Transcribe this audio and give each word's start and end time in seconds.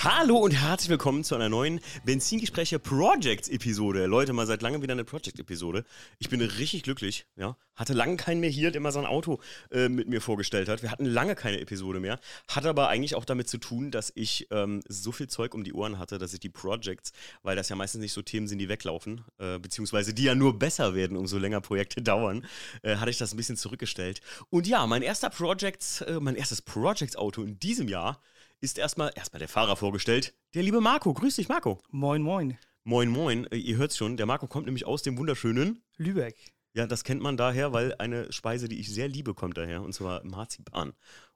Hallo 0.00 0.36
und 0.36 0.52
herzlich 0.52 0.90
willkommen 0.90 1.24
zu 1.24 1.34
einer 1.34 1.48
neuen 1.48 1.80
Benzingespräche 2.04 2.78
Projects 2.78 3.48
Episode. 3.48 4.06
Leute, 4.06 4.32
mal 4.32 4.46
seit 4.46 4.62
langem 4.62 4.80
wieder 4.80 4.92
eine 4.92 5.02
Project 5.02 5.40
Episode. 5.40 5.84
Ich 6.20 6.28
bin 6.28 6.40
richtig 6.40 6.84
glücklich, 6.84 7.26
ja. 7.34 7.56
Hatte 7.74 7.94
lange 7.94 8.16
keinen 8.16 8.38
mehr 8.38 8.48
hier, 8.48 8.70
der 8.70 8.80
mal 8.80 8.92
sein 8.92 9.06
Auto 9.06 9.40
äh, 9.72 9.88
mit 9.88 10.08
mir 10.08 10.20
vorgestellt 10.20 10.68
hat. 10.68 10.82
Wir 10.82 10.92
hatten 10.92 11.04
lange 11.04 11.34
keine 11.34 11.58
Episode 11.58 11.98
mehr. 11.98 12.20
Hat 12.46 12.64
aber 12.64 12.88
eigentlich 12.88 13.16
auch 13.16 13.24
damit 13.24 13.48
zu 13.48 13.58
tun, 13.58 13.90
dass 13.90 14.12
ich 14.14 14.46
ähm, 14.52 14.82
so 14.88 15.10
viel 15.10 15.26
Zeug 15.26 15.52
um 15.52 15.64
die 15.64 15.72
Ohren 15.72 15.98
hatte, 15.98 16.18
dass 16.18 16.32
ich 16.32 16.38
die 16.38 16.48
Projects, 16.48 17.10
weil 17.42 17.56
das 17.56 17.68
ja 17.68 17.74
meistens 17.74 18.00
nicht 18.00 18.12
so 18.12 18.22
Themen 18.22 18.46
sind, 18.46 18.60
die 18.60 18.68
weglaufen, 18.68 19.24
äh, 19.38 19.58
beziehungsweise 19.58 20.14
die 20.14 20.22
ja 20.22 20.36
nur 20.36 20.60
besser 20.60 20.94
werden, 20.94 21.16
umso 21.16 21.38
länger 21.38 21.60
Projekte 21.60 22.02
dauern, 22.02 22.46
äh, 22.82 22.98
hatte 22.98 23.10
ich 23.10 23.18
das 23.18 23.34
ein 23.34 23.36
bisschen 23.36 23.56
zurückgestellt. 23.56 24.20
Und 24.48 24.68
ja, 24.68 24.86
mein 24.86 25.02
erster 25.02 25.28
Projects, 25.28 26.02
äh, 26.02 26.20
mein 26.20 26.36
erstes 26.36 26.62
Projects-Auto 26.62 27.42
in 27.42 27.58
diesem 27.58 27.88
Jahr 27.88 28.22
ist 28.60 28.78
erstmal 28.78 29.12
erstmal 29.14 29.38
der 29.38 29.48
Fahrer 29.48 29.76
vorgestellt. 29.76 30.34
Der 30.54 30.62
liebe 30.62 30.80
Marco. 30.80 31.12
Grüß 31.12 31.36
dich, 31.36 31.48
Marco. 31.48 31.80
Moin, 31.90 32.22
moin. 32.22 32.58
Moin, 32.84 33.08
moin. 33.08 33.46
Äh, 33.52 33.56
ihr 33.56 33.76
hört's 33.76 33.96
schon, 33.96 34.16
der 34.16 34.26
Marco 34.26 34.46
kommt 34.46 34.66
nämlich 34.66 34.86
aus 34.86 35.02
dem 35.02 35.18
wunderschönen 35.18 35.82
Lübeck. 35.96 36.52
Ja, 36.74 36.86
das 36.86 37.04
kennt 37.04 37.22
man 37.22 37.36
daher, 37.36 37.72
weil 37.72 37.94
eine 37.98 38.32
Speise, 38.32 38.68
die 38.68 38.78
ich 38.78 38.92
sehr 38.92 39.08
liebe, 39.08 39.34
kommt 39.34 39.56
daher. 39.56 39.82
Und 39.82 39.94
zwar 39.94 40.24
Marzipan. 40.24 40.92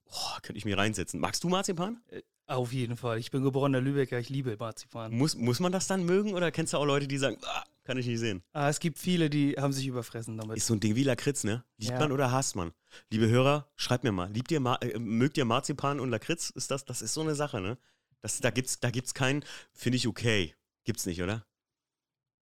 Oh, 0.07 0.39
könnte 0.43 0.59
ich 0.59 0.65
mir 0.65 0.77
reinsetzen. 0.77 1.21
Magst 1.21 1.43
du 1.45 1.48
Marzipan? 1.48 2.03
Auf 2.52 2.73
jeden 2.73 2.97
Fall. 2.97 3.19
Ich 3.19 3.30
bin 3.30 3.42
geborener 3.42 3.80
Lübecker, 3.80 4.19
ich 4.19 4.29
liebe 4.29 4.55
Marzipan. 4.59 5.12
Muss, 5.15 5.34
muss 5.37 5.59
man 5.59 5.73
das 5.73 5.87
dann 5.87 6.05
mögen 6.05 6.34
oder 6.34 6.51
kennst 6.51 6.75
du 6.75 6.77
auch 6.77 6.84
Leute, 6.84 7.09
die 7.09 7.16
sagen, 7.16 7.38
ah, 7.45 7.65
kann 7.84 7.97
ich 7.97 8.06
nicht 8.06 8.19
sehen? 8.19 8.42
Ah, 8.52 8.69
es 8.69 8.78
gibt 8.78 8.98
viele, 8.98 9.30
die 9.30 9.55
haben 9.55 9.73
sich 9.73 9.87
überfressen 9.87 10.37
damit. 10.37 10.59
Ist 10.59 10.66
so 10.66 10.75
ein 10.75 10.80
Ding 10.80 10.95
wie 10.95 11.02
Lakritz, 11.02 11.45
ne? 11.45 11.65
Liebt 11.78 11.92
ja. 11.92 11.98
man 11.98 12.12
oder 12.12 12.30
hasst 12.30 12.55
man? 12.55 12.73
Liebe 13.11 13.27
Hörer, 13.27 13.70
schreibt 13.77 14.05
mir 14.05 14.12
mal. 14.12 14.30
Liebt 14.30 14.51
ihr, 14.51 14.59
äh, 14.83 14.98
mögt 14.98 15.38
ihr 15.38 15.47
Marzipan 15.47 15.98
und 15.98 16.11
Lakritz? 16.11 16.50
Ist 16.50 16.70
das, 16.70 16.84
das 16.84 17.00
ist 17.00 17.14
so 17.14 17.22
eine 17.22 17.34
Sache, 17.34 17.61
ne? 17.62 17.78
Das, 18.20 18.39
da 18.41 18.50
gibt's, 18.50 18.81
da 18.81 18.91
gibt's 18.91 19.14
keinen, 19.14 19.44
finde 19.72 19.97
ich 19.97 20.06
okay. 20.06 20.55
Gibt's 20.84 21.06
nicht, 21.06 21.22
oder? 21.22 21.47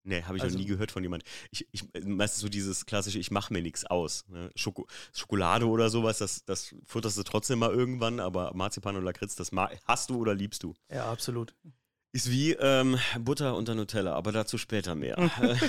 Nee, 0.09 0.23
habe 0.23 0.39
ich 0.39 0.43
also, 0.43 0.57
noch 0.57 0.63
nie 0.63 0.69
gehört 0.69 0.91
von 0.91 1.03
jemand. 1.03 1.23
Ich, 1.51 1.69
ich, 1.71 1.85
meistens 2.03 2.41
so 2.41 2.49
dieses 2.49 2.87
klassische, 2.87 3.19
ich 3.19 3.31
mache 3.31 3.53
mir 3.53 3.61
nichts 3.61 3.85
aus. 3.85 4.25
Ne? 4.29 4.51
Schoko 4.57 4.87
Schokolade 5.13 5.69
oder 5.69 5.91
sowas, 5.91 6.17
das, 6.17 6.47
das 6.47 6.75
futterst 6.87 7.19
du 7.19 7.23
trotzdem 7.25 7.59
mal 7.59 7.71
irgendwann, 7.71 8.19
aber 8.19 8.55
Marzipan 8.55 8.97
und 8.97 9.05
Lakritz, 9.05 9.37
das 9.37 9.51
hast 9.85 10.09
du 10.09 10.17
oder 10.17 10.35
liebst 10.35 10.63
du? 10.63 10.75
Ja, 10.91 11.13
absolut. 11.13 11.55
Ist 12.13 12.31
wie 12.31 12.53
ähm, 12.53 12.99
Butter 13.21 13.55
unter 13.55 13.75
Nutella, 13.75 14.15
aber 14.15 14.33
dazu 14.33 14.57
später 14.57 14.95
mehr. 14.95 15.31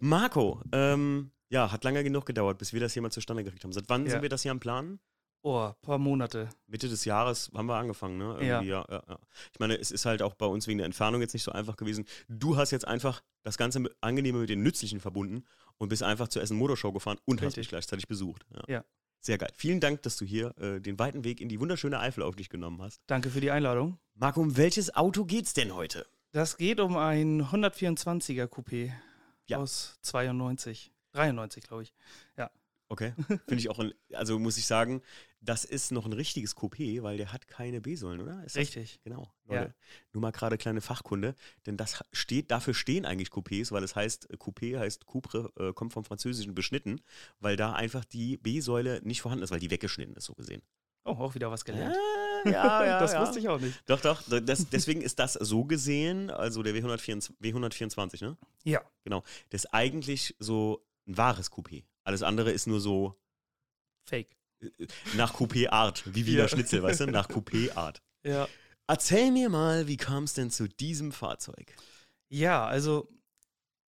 Marco, 0.00 0.62
ähm, 0.70 1.32
ja, 1.48 1.72
hat 1.72 1.82
lange 1.82 2.04
genug 2.04 2.26
gedauert, 2.26 2.58
bis 2.58 2.72
wir 2.72 2.78
das 2.78 2.92
hier 2.92 3.02
mal 3.02 3.10
zustande 3.10 3.42
gekriegt 3.42 3.64
haben. 3.64 3.72
Seit 3.72 3.88
wann 3.88 4.04
ja. 4.04 4.12
sind 4.12 4.22
wir 4.22 4.28
das 4.28 4.42
hier 4.42 4.52
am 4.52 4.60
Planen? 4.60 5.00
Oh, 5.46 5.70
paar 5.82 5.98
Monate. 5.98 6.48
Mitte 6.68 6.88
des 6.88 7.04
Jahres 7.04 7.50
haben 7.54 7.66
wir 7.66 7.74
angefangen, 7.74 8.16
ne? 8.16 8.38
Ja. 8.40 8.62
Ja, 8.62 8.86
ja, 8.88 9.02
ja. 9.06 9.18
Ich 9.52 9.60
meine, 9.60 9.78
es 9.78 9.90
ist 9.90 10.06
halt 10.06 10.22
auch 10.22 10.32
bei 10.32 10.46
uns 10.46 10.66
wegen 10.66 10.78
der 10.78 10.86
Entfernung 10.86 11.20
jetzt 11.20 11.34
nicht 11.34 11.42
so 11.42 11.52
einfach 11.52 11.76
gewesen. 11.76 12.06
Du 12.28 12.56
hast 12.56 12.70
jetzt 12.70 12.88
einfach 12.88 13.22
das 13.42 13.58
Ganze 13.58 13.78
mit, 13.78 13.94
Angenehme 14.00 14.38
mit 14.38 14.48
den 14.48 14.62
Nützlichen 14.62 15.00
verbunden 15.00 15.44
und 15.76 15.90
bist 15.90 16.02
einfach 16.02 16.28
zur 16.28 16.40
Essen 16.40 16.56
Motorshow 16.56 16.92
gefahren 16.92 17.18
und 17.26 17.34
Richtig. 17.34 17.46
hast 17.46 17.56
mich 17.58 17.68
gleichzeitig 17.68 18.08
besucht. 18.08 18.46
Ja. 18.68 18.86
Sehr 19.20 19.36
geil. 19.36 19.50
Vielen 19.54 19.80
Dank, 19.80 20.00
dass 20.00 20.16
du 20.16 20.24
hier 20.24 20.56
äh, 20.58 20.80
den 20.80 20.98
weiten 20.98 21.24
Weg 21.24 21.42
in 21.42 21.50
die 21.50 21.60
wunderschöne 21.60 22.00
Eifel 22.00 22.22
auf 22.22 22.36
dich 22.36 22.48
genommen 22.48 22.80
hast. 22.80 23.02
Danke 23.06 23.28
für 23.28 23.42
die 23.42 23.50
Einladung. 23.50 23.98
Marco, 24.14 24.40
um 24.40 24.56
welches 24.56 24.96
Auto 24.96 25.26
geht's 25.26 25.52
denn 25.52 25.74
heute? 25.74 26.06
Das 26.32 26.56
geht 26.56 26.80
um 26.80 26.96
ein 26.96 27.42
124er 27.42 28.46
Coupé 28.46 28.92
aus 29.54 29.98
92. 30.00 30.90
93, 31.12 31.64
glaube 31.64 31.82
ich. 31.82 31.92
Ja. 32.38 32.50
Okay, 32.88 33.12
finde 33.46 33.56
ich 33.56 33.70
auch, 33.70 33.78
ein, 33.78 33.92
also 34.12 34.38
muss 34.38 34.58
ich 34.58 34.66
sagen, 34.66 35.02
das 35.44 35.64
ist 35.64 35.92
noch 35.92 36.06
ein 36.06 36.12
richtiges 36.12 36.56
Coupé, 36.56 37.02
weil 37.02 37.16
der 37.16 37.32
hat 37.32 37.48
keine 37.48 37.80
B-Säulen, 37.80 38.20
oder? 38.20 38.42
Ist 38.44 38.56
Richtig. 38.56 38.94
Das? 38.94 39.02
Genau. 39.04 39.32
Ja. 39.48 39.68
Nur 40.12 40.22
mal 40.22 40.32
gerade 40.32 40.56
kleine 40.56 40.80
Fachkunde, 40.80 41.34
denn 41.66 41.76
das 41.76 42.02
steht, 42.12 42.50
dafür 42.50 42.74
stehen 42.74 43.04
eigentlich 43.04 43.28
Coupés, 43.28 43.70
weil 43.72 43.84
es 43.84 43.94
heißt, 43.94 44.30
äh, 44.30 44.36
Coupé 44.36 44.78
heißt 44.78 45.06
Coupre, 45.06 45.52
äh, 45.58 45.72
kommt 45.72 45.92
vom 45.92 46.04
Französischen 46.04 46.54
beschnitten, 46.54 47.00
weil 47.40 47.56
da 47.56 47.74
einfach 47.74 48.04
die 48.04 48.38
B-Säule 48.38 49.00
nicht 49.04 49.20
vorhanden 49.20 49.44
ist, 49.44 49.50
weil 49.50 49.60
die 49.60 49.70
weggeschnitten 49.70 50.16
ist, 50.16 50.24
so 50.24 50.34
gesehen. 50.34 50.62
Oh, 51.04 51.10
auch 51.10 51.34
wieder 51.34 51.50
was 51.50 51.64
gelernt. 51.64 51.94
Ja, 52.46 52.50
ja, 52.50 52.84
ja 52.86 53.00
das 53.00 53.12
ja. 53.12 53.20
wusste 53.20 53.38
ich 53.38 53.48
auch 53.48 53.60
nicht. 53.60 53.78
Doch, 53.86 54.00
doch. 54.00 54.22
Das, 54.26 54.70
deswegen 54.70 55.02
ist 55.02 55.18
das 55.18 55.34
so 55.34 55.64
gesehen, 55.64 56.30
also 56.30 56.62
der 56.62 56.74
W124, 56.74 57.32
W124, 57.42 58.24
ne? 58.24 58.38
Ja. 58.64 58.80
Genau. 59.04 59.22
Das 59.50 59.64
ist 59.64 59.74
eigentlich 59.74 60.34
so 60.38 60.82
ein 61.06 61.18
wahres 61.18 61.52
Coupé. 61.52 61.84
Alles 62.04 62.22
andere 62.22 62.52
ist 62.52 62.66
nur 62.66 62.80
so. 62.80 63.20
Fake. 64.06 64.34
Nach 65.16 65.34
Coupé-Art. 65.34 66.02
Wie 66.14 66.26
Wiener 66.26 66.42
ja. 66.42 66.48
Schnitzel, 66.48 66.82
weißt 66.82 67.00
du? 67.00 67.06
Nach 67.06 67.28
Coupé-Art. 67.28 68.02
Ja. 68.24 68.48
Erzähl 68.86 69.30
mir 69.32 69.48
mal, 69.48 69.88
wie 69.88 69.96
kam 69.96 70.24
es 70.24 70.34
denn 70.34 70.50
zu 70.50 70.68
diesem 70.68 71.12
Fahrzeug? 71.12 71.74
Ja, 72.28 72.66
also 72.66 73.08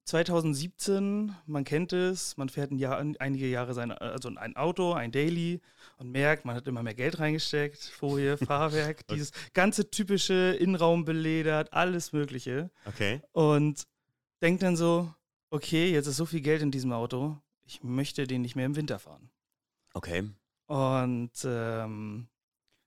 2017, 0.06 1.34
man 1.47 1.65
kennt 1.65 1.92
es, 1.92 2.36
man 2.36 2.48
fährt 2.48 2.70
ein 2.70 2.78
Jahr, 2.78 2.98
einige 3.19 3.47
Jahre 3.48 3.75
sein, 3.75 3.91
also 3.91 4.31
ein 4.34 4.56
Auto, 4.56 4.92
ein 4.92 5.10
Daily 5.10 5.60
und 5.98 6.10
merkt, 6.10 6.44
man 6.44 6.54
hat 6.54 6.69
immer 6.69 6.84
mehr 6.84 6.94
Geld 6.94 7.19
reingesteckt, 7.19 7.78
Folie, 7.78 8.38
Fahrwerk, 8.38 9.00
okay. 9.00 9.15
dieses 9.15 9.32
ganze 9.53 9.91
typische 9.91 10.56
Innenraum 10.60 11.04
beledert, 11.04 11.72
alles 11.72 12.12
Mögliche. 12.12 12.70
Okay. 12.84 13.20
Und 13.32 13.88
denkt 14.41 14.62
dann 14.62 14.76
so, 14.76 15.12
okay, 15.50 15.91
jetzt 15.91 16.06
ist 16.06 16.16
so 16.16 16.25
viel 16.25 16.41
Geld 16.41 16.62
in 16.62 16.70
diesem 16.70 16.92
Auto, 16.92 17.36
ich 17.65 17.82
möchte 17.82 18.28
den 18.28 18.42
nicht 18.42 18.54
mehr 18.54 18.66
im 18.66 18.76
Winter 18.76 19.00
fahren. 19.00 19.28
Okay. 19.92 20.31
Und 20.66 21.32
ähm, 21.44 22.28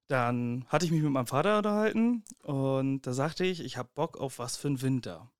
dann 0.07 0.65
hatte 0.67 0.85
ich 0.85 0.91
mich 0.91 1.01
mit 1.01 1.11
meinem 1.11 1.27
Vater 1.27 1.57
unterhalten 1.57 2.23
und 2.43 3.01
da 3.03 3.13
sagte 3.13 3.45
ich, 3.45 3.59
ich 3.61 3.77
habe 3.77 3.89
Bock 3.93 4.17
auf 4.17 4.39
was 4.39 4.57
für 4.57 4.67
einen 4.67 4.81
Winter. 4.81 5.31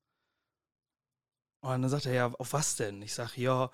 Und 1.62 1.82
dann 1.82 1.90
sagte 1.90 2.10
er, 2.10 2.16
ja, 2.16 2.34
auf 2.34 2.54
was 2.54 2.76
denn? 2.76 3.02
Ich 3.02 3.14
sage, 3.14 3.42
ja, 3.42 3.72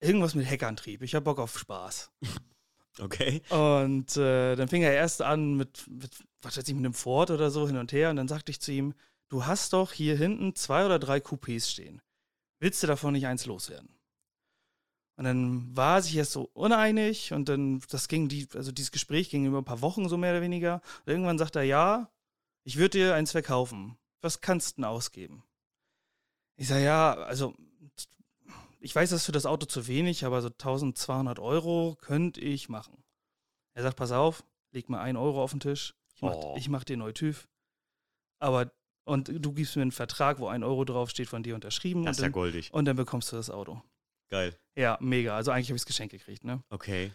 irgendwas 0.00 0.34
mit 0.34 0.48
Heckantrieb. 0.48 1.02
Ich 1.02 1.14
habe 1.14 1.24
Bock 1.24 1.38
auf 1.38 1.58
Spaß. 1.58 2.10
Okay. 3.00 3.42
Und 3.50 4.16
äh, 4.16 4.56
dann 4.56 4.66
fing 4.66 4.82
er 4.82 4.92
erst 4.92 5.22
an 5.22 5.56
mit, 5.56 5.86
mit, 5.88 6.10
was 6.42 6.56
weiß 6.56 6.66
ich, 6.66 6.74
mit 6.74 6.84
einem 6.84 6.94
Ford 6.94 7.30
oder 7.30 7.52
so 7.52 7.68
hin 7.68 7.76
und 7.76 7.92
her. 7.92 8.10
Und 8.10 8.16
dann 8.16 8.26
sagte 8.26 8.50
ich 8.50 8.60
zu 8.60 8.72
ihm, 8.72 8.92
du 9.28 9.46
hast 9.46 9.72
doch 9.72 9.92
hier 9.92 10.16
hinten 10.16 10.56
zwei 10.56 10.84
oder 10.84 10.98
drei 10.98 11.18
Coupés 11.18 11.70
stehen. 11.70 12.02
Willst 12.58 12.82
du 12.82 12.88
davon 12.88 13.12
nicht 13.12 13.28
eins 13.28 13.46
loswerden? 13.46 13.97
Und 15.18 15.24
dann 15.24 15.76
war 15.76 16.00
sich 16.00 16.14
erst 16.14 16.30
so 16.30 16.48
uneinig 16.54 17.32
und 17.32 17.48
dann, 17.48 17.82
das 17.90 18.06
ging, 18.06 18.28
die, 18.28 18.46
also 18.54 18.70
dieses 18.70 18.92
Gespräch 18.92 19.30
ging 19.30 19.46
über 19.46 19.58
ein 19.58 19.64
paar 19.64 19.82
Wochen 19.82 20.08
so 20.08 20.16
mehr 20.16 20.30
oder 20.30 20.42
weniger. 20.42 20.80
Und 21.04 21.10
irgendwann 21.10 21.38
sagt 21.38 21.56
er, 21.56 21.64
ja, 21.64 22.08
ich 22.62 22.76
würde 22.76 22.98
dir 22.98 23.14
eins 23.16 23.32
verkaufen. 23.32 23.98
Was 24.20 24.40
kannst 24.40 24.70
du 24.70 24.74
denn 24.76 24.84
ausgeben? 24.84 25.42
Ich 26.54 26.68
sage, 26.68 26.84
ja, 26.84 27.14
also 27.14 27.56
ich 28.78 28.94
weiß, 28.94 29.10
das 29.10 29.22
ist 29.22 29.26
für 29.26 29.32
das 29.32 29.44
Auto 29.44 29.66
zu 29.66 29.88
wenig, 29.88 30.24
aber 30.24 30.40
so 30.40 30.50
1200 30.50 31.40
Euro 31.40 31.96
könnte 32.00 32.40
ich 32.40 32.68
machen. 32.68 33.02
Er 33.74 33.82
sagt, 33.82 33.96
pass 33.96 34.12
auf, 34.12 34.44
leg 34.70 34.88
mal 34.88 35.00
ein 35.00 35.16
Euro 35.16 35.42
auf 35.42 35.50
den 35.50 35.58
Tisch. 35.58 35.96
Ich 36.14 36.22
mach, 36.22 36.34
oh. 36.36 36.54
ich 36.56 36.68
mach 36.68 36.84
dir 36.84 36.96
neu 36.96 37.10
TÜV. 37.10 37.48
Aber, 38.38 38.70
und 39.02 39.32
du 39.34 39.52
gibst 39.52 39.74
mir 39.74 39.82
einen 39.82 39.90
Vertrag, 39.90 40.38
wo 40.38 40.46
ein 40.46 40.62
Euro 40.62 40.84
draufsteht, 40.84 41.28
von 41.28 41.42
dir 41.42 41.56
unterschrieben. 41.56 42.04
Das 42.04 42.18
ist 42.18 42.22
ja 42.22 42.28
goldig. 42.28 42.72
Und 42.72 42.84
dann 42.84 42.94
bekommst 42.94 43.32
du 43.32 43.36
das 43.36 43.50
Auto. 43.50 43.82
Geil. 44.30 44.54
Ja, 44.76 44.98
mega. 45.00 45.36
Also 45.36 45.50
eigentlich 45.50 45.68
habe 45.68 45.76
ich 45.76 45.82
das 45.82 45.86
Geschenk 45.86 46.10
gekriegt, 46.10 46.44
ne? 46.44 46.62
Okay. 46.70 47.12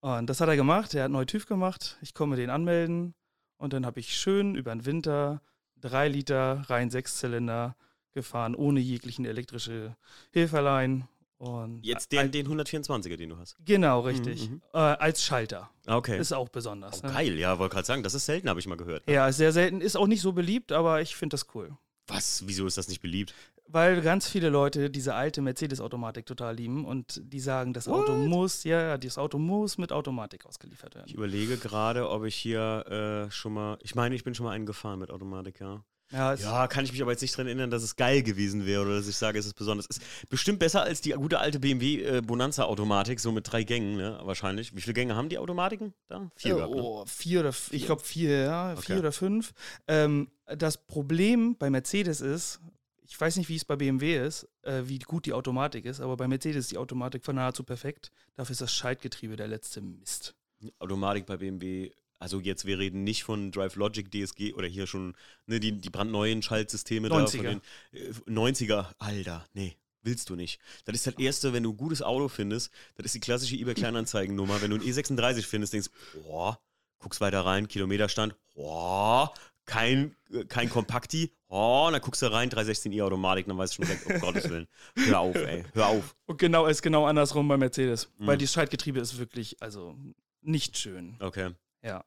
Und 0.00 0.28
das 0.28 0.40
hat 0.40 0.48
er 0.48 0.56
gemacht. 0.56 0.94
Er 0.94 1.04
hat 1.04 1.10
neu 1.10 1.24
TÜV 1.24 1.46
gemacht. 1.46 1.96
Ich 2.02 2.14
komme 2.14 2.36
den 2.36 2.50
anmelden. 2.50 3.14
Und 3.58 3.72
dann 3.72 3.86
habe 3.86 4.00
ich 4.00 4.16
schön 4.16 4.54
über 4.54 4.72
den 4.72 4.84
Winter 4.84 5.40
drei 5.80 6.08
Liter 6.08 6.64
rein 6.68 6.90
Sechszylinder 6.90 7.76
gefahren, 8.12 8.54
ohne 8.54 8.80
jeglichen 8.80 9.24
elektrische 9.24 9.96
Hilferlein. 10.32 11.06
Und 11.38 11.84
Jetzt 11.84 12.12
den, 12.12 12.30
den 12.30 12.48
124er, 12.48 13.16
den 13.16 13.28
du 13.30 13.36
hast. 13.36 13.56
Genau, 13.64 14.00
richtig. 14.00 14.48
Mhm, 14.48 14.54
mhm. 14.54 14.62
äh, 14.72 14.78
als 14.78 15.22
Schalter. 15.22 15.70
Okay. 15.86 16.18
Ist 16.18 16.32
auch 16.32 16.48
besonders. 16.48 17.02
Oh, 17.02 17.08
ne? 17.08 17.12
Geil, 17.12 17.38
ja, 17.38 17.58
wollte 17.58 17.74
gerade 17.74 17.86
sagen, 17.86 18.02
das 18.02 18.14
ist 18.14 18.24
selten, 18.24 18.48
habe 18.48 18.58
ich 18.58 18.66
mal 18.66 18.76
gehört. 18.78 19.06
Ne? 19.06 19.12
Ja, 19.12 19.30
sehr 19.30 19.52
selten. 19.52 19.82
Ist 19.82 19.96
auch 19.96 20.06
nicht 20.06 20.22
so 20.22 20.32
beliebt, 20.32 20.72
aber 20.72 21.02
ich 21.02 21.14
finde 21.14 21.34
das 21.34 21.46
cool. 21.54 21.76
Was? 22.06 22.46
Wieso 22.46 22.66
ist 22.66 22.78
das 22.78 22.88
nicht 22.88 23.02
beliebt? 23.02 23.34
Weil 23.68 24.00
ganz 24.00 24.28
viele 24.28 24.48
Leute 24.48 24.90
diese 24.90 25.14
alte 25.14 25.42
Mercedes-Automatik 25.42 26.24
total 26.26 26.54
lieben 26.54 26.84
und 26.84 27.20
die 27.24 27.40
sagen, 27.40 27.72
das 27.72 27.88
What? 27.88 28.02
Auto 28.02 28.14
muss, 28.14 28.64
ja, 28.64 28.96
das 28.96 29.18
Auto 29.18 29.38
muss 29.38 29.76
mit 29.76 29.92
Automatik 29.92 30.46
ausgeliefert 30.46 30.94
werden. 30.94 31.06
Ich 31.08 31.14
überlege 31.14 31.56
gerade, 31.56 32.08
ob 32.08 32.24
ich 32.24 32.36
hier 32.36 33.26
äh, 33.26 33.30
schon 33.30 33.54
mal, 33.54 33.78
ich 33.82 33.94
meine, 33.94 34.14
ich 34.14 34.24
bin 34.24 34.34
schon 34.34 34.46
mal 34.46 34.52
einen 34.52 34.66
gefahren 34.66 34.98
mit 34.98 35.10
Automatik, 35.10 35.60
ja. 35.60 35.84
Ja, 36.12 36.34
ja, 36.34 36.68
kann 36.68 36.84
ich 36.84 36.92
mich 36.92 37.02
aber 37.02 37.10
jetzt 37.10 37.22
nicht 37.22 37.36
dran 37.36 37.46
erinnern, 37.46 37.70
dass 37.70 37.82
es 37.82 37.96
geil 37.96 38.22
gewesen 38.22 38.64
wäre 38.64 38.82
oder 38.82 38.96
dass 38.96 39.08
ich 39.08 39.16
sage, 39.16 39.40
es 39.40 39.46
ist 39.46 39.54
besonders. 39.54 39.86
Es 39.90 39.96
ist 39.96 40.28
bestimmt 40.28 40.60
besser 40.60 40.82
als 40.82 41.00
die 41.00 41.10
gute 41.10 41.40
alte 41.40 41.58
BMW 41.58 42.02
äh, 42.02 42.22
Bonanza 42.22 42.64
Automatik, 42.64 43.18
so 43.18 43.32
mit 43.32 43.50
drei 43.50 43.64
Gängen, 43.64 43.96
ne? 43.96 44.20
Wahrscheinlich. 44.22 44.74
Wie 44.76 44.80
viele 44.80 44.94
Gänge 44.94 45.16
haben 45.16 45.28
die 45.28 45.38
Automatiken 45.38 45.94
da? 46.06 46.30
Vier, 46.36 46.52
äh, 46.52 46.56
gehabt, 46.58 46.74
ne? 46.74 46.82
oh, 46.82 47.04
vier 47.06 47.40
oder 47.40 47.52
vier. 47.52 47.76
ich 47.76 47.86
glaube 47.86 48.02
vier, 48.02 48.38
ja, 48.38 48.72
okay. 48.72 48.82
vier 48.82 48.98
oder 49.00 49.10
fünf. 49.10 49.52
Ähm, 49.88 50.30
das 50.46 50.76
Problem 50.86 51.56
bei 51.56 51.70
Mercedes 51.70 52.20
ist, 52.20 52.60
ich 53.08 53.20
weiß 53.20 53.36
nicht, 53.36 53.48
wie 53.48 53.56
es 53.56 53.64
bei 53.64 53.76
BMW 53.76 54.24
ist, 54.24 54.48
äh, 54.62 54.82
wie 54.86 54.98
gut 54.98 55.26
die 55.26 55.32
Automatik 55.32 55.84
ist, 55.84 56.00
aber 56.00 56.16
bei 56.16 56.28
Mercedes 56.28 56.66
ist 56.66 56.72
die 56.72 56.78
Automatik 56.78 57.24
von 57.24 57.36
nahezu 57.36 57.64
perfekt. 57.64 58.10
Dafür 58.34 58.52
ist 58.52 58.60
das 58.60 58.74
Schaltgetriebe 58.74 59.36
der 59.36 59.48
letzte 59.48 59.80
Mist. 59.80 60.34
Automatik 60.78 61.26
bei 61.26 61.36
BMW 61.36 61.90
also 62.18 62.40
jetzt, 62.40 62.64
wir 62.64 62.78
reden 62.78 63.04
nicht 63.04 63.24
von 63.24 63.52
Drive 63.52 63.76
Logic, 63.76 64.10
DSG 64.10 64.54
oder 64.54 64.66
hier 64.66 64.86
schon 64.86 65.14
ne, 65.46 65.60
die, 65.60 65.72
die 65.72 65.90
brandneuen 65.90 66.42
Schaltsysteme 66.42 67.08
90er. 67.08 67.10
da 67.10 67.26
von 67.26 67.42
den 67.42 67.60
äh, 67.92 68.30
90er. 68.30 68.86
Alter, 68.98 69.46
nee. 69.52 69.76
Willst 70.02 70.30
du 70.30 70.36
nicht. 70.36 70.60
Das 70.84 70.94
ist 70.94 71.06
das 71.08 71.18
Erste, 71.18 71.52
wenn 71.52 71.64
du 71.64 71.72
ein 71.72 71.76
gutes 71.76 72.00
Auto 72.00 72.28
findest, 72.28 72.72
das 72.94 73.06
ist 73.06 73.16
die 73.16 73.20
klassische 73.20 73.56
eBay-Kleinanzeigennummer. 73.56 74.62
Wenn 74.62 74.70
du 74.70 74.76
ein 74.76 74.82
E36 74.82 75.42
findest, 75.42 75.72
denkst 75.72 75.88
boah, 76.14 76.60
guckst 77.00 77.20
weiter 77.20 77.44
rein, 77.44 77.66
Kilometerstand, 77.66 78.36
boah, 78.54 79.34
kein, 79.66 80.16
äh, 80.32 80.44
kein 80.44 80.70
Kompakti, 80.70 81.32
oh, 81.48 81.88
dann 81.90 82.00
guckst 82.00 82.22
du 82.22 82.32
rein, 82.32 82.50
316i 82.50 83.02
Automatik, 83.02 83.46
dann 83.46 83.58
weißt 83.58 83.76
du 83.76 83.82
schon 83.82 83.86
direkt, 83.86 84.06
um 84.06 84.20
Gottes 84.20 84.48
Willen. 84.48 84.68
Hör 84.96 85.20
auf, 85.20 85.36
ey, 85.36 85.64
hör 85.74 85.88
auf. 85.88 86.16
Und 86.26 86.38
genau 86.38 86.66
ist 86.66 86.82
genau 86.82 87.06
andersrum 87.06 87.46
bei 87.48 87.56
Mercedes. 87.56 88.10
Mhm. 88.18 88.26
Weil 88.26 88.38
das 88.38 88.52
Schaltgetriebe 88.52 89.00
ist 89.00 89.18
wirklich, 89.18 89.60
also 89.60 89.96
nicht 90.40 90.78
schön. 90.78 91.16
Okay. 91.20 91.50
Ja. 91.82 92.04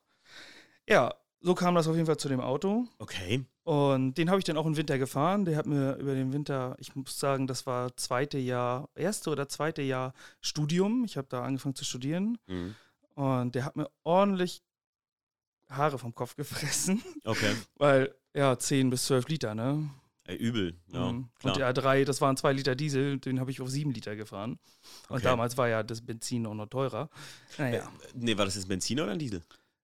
Ja, 0.88 1.14
so 1.42 1.56
kam 1.56 1.76
das 1.76 1.88
auf 1.88 1.96
jeden 1.96 2.08
Fall 2.08 2.18
zu 2.18 2.30
dem 2.30 2.42
Auto. 2.42 2.86
Okay. 2.98 3.46
Und 3.64 4.16
den 4.18 4.30
habe 4.30 4.40
ich 4.40 4.46
dann 4.46 4.58
auch 4.58 4.66
im 4.66 4.78
Winter 4.78 4.98
gefahren. 4.98 5.46
Der 5.46 5.56
hat 5.56 5.68
mir 5.68 5.96
über 5.96 6.16
den 6.16 6.34
Winter, 6.34 6.76
ich 6.80 6.96
muss 6.96 7.20
sagen, 7.20 7.46
das 7.46 7.68
war 7.68 7.96
zweite 7.98 8.40
Jahr, 8.40 8.90
erste 8.96 9.30
oder 9.30 9.48
zweite 9.48 9.82
Jahr 9.82 10.14
Studium. 10.42 11.04
Ich 11.06 11.18
habe 11.18 11.28
da 11.30 11.44
angefangen 11.44 11.76
zu 11.76 11.86
studieren. 11.86 12.40
Mhm. 12.48 12.76
Und 13.14 13.54
der 13.54 13.66
hat 13.66 13.76
mir 13.76 13.90
ordentlich 14.04 14.64
Haare 15.70 15.98
vom 16.00 16.14
Kopf 16.16 16.36
gefressen. 16.36 17.02
Okay. 17.24 17.54
Weil, 17.76 18.14
ja, 18.34 18.58
10 18.58 18.90
bis 18.90 19.06
12 19.06 19.28
Liter, 19.30 19.56
ne? 19.56 19.90
Ey, 20.26 20.36
übel, 20.38 20.76
ja. 20.94 21.12
Mhm. 21.12 21.30
Klar. 21.40 21.54
Und 21.54 21.60
der 21.60 21.74
A3, 21.74 22.06
das 22.06 22.22
waren 22.22 22.38
2 22.38 22.54
Liter 22.54 22.76
Diesel, 22.76 23.18
den 23.20 23.40
habe 23.40 23.50
ich 23.52 23.62
auf 23.62 23.70
7 23.70 23.92
Liter 23.92 24.16
gefahren. 24.16 24.60
Und 25.10 25.18
Okay. 25.18 25.24
damals 25.24 25.58
war 25.58 25.68
ja 25.70 25.82
das 25.82 26.06
Benzin 26.06 26.46
auch 26.46 26.54
noch 26.54 26.68
teurer. 26.68 27.10
Naja. 27.58 27.80
Äh, 27.80 27.82
nee, 28.14 28.38
war 28.38 28.46
das 28.46 28.56
jetzt 28.56 28.68
Benziner 28.68 29.04
oder 29.04 29.14
ein 29.14 29.20
Diesel? 29.20 29.42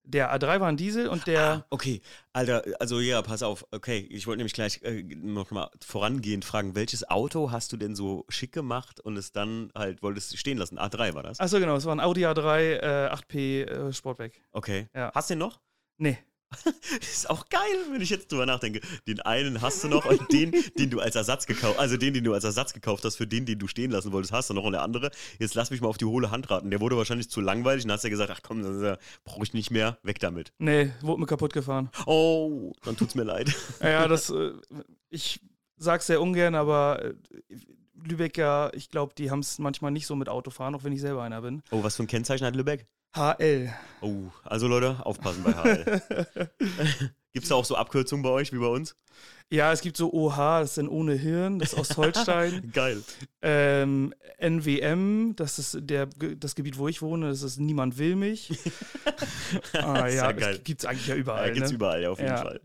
Der 0.08 0.32
A3 0.36 0.60
war 0.60 0.68
ein 0.68 0.78
Diesel 0.78 1.08
und 1.08 1.26
der. 1.26 1.44
Ah, 1.44 1.66
okay, 1.72 2.00
Alter, 2.32 2.64
also 2.80 3.00
ja, 3.00 3.24
pass 3.24 3.42
auf. 3.42 3.66
Okay, 3.72 3.98
ich 4.12 4.28
wollte 4.28 4.38
nämlich 4.38 4.54
gleich 4.54 4.84
äh, 4.84 5.02
noch 5.02 5.50
mal 5.50 5.72
vorangehend 5.84 6.46
fragen, 6.46 6.76
welches 6.76 7.10
Auto 7.10 7.50
hast 7.50 7.72
du 7.74 7.78
denn 7.78 7.96
so 7.96 8.24
schick 8.30 8.52
gemacht 8.52 9.00
und 9.00 9.18
es 9.18 9.32
dann 9.32 9.72
halt 9.74 10.04
wolltest 10.04 10.32
du 10.32 10.38
stehen 10.38 10.60
lassen? 10.60 10.78
A3 10.78 11.16
war 11.16 11.24
das? 11.24 11.40
Achso, 11.40 11.58
genau, 11.60 11.76
es 11.76 11.86
war 11.86 11.96
ein 11.96 12.00
Audi 12.00 12.24
A3 12.24 12.60
äh, 12.60 13.10
8P 13.16 13.64
äh, 13.64 13.94
Sportback. 13.94 14.44
Okay. 14.52 14.88
Ja. 14.94 15.12
Hast 15.16 15.32
du 15.32 15.34
den 15.34 15.40
noch? 15.40 15.60
Nee. 15.98 16.18
ist 17.02 17.30
auch 17.30 17.50
geil, 17.50 17.62
wenn 17.92 18.02
ich 18.02 18.10
jetzt 18.10 18.32
drüber 18.32 18.46
nachdenke. 18.46 18.82
Den 19.08 19.20
einen 19.22 19.62
hast 19.62 19.84
du 19.84 19.88
noch 19.88 20.06
und 20.06 20.32
den, 20.32 20.54
den 20.78 20.90
du 20.90 21.00
als 21.00 21.16
Ersatz 21.16 21.46
gekauft, 21.46 21.80
also 21.80 21.98
den, 21.98 22.14
den 22.14 22.24
du 22.24 22.34
als 22.34 22.44
Ersatz 22.44 22.74
gekauft 22.74 23.04
hast, 23.04 23.16
für 23.16 23.28
den, 23.28 23.46
den 23.46 23.60
du 23.60 23.68
stehen 23.68 23.92
lassen 23.92 24.12
wolltest, 24.12 24.32
hast 24.32 24.50
du 24.50 24.54
noch 24.54 24.64
und 24.64 24.74
der 24.74 24.82
andere. 24.82 25.12
Jetzt 25.40 25.56
lass 25.56 25.72
mich 25.72 25.82
mal 25.82 25.88
auf 25.88 25.98
die 25.98 26.06
hohle 26.06 26.32
Hand 26.32 26.50
raten. 26.50 26.70
Der 26.72 26.80
wurde 26.80 26.98
wahrscheinlich 26.98 27.30
zu 27.30 27.42
langweilig 27.42 27.86
und 27.86 27.92
hast 27.92 28.04
ja 28.04 28.10
gesagt, 28.10 28.32
ach 28.34 28.42
komm, 28.44 28.64
das 28.64 28.98
brauche 29.24 29.44
ich 29.44 29.54
nicht 29.54 29.72
mehr, 29.72 29.98
weg 30.04 30.20
damit. 30.20 30.54
Nee, 30.58 30.92
wurde 31.02 31.20
mir 31.20 31.28
kaputt 31.28 31.54
gefahren. 31.54 31.90
Oh, 32.06 32.74
dann 32.84 32.96
tut's 32.96 33.16
mir 33.16 33.24
leid. 33.24 33.54
Ja, 33.82 34.08
das, 34.08 34.30
äh, 34.30 34.52
ich 35.10 35.40
sag's 35.78 36.08
sehr 36.08 36.22
ungern, 36.22 36.56
aber 36.56 37.04
äh, 37.04 37.14
Lübecker, 38.04 38.72
ich 38.74 38.90
glaube, 38.90 39.14
die 39.18 39.32
haben 39.32 39.40
es 39.40 39.60
manchmal 39.60 39.92
nicht 39.92 40.08
so 40.08 40.16
mit 40.16 40.30
Autofahren, 40.30 40.76
auch 40.76 40.84
wenn 40.84 40.94
ich 40.94 41.02
selber 41.02 41.24
einer 41.24 41.42
bin. 41.42 41.62
Oh, 41.72 41.84
was 41.84 41.96
für 41.96 42.04
ein 42.04 42.08
Kennzeichen 42.08 42.46
hat 42.46 42.56
Lübeck? 42.56 42.88
HL. 43.16 43.74
Oh, 44.02 44.24
also 44.44 44.68
Leute, 44.68 44.98
aufpassen 45.06 45.44
bei 45.44 45.54
HL. 45.54 46.02
Gibt's 47.34 47.50
da 47.50 47.56
auch 47.56 47.66
so 47.66 47.76
Abkürzungen 47.76 48.24
bei 48.24 48.30
euch 48.30 48.54
wie 48.54 48.58
bei 48.60 48.68
uns? 48.68 48.96
Ja, 49.52 49.72
es 49.72 49.82
gibt 49.82 49.96
so 49.96 50.12
OH, 50.12 50.36
das 50.62 50.70
ist 50.72 50.78
dann 50.80 50.88
ohne 50.88 51.14
Hirn, 51.14 51.60
das 51.60 51.74
ist 51.74 51.80
Ostholstein. 51.80 52.72
Geil. 52.74 53.04
ähm, 53.42 54.14
NWM, 54.40 55.36
das 55.36 55.60
ist 55.60 55.78
der, 55.82 56.08
das 56.08 56.56
Gebiet, 56.56 56.78
wo 56.78 56.88
ich 56.88 57.02
wohne, 57.02 57.28
das 57.30 57.42
ist 57.44 57.60
Niemand 57.60 57.98
will 57.98 58.16
mich. 58.16 58.50
ah, 59.74 60.08
ja, 60.08 60.08
ja 60.08 60.32
geil. 60.32 60.56
das 60.56 60.64
gibt's 60.64 60.86
eigentlich 60.86 61.08
ja 61.08 61.16
Ja, 61.16 61.22
überall. 61.22 61.52
gibt's 61.52 61.70
ne? 61.70 61.76
überall, 61.76 62.02
ja, 62.02 62.10
auf 62.10 62.18
jeden 62.20 62.32
Ja. 62.32 62.38
Fall. 62.42 62.60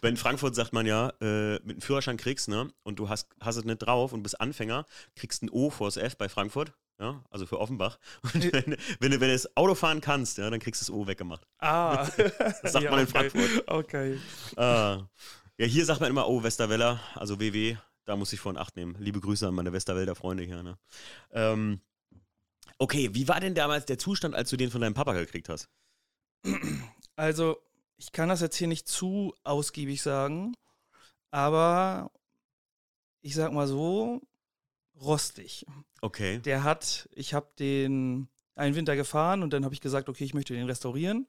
Bei 0.00 0.08
in 0.08 0.16
Frankfurt 0.16 0.54
sagt 0.54 0.72
man 0.72 0.86
ja, 0.86 1.12
äh, 1.20 1.54
mit 1.64 1.70
einem 1.70 1.80
Führerschein 1.80 2.16
kriegst, 2.16 2.48
ne, 2.48 2.68
und 2.82 2.98
du 2.98 3.08
hast, 3.08 3.28
hast 3.40 3.56
es 3.56 3.64
nicht 3.64 3.78
drauf 3.78 4.12
und 4.12 4.22
bist 4.22 4.40
Anfänger, 4.40 4.86
kriegst 5.16 5.42
ein 5.42 5.50
O 5.50 5.68
vors 5.70 5.96
F 5.98 6.16
bei 6.16 6.28
Frankfurt, 6.28 6.72
ja, 6.98 7.22
also 7.30 7.46
für 7.46 7.58
Offenbach. 7.58 7.98
Und 8.22 8.52
wenn, 8.52 8.76
wenn, 9.00 9.10
du, 9.10 9.20
wenn 9.20 9.28
du 9.28 9.32
das 9.32 9.56
Auto 9.56 9.74
fahren 9.74 10.00
kannst, 10.00 10.38
ja, 10.38 10.48
dann 10.48 10.60
kriegst 10.60 10.80
du 10.80 10.84
das 10.86 10.90
O 10.90 11.06
weggemacht. 11.06 11.46
Ah. 11.58 12.08
Das 12.62 12.72
sagt 12.72 12.90
man 12.90 13.00
in 13.00 13.06
okay. 13.06 13.30
Frankfurt. 13.30 13.68
Okay. 13.68 14.20
Ah. 14.56 15.02
Ja, 15.58 15.66
hier 15.66 15.84
sagt 15.84 16.00
man 16.00 16.10
immer, 16.10 16.28
oh, 16.28 16.42
Westerweller, 16.42 17.00
also 17.14 17.40
WW, 17.40 17.76
da 18.04 18.16
muss 18.16 18.32
ich 18.32 18.40
von 18.40 18.56
Acht 18.56 18.76
nehmen. 18.76 18.96
Liebe 18.98 19.20
Grüße 19.20 19.46
an 19.46 19.54
meine 19.54 19.72
Westerwälder 19.72 20.14
Freunde 20.14 20.44
hier, 20.44 20.62
ne. 20.62 20.78
Ähm, 21.32 21.80
okay, 22.78 23.10
wie 23.14 23.28
war 23.28 23.40
denn 23.40 23.54
damals 23.54 23.86
der 23.86 23.98
Zustand, 23.98 24.34
als 24.34 24.50
du 24.50 24.56
den 24.56 24.70
von 24.70 24.80
deinem 24.80 24.94
Papa 24.94 25.12
gekriegt 25.12 25.48
hast? 25.48 25.68
Also, 27.16 27.58
ich 27.96 28.12
kann 28.12 28.28
das 28.28 28.40
jetzt 28.40 28.56
hier 28.56 28.68
nicht 28.68 28.86
zu 28.88 29.34
ausgiebig 29.42 30.02
sagen, 30.02 30.54
aber 31.30 32.10
ich 33.22 33.34
sag 33.34 33.52
mal 33.52 33.66
so, 33.66 34.20
rostig. 35.00 35.66
Okay. 36.00 36.38
Der 36.38 36.64
hat, 36.64 37.08
ich 37.12 37.34
habe 37.34 37.48
den 37.58 38.28
einen 38.54 38.74
Winter 38.74 38.96
gefahren 38.96 39.42
und 39.42 39.52
dann 39.52 39.64
habe 39.64 39.74
ich 39.74 39.80
gesagt, 39.80 40.08
okay, 40.08 40.24
ich 40.24 40.34
möchte 40.34 40.54
den 40.54 40.66
restaurieren, 40.66 41.26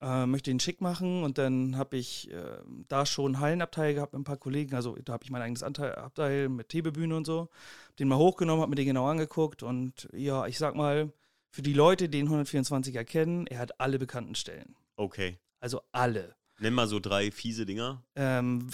äh, 0.00 0.26
möchte 0.26 0.50
ihn 0.50 0.60
schick 0.60 0.80
machen 0.80 1.22
und 1.22 1.38
dann 1.38 1.76
habe 1.76 1.96
ich 1.96 2.30
äh, 2.30 2.58
da 2.88 3.04
schon 3.04 3.38
Hallenabteil 3.38 3.94
gehabt 3.94 4.14
mit 4.14 4.20
ein 4.20 4.24
paar 4.24 4.38
Kollegen, 4.38 4.74
also 4.74 4.96
da 5.04 5.12
habe 5.12 5.24
ich 5.24 5.30
mein 5.30 5.42
eigenes 5.42 5.62
Anteil, 5.62 5.94
Abteil 5.94 6.48
mit 6.48 6.72
Hebebühne 6.72 7.16
und 7.16 7.26
so, 7.26 7.50
hab 7.88 7.96
den 7.96 8.08
mal 8.08 8.16
hochgenommen, 8.16 8.62
habe 8.62 8.70
mir 8.70 8.76
den 8.76 8.86
genau 8.86 9.06
angeguckt 9.06 9.62
und 9.62 10.08
ja, 10.12 10.46
ich 10.46 10.58
sag 10.58 10.74
mal, 10.74 11.12
für 11.50 11.62
die 11.62 11.74
Leute, 11.74 12.08
die 12.08 12.18
den 12.18 12.30
124er 12.30 13.04
kennen, 13.04 13.46
er 13.46 13.58
hat 13.58 13.78
alle 13.78 13.98
bekannten 13.98 14.34
Stellen. 14.34 14.74
Okay. 14.96 15.38
Also 15.60 15.82
alle. 15.92 16.34
Nenn 16.60 16.72
mal 16.72 16.86
so 16.86 16.98
drei 16.98 17.30
fiese 17.30 17.66
Dinger. 17.66 18.02
Ähm, 18.16 18.68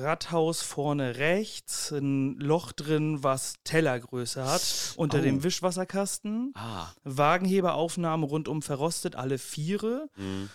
Radhaus 0.00 0.60
vorne 0.62 1.16
rechts, 1.16 1.90
ein 1.90 2.38
Loch 2.38 2.72
drin, 2.72 3.22
was 3.22 3.54
Tellergröße 3.64 4.44
hat, 4.44 4.94
unter 4.96 5.18
Oh. 5.18 5.22
dem 5.22 5.42
Wischwasserkasten. 5.42 6.52
Ah. 6.54 6.88
Wagenheberaufnahme 7.04 8.26
rundum 8.26 8.62
verrostet, 8.62 9.16
alle 9.16 9.38
Viere. 9.38 10.08
Mhm. 10.16 10.50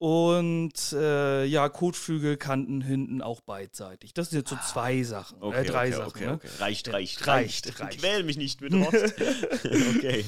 Und 0.00 0.92
äh, 0.92 1.44
ja, 1.46 1.68
Kotflügelkanten 1.68 2.80
hinten 2.82 3.20
auch 3.20 3.40
beidseitig. 3.40 4.14
Das 4.14 4.30
sind 4.30 4.38
jetzt 4.38 4.50
so 4.50 4.56
zwei 4.64 5.02
Sachen, 5.02 5.42
Okay, 5.42 5.62
äh, 5.62 5.64
drei 5.64 5.88
okay, 5.88 5.96
Sachen. 5.96 6.08
okay, 6.08 6.26
ne? 6.26 6.32
okay. 6.34 6.48
Reicht, 6.60 6.92
reicht, 6.92 7.26
reicht, 7.26 7.66
reicht. 7.66 7.80
reicht. 7.80 7.98
Quäl 7.98 8.22
mich 8.22 8.36
nicht 8.36 8.60
mit 8.60 8.72
Rost. 8.72 8.94
okay. 9.96 10.24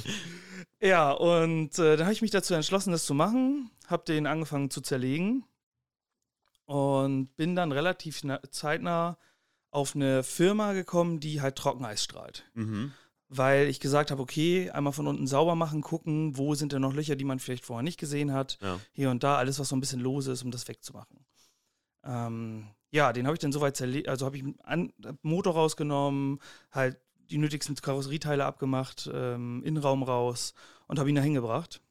Ja, 0.82 1.12
und 1.12 1.78
äh, 1.78 1.96
dann 1.96 2.06
habe 2.06 2.12
ich 2.14 2.22
mich 2.22 2.32
dazu 2.32 2.54
entschlossen, 2.54 2.90
das 2.90 3.04
zu 3.04 3.14
machen. 3.14 3.70
Habe 3.86 4.02
den 4.06 4.26
angefangen 4.26 4.70
zu 4.70 4.80
zerlegen 4.80 5.44
und 6.70 7.34
bin 7.34 7.56
dann 7.56 7.72
relativ 7.72 8.22
na- 8.22 8.40
zeitnah 8.48 9.18
auf 9.72 9.96
eine 9.96 10.22
Firma 10.22 10.72
gekommen, 10.72 11.18
die 11.18 11.40
halt 11.40 11.56
Trockeneis 11.56 12.04
strahlt. 12.04 12.44
Mhm. 12.54 12.92
Weil 13.26 13.66
ich 13.66 13.80
gesagt 13.80 14.12
habe, 14.12 14.22
okay, 14.22 14.70
einmal 14.70 14.92
von 14.92 15.08
unten 15.08 15.26
sauber 15.26 15.56
machen, 15.56 15.80
gucken, 15.80 16.36
wo 16.38 16.54
sind 16.54 16.70
denn 16.70 16.82
noch 16.82 16.94
Löcher, 16.94 17.16
die 17.16 17.24
man 17.24 17.40
vielleicht 17.40 17.64
vorher 17.64 17.82
nicht 17.82 17.98
gesehen 17.98 18.32
hat. 18.32 18.58
Ja. 18.60 18.78
Hier 18.92 19.10
und 19.10 19.24
da, 19.24 19.36
alles, 19.36 19.58
was 19.58 19.70
so 19.70 19.74
ein 19.74 19.80
bisschen 19.80 19.98
lose 19.98 20.30
ist, 20.30 20.44
um 20.44 20.52
das 20.52 20.68
wegzumachen. 20.68 21.26
Ähm, 22.04 22.68
ja, 22.92 23.12
den 23.12 23.26
habe 23.26 23.34
ich 23.34 23.40
dann 23.40 23.50
soweit 23.50 23.76
zerlegt, 23.76 24.08
also 24.08 24.24
habe 24.24 24.36
ich 24.36 24.44
an, 24.62 24.92
Motor 25.22 25.54
rausgenommen, 25.54 26.38
halt 26.70 27.00
die 27.30 27.38
nötigsten 27.38 27.74
Karosserieteile 27.74 28.44
abgemacht, 28.44 29.10
ähm, 29.12 29.64
Innenraum 29.64 30.04
raus 30.04 30.54
und 30.86 31.00
habe 31.00 31.08
ihn 31.08 31.16
da 31.16 31.22
hingebracht. 31.22 31.82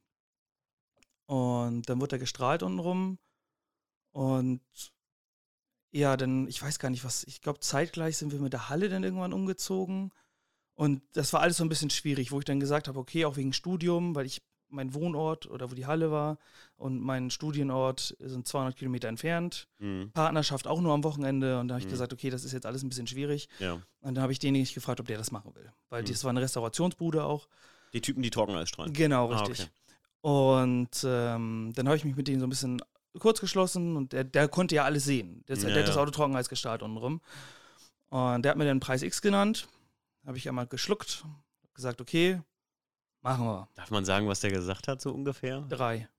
Und 1.25 1.89
dann 1.89 1.99
wurde 1.99 2.15
er 2.15 2.19
gestrahlt 2.19 2.63
untenrum. 2.63 3.19
Und 4.11 4.61
ja, 5.91 6.17
dann, 6.17 6.47
ich 6.47 6.61
weiß 6.61 6.79
gar 6.79 6.89
nicht, 6.89 7.03
was, 7.03 7.23
ich 7.23 7.41
glaube, 7.41 7.59
zeitgleich 7.59 8.17
sind 8.17 8.31
wir 8.31 8.39
mit 8.39 8.53
der 8.53 8.69
Halle 8.69 8.89
dann 8.89 9.03
irgendwann 9.03 9.33
umgezogen. 9.33 10.11
Und 10.75 11.01
das 11.13 11.33
war 11.33 11.41
alles 11.41 11.57
so 11.57 11.63
ein 11.65 11.69
bisschen 11.69 11.89
schwierig, 11.89 12.31
wo 12.31 12.39
ich 12.39 12.45
dann 12.45 12.59
gesagt 12.59 12.87
habe, 12.87 12.99
okay, 12.99 13.25
auch 13.25 13.37
wegen 13.37 13.53
Studium, 13.53 14.15
weil 14.15 14.25
ich 14.25 14.41
mein 14.71 14.93
Wohnort 14.93 15.47
oder 15.47 15.71
wo 15.71 15.75
die 15.75 15.87
Halle 15.87 16.11
war 16.11 16.37
und 16.75 17.01
mein 17.01 17.31
Studienort 17.31 18.15
sind 18.19 18.47
200 18.47 18.75
Kilometer 18.77 19.07
entfernt. 19.07 19.67
Mhm. 19.79 20.11
Partnerschaft 20.13 20.67
auch 20.67 20.79
nur 20.79 20.93
am 20.93 21.03
Wochenende. 21.03 21.59
Und 21.59 21.69
da 21.69 21.73
habe 21.73 21.79
ich 21.81 21.87
Mhm. 21.87 21.91
gesagt, 21.91 22.13
okay, 22.13 22.29
das 22.29 22.43
ist 22.45 22.51
jetzt 22.53 22.67
alles 22.67 22.83
ein 22.83 22.89
bisschen 22.89 23.07
schwierig. 23.07 23.49
Ja. 23.57 23.73
Und 23.73 24.15
dann 24.15 24.21
habe 24.21 24.31
ich 24.31 24.37
denjenigen 24.37 24.71
gefragt, 24.71 24.99
ob 24.99 25.07
der 25.07 25.17
das 25.17 25.31
machen 25.31 25.55
will. 25.55 25.71
Weil 25.89 26.03
Mhm. 26.03 26.07
das 26.09 26.23
war 26.23 26.29
eine 26.29 26.41
Restaurationsbude 26.41 27.23
auch. 27.23 27.47
Die 27.93 28.01
Typen, 28.01 28.21
die 28.21 28.29
Trockeneis 28.29 28.69
strahlen. 28.69 28.93
Genau, 28.93 29.31
Ah, 29.31 29.39
richtig. 29.43 29.65
okay. 29.65 29.71
Und 30.21 31.03
ähm, 31.03 31.71
dann 31.75 31.87
habe 31.87 31.97
ich 31.97 32.05
mich 32.05 32.15
mit 32.15 32.27
denen 32.27 32.39
so 32.39 32.45
ein 32.45 32.51
bisschen 32.51 32.79
kurz 33.17 33.39
geschlossen 33.39 33.95
und 33.97 34.13
der, 34.13 34.23
der 34.23 34.47
konnte 34.47 34.75
ja 34.75 34.83
alles 34.83 35.05
sehen. 35.05 35.43
Der, 35.47 35.57
Ja, 35.57 35.69
der 35.69 35.79
hat 35.81 35.87
das. 35.89 35.97
Auto 35.97 36.11
Trockeneis 36.11 36.49
gestrahlt 36.49 36.83
untenrum. 36.83 37.21
Und 38.09 38.43
der 38.43 38.51
hat 38.51 38.57
mir 38.57 38.65
dann 38.65 38.79
Preis 38.79 39.01
X 39.01 39.21
genannt. 39.21 39.67
Habe 40.25 40.37
ich 40.37 40.47
einmal 40.47 40.67
geschluckt, 40.67 41.23
gesagt, 41.73 42.01
okay, 42.01 42.41
machen 43.21 43.45
wir. 43.45 43.67
Darf 43.75 43.89
man 43.91 44.05
sagen, 44.05 44.27
was 44.27 44.41
der 44.41 44.51
gesagt 44.51 44.87
hat, 44.87 45.01
so 45.01 45.11
ungefähr? 45.13 45.61
Drei. 45.69 46.09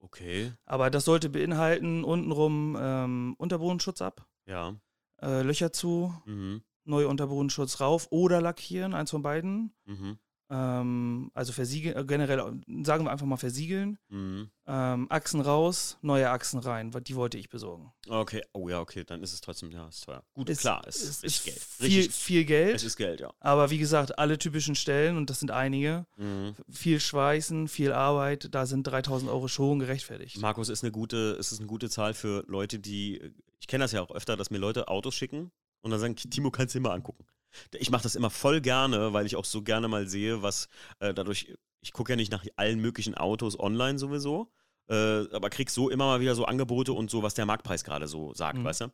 Okay. 0.00 0.52
Aber 0.66 0.90
das 0.90 1.04
sollte 1.04 1.28
beinhalten, 1.30 2.04
untenrum 2.04 2.76
ähm, 2.78 3.34
Unterbodenschutz 3.38 4.02
ab, 4.02 4.26
Ja. 4.46 4.74
äh, 5.22 5.42
Löcher 5.42 5.72
zu, 5.72 6.14
Mhm. 6.26 6.62
neue 6.84 7.08
Unterbodenschutz 7.08 7.80
rauf 7.80 8.08
oder 8.10 8.40
lackieren, 8.42 8.92
eins 8.94 9.10
von 9.10 9.22
beiden. 9.22 9.72
Mhm. 9.86 10.18
Ähm, 10.58 11.30
also 11.34 11.52
versiegeln, 11.52 11.96
äh, 11.96 12.04
generell, 12.04 12.38
äh, 12.38 12.84
sagen 12.84 13.04
wir 13.04 13.10
einfach 13.10 13.26
mal 13.26 13.36
versiegeln. 13.36 13.98
Mhm. 14.08 14.50
Ähm, 14.66 15.06
Achsen 15.10 15.40
raus, 15.40 15.98
neue 16.00 16.30
Achsen 16.30 16.60
rein, 16.60 16.92
die 17.06 17.16
wollte 17.16 17.36
ich 17.38 17.48
besorgen. 17.48 17.92
Okay, 18.08 18.42
oh 18.52 18.68
ja, 18.68 18.80
okay, 18.80 19.04
dann 19.04 19.22
ist 19.22 19.32
es 19.32 19.40
trotzdem, 19.40 19.70
ja, 19.72 19.88
ist 19.88 20.04
teuer. 20.04 20.22
Gut, 20.32 20.48
Ist- 20.48 20.60
klar, 20.60 20.82
es 20.86 20.96
Es 20.96 21.08
ist, 21.10 21.24
ist 21.24 21.44
Geld. 21.44 21.58
viel, 21.58 21.86
Richtig, 21.86 22.14
viel 22.14 22.44
Geld, 22.44 22.76
es 22.76 22.84
ist 22.84 22.96
Geld, 22.96 23.20
ja. 23.20 23.30
aber 23.40 23.70
wie 23.70 23.78
gesagt, 23.78 24.18
alle 24.18 24.38
typischen 24.38 24.74
Stellen, 24.74 25.16
und 25.16 25.28
das 25.28 25.40
sind 25.40 25.50
einige, 25.50 26.06
Mhm. 26.16 26.54
viel 26.70 27.00
Schweißen, 27.00 27.68
viel 27.68 27.92
Arbeit, 27.92 28.48
da 28.54 28.64
sind 28.66 28.84
3000 28.84 29.30
Euro 29.30 29.48
schon 29.48 29.80
gerechtfertigt. 29.80 30.38
Markus, 30.38 30.68
ist 30.68 30.82
eine 30.84 30.92
gute, 30.92 31.32
es 31.38 31.52
ist 31.52 31.58
eine 31.58 31.66
gute 31.68 31.90
Zahl 31.90 32.14
für 32.14 32.44
Leute, 32.46 32.78
die, 32.78 33.20
ich 33.60 33.66
kenne 33.66 33.84
das 33.84 33.92
ja 33.92 34.00
auch 34.02 34.10
öfter, 34.12 34.36
dass 34.36 34.50
mir 34.50 34.58
Leute 34.58 34.88
Autos 34.88 35.14
schicken 35.14 35.50
und 35.82 35.90
dann 35.90 36.00
sagen, 36.00 36.16
Timo, 36.16 36.50
kannst 36.50 36.74
du 36.74 36.78
dir 36.78 36.82
mal 36.88 36.94
angucken. 36.94 37.26
Ich 37.72 37.90
mache 37.90 38.02
das 38.02 38.14
immer 38.14 38.30
voll 38.30 38.60
gerne, 38.60 39.12
weil 39.12 39.26
ich 39.26 39.36
auch 39.36 39.44
so 39.44 39.62
gerne 39.62 39.88
mal 39.88 40.06
sehe, 40.08 40.42
was 40.42 40.68
äh, 40.98 41.14
dadurch, 41.14 41.54
ich 41.80 41.92
gucke 41.92 42.12
ja 42.12 42.16
nicht 42.16 42.32
nach 42.32 42.44
allen 42.56 42.80
möglichen 42.80 43.14
Autos 43.14 43.58
online 43.58 43.98
sowieso, 43.98 44.50
äh, 44.88 44.94
aber 45.32 45.50
krieg 45.50 45.70
so 45.70 45.90
immer 45.90 46.06
mal 46.06 46.20
wieder 46.20 46.34
so 46.34 46.44
Angebote 46.44 46.92
und 46.92 47.10
so, 47.10 47.22
was 47.22 47.34
der 47.34 47.46
Marktpreis 47.46 47.84
gerade 47.84 48.06
so 48.08 48.34
sagt, 48.34 48.58
Mhm. 48.58 48.64
weißt 48.64 48.80
du? 48.82 48.92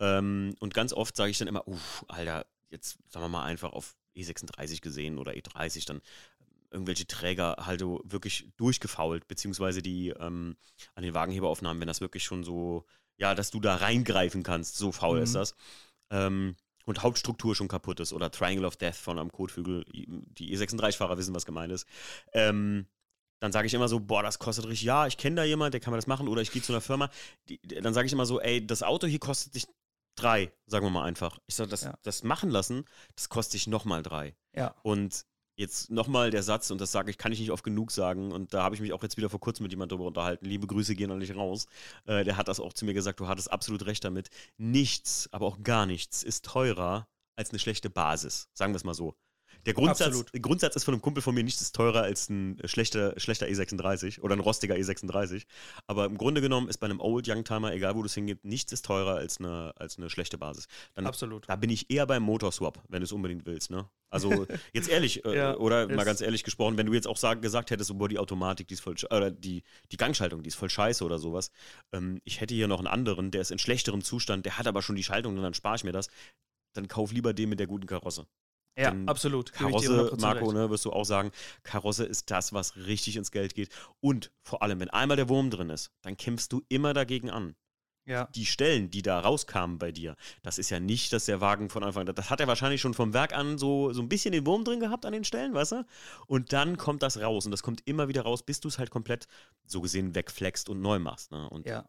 Ähm, 0.00 0.54
und 0.60 0.74
ganz 0.74 0.92
oft 0.92 1.16
sage 1.16 1.30
ich 1.30 1.38
dann 1.38 1.48
immer, 1.48 1.66
uff, 1.66 2.04
Alter, 2.08 2.46
jetzt 2.70 2.98
sagen 3.08 3.24
wir 3.24 3.28
mal 3.28 3.44
einfach 3.44 3.72
auf 3.72 3.96
E36 4.16 4.80
gesehen 4.80 5.18
oder 5.18 5.32
E30 5.32 5.86
dann 5.86 6.00
irgendwelche 6.70 7.06
Träger 7.06 7.56
halt 7.60 7.80
so 7.80 8.00
wirklich 8.04 8.48
durchgefault, 8.56 9.28
beziehungsweise 9.28 9.82
die 9.82 10.08
ähm, 10.08 10.56
an 10.94 11.02
den 11.02 11.12
Wagenheberaufnahmen, 11.14 11.80
wenn 11.80 11.88
das 11.88 12.00
wirklich 12.00 12.24
schon 12.24 12.44
so, 12.44 12.86
ja, 13.18 13.34
dass 13.34 13.50
du 13.50 13.60
da 13.60 13.76
reingreifen 13.76 14.42
kannst, 14.42 14.76
so 14.76 14.90
faul 14.92 15.18
Mhm. 15.18 15.22
ist 15.24 15.34
das. 15.34 15.54
Ähm, 16.10 16.56
und 16.84 17.02
Hauptstruktur 17.02 17.54
schon 17.54 17.68
kaputt 17.68 18.00
ist 18.00 18.12
oder 18.12 18.30
Triangle 18.30 18.64
of 18.66 18.76
Death 18.76 18.96
von 18.96 19.18
einem 19.18 19.30
Kotflügel, 19.32 19.84
die 19.92 20.56
E36-Fahrer 20.56 21.16
wissen, 21.18 21.34
was 21.34 21.46
gemeint 21.46 21.72
ist. 21.72 21.86
Ähm, 22.32 22.86
dann 23.40 23.50
sage 23.52 23.66
ich 23.66 23.74
immer 23.74 23.88
so, 23.88 23.98
boah, 23.98 24.22
das 24.22 24.38
kostet 24.38 24.66
richtig, 24.66 24.82
ja, 24.82 25.06
ich 25.06 25.16
kenne 25.16 25.36
da 25.36 25.44
jemand, 25.44 25.74
der 25.74 25.80
kann 25.80 25.90
mir 25.92 25.98
das 25.98 26.06
machen 26.06 26.28
oder 26.28 26.42
ich 26.42 26.52
gehe 26.52 26.62
zu 26.62 26.72
einer 26.72 26.80
Firma. 26.80 27.10
Die, 27.48 27.60
dann 27.62 27.92
sage 27.92 28.06
ich 28.06 28.12
immer 28.12 28.26
so, 28.26 28.40
ey, 28.40 28.64
das 28.64 28.82
Auto 28.82 29.06
hier 29.06 29.18
kostet 29.18 29.54
dich 29.56 29.66
drei, 30.14 30.52
sagen 30.66 30.86
wir 30.86 30.90
mal 30.90 31.04
einfach. 31.04 31.38
Ich 31.46 31.56
sage, 31.56 31.70
das, 31.70 31.82
Ja. 31.82 31.94
das 32.02 32.22
machen 32.22 32.50
lassen, 32.50 32.84
das 33.16 33.28
kostet 33.28 33.54
dich 33.54 33.66
nochmal 33.66 34.02
drei. 34.02 34.36
Ja. 34.54 34.74
Und 34.82 35.24
jetzt 35.56 35.90
nochmal 35.90 36.30
der 36.30 36.42
Satz, 36.42 36.70
und 36.70 36.80
das 36.80 36.92
sage 36.92 37.10
ich, 37.10 37.18
kann 37.18 37.32
ich 37.32 37.40
nicht 37.40 37.50
oft 37.50 37.64
genug 37.64 37.90
sagen, 37.90 38.32
und 38.32 38.54
da 38.54 38.62
habe 38.62 38.74
ich 38.74 38.80
mich 38.80 38.92
auch 38.92 39.02
jetzt 39.02 39.16
wieder 39.16 39.30
vor 39.30 39.40
kurzem 39.40 39.64
mit 39.64 39.72
jemandem 39.72 39.96
darüber 39.96 40.08
unterhalten. 40.08 40.46
Liebe 40.46 40.66
Grüße 40.66 40.94
gehen 40.94 41.10
noch 41.10 41.16
nicht 41.16 41.36
raus. 41.36 41.66
Äh, 42.06 42.24
der 42.24 42.36
hat 42.36 42.48
das 42.48 42.60
auch 42.60 42.72
zu 42.72 42.84
mir 42.84 42.94
gesagt, 42.94 43.20
du 43.20 43.28
hattest 43.28 43.50
absolut 43.52 43.86
recht 43.86 44.04
damit. 44.04 44.30
Nichts, 44.56 45.28
aber 45.32 45.46
auch 45.46 45.62
gar 45.62 45.86
nichts 45.86 46.22
ist 46.22 46.44
teurer 46.44 47.08
als 47.36 47.50
eine 47.50 47.58
schlechte 47.58 47.90
Basis. 47.90 48.48
Sagen 48.54 48.72
wir 48.72 48.76
es 48.76 48.84
mal 48.84 48.94
so. 48.94 49.14
Der 49.66 49.74
Grundsatz, 49.74 50.24
der 50.32 50.40
Grundsatz 50.40 50.74
ist 50.74 50.84
von 50.84 50.94
einem 50.94 51.02
Kumpel 51.02 51.22
von 51.22 51.34
mir, 51.34 51.44
nichts 51.44 51.60
ist 51.62 51.76
teurer 51.76 52.02
als 52.02 52.28
ein 52.28 52.60
schlechter, 52.64 53.18
schlechter 53.20 53.46
E36 53.46 54.20
oder 54.20 54.34
ein 54.34 54.40
rostiger 54.40 54.74
E36. 54.74 55.44
Aber 55.86 56.04
im 56.06 56.18
Grunde 56.18 56.40
genommen 56.40 56.68
ist 56.68 56.78
bei 56.78 56.86
einem 56.86 57.00
Old 57.00 57.28
Youngtimer, 57.28 57.72
egal 57.72 57.94
wo 57.94 58.02
das 58.02 58.14
hingeht, 58.14 58.44
nichts 58.44 58.72
ist 58.72 58.84
teurer 58.84 59.16
als 59.16 59.38
eine, 59.38 59.72
als 59.76 59.98
eine 59.98 60.10
schlechte 60.10 60.36
Basis. 60.36 60.66
Dann 60.94 61.06
Absolut. 61.06 61.48
da 61.48 61.56
bin 61.56 61.70
ich 61.70 61.90
eher 61.90 62.06
beim 62.06 62.24
Motorswap, 62.24 62.82
wenn 62.88 63.00
du 63.00 63.04
es 63.04 63.12
unbedingt 63.12 63.46
willst, 63.46 63.70
ne? 63.70 63.88
Also 64.12 64.46
jetzt 64.72 64.88
ehrlich, 64.88 65.24
äh, 65.24 65.36
Ja, 65.36 65.56
oder 65.56 65.88
mal 65.88 66.04
ganz 66.04 66.20
ehrlich 66.20 66.44
gesprochen, 66.44 66.76
wenn 66.76 66.86
du 66.86 66.92
jetzt 66.92 67.08
auch 67.08 67.16
sag, 67.16 67.40
gesagt 67.42 67.70
hättest, 67.70 67.88
so, 67.88 67.94
boah, 67.94 68.08
die 68.08 68.18
Automatik, 68.18 68.68
die 68.68 68.74
ist 68.74 68.80
voll, 68.80 68.94
oder 69.10 69.30
die, 69.30 69.62
die 69.90 69.96
Gangschaltung, 69.96 70.42
die 70.42 70.48
ist 70.48 70.54
voll 70.54 70.70
scheiße 70.70 71.02
oder 71.04 71.18
sowas. 71.18 71.50
Ähm, 71.92 72.20
ich 72.24 72.40
hätte 72.40 72.54
hier 72.54 72.68
noch 72.68 72.78
einen 72.78 72.86
anderen, 72.86 73.30
der 73.30 73.40
ist 73.40 73.50
in 73.50 73.58
schlechterem 73.58 74.02
Zustand, 74.02 74.44
der 74.46 74.58
hat 74.58 74.66
aber 74.66 74.82
schon 74.82 74.96
die 74.96 75.02
Schaltung 75.02 75.36
und 75.36 75.42
dann 75.42 75.54
spare 75.54 75.76
ich 75.76 75.84
mir 75.84 75.92
das. 75.92 76.08
Dann 76.74 76.88
kauf 76.88 77.12
lieber 77.12 77.32
den 77.32 77.48
mit 77.48 77.58
der 77.58 77.66
guten 77.66 77.86
Karosse. 77.86 78.26
Ja, 78.78 78.90
Denn 78.90 79.08
absolut. 79.08 79.52
Karosse, 79.52 80.12
100% 80.12 80.20
Marco, 80.20 80.44
recht. 80.46 80.54
ne, 80.54 80.70
wirst 80.70 80.84
du 80.84 80.92
auch 80.92 81.04
sagen, 81.04 81.30
Karosse 81.62 82.04
ist 82.04 82.30
das, 82.30 82.52
was 82.52 82.76
richtig 82.76 83.16
ins 83.16 83.30
Geld 83.30 83.54
geht. 83.54 83.68
Und 84.00 84.30
vor 84.42 84.62
allem, 84.62 84.80
wenn 84.80 84.88
einmal 84.90 85.16
der 85.16 85.28
Wurm 85.28 85.50
drin 85.50 85.68
ist, 85.68 85.90
dann 86.02 86.16
kämpfst 86.16 86.52
du 86.52 86.62
immer 86.68 86.94
dagegen 86.94 87.30
an 87.30 87.54
Ja. 88.04 88.28
die 88.34 88.46
Stellen, 88.46 88.90
die 88.90 89.02
da 89.02 89.20
rauskamen 89.20 89.78
bei 89.78 89.92
dir, 89.92 90.16
das 90.42 90.58
ist 90.58 90.70
ja 90.70 90.80
nicht, 90.80 91.12
dass 91.12 91.26
der 91.26 91.40
Wagen 91.40 91.68
von 91.70 91.84
Anfang 91.84 92.08
an, 92.08 92.14
das 92.14 92.30
hat 92.30 92.40
er 92.40 92.48
wahrscheinlich 92.48 92.80
schon 92.80 92.94
vom 92.94 93.12
Werk 93.12 93.32
an 93.32 93.58
so, 93.58 93.92
so 93.92 94.02
ein 94.02 94.08
bisschen 94.08 94.32
den 94.32 94.44
Wurm 94.44 94.64
drin 94.64 94.80
gehabt 94.80 95.06
an 95.06 95.12
den 95.12 95.24
Stellen, 95.24 95.54
weißt 95.54 95.72
du? 95.72 95.86
Und 96.26 96.52
dann 96.52 96.76
kommt 96.76 97.02
das 97.02 97.20
raus 97.20 97.44
und 97.44 97.52
das 97.52 97.62
kommt 97.62 97.82
immer 97.86 98.08
wieder 98.08 98.22
raus, 98.22 98.42
bis 98.42 98.58
du 98.60 98.68
es 98.68 98.78
halt 98.78 98.90
komplett 98.90 99.28
so 99.66 99.80
gesehen 99.80 100.14
wegflext 100.14 100.68
und 100.68 100.80
neu 100.80 100.98
machst. 100.98 101.30
Ne? 101.30 101.48
Und 101.48 101.66
Ja. 101.66 101.84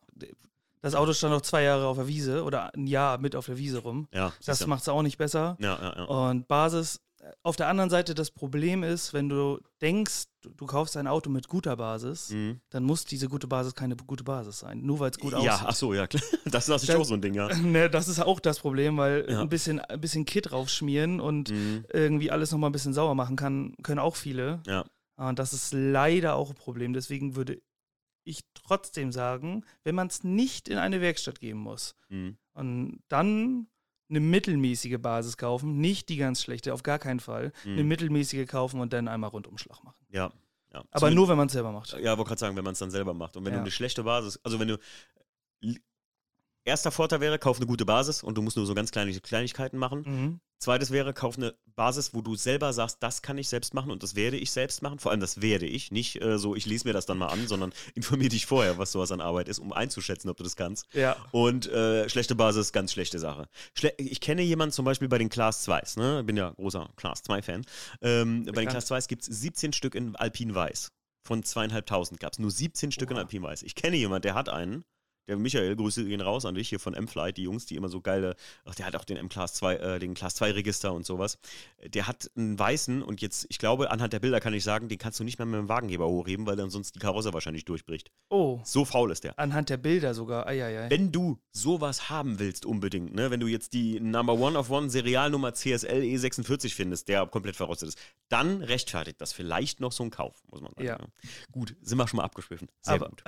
Das 0.82 0.96
Auto 0.96 1.14
stand 1.14 1.34
noch 1.34 1.42
zwei 1.42 1.64
Jahre 1.64 1.88
auf 1.88 1.96
der 1.96 2.08
Wiese 2.10 2.44
oder 2.44 2.74
ein 2.76 2.88
Jahr 2.88 3.18
mit 3.18 3.38
auf 3.38 3.46
der 3.46 3.58
Wiese 3.58 3.80
rum. 3.80 4.10
ja, 4.14 4.34
Das 4.46 4.68
macht 4.68 4.82
es 4.82 4.90
auch 4.90 5.02
nicht 5.02 5.18
besser. 5.18 5.56
ja, 5.60 5.80
ja, 5.82 5.96
ja. 5.96 6.04
Und 6.04 6.48
Basis, 6.50 7.00
auf 7.42 7.56
der 7.56 7.68
anderen 7.70 7.90
Seite, 7.90 8.16
das 8.16 8.32
Problem 8.32 8.84
ist, 8.84 9.14
wenn 9.14 9.30
du 9.30 9.60
denkst, 9.82 10.26
du, 10.42 10.66
kaufst 10.66 10.98
ein 10.98 11.08
Auto 11.08 11.30
mit 11.30 11.48
guter 11.48 11.76
Basis, 11.78 12.30
Mhm. 12.32 12.60
dann 12.70 12.84
muss 12.84 13.06
diese 13.06 13.30
gute 13.30 13.48
Basis 13.48 13.76
keine 13.76 13.96
gute 13.96 14.24
Basis 14.24 14.60
sein. 14.60 14.82
Nur 14.82 15.00
weil 15.00 15.12
es 15.12 15.18
gut 15.20 15.32
ja, 15.34 15.38
aussieht. 15.40 15.68
ach 15.68 15.76
so, 15.76 15.94
ja, 15.94 16.06
klar. 16.08 16.22
Das 16.46 16.66
ist 16.66 16.70
natürlich 16.70 16.96
auch 16.96 17.06
so 17.06 17.14
ein 17.14 17.22
Ding, 17.22 17.34
ja. 17.34 17.48
Ne, 17.62 17.90
das 17.90 18.08
ist 18.08 18.20
auch 18.20 18.40
das 18.40 18.60
Problem, 18.60 18.98
weil 18.98 19.26
Ja. 19.30 19.42
ein, 19.42 19.50
bisschen, 19.50 19.80
ein 19.80 20.02
bisschen 20.02 20.26
Kit 20.26 20.52
draufschmieren 20.52 21.20
und 21.22 21.50
Mhm. 21.52 21.86
irgendwie 21.94 22.30
alles 22.32 22.52
nochmal 22.52 22.70
ein 22.70 22.74
bisschen 22.74 22.94
sauer 22.94 23.16
machen 23.16 23.36
kann, 23.36 23.74
können 23.84 24.00
auch 24.00 24.16
viele. 24.16 24.62
Ja. 24.68 24.84
Und 25.16 25.40
das 25.40 25.54
ist 25.54 25.74
leider 25.74 26.36
auch 26.36 26.50
ein 26.50 26.56
Problem. 26.56 26.94
Deswegen 26.94 27.36
würde 27.36 27.62
ich 28.26 28.42
trotzdem 28.54 29.12
sagen, 29.12 29.64
wenn 29.84 29.96
man 29.96 30.08
es 30.08 30.24
nicht 30.24 30.68
in 30.70 30.78
eine 30.78 31.00
Werkstatt 31.02 31.40
geben 31.40 31.60
muss 31.60 31.96
Mhm. 32.10 32.38
und 32.54 33.00
dann 33.10 33.68
eine 34.16 34.20
mittelmäßige 34.26 34.98
Basis 35.00 35.38
kaufen, 35.38 35.80
nicht 35.80 36.10
die 36.10 36.18
ganz 36.18 36.42
schlechte, 36.42 36.74
auf 36.74 36.84
gar 36.84 37.00
keinen 37.00 37.20
Fall, 37.20 37.52
eine 37.66 37.82
Mhm. 37.84 37.88
mittelmäßige 37.88 38.48
kaufen 38.48 38.80
und 38.80 38.94
dann 38.94 39.08
einmal 39.08 39.30
Rundumschlag 39.32 39.84
machen. 39.84 39.98
Ja. 40.12 40.32
ja. 40.74 40.80
Aber 40.92 41.00
Zumindest- 41.00 41.16
nur, 41.16 41.28
wenn 41.30 41.38
man 41.38 41.48
es 41.48 41.54
selber 41.54 41.72
macht. 41.72 41.94
Ja, 41.94 42.18
wollte 42.18 42.30
gerade 42.30 42.40
sagen, 42.40 42.56
wenn 42.56 42.64
man 42.64 42.74
es 42.74 42.80
dann 42.80 42.92
selber 42.92 43.14
macht. 43.14 43.36
Und 43.38 43.46
wenn 43.46 43.54
Ja. 43.54 43.58
du 43.60 43.64
eine 43.64 43.72
schlechte 43.72 44.04
Basis, 44.04 44.40
also 44.44 44.60
wenn 44.60 44.68
du. 44.68 44.78
Erster 46.66 46.92
Vorteil 46.92 47.20
wäre, 47.20 47.40
kauf 47.40 47.58
eine 47.58 47.66
gute 47.66 47.86
Basis 47.86 48.24
und 48.24 48.36
du 48.38 48.42
musst 48.42 48.58
nur 48.58 48.66
so 48.66 48.74
ganz 48.74 48.92
kleine 48.92 49.14
Kleinigkeiten 49.20 49.78
machen. 49.78 50.04
Mhm. 50.06 50.40
Zweites 50.60 50.92
wäre, 50.92 51.14
kauf 51.14 51.38
eine 51.38 51.56
Basis, 51.76 52.14
wo 52.14 52.22
du 52.22 52.36
selber 52.36 52.72
sagst, 52.72 52.98
das 53.02 53.22
kann 53.22 53.38
ich 53.38 53.50
selbst 53.50 53.74
machen 53.74 53.92
und 53.92 54.02
das 54.02 54.16
werde 54.16 54.38
ich 54.38 54.50
selbst 54.52 54.82
machen. 54.82 54.98
Vor 54.98 55.12
allem 55.12 55.20
das 55.20 55.42
werde 55.42 55.66
ich. 55.66 55.92
Nicht 55.92 56.22
äh, 56.22 56.38
so, 56.40 56.56
ich 56.56 56.66
lese 56.66 56.88
mir 56.88 56.94
das 56.94 57.06
dann 57.06 57.18
mal 57.18 57.28
an, 57.28 57.48
sondern 57.48 57.74
informier 57.96 58.30
dich 58.30 58.46
vorher, 58.46 58.78
was 58.78 58.94
sowas 58.94 59.12
an 59.12 59.20
Arbeit 59.20 59.50
ist, 59.50 59.60
um 59.60 59.74
einzuschätzen, 59.74 60.30
ob 60.30 60.38
du 60.38 60.44
das 60.44 60.56
kannst. 60.56 60.88
Ja. 60.94 61.18
Und 61.32 61.70
äh, 61.70 62.08
schlechte 62.08 62.36
Basis, 62.36 62.72
ganz 62.72 62.94
schlechte 62.94 63.20
Sache. 63.20 63.50
Schle 63.74 63.94
ich 63.98 64.22
kenne 64.22 64.42
jemanden 64.42 64.72
zum 64.72 64.86
Beispiel 64.86 65.10
bei 65.10 65.18
den 65.18 65.30
Class 65.30 65.68
2s, 65.68 66.00
ne? 66.00 66.22
Ich 66.22 66.26
bin 66.26 66.38
ja 66.38 66.52
großer 66.52 66.90
Class 66.96 67.26
2-Fan. 67.26 67.66
Ähm, 68.02 68.46
bei 68.46 68.62
den. 68.62 68.70
Class 68.70 68.90
2s 68.90 69.10
gibt 69.10 69.24
es 69.24 69.28
17 69.28 69.74
Stück 69.74 69.96
in 69.96 70.16
Alpin 70.16 70.56
Weiß. 70.56 70.92
Von 71.26 71.44
zweieinhalbtausend 71.44 72.22
gab 72.22 72.34
es 72.34 72.40
nur 72.40 72.52
17 72.52 72.94
Stück 72.94 73.10
in 73.12 73.18
Oha. 73.18 73.24
Alpin 73.24 73.44
Weiß. 73.44 73.64
Ich 73.64 73.76
kenne 73.76 73.98
jemanden, 73.98 74.24
der 74.24 74.34
hat 74.34 74.48
einen. 74.48 74.86
Der 75.28 75.38
Michael, 75.38 75.76
Grüße 75.78 76.04
gehen 76.06 76.20
raus 76.22 76.46
an 76.46 76.56
dich 76.56 76.68
hier 76.70 76.80
von 76.80 76.94
M-Flight, 76.94 77.38
die 77.38 77.44
Jungs, 77.44 77.66
die 77.66 77.76
immer 77.76 77.88
so 77.88 78.02
geile, 78.02 78.36
ach, 78.66 78.76
der 78.76 78.86
hat 78.86 78.96
auch 78.98 79.06
den 79.06 79.16
M-Class 79.16 79.54
2, 79.54 79.76
äh, 79.76 80.00
den 80.00 80.16
Class 80.16 80.36
2 80.36 80.52
Register 80.52 80.94
und 80.94 81.06
sowas. 81.06 81.38
Der 81.86 82.08
hat 82.08 82.30
einen 82.36 82.60
weißen 82.60 83.02
und 83.02 83.22
jetzt, 83.22 83.46
ich 83.50 83.58
glaube, 83.58 83.90
anhand 83.92 84.12
der 84.12 84.20
Bilder 84.20 84.42
kann 84.42 84.54
ich 84.54 84.64
sagen, 84.66 84.90
den 84.90 84.98
kannst 84.98 85.20
du 85.20 85.24
nicht 85.24 85.38
mehr 85.40 85.46
mit 85.46 85.58
dem 85.60 85.70
Wagenheber 85.70 86.08
hochheben, 86.08 86.46
weil 86.46 86.58
dann 86.58 86.70
sonst 86.70 86.96
die 86.96 87.00
Karosse 87.00 87.34
wahrscheinlich 87.34 87.64
durchbricht. 87.64 88.12
Oh, 88.30 88.60
So 88.66 88.84
faul 88.84 89.12
ist 89.12 89.24
der. 89.24 89.40
anhand 89.40 89.70
der 89.70 89.78
Bilder 89.78 90.14
sogar. 90.14 90.46
Eieiei. 90.48 90.90
Wenn 90.90 91.12
du 91.14 91.40
sowas 91.52 92.10
haben 92.10 92.40
willst, 92.40 92.66
unbedingt, 92.66 93.14
ne? 93.16 93.32
wenn 93.32 93.40
du 93.40 93.48
jetzt 93.48 93.72
die 93.74 94.00
Number 94.02 94.34
One 94.34 94.58
of 94.60 94.70
One 94.70 94.90
Serialnummer 94.90 95.54
CSL 95.54 96.02
E46 96.02 96.74
findest, 96.74 97.08
der 97.08 97.26
komplett 97.28 97.56
verrostet 97.56 97.90
ist, 97.90 97.98
dann 98.30 98.62
rechtfertigt 98.62 99.22
das 99.22 99.32
vielleicht 99.32 99.80
noch 99.80 99.92
so 99.94 100.04
ein 100.04 100.10
Kauf, 100.10 100.42
muss 100.52 100.60
man 100.62 100.72
sagen. 100.74 100.86
Ja. 100.88 100.98
ne? 100.98 101.08
Gut, 101.52 101.76
sind 101.82 101.98
wir 101.98 102.08
schon 102.08 102.18
mal 102.18 102.24
abgeschwiffen. 102.24 102.68
Sehr 102.82 102.96
Aber- 102.96 103.10
gut. 103.10 103.24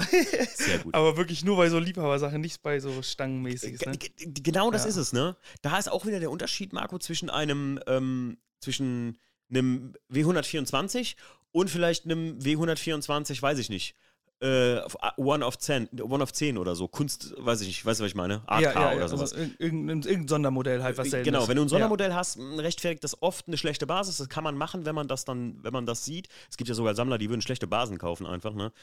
Sehr 0.56 0.80
gut. 0.80 0.94
Aber 0.96 1.16
wirklich 1.18 1.46
nur 1.46 1.56
bei 1.58 1.70
so 1.70 1.80
Liebhabersachen, 1.86 2.42
nicht 2.42 2.62
bei 2.62 2.80
so 2.80 3.02
Stangenmäßiges, 3.02 3.82
ne? 3.86 3.98
Genau 4.18 4.72
das 4.72 4.84
Ja. 4.84 4.90
ist 4.90 4.96
es, 4.98 5.14
ne? 5.14 5.36
Da 5.62 5.78
ist 5.78 5.90
auch 5.92 6.06
wieder 6.06 6.20
der 6.20 6.32
Unterschied, 6.32 6.74
Marco, 6.74 7.00
zwischen 7.00 7.30
einem, 7.30 7.80
ähm, 7.88 8.38
zwischen 8.60 9.18
einem 9.50 9.94
W124 10.12 11.16
und 11.52 11.70
vielleicht 11.70 12.06
einem 12.06 12.38
W124, 12.40 13.42
weiß 13.42 13.60
ich 13.60 13.70
nicht. 13.70 13.96
Äh, 14.42 14.82
One 15.16 15.46
of 15.46 15.58
10, 15.58 15.88
One 16.02 16.22
of 16.22 16.34
10 16.34 16.58
oder 16.58 16.76
so. 16.76 16.90
Kunst, 16.90 17.34
weiß 17.38 17.62
ich 17.62 17.68
nicht, 17.68 17.86
weißt 17.86 18.02
du, 18.02 18.04
was 18.04 18.10
ich 18.12 18.16
meine? 18.16 18.42
Art 18.48 18.62
ja, 18.62 18.74
ja, 18.74 18.92
ja, 18.92 18.98
oder 18.98 19.08
sowas. 19.08 19.32
Also 19.32 19.46
irg- 19.46 19.56
irgendein, 19.60 20.02
irgendein 20.02 20.28
Sondermodell 20.28 20.84
halt, 20.84 20.98
was 20.98 21.10
selten 21.10 21.24
Genau, 21.24 21.44
ist. 21.44 21.48
wenn 21.48 21.56
du 21.56 21.62
ein 21.62 21.66
Ja. 21.68 21.70
Sondermodell 21.70 22.14
hast, 22.14 22.38
rechtfertigt 22.38 23.02
das 23.06 23.22
oft 23.22 23.48
eine 23.48 23.58
schlechte 23.58 23.88
Basis. 23.88 24.18
Das 24.18 24.28
kann 24.28 24.44
man 24.44 24.58
machen, 24.58 24.86
wenn 24.86 24.94
man 24.94 25.08
das 25.08 25.24
dann, 25.24 25.64
wenn 25.64 25.72
man 25.72 25.86
das 25.86 26.04
sieht. 26.04 26.28
Es 26.50 26.58
gibt 26.58 26.68
ja 26.68 26.76
sogar 26.76 26.96
Sammler, 26.96 27.18
die 27.18 27.30
würden 27.30 27.42
schlechte 27.42 27.66
Basen 27.66 27.98
kaufen 27.98 28.26
einfach, 28.26 28.54
ne? 28.54 28.74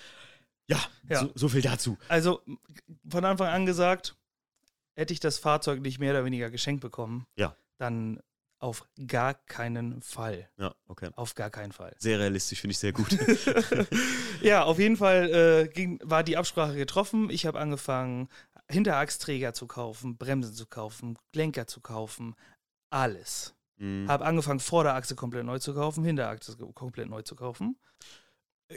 Ja, 0.73 0.81
Ja. 1.09 1.21
So, 1.21 1.33
so 1.35 1.49
viel 1.49 1.63
dazu. 1.63 1.97
Also 2.09 2.43
von 3.09 3.25
Anfang 3.25 3.49
an 3.49 3.67
gesagt, 3.67 4.17
hätte 4.95 5.13
ich 5.13 5.21
das 5.21 5.39
Fahrzeug 5.39 5.81
nicht 5.81 5.99
mehr 5.99 6.13
oder 6.13 6.25
weniger 6.25 6.51
geschenkt 6.51 6.81
bekommen, 6.83 7.27
Ja. 7.37 7.57
dann 7.79 8.21
auf 8.59 8.87
gar 9.09 9.35
keinen 9.35 10.03
Fall. 10.03 10.49
Ja, 10.57 10.73
okay. 10.87 11.11
Auf 11.17 11.35
gar 11.35 11.51
keinen 11.51 11.73
Fall. 11.73 11.97
Sehr 11.99 12.19
realistisch, 12.21 12.61
finde 12.61 12.73
ich 12.73 12.79
sehr 12.79 12.93
gut. 12.93 13.09
Ja, 14.43 14.65
auf 14.65 14.79
jeden 14.81 14.97
Fall 14.97 15.31
äh, 15.31 15.69
ging, 15.69 16.01
war 16.03 16.25
die 16.25 16.37
Absprache 16.37 16.75
getroffen. 16.75 17.31
Ich 17.31 17.47
habe 17.47 17.61
angefangen, 17.61 18.29
Hinterachsträger 18.69 19.55
zu 19.55 19.67
kaufen, 19.67 20.17
Bremsen 20.17 20.55
zu 20.55 20.67
kaufen, 20.67 21.17
Lenker 21.33 21.67
zu 21.69 21.81
kaufen, 21.81 22.35
alles. 22.91 23.55
Mhm. 23.77 24.09
Habe 24.09 24.25
angefangen, 24.25 24.61
Vorderachse 24.61 25.15
komplett 25.15 25.45
neu 25.45 25.59
zu 25.59 25.75
kaufen, 25.75 26.05
Hinterachse 26.05 26.57
komplett 26.75 27.09
neu 27.09 27.23
zu 27.23 27.37
kaufen. 27.37 27.77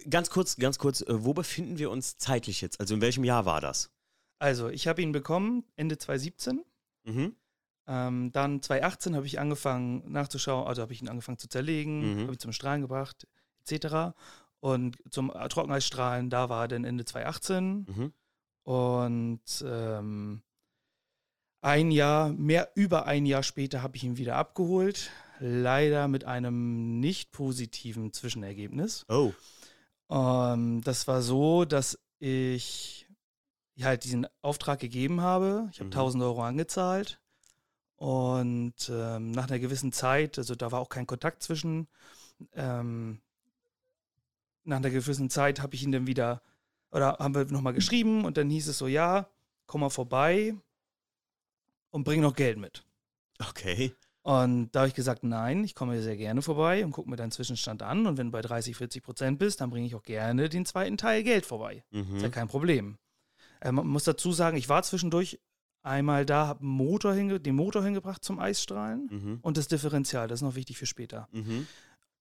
Ganz 0.09 0.29
kurz, 0.29 0.57
ganz 0.57 0.77
kurz, 0.77 1.01
äh, 1.01 1.05
wo 1.23 1.33
befinden 1.33 1.77
wir 1.77 1.89
uns 1.91 2.17
zeitlich 2.17 2.61
jetzt? 2.61 2.79
Also 2.79 2.93
in 2.95 3.01
welchem 3.01 3.23
Jahr 3.23 3.45
war 3.45 3.61
das? 3.61 3.91
Also, 4.39 4.69
ich 4.69 4.87
habe 4.87 5.01
ihn 5.01 5.11
bekommen 5.11 5.63
Ende 5.75 5.97
2017. 5.97 6.63
Mhm. 7.05 7.35
Ähm, 7.87 8.31
dann 8.31 8.61
2018 8.61 9.15
habe 9.15 9.25
ich 9.27 9.39
angefangen 9.39 10.11
nachzuschauen, 10.11 10.67
also 10.67 10.81
habe 10.81 10.91
ich 10.93 11.01
ihn 11.01 11.07
angefangen 11.07 11.37
zu 11.37 11.47
zerlegen, 11.47 12.15
Mhm. 12.15 12.21
habe 12.23 12.33
ich 12.33 12.39
zum 12.39 12.51
Strahlen 12.51 12.81
gebracht, 12.81 13.27
etc. 13.65 14.15
Und 14.59 14.97
zum 15.09 15.31
äh, 15.31 15.47
Trockeneisstrahlen, 15.47 16.29
da 16.29 16.49
war 16.49 16.63
er 16.63 16.67
dann 16.67 16.83
Ende 16.83 17.05
2018. 17.05 17.85
Mhm. 17.87 18.13
Und 18.63 19.63
ähm, 19.65 20.41
ein 21.61 21.91
Jahr, 21.91 22.33
mehr 22.33 22.71
über 22.75 23.05
ein 23.05 23.25
Jahr 23.25 23.43
später 23.43 23.81
habe 23.83 23.95
ich 23.97 24.03
ihn 24.03 24.17
wieder 24.17 24.35
abgeholt. 24.35 25.11
Leider 25.39 26.07
mit 26.07 26.23
einem 26.23 26.99
nicht 26.99 27.31
positiven 27.31 28.13
Zwischenergebnis. 28.13 29.05
Oh. 29.09 29.33
Ähm, 30.09 30.81
das 30.81 31.07
war 31.07 31.21
so, 31.21 31.65
dass 31.65 31.99
ich 32.19 33.07
halt 33.81 34.03
diesen 34.03 34.27
Auftrag 34.41 34.79
gegeben 34.79 35.21
habe. 35.21 35.67
Ich 35.71 35.79
habe 35.79 35.87
Mhm. 35.87 35.91
1000 35.93 36.23
Euro 36.23 36.43
angezahlt. 36.43 37.19
Und 37.97 38.89
ähm, 38.89 39.31
nach 39.31 39.47
einer 39.47 39.59
gewissen 39.59 39.91
Zeit, 39.91 40.37
also 40.37 40.55
da 40.55 40.71
war 40.71 40.79
auch 40.81 40.89
kein 40.89 41.07
Kontakt 41.07 41.41
zwischen, 41.43 41.87
ähm, 42.53 43.21
nach 44.63 44.77
einer 44.77 44.89
gewissen 44.89 45.29
Zeit 45.29 45.61
habe 45.61 45.75
ich 45.75 45.83
ihn 45.83 45.91
dann 45.91 46.07
wieder, 46.07 46.41
oder 46.91 47.17
haben 47.19 47.35
wir 47.35 47.45
nochmal 47.45 47.73
geschrieben 47.73 48.25
und 48.25 48.37
dann 48.37 48.49
hieß 48.49 48.67
es 48.67 48.77
so, 48.77 48.87
ja, 48.87 49.29
komm 49.65 49.81
mal 49.81 49.89
vorbei 49.89 50.55
und 51.91 52.03
bring 52.03 52.21
noch 52.21 52.35
Geld 52.35 52.57
mit. 52.57 52.85
Okay. 53.39 53.93
Und 54.25 54.71
da 54.71 54.79
habe 54.79 54.87
ich 54.87 54.95
gesagt, 54.95 55.23
nein, 55.23 55.63
ich 55.63 55.75
komme 55.75 56.01
sehr 56.01 56.17
gerne 56.17 56.41
vorbei 56.41 56.83
und 56.83 56.89
gucke 56.91 57.07
mir 57.07 57.15
deinen 57.15 57.29
Zwischenstand 57.29 57.83
an. 57.83 58.07
Und 58.07 58.17
wenn 58.17 58.27
du 58.27 58.31
bei 58.31 58.41
30, 58.41 58.75
40 58.75 59.03
Prozent 59.03 59.37
bist, 59.37 59.61
dann 59.61 59.69
bringe 59.69 59.85
ich 59.85 59.93
auch 59.93 60.01
gerne 60.01 60.49
den 60.49 60.65
zweiten 60.65 60.97
Teil 60.97 61.21
Geld 61.21 61.45
vorbei. 61.45 61.83
Ist 61.91 62.21
ja 62.23 62.27
Mhm. 62.29 62.31
kein 62.31 62.47
Problem. 62.47 62.97
Äh, 63.61 63.71
man 63.71 63.85
muss 63.85 64.03
dazu 64.03 64.31
sagen, 64.31 64.57
ich 64.57 64.67
war 64.67 64.81
zwischendurch 64.81 65.39
einmal 65.83 66.25
da, 66.25 66.47
habe 66.47 66.65
Motor 66.65 67.13
den 67.13 67.55
Motor 67.55 67.83
hingebracht 67.83 68.23
zum 68.23 68.39
Eisstrahlen 68.39 69.07
Mhm. 69.11 69.39
und 69.43 69.57
das 69.57 69.67
Differential, 69.67 70.27
das 70.27 70.39
ist 70.39 70.43
noch 70.43 70.55
wichtig 70.55 70.79
für 70.79 70.87
später. 70.87 71.27
Mhm. 71.31 71.67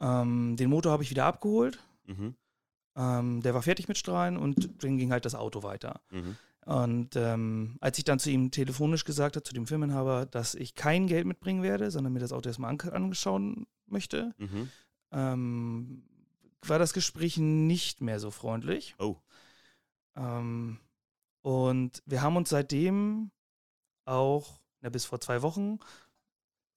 Ähm, 0.00 0.56
den 0.58 0.68
Motor 0.68 0.92
habe 0.92 1.04
ich 1.04 1.08
wieder 1.10 1.24
abgeholt. 1.24 1.78
Mhm. 2.04 2.34
Ähm, 2.96 3.40
der 3.40 3.54
war 3.54 3.62
fertig 3.62 3.88
mit 3.88 3.96
Strahlen 3.96 4.36
und 4.36 4.68
dann 4.84 4.98
ging 4.98 5.10
halt 5.10 5.24
das 5.24 5.34
Auto 5.34 5.62
weiter. 5.62 6.02
Und 6.64 7.14
ähm, 7.16 7.76
als 7.80 7.98
ich 7.98 8.04
dann 8.04 8.18
zu 8.18 8.30
ihm 8.30 8.50
telefonisch 8.50 9.04
gesagt 9.04 9.36
habe, 9.36 9.42
zu 9.42 9.52
dem 9.52 9.66
Firmenhaber, 9.66 10.24
dass 10.24 10.54
ich 10.54 10.74
kein 10.74 11.06
Geld 11.06 11.26
mitbringen 11.26 11.62
werde, 11.62 11.90
sondern 11.90 12.12
mir 12.12 12.20
das 12.20 12.32
Auto 12.32 12.48
erstmal 12.48 12.70
an 12.70 12.80
angeschauen 12.80 13.66
möchte, 13.86 14.34
Mhm. 14.38 14.70
ähm, 15.12 16.02
war 16.62 16.78
das 16.78 16.94
Gespräch 16.94 17.36
nicht 17.36 18.00
mehr 18.00 18.18
so 18.18 18.30
freundlich. 18.30 18.94
Oh. 18.98 19.16
Ähm, 20.16 20.78
und 21.42 22.02
wir 22.06 22.22
haben 22.22 22.36
uns 22.36 22.48
seitdem 22.48 23.30
auch, 24.06 24.60
na, 24.80 24.88
bis 24.88 25.04
vor 25.04 25.20
zwei 25.20 25.42
Wochen, 25.42 25.78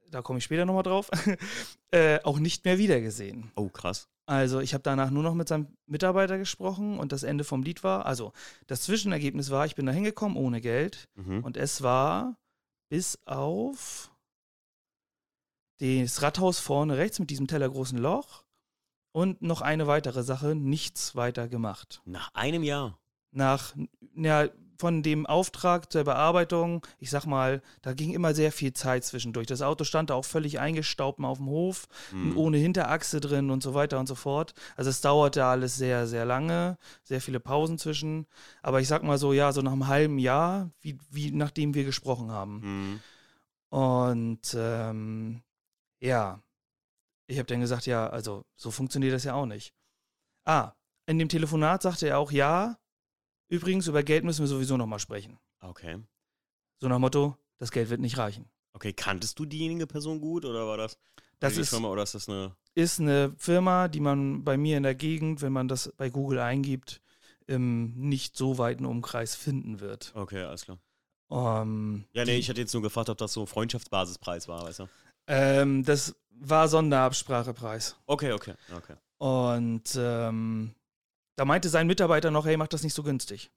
da 0.10 0.22
komme 0.22 0.40
ich 0.40 0.46
später 0.46 0.66
nochmal 0.66 0.84
drauf, 0.84 1.10
äh, 1.92 2.20
auch 2.24 2.40
nicht 2.40 2.66
mehr 2.66 2.78
wiedergesehen. 2.78 3.52
Oh, 3.56 3.70
krass. 3.70 4.10
Also 4.28 4.60
ich 4.60 4.74
habe 4.74 4.84
danach 4.84 5.10
nur 5.10 5.24
noch 5.24 5.34
mit 5.34 5.48
seinem 5.48 5.68
Mitarbeiter 5.86 6.38
gesprochen 6.38 7.00
und 7.00 7.12
das 7.14 7.24
Ende 7.24 7.46
vom 7.46 7.64
Lied 7.64 7.84
war, 7.84 8.06
also 8.06 8.34
das 8.68 8.82
Zwischenergebnis 8.82 9.50
war, 9.52 9.66
ich 9.66 9.74
bin 9.76 9.86
da 9.86 9.92
hingekommen 9.94 10.38
ohne 10.38 10.60
Geld 10.62 11.08
Mhm. 11.16 11.44
und 11.46 11.56
es 11.58 11.82
war 11.82 12.36
bis 12.90 13.18
auf 13.26 14.12
das 15.80 16.22
Rathaus 16.22 16.60
vorne 16.60 16.98
rechts 16.98 17.20
mit 17.20 17.30
diesem 17.30 17.48
tellergroßen 17.48 17.98
Loch 17.98 18.44
und 19.14 19.42
noch 19.42 19.62
eine 19.62 19.88
weitere 19.88 20.24
Sache, 20.24 20.56
nichts 20.56 21.16
weiter 21.16 21.48
gemacht. 21.48 22.02
Nach 22.06 22.34
einem 22.34 22.64
Jahr. 22.64 23.00
Nach, 23.32 23.76
ja, 24.16 24.50
von 24.78 25.04
dem 25.04 25.26
Auftrag 25.26 25.92
zur 25.92 26.04
Bearbeitung, 26.04 26.86
ich 27.00 27.10
sag 27.10 27.26
mal, 27.26 27.62
da 27.82 27.94
ging 27.94 28.14
immer 28.14 28.34
sehr 28.34 28.52
viel 28.52 28.74
Zeit 28.74 29.04
zwischendurch. 29.04 29.48
Das 29.48 29.62
Auto 29.62 29.84
stand 29.84 30.10
da 30.10 30.14
auch 30.16 30.26
völlig 30.26 30.60
eingestaubt 30.60 31.20
auf 31.20 31.38
dem 31.40 31.48
Hof, 31.48 31.88
Mhm. 32.12 32.38
ohne 32.38 32.58
Hinterachse 32.58 33.20
drin 33.20 33.50
und 33.50 33.64
so 33.64 33.74
weiter 33.74 34.00
und 34.00 34.08
so 34.08 34.16
fort. 34.16 34.54
Also 34.76 34.90
es 34.90 35.02
dauerte 35.02 35.46
alles 35.46 35.76
sehr, 35.76 36.08
sehr 36.08 36.26
lange, 36.26 36.78
sehr 37.04 37.22
viele 37.22 37.40
Pausen 37.40 37.78
zwischen. 37.78 38.28
Aber 38.62 38.80
ich 38.82 38.88
sag 38.88 39.04
mal 39.04 39.18
so, 39.18 39.34
ja, 39.34 39.52
so 39.52 39.62
nach 39.62 39.72
einem 39.74 39.88
halben 39.88 40.20
Jahr, 40.20 40.70
wie, 40.82 40.98
wie 41.10 41.32
nachdem 41.32 41.74
wir 41.74 41.84
gesprochen 41.84 42.32
haben. 42.32 42.60
Mhm. 42.62 43.00
Und 43.70 44.56
ähm, 44.58 45.42
ja, 46.00 46.42
ich 47.28 47.38
habe 47.38 47.48
dann 47.48 47.60
gesagt, 47.60 47.86
ja, 47.86 48.08
also 48.10 48.46
so 48.56 48.72
funktioniert 48.72 49.14
das 49.14 49.24
ja 49.26 49.34
auch 49.34 49.46
nicht. 49.46 49.74
Ah, 50.46 50.72
in 51.06 51.20
dem 51.20 51.30
Telefonat 51.30 51.82
sagte 51.82 52.08
er 52.08 52.20
auch, 52.20 52.32
ja, 52.32 52.78
übrigens, 53.50 53.88
über 53.88 54.04
Geld 54.04 54.24
müssen 54.24 54.42
wir 54.42 54.48
sowieso 54.48 54.78
nochmal 54.78 55.00
sprechen. 55.00 55.38
Okay. 55.62 56.00
So 56.80 56.88
nach 56.88 57.00
Motto, 57.00 57.38
das 57.58 57.72
Geld 57.72 57.90
wird 57.90 58.02
nicht 58.02 58.18
reichen. 58.18 58.50
Okay, 58.74 58.94
kanntest 58.94 59.40
du 59.40 59.46
diejenige 59.46 59.88
Person 59.88 60.22
gut 60.22 60.46
oder 60.46 60.68
war 60.68 60.78
das 60.78 60.98
Das 61.40 61.56
die 61.56 61.62
ist, 61.62 61.70
Firma 61.70 61.90
oder 61.90 62.04
ist 62.04 62.14
das 62.16 62.30
eine. 62.30 62.56
ist 62.76 63.00
eine 63.00 63.34
Firma, 63.38 63.88
die 63.88 64.00
man 64.00 64.44
bei 64.44 64.58
mir 64.58 64.78
in 64.78 64.84
der 64.84 64.94
Gegend, 64.96 65.42
wenn 65.42 65.54
man 65.54 65.68
das 65.68 65.92
bei 65.98 66.10
Google 66.10 66.40
eingibt, 66.40 67.02
im 67.48 67.94
nicht 67.96 68.36
so 68.38 68.58
weiten 68.60 68.86
Umkreis 68.86 69.34
finden 69.36 69.80
wird. 69.80 70.12
Okay, 70.16 70.44
alles 70.44 70.66
klar. 70.66 70.78
Ähm, 71.32 72.06
Ja, 72.14 72.24
nee, 72.26 72.34
die- 72.34 72.40
ich 72.40 72.50
hatte 72.50 72.62
jetzt 72.62 72.74
nur 72.74 72.84
gefragt, 72.84 73.10
ob 73.10 73.18
das 73.18 73.34
so 73.34 73.46
Freundschaftsbasispreis 73.46 74.48
war, 74.48 74.64
weißt 74.64 74.80
du? 74.80 74.88
ähm, 75.28 75.84
das 75.84 76.16
war 76.30 76.68
Sonderabsprachepreis. 76.68 77.96
Okay, 78.06 78.32
okay, 78.34 78.54
okay. 78.76 78.96
Und 79.18 79.96
ähm, 79.98 80.76
da 81.38 81.46
meinte 81.46 81.70
sein 81.70 81.88
Mitarbeiter 81.88 82.30
noch, 82.32 82.46
hey, 82.46 82.58
mach 82.58 82.68
das 82.68 82.84
nicht 82.84 82.94
so 82.94 83.04
günstig. 83.04 83.52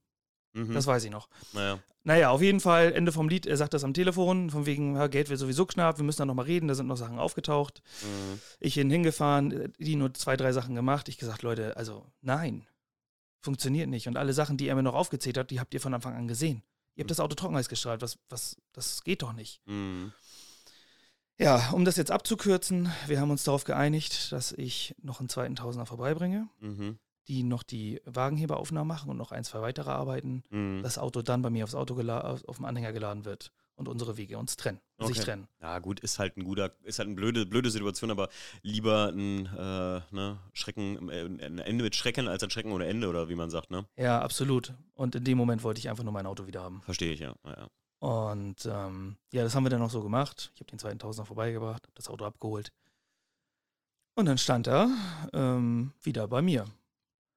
Mhm. 0.52 0.74
Das 0.74 0.86
weiß 0.86 1.02
ich 1.04 1.10
noch. 1.10 1.28
naja. 1.52 1.80
Naja, 2.02 2.30
auf 2.30 2.40
jeden 2.40 2.60
Fall, 2.60 2.92
Ende 2.92 3.12
vom 3.12 3.28
Lied, 3.28 3.44
er 3.44 3.58
sagt 3.58 3.74
das 3.74 3.84
am 3.84 3.92
Telefon, 3.92 4.48
von 4.48 4.64
wegen, 4.64 4.96
ja, 4.96 5.06
Geld 5.06 5.28
wird 5.28 5.38
sowieso 5.38 5.66
knapp, 5.66 5.98
wir 5.98 6.04
müssen 6.04 6.20
da 6.20 6.24
nochmal 6.24 6.46
reden, 6.46 6.66
da 6.66 6.74
sind 6.74 6.86
noch 6.86 6.96
Sachen 6.96 7.18
aufgetaucht. 7.18 7.82
Mhm. 8.02 8.40
Ich 8.58 8.74
bin 8.76 8.88
hingefahren, 8.88 9.52
äh, 9.52 9.68
die 9.78 9.96
nur 9.96 10.14
zwei, 10.14 10.36
drei 10.36 10.52
Sachen 10.52 10.74
gemacht. 10.74 11.08
Ich 11.08 11.18
gesagt, 11.18 11.42
Leute, 11.42 11.76
also 11.76 12.06
nein, 12.22 12.66
funktioniert 13.42 13.88
nicht. 13.88 14.08
Und 14.08 14.16
alle 14.16 14.32
Sachen, 14.32 14.56
die 14.56 14.68
er 14.68 14.74
mir 14.76 14.82
noch 14.82 14.94
aufgezählt 14.94 15.36
hat, 15.36 15.50
die 15.50 15.60
habt 15.60 15.74
ihr 15.74 15.80
von 15.80 15.92
Anfang 15.94 16.14
an 16.14 16.26
gesehen. 16.26 16.62
Ihr 16.94 17.02
habt 17.04 17.10
das 17.10 17.20
Auto 17.20 17.34
Trockeneis 17.34 17.68
gestrahlt, 17.68 18.00
was, 18.02 18.18
was, 18.30 18.56
das 18.72 19.04
geht 19.04 19.22
doch 19.22 19.32
nicht. 19.34 19.60
Mhm. 19.66 20.12
Ja, 21.38 21.70
um 21.70 21.84
das 21.84 21.96
jetzt 21.96 22.10
abzukürzen, 22.10 22.90
wir 23.06 23.20
haben 23.20 23.30
uns 23.30 23.44
darauf 23.44 23.64
geeinigt, 23.64 24.32
dass 24.32 24.52
ich 24.52 24.94
noch 25.02 25.20
einen 25.20 25.28
zweiten 25.30 25.56
Tausender 25.56 25.86
vorbeibringe, 25.86 26.48
Mhm. 26.60 26.98
Die 27.28 27.42
noch 27.42 27.62
die 27.62 28.00
Wagenheberaufnahmen 28.04 28.88
machen 28.88 29.11
und 29.11 29.16
noch 29.16 29.33
ein, 29.33 29.44
zwei 29.44 29.61
weitere 29.61 29.90
Arbeiten. 29.90 30.42
Mhm. 30.50 30.83
Das 30.83 30.98
Auto 30.98 31.22
dann 31.22 31.42
bei 31.42 31.50
mir 31.50 31.64
aufs 31.64 31.74
Auto 31.74 31.94
auf, 32.00 32.44
auf 32.48 32.56
dem 32.56 32.64
Anhänger 32.64 32.92
geladen 32.92 33.24
wird 33.24 33.52
und 33.80 33.88
unsere 33.88 34.16
Wege 34.16 34.38
uns 34.38 34.56
trennen, 34.56 34.80
sich 34.98 35.16
Okay. 35.16 35.24
trennen. 35.24 35.48
Ja, 35.61 35.78
gut, 35.78 36.00
ist 36.00 36.18
halt 36.18 36.37
ein 36.37 36.44
guter, 36.44 36.72
ist 36.83 36.98
halt 36.98 37.06
eine 37.06 37.16
blöde, 37.16 37.46
blöde 37.46 37.70
Situation, 37.70 38.11
aber 38.11 38.28
lieber 38.62 39.09
ein 39.09 39.46
äh, 39.46 40.00
ne, 40.14 40.38
Schrecken, 40.52 41.09
äh, 41.09 41.24
ein 41.24 41.59
Ende 41.59 41.85
mit 41.85 41.96
Schrecken 41.96 42.28
als 42.28 42.42
ein 42.42 42.50
Schrecken 42.50 42.72
ohne 42.72 42.87
Ende, 42.87 43.09
oder 43.09 43.28
wie 43.28 43.35
man 43.35 43.48
sagt, 43.48 43.70
ne? 43.70 43.87
Ja, 43.96 44.20
absolut. 44.20 44.74
Und 44.94 45.14
in 45.14 45.24
dem 45.24 45.38
Moment 45.38 45.62
wollte 45.62 45.78
ich 45.78 45.88
einfach 45.88 46.04
nur 46.04 46.12
mein 46.12 46.26
Auto 46.26 46.46
wieder 46.46 46.62
haben. 46.62 46.83
Verstehe 46.83 47.12
ich, 47.12 47.20
ja. 47.20 47.35
ja, 47.44 47.50
ja. 47.52 47.68
Und 48.00 48.66
ähm, 48.66 49.16
ja, 49.33 49.42
das 49.44 49.54
haben 49.54 49.64
wir 49.64 49.70
dann 49.70 49.83
auch 49.83 49.90
so 49.90 50.02
gemacht. 50.02 50.50
Ich 50.54 50.61
habe 50.61 50.70
den 50.70 50.78
zweiten 50.78 50.98
Tausender 50.98 51.26
vorbeigebracht, 51.26 51.83
habe 51.85 51.94
das 51.94 52.09
Auto 52.09 52.24
abgeholt. 52.24 52.72
Und 54.14 54.26
dann 54.26 54.38
stand 54.38 54.66
er 54.66 54.90
ähm, 55.33 55.92
wieder 56.02 56.28
bei 56.28 56.42
mir. 56.42 56.66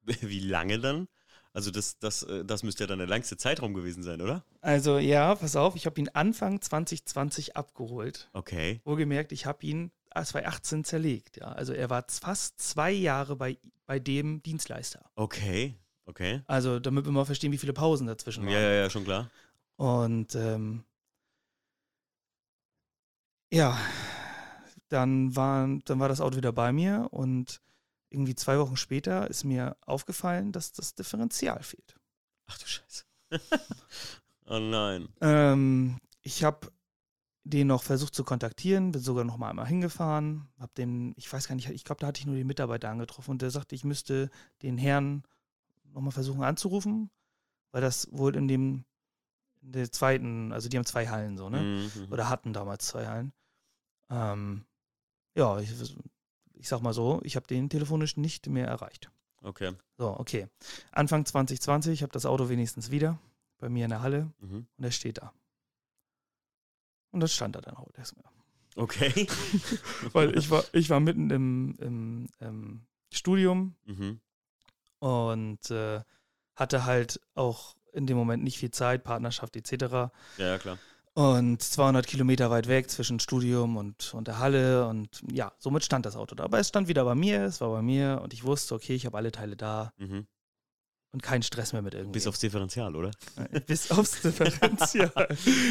Wie 0.21 0.39
lange 0.39 0.79
dann? 0.79 1.07
Also 1.53 1.69
das, 1.69 1.99
das, 1.99 2.23
äh, 2.23 2.43
das 2.43 2.63
müsste 2.63 2.83
ja 2.83 2.87
dann 2.87 2.97
der 2.97 3.07
längste 3.07 3.37
Zeitraum 3.37 3.73
gewesen 3.73 4.01
sein, 4.01 4.21
oder? 4.21 4.43
Also 4.61 4.97
ja, 4.97 5.35
pass 5.35 5.55
auf, 5.55 5.75
ich 5.75 5.85
habe 5.85 5.99
ihn 6.01 6.09
Anfang 6.09 6.61
2020 6.61 7.55
abgeholt. 7.55 8.29
Okay. 8.33 8.81
Wohlgemerkt, 8.85 9.31
ich 9.31 9.45
habe 9.45 9.63
ihn 9.65 9.91
ah, 10.09 10.23
2018 10.23 10.83
zerlegt. 10.83 11.37
Ja. 11.37 11.51
Also 11.51 11.73
er 11.73 11.89
war 11.91 12.05
fast 12.09 12.59
zwei 12.59 12.91
Jahre 12.91 13.35
bei, 13.35 13.59
bei 13.85 13.99
dem 13.99 14.41
Dienstleister. 14.41 15.05
Okay. 15.15 15.75
Okay. 16.05 16.41
Also 16.47 16.79
damit 16.79 17.05
wir 17.05 17.11
mal 17.11 17.23
verstehen, 17.25 17.51
wie 17.51 17.57
viele 17.57 17.71
Pausen 17.73 18.07
dazwischen 18.07 18.43
Ja, 18.47 18.55
waren. 18.55 18.61
ja, 18.63 18.71
ja, 18.71 18.89
schon 18.89 19.05
klar. 19.05 19.29
Und 19.77 20.35
ähm, 20.35 20.83
ja, 23.51 23.77
dann 24.89 25.35
war, 25.35 25.67
dann 25.85 25.99
war 25.99 26.09
das 26.09 26.19
Auto 26.19 26.37
wieder 26.37 26.51
bei 26.51 26.71
mir 26.73 27.07
und 27.11 27.61
irgendwie 28.13 28.35
zwei 28.35 28.59
Wochen 28.59 28.77
später 28.77 29.29
ist 29.29 29.43
mir 29.43 29.75
aufgefallen, 29.85 30.51
dass 30.51 30.71
das 30.71 30.95
Differential 30.95 31.61
fehlt. 31.63 31.95
Ach 32.47 32.57
du 32.57 32.65
Scheiße. 32.65 33.03
oh 34.45 34.59
nein. 34.59 35.09
Ähm, 35.21 35.97
ich 36.21 36.43
habe 36.43 36.71
den 37.43 37.67
noch 37.67 37.83
versucht 37.83 38.15
zu 38.15 38.23
kontaktieren, 38.23 38.91
bin 38.91 39.01
sogar 39.01 39.25
noch 39.25 39.37
mal 39.37 39.49
einmal 39.49 39.67
hingefahren, 39.67 40.47
habe 40.59 40.71
den, 40.77 41.13
ich 41.17 41.31
weiß 41.31 41.47
gar 41.47 41.55
nicht, 41.55 41.69
ich 41.69 41.83
glaube, 41.83 41.99
da 41.99 42.07
hatte 42.07 42.19
ich 42.19 42.25
nur 42.25 42.35
den 42.35 42.47
Mitarbeiter 42.47 42.89
angetroffen 42.89 43.31
und 43.31 43.41
der 43.41 43.49
sagte, 43.49 43.75
ich 43.75 43.83
müsste 43.83 44.29
den 44.61 44.77
Herrn 44.77 45.23
noch 45.91 46.01
mal 46.01 46.11
versuchen 46.11 46.43
anzurufen, 46.43 47.09
weil 47.71 47.81
das 47.81 48.07
wohl 48.11 48.35
in 48.35 48.47
dem 48.47 48.85
in 49.61 49.71
der 49.71 49.91
zweiten, 49.91 50.51
also 50.51 50.67
die 50.67 50.77
haben 50.77 50.85
zwei 50.85 51.07
Hallen 51.07 51.37
so, 51.37 51.49
ne? 51.49 51.61
Mhm. 51.61 52.11
oder 52.11 52.29
hatten 52.29 52.51
damals 52.51 52.85
zwei 52.85 53.07
Hallen. 53.07 53.31
Ähm, 54.09 54.65
ja, 55.35 55.59
ich, 55.59 55.71
ich 56.63 56.69
sag 56.69 56.79
mal 56.81 56.93
so, 56.93 57.19
ich 57.25 57.35
habe 57.35 57.45
den 57.45 57.69
telefonisch 57.69 58.15
nicht 58.15 58.47
mehr 58.47 58.65
erreicht. 58.67 59.11
Okay. 59.41 59.73
So, 59.97 60.17
okay. 60.17 60.47
Anfang 60.93 61.25
2020, 61.25 61.91
ich 61.91 62.03
habe 62.03 62.13
das 62.13 62.25
Auto 62.25 62.47
wenigstens 62.47 62.89
wieder 62.89 63.19
bei 63.59 63.67
mir 63.67 63.83
in 63.83 63.89
der 63.89 64.01
Halle 64.01 64.31
Mhm. 64.39 64.65
und 64.77 64.83
er 64.85 64.91
steht 64.91 65.17
da. 65.17 65.33
Und 67.11 67.19
das 67.19 67.33
stand 67.33 67.57
da 67.57 67.61
dann 67.61 67.75
auch 67.75 67.89
erstmal. 67.97 68.23
Okay. 68.77 69.27
Weil 70.13 70.37
ich 70.37 70.49
war, 70.49 70.63
ich 70.71 70.89
war 70.89 71.01
mitten 71.01 71.29
im, 71.31 71.75
im, 71.79 72.29
im 72.39 72.85
Studium 73.11 73.75
Mhm. 73.83 74.21
und 74.99 75.69
äh, 75.69 76.01
hatte 76.55 76.85
halt 76.85 77.19
auch 77.35 77.75
in 77.91 78.07
dem 78.07 78.15
Moment 78.15 78.41
nicht 78.41 78.57
viel 78.57 78.71
Zeit, 78.71 79.03
Partnerschaft 79.03 79.57
etc. 79.57 79.83
Ja, 79.91 80.11
ja, 80.37 80.57
klar. 80.59 80.79
Und 81.15 81.61
200 81.61 82.07
Kilometer 82.07 82.49
weit 82.49 82.67
weg 82.67 82.89
zwischen 82.89 83.19
Studium 83.19 83.77
und, 83.77 84.13
und 84.15 84.27
der 84.27 84.39
Halle. 84.39 84.87
Und 84.87 85.21
ja, 85.31 85.51
somit 85.59 85.85
stand 85.85 86.05
das 86.07 86.15
Auto 86.15 86.33
da. 86.33 86.43
Aber 86.43 86.57
es 86.59 86.69
stand 86.69 86.87
wieder 86.87 87.05
bei 87.05 87.13
mir, 87.13 87.43
es 87.43 87.61
war 87.61 87.69
bei 87.69 87.83
mir 87.83 88.19
und 88.23 88.33
ich 88.33 88.43
wusste, 88.43 88.73
okay, 88.73 88.95
ich 88.95 89.05
habe 89.05 89.17
alle 89.17 89.31
Teile 89.31 89.55
da 89.55 89.93
Mhm. 89.97 90.25
und 91.11 91.21
keinen 91.21 91.43
Stress 91.43 91.71
mehr 91.71 91.83
mit 91.83 91.93
irgendwie. 91.93 92.13
Bis 92.13 92.25
aufs 92.25 92.39
Differential, 92.39 92.95
oder? 92.95 93.11
Bis 93.67 93.91
aufs 93.91 94.21
Differential. 94.21 95.11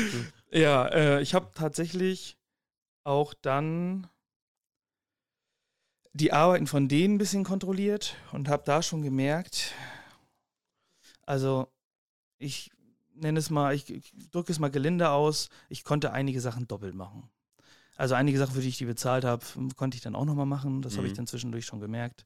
ja, 0.52 0.86
äh, 0.86 1.22
ich 1.22 1.34
habe 1.34 1.50
tatsächlich 1.54 2.36
auch 3.04 3.34
dann 3.34 4.06
die 6.12 6.32
Arbeiten 6.32 6.68
von 6.68 6.86
denen 6.88 7.14
ein 7.14 7.18
bisschen 7.18 7.42
kontrolliert 7.42 8.16
und 8.32 8.48
habe 8.48 8.62
da 8.64 8.82
schon 8.82 9.02
gemerkt, 9.02 9.72
also 11.26 11.68
ich 12.38 12.70
nenne 13.14 13.38
es 13.38 13.50
mal, 13.50 13.74
ich, 13.74 13.88
ich 13.90 14.12
drücke 14.30 14.52
es 14.52 14.58
mal 14.58 14.70
gelinde 14.70 15.10
aus, 15.10 15.48
ich 15.68 15.84
konnte 15.84 16.12
einige 16.12 16.40
Sachen 16.40 16.66
doppelt 16.68 16.94
machen. 16.94 17.28
Also 17.96 18.14
einige 18.14 18.38
Sachen, 18.38 18.54
für 18.54 18.60
die 18.62 18.68
ich 18.68 18.78
die 18.78 18.86
bezahlt 18.86 19.24
habe, 19.24 19.44
konnte 19.76 19.96
ich 19.96 20.02
dann 20.02 20.14
auch 20.16 20.24
nochmal 20.24 20.46
machen. 20.46 20.82
Das 20.82 20.96
habe 20.96 21.06
ich 21.06 21.12
Mhm. 21.12 21.16
dann 21.18 21.26
zwischendurch 21.26 21.66
schon 21.66 21.80
gemerkt. 21.80 22.24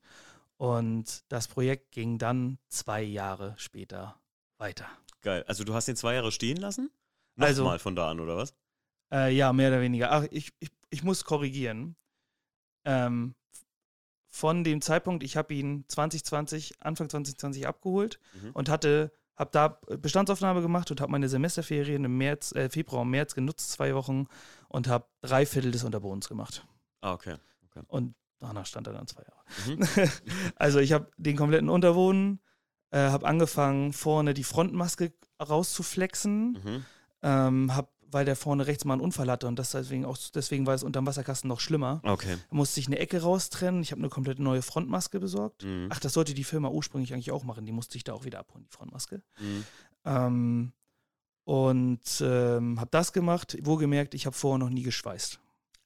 Und 0.57 1.25
das 1.29 1.49
Projekt 1.49 1.93
ging 1.93 2.19
dann 2.19 2.59
zwei 2.69 3.03
Jahre 3.03 3.55
später 3.59 4.19
weiter. 4.59 4.87
Geil. 5.21 5.45
Also 5.47 5.65
du 5.65 5.75
hast 5.75 5.87
den 5.89 5.97
zwei 5.97 6.15
Jahre 6.15 6.33
stehen 6.33 6.57
lassen? 6.57 6.91
Also- 7.37 7.63
Nochmal 7.65 7.79
von 7.79 7.97
da 7.97 8.11
an, 8.11 8.21
oder 8.21 8.37
was? 8.37 8.55
Äh, 9.13 9.35
ja, 9.35 9.53
mehr 9.53 9.69
oder 9.69 9.81
weniger. 9.81 10.13
Ach, 10.13 10.25
ich, 10.31 10.53
ich, 10.61 10.71
ich 10.91 11.03
muss 11.03 11.25
korrigieren. 11.25 11.97
Ähm, 12.85 13.35
von 14.29 14.65
dem 14.65 14.81
Zeitpunkt, 14.81 15.25
ich 15.25 15.37
habe 15.37 15.53
ihn 15.55 15.85
2020, 15.89 16.81
Anfang 16.83 17.09
2020 17.09 17.67
abgeholt 17.67 18.19
Mhm. 18.43 18.51
und 18.53 18.69
hatte, 18.69 19.13
habe 19.37 19.51
da 19.53 19.69
Bestandsaufnahme 19.99 20.63
gemacht 20.63 20.91
und 20.91 21.01
habe 21.01 21.13
meine 21.13 21.29
Semesterferien 21.29 22.05
im 22.05 22.17
März, 22.17 22.53
äh, 22.53 22.69
Februar 22.71 23.03
und 23.03 23.11
März 23.11 23.35
genutzt, 23.35 23.71
zwei 23.71 23.95
Wochen 23.95 24.27
und 24.69 24.89
habe 24.89 25.07
drei 25.21 25.47
Viertel 25.47 25.71
des 25.71 25.85
Unterbodens 25.85 26.29
gemacht. 26.29 26.67
Ah, 27.01 27.13
okay. 27.13 27.37
Und 27.89 28.15
danach 28.39 28.67
stand 28.67 28.87
er 28.87 28.95
dann 28.95 29.07
zwei 29.07 29.23
Jahre. 29.23 29.77
Mhm. 29.77 30.11
also 30.57 30.79
ich 30.79 30.93
habe 30.93 31.11
den 31.19 31.37
kompletten 31.37 31.69
Unterboden, 31.69 32.41
äh, 32.91 32.99
habe 32.99 33.27
angefangen, 33.27 33.93
vorne 33.93 34.35
die 34.35 34.45
Frontmaske 34.45 35.13
rauszuflexen. 35.41 36.53
Mhm. 36.53 36.85
Ähm, 37.23 37.77
hab, 37.77 37.93
weil 38.11 38.25
der 38.25 38.37
vorne 38.37 38.67
rechts 38.67 38.85
mal 38.85 38.95
einen 38.95 39.03
Unfall 39.03 39.31
hatte 39.31 39.47
und 39.47 39.59
das 39.59 39.71
deswegen 39.71 40.05
auch 40.05 40.17
deswegen 40.35 40.67
war 40.67 40.75
es 40.75 40.83
unterm 40.83 41.07
Wasserkasten 41.07 41.49
noch 41.49 41.61
schlimmer. 41.61 42.01
Okay. 42.05 42.37
Da 42.51 42.57
musste 42.57 42.81
ich 42.81 42.87
eine 42.87 42.99
Ecke 42.99 43.23
raustrennen. 43.23 43.83
Ich 43.83 43.93
habe 43.93 44.01
eine 44.01 44.09
komplett 44.09 44.39
neue 44.39 44.63
Frontmaske 44.63 45.21
besorgt. 45.21 45.65
Mhm. 45.65 45.89
Ach, 45.91 46.01
das 46.01 46.13
sollte 46.13 46.35
die 46.35 46.45
Firma 46.45 46.69
ursprünglich 46.69 47.13
eigentlich 47.13 47.33
auch 47.33 47.45
machen. 47.45 47.67
Die 47.67 47.73
musste 47.73 47.97
ich 47.97 48.05
da 48.05 48.13
auch 48.13 48.25
wieder 48.25 48.39
abholen, 48.39 48.65
die 48.65 48.75
Frontmaske. 48.75 49.23
Mhm. 49.39 49.65
Ähm, 50.05 50.73
und 51.45 52.21
ähm, 52.21 52.81
habe 52.81 52.91
das 52.91 53.13
gemacht. 53.13 53.57
Wohlgemerkt, 53.63 54.15
ich 54.15 54.27
habe 54.27 54.37
vorher 54.37 54.59
noch 54.59 54.71
nie 54.71 54.83
geschweißt. 54.83 55.39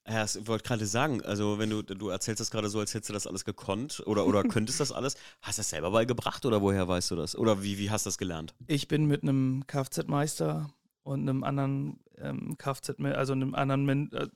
Ja, 0.07 0.25
ich 0.25 0.47
wollte 0.47 0.63
gerade 0.63 0.85
sagen, 0.87 1.21
also 1.23 1.59
wenn 1.59 1.69
du, 1.69 1.83
du 1.83 2.09
erzählst 2.09 2.39
das 2.39 2.49
gerade 2.49 2.69
so, 2.69 2.79
als 2.79 2.93
hättest 2.93 3.09
du 3.09 3.13
das 3.13 3.27
alles 3.27 3.45
gekonnt 3.45 4.01
oder, 4.07 4.25
oder 4.25 4.43
könntest 4.49 4.79
das 4.79 4.91
alles. 4.91 5.15
Hast 5.41 5.57
du 5.57 5.61
das 5.61 5.69
selber 5.69 5.91
beigebracht 5.91 6.45
oder 6.45 6.61
woher 6.61 6.87
weißt 6.87 7.11
du 7.11 7.15
das? 7.15 7.35
Oder 7.35 7.61
wie, 7.61 7.77
wie 7.77 7.91
hast 7.91 8.05
du 8.05 8.09
das 8.09 8.17
gelernt? 8.17 8.55
Ich 8.67 8.87
bin 8.87 9.05
mit 9.05 9.21
einem 9.21 9.63
Kfz-Meister 9.67 10.71
und 11.03 11.21
einem 11.29 11.43
anderen 11.43 11.99
ähm, 12.23 12.57
Kfz, 12.57 12.93
also 13.13 13.33
einem 13.33 13.55
anderen 13.55 13.85
Men 13.85 14.11
äh, 14.13 14.27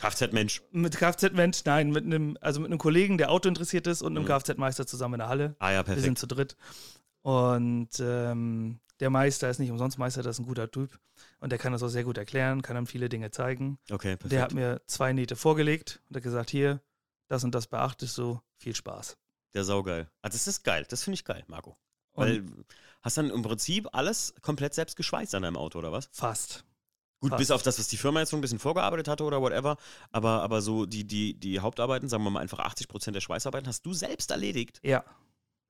Kfz-Mensch. 0.00 0.62
mit 0.70 0.96
Kfz-Mensch, 0.96 1.64
nein, 1.64 1.90
mit 1.90 2.04
einem, 2.04 2.36
also 2.40 2.60
mit 2.60 2.70
einem 2.70 2.78
Kollegen, 2.78 3.18
der 3.18 3.30
Auto 3.30 3.48
interessiert 3.48 3.86
ist 3.86 4.02
und 4.02 4.12
einem 4.16 4.24
Mhm. 4.24 4.28
Kfz-Meister 4.28 4.86
zusammen 4.86 5.14
in 5.14 5.18
der 5.20 5.28
Halle. 5.28 5.56
Ah 5.58 5.70
ja, 5.72 5.86
Wir 5.86 5.94
sind 5.94 6.02
perfekt. 6.02 6.18
zu 6.18 6.26
dritt. 6.26 6.56
Und 7.22 7.90
ähm, 8.00 8.80
der 9.00 9.10
Meister 9.10 9.48
ist 9.50 9.58
nicht 9.58 9.70
umsonst 9.70 9.98
Meister, 9.98 10.22
das 10.22 10.36
ist 10.36 10.40
ein 10.40 10.46
guter 10.46 10.70
Typ. 10.70 10.98
Und 11.40 11.50
der 11.50 11.58
kann 11.58 11.72
das 11.72 11.82
auch 11.82 11.88
sehr 11.88 12.04
gut 12.04 12.18
erklären, 12.18 12.62
kann 12.62 12.76
einem 12.76 12.86
viele 12.86 13.08
Dinge 13.08 13.30
zeigen. 13.30 13.78
Okay, 13.90 14.16
perfekt. 14.16 14.32
Der 14.32 14.42
hat 14.42 14.54
mir 14.54 14.80
zwei 14.86 15.12
Nähte 15.12 15.36
vorgelegt 15.36 16.00
und 16.08 16.16
hat 16.16 16.22
gesagt, 16.22 16.50
hier, 16.50 16.80
das 17.28 17.44
und 17.44 17.54
das 17.54 17.66
beachtest 17.66 18.16
du, 18.18 18.40
viel 18.56 18.74
Spaß. 18.74 19.16
Der 19.54 19.64
saugeil. 19.64 20.08
Ah, 20.22 20.28
das 20.28 20.46
ist 20.46 20.62
geil. 20.64 20.86
Das 20.88 21.02
finde 21.04 21.14
ich 21.14 21.24
geil, 21.24 21.44
Marco. 21.48 21.76
Und 22.12 22.26
Weil 22.26 22.44
hast 23.02 23.16
dann 23.16 23.30
im 23.30 23.42
Prinzip 23.42 23.88
alles 23.92 24.34
komplett 24.42 24.74
selbst 24.74 24.96
geschweißt 24.96 25.34
an 25.34 25.42
deinem 25.42 25.56
Auto, 25.56 25.78
oder 25.78 25.92
was? 25.92 26.08
fast. 26.12 26.64
Gut, 27.20 27.30
Fast. 27.30 27.38
bis 27.38 27.50
auf 27.50 27.62
das, 27.62 27.78
was 27.78 27.88
die 27.88 27.96
Firma 27.96 28.20
jetzt 28.20 28.30
so 28.30 28.36
ein 28.36 28.40
bisschen 28.40 28.60
vorgearbeitet 28.60 29.08
hatte 29.08 29.24
oder 29.24 29.42
whatever. 29.42 29.76
Aber, 30.12 30.42
aber 30.42 30.60
so 30.60 30.86
die, 30.86 31.04
die, 31.04 31.34
die 31.34 31.60
Hauptarbeiten, 31.60 32.08
sagen 32.08 32.22
wir 32.22 32.30
mal 32.30 32.40
einfach 32.40 32.60
80% 32.60 33.10
der 33.10 33.20
Schweißarbeiten, 33.20 33.66
hast 33.66 33.84
du 33.84 33.92
selbst 33.92 34.30
erledigt. 34.30 34.80
Ja, 34.84 35.04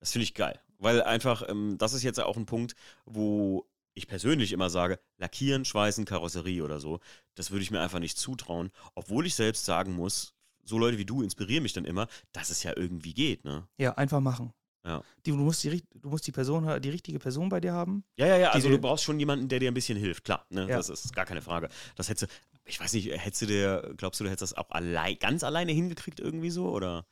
Das 0.00 0.12
finde 0.12 0.24
ich 0.24 0.34
geil. 0.34 0.60
Weil 0.78 1.02
einfach, 1.02 1.48
ähm, 1.48 1.76
das 1.78 1.94
ist 1.94 2.02
jetzt 2.02 2.20
auch 2.20 2.36
ein 2.36 2.46
Punkt, 2.46 2.74
wo 3.06 3.66
ich 3.94 4.06
persönlich 4.06 4.52
immer 4.52 4.70
sage, 4.70 5.00
lackieren, 5.16 5.64
schweißen, 5.64 6.04
Karosserie 6.04 6.62
oder 6.62 6.80
so, 6.80 7.00
das 7.34 7.50
würde 7.50 7.62
ich 7.62 7.70
mir 7.70 7.80
einfach 7.80 7.98
nicht 7.98 8.18
zutrauen. 8.18 8.70
Obwohl 8.94 9.26
ich 9.26 9.34
selbst 9.34 9.64
sagen 9.64 9.92
muss, 9.92 10.34
so 10.64 10.78
Leute 10.78 10.98
wie 10.98 11.04
du 11.04 11.22
inspirieren 11.22 11.62
mich 11.62 11.72
dann 11.72 11.84
immer, 11.84 12.06
dass 12.32 12.50
es 12.50 12.62
ja 12.62 12.76
irgendwie 12.76 13.14
geht, 13.14 13.44
ne? 13.44 13.66
ja, 13.78 13.94
einfach 13.94 14.20
machen. 14.20 14.52
Ja. 14.88 15.02
Die, 15.26 15.30
du, 15.30 15.36
musst 15.36 15.62
die, 15.62 15.82
du 15.94 16.08
musst 16.08 16.26
die 16.26 16.32
Person, 16.32 16.80
die 16.80 16.88
richtige 16.90 17.18
Person 17.18 17.48
bei 17.50 17.60
dir 17.60 17.72
haben. 17.74 18.04
Ja, 18.16 18.26
ja, 18.26 18.36
ja, 18.38 18.50
also 18.50 18.68
du 18.68 18.78
brauchst 18.78 19.04
schon 19.04 19.18
jemanden, 19.20 19.48
der 19.48 19.60
dir 19.60 19.70
ein 19.70 19.74
bisschen 19.74 19.98
hilft, 19.98 20.24
klar, 20.24 20.46
ne? 20.50 20.62
Ja. 20.68 20.76
Das 20.78 20.88
ist 20.88 21.14
gar 21.14 21.26
keine 21.26 21.42
Frage. 21.42 21.68
Das 21.96 22.08
hättest 22.08 22.30
du, 22.32 22.34
ich 22.64 22.80
weiß 22.80 22.94
nicht, 22.94 23.10
hättest 23.12 23.42
du 23.42 23.46
dir, 23.46 23.94
glaubst 23.96 24.18
du, 24.18 24.24
du 24.24 24.30
hättest 24.30 24.52
das 24.52 24.58
auch 24.58 24.70
allein, 24.70 25.18
ganz 25.18 25.44
alleine 25.44 25.72
hingekriegt 25.72 26.20
irgendwie 26.20 26.50
so, 26.50 26.70
oder? 26.70 27.04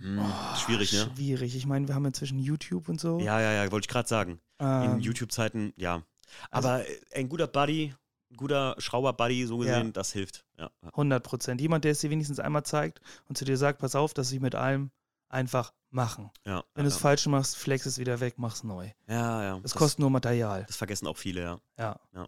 Hm, 0.00 0.18
Oh, 0.20 0.56
schwierig, 0.56 0.92
ne? 0.92 1.10
Schwierig. 1.14 1.54
Ich 1.56 1.66
meine, 1.66 1.86
wir 1.88 1.94
haben 1.94 2.04
inzwischen 2.04 2.38
YouTube 2.38 2.88
und 2.88 3.00
so. 3.00 3.18
Ja, 3.20 3.40
ja, 3.40 3.52
ja, 3.52 3.70
wollte 3.72 3.84
ich 3.86 3.88
gerade 3.88 4.08
sagen. 4.08 4.40
In 4.60 4.66
Ähm, 4.66 4.98
YouTube-Zeiten, 5.00 5.72
ja. 5.76 6.02
also- 6.50 6.68
Aber 6.68 6.88
äh, 6.88 7.00
ein 7.14 7.28
guter 7.28 7.46
Buddy, 7.46 7.94
ein 8.30 8.36
guter 8.36 8.74
Schrauber-Buddy, 8.78 9.46
so 9.46 9.62
Ja. 9.62 9.78
gesehen, 9.78 9.92
das 9.92 10.12
hilft. 10.12 10.44
Ja. 10.58 10.70
ja. 10.82 10.88
100 10.90 11.22
Prozent. 11.22 11.60
Jemand, 11.60 11.84
der 11.84 11.92
es 11.92 12.00
dir 12.00 12.10
wenigstens 12.10 12.40
einmal 12.40 12.64
zeigt 12.64 13.00
und 13.28 13.36
zu 13.38 13.44
dir 13.44 13.56
sagt, 13.56 13.78
pass 13.80 13.94
auf, 13.94 14.14
dass 14.14 14.28
sie 14.28 14.40
mit 14.40 14.54
allem 14.54 14.90
einfach 15.34 15.72
machen. 15.90 16.30
ja 16.46 16.64
Wenn 16.74 16.84
du 16.84 16.88
es 16.88 16.94
ja, 16.94 17.00
falsch 17.00 17.26
machst, 17.26 17.56
flex 17.56 17.86
es 17.86 17.98
wieder 17.98 18.20
weg, 18.20 18.34
mach's 18.38 18.64
neu. 18.64 18.88
ja, 19.08 19.42
ja. 19.42 19.56
Es 19.58 19.62
Das, 19.62 19.74
kostet 19.74 19.98
nur 20.00 20.10
Material. 20.10 20.64
das 20.66 20.76
vergessen 20.76 21.06
auch 21.06 21.16
viele, 21.16 21.42
ja. 21.42 21.60
Ja. 21.78 22.00
Ja. 22.14 22.26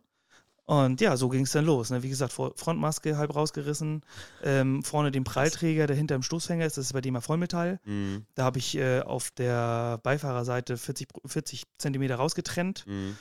Und 0.69 1.01
ja, 1.01 1.16
so 1.16 1.29
ging 1.29 1.42
es 1.45 1.53
dann 1.53 1.64
los. 1.64 1.90
Ne? 1.90 2.03
Wie 2.03 2.09
gesagt, 2.09 2.33
Frontmaske 2.33 3.16
halb 3.16 3.35
rausgerissen, 3.37 4.03
ähm, 4.42 4.83
vorne 4.83 5.12
den 5.12 5.23
Prallträger, 5.23 5.87
der 5.87 5.95
hinter 5.95 6.16
dem 6.19 6.23
Stoßfänger 6.25 6.66
ist, 6.66 6.77
das 6.77 6.87
ist 6.87 6.92
bei 6.92 7.01
dem 7.01 7.14
ja 7.14 7.21
Vollmetall. 7.21 7.79
Mhm. 7.85 8.27
Da 8.35 8.42
habe 8.45 8.59
ich 8.59 8.77
äh, 8.77 9.01
auf 9.03 9.31
der 9.31 9.99
Beifahrerseite 10.03 10.77
40, 10.77 11.07
Pro- 11.09 11.21
40 11.25 11.64
Zentimeter 11.79 12.16
rausgetrennt, 12.16 12.85
Mhm. 12.87 13.16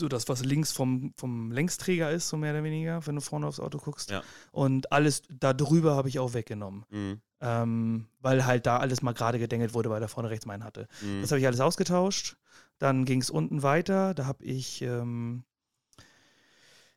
So 0.00 0.08
das, 0.08 0.28
was 0.28 0.44
links 0.44 0.72
vom, 0.72 1.12
vom 1.16 1.52
Längsträger 1.52 2.10
ist, 2.10 2.28
so 2.28 2.36
mehr 2.36 2.52
oder 2.52 2.64
weniger, 2.64 3.06
wenn 3.06 3.14
du 3.14 3.20
vorne 3.20 3.46
aufs 3.46 3.60
Auto 3.60 3.78
guckst. 3.78 4.10
Ja. 4.10 4.22
Und 4.50 4.92
alles 4.92 5.22
da 5.28 5.52
drüber 5.52 5.94
habe 5.94 6.08
ich 6.08 6.18
auch 6.18 6.34
weggenommen. 6.34 6.84
Mhm. 6.90 7.20
Ähm, 7.42 8.06
weil 8.20 8.44
halt 8.44 8.66
da 8.66 8.78
alles 8.78 9.00
mal 9.00 9.14
gerade 9.14 9.38
gedengelt 9.38 9.72
wurde, 9.72 9.88
weil 9.88 10.00
da 10.00 10.08
vorne 10.08 10.30
rechts 10.30 10.44
meinen 10.46 10.64
hatte. 10.64 10.88
Mhm. 11.00 11.22
Das 11.22 11.30
habe 11.30 11.40
ich 11.40 11.46
alles 11.46 11.60
ausgetauscht. 11.60 12.36
Dann 12.78 13.04
ging 13.04 13.20
es 13.20 13.30
unten 13.30 13.62
weiter. 13.62 14.14
Da 14.14 14.26
habe 14.26 14.44
ich 14.44 14.82
ähm, 14.82 15.44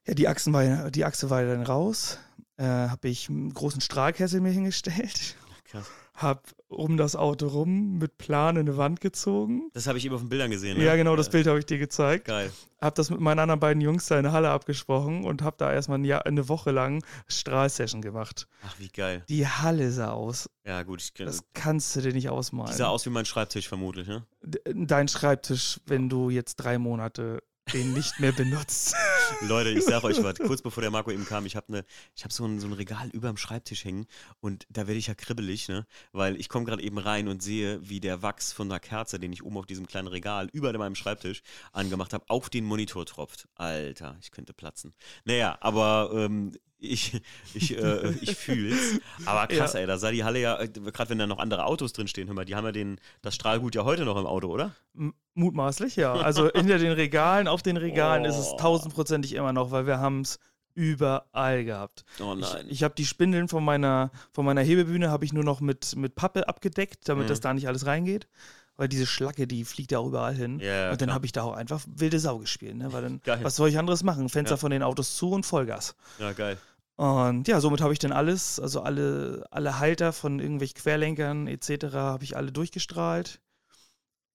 ja, 0.05 0.13
die, 0.13 0.27
Achsen 0.27 0.51
war, 0.53 0.91
die 0.91 1.05
Achse 1.05 1.29
war 1.29 1.43
dann 1.43 1.63
raus. 1.63 2.17
Äh, 2.57 2.65
habe 2.65 3.07
ich 3.07 3.29
einen 3.29 3.53
großen 3.53 3.81
Strahlkessel 3.81 4.41
mir 4.41 4.51
hingestellt. 4.51 5.35
Krass. 5.65 5.89
Habe 6.13 6.41
um 6.67 6.97
das 6.97 7.15
Auto 7.15 7.47
rum 7.47 7.97
mit 7.97 8.17
Plan 8.17 8.55
in 8.55 8.67
eine 8.67 8.77
Wand 8.77 9.01
gezogen. 9.01 9.69
Das 9.73 9.87
habe 9.87 9.97
ich 9.97 10.05
eben 10.05 10.13
auf 10.15 10.21
den 10.21 10.29
Bildern 10.29 10.51
gesehen. 10.51 10.77
Ne? 10.77 10.83
Ja, 10.85 10.95
genau, 10.95 11.15
das 11.15 11.29
Bild 11.29 11.47
habe 11.47 11.59
ich 11.59 11.65
dir 11.65 11.77
gezeigt. 11.77 12.25
Geil. 12.25 12.51
Habe 12.81 12.95
das 12.95 13.09
mit 13.09 13.19
meinen 13.19 13.39
anderen 13.39 13.59
beiden 13.59 13.81
Jungs 13.81 14.07
da 14.07 14.17
in 14.17 14.23
der 14.23 14.31
Halle 14.31 14.49
abgesprochen 14.49 15.23
und 15.23 15.41
habe 15.41 15.55
da 15.57 15.71
erstmal 15.71 15.99
ein 15.99 16.05
Jahr, 16.05 16.25
eine 16.25 16.49
Woche 16.49 16.71
lang 16.71 17.03
Strahlsession 17.27 18.01
gemacht. 18.01 18.47
Ach, 18.65 18.75
wie 18.77 18.89
geil. 18.89 19.23
Die 19.29 19.47
Halle 19.47 19.91
sah 19.91 20.11
aus. 20.11 20.49
Ja, 20.65 20.83
gut, 20.83 21.01
ich 21.01 21.13
kenne 21.13 21.27
Das 21.29 21.43
kannst 21.53 21.95
du 21.95 22.01
dir 22.01 22.13
nicht 22.13 22.29
ausmalen. 22.29 22.71
Die 22.71 22.77
sah 22.77 22.87
aus 22.87 23.05
wie 23.05 23.09
mein 23.09 23.25
Schreibtisch 23.25 23.67
vermutlich, 23.67 24.07
ne? 24.07 24.25
Dein 24.73 25.07
Schreibtisch, 25.07 25.79
wenn 25.85 26.09
du 26.09 26.29
jetzt 26.29 26.55
drei 26.57 26.77
Monate 26.77 27.41
den 27.71 27.93
nicht 27.93 28.19
mehr 28.19 28.31
benutzt. 28.31 28.95
Leute, 29.41 29.69
ich 29.69 29.83
sag 29.83 30.03
euch 30.03 30.21
was, 30.23 30.37
kurz 30.37 30.61
bevor 30.61 30.81
der 30.81 30.91
Marco 30.91 31.11
eben 31.11 31.25
kam, 31.25 31.45
ich 31.45 31.55
habe 31.55 31.71
ne, 31.71 31.85
hab 32.21 32.31
so, 32.31 32.45
ein, 32.45 32.59
so 32.59 32.67
ein 32.67 32.73
Regal 32.73 33.09
über 33.09 33.27
dem 33.27 33.37
Schreibtisch 33.37 33.85
hängen 33.85 34.05
und 34.39 34.65
da 34.69 34.87
werde 34.87 34.97
ich 34.97 35.07
ja 35.07 35.15
kribbelig, 35.15 35.67
ne? 35.67 35.85
Weil 36.11 36.35
ich 36.39 36.49
komme 36.49 36.65
gerade 36.65 36.81
eben 36.81 36.97
rein 36.97 37.27
und 37.27 37.41
sehe, 37.43 37.79
wie 37.87 37.99
der 37.99 38.21
Wachs 38.21 38.53
von 38.53 38.69
der 38.69 38.79
Kerze, 38.79 39.19
den 39.19 39.33
ich 39.33 39.43
oben 39.43 39.57
auf 39.57 39.65
diesem 39.65 39.87
kleinen 39.87 40.07
Regal 40.07 40.49
über 40.53 40.71
meinem 40.77 40.95
Schreibtisch 40.95 41.41
angemacht 41.71 42.13
habe, 42.13 42.25
auf 42.27 42.49
den 42.49 42.65
Monitor 42.65 43.05
tropft. 43.05 43.47
Alter, 43.55 44.17
ich 44.21 44.31
könnte 44.31 44.53
platzen. 44.53 44.93
Naja, 45.25 45.57
aber 45.61 46.11
ähm, 46.13 46.53
Ich, 46.83 47.21
ich, 47.53 47.77
äh, 47.77 48.09
ich 48.19 48.35
fühl's. 48.35 48.99
Aber 49.25 49.47
krass, 49.47 49.73
ja. 49.73 49.79
ey, 49.79 49.87
da 49.87 49.97
sah 49.97 50.11
die 50.11 50.25
Halle 50.25 50.39
ja, 50.39 50.59
äh, 50.59 50.67
gerade 50.67 51.11
wenn 51.11 51.17
da 51.17 51.27
noch 51.27 51.39
andere 51.39 51.65
Autos 51.65 51.93
drinstehen, 51.93 52.27
hör 52.27 52.35
mal, 52.35 52.43
die 52.43 52.55
haben 52.55 52.65
ja 52.65 52.73
den, 52.73 52.99
das 53.21 53.35
Strahlgut 53.35 53.73
ja 53.73 53.85
heute 53.85 54.03
noch 54.03 54.17
im 54.17 54.25
Auto, 54.25 54.49
oder? 54.49 54.75
M 54.93 55.13
mutmaßlich, 55.33 55.95
ja. 55.95 56.13
Also 56.13 56.51
hinter 56.53 56.79
den 56.79 56.91
Regalen, 56.91 57.47
auf 57.47 57.63
den 57.63 57.77
Regalen 57.77 58.23
oh. 58.23 58.27
ist 58.27 58.37
es 58.37 58.51
oh. 58.51 58.57
tausendprozentig 58.57 59.33
immer 59.33 59.53
noch, 59.53 59.71
weil 59.71 59.87
wir 59.87 59.99
haben 59.99 60.21
es 60.21 60.39
überall 60.75 61.63
gehabt. 61.63 62.03
Oh 62.19 62.35
nein. 62.35 62.65
Ich, 62.65 62.71
ich 62.71 62.83
habe 62.83 62.95
die 62.95 63.05
Spindeln 63.05 63.47
von 63.47 63.63
meiner, 63.63 64.11
von 64.33 64.45
meiner 64.45 64.61
Hebebühne 64.61 65.09
habe 65.09 65.23
ich 65.23 65.31
nur 65.31 65.45
noch 65.45 65.61
mit, 65.61 65.95
mit 65.95 66.15
Pappe 66.15 66.49
abgedeckt, 66.49 67.07
damit 67.07 67.25
mhm. 67.25 67.29
das 67.29 67.39
da 67.39 67.53
nicht 67.53 67.67
alles 67.67 67.85
reingeht. 67.85 68.27
Weil 68.75 68.87
diese 68.87 69.05
Schlacke, 69.05 69.45
die 69.45 69.65
fliegt 69.65 69.91
ja 69.91 69.99
auch 69.99 70.07
überall 70.07 70.33
hin. 70.33 70.59
Ja, 70.59 70.91
und 70.91 70.99
dann 70.99 71.13
habe 71.13 71.27
ich 71.27 71.31
da 71.31 71.43
auch 71.43 71.53
einfach 71.53 71.81
wilde 71.87 72.19
Sau 72.19 72.39
gespielt. 72.39 72.75
Ne? 72.75 72.91
Weil 72.91 73.03
dann, 73.03 73.21
was 73.43 73.55
soll 73.55 73.69
ich 73.69 73.77
anderes 73.77 74.01
machen? 74.01 74.29
Fenster 74.29 74.55
ja. 74.55 74.57
von 74.57 74.71
den 74.71 74.81
Autos 74.81 75.15
zu 75.15 75.29
und 75.29 75.45
Vollgas. 75.45 75.95
Ja, 76.17 76.33
geil. 76.33 76.57
Und 77.03 77.49
ja, 77.49 77.59
somit 77.59 77.81
habe 77.81 77.91
ich 77.91 77.99
dann 77.99 78.13
alles, 78.13 78.61
also 78.61 78.81
alle, 78.81 79.45
alle 79.51 79.77
Halter 79.79 80.13
von 80.13 80.39
irgendwelchen 80.39 80.77
Querlenkern 80.77 81.47
etc. 81.47 81.95
habe 81.95 82.23
ich 82.23 82.37
alle 82.37 82.53
durchgestrahlt 82.53 83.41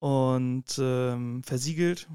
und 0.01 0.79
ähm, 0.79 1.43
versiegelt. 1.45 2.11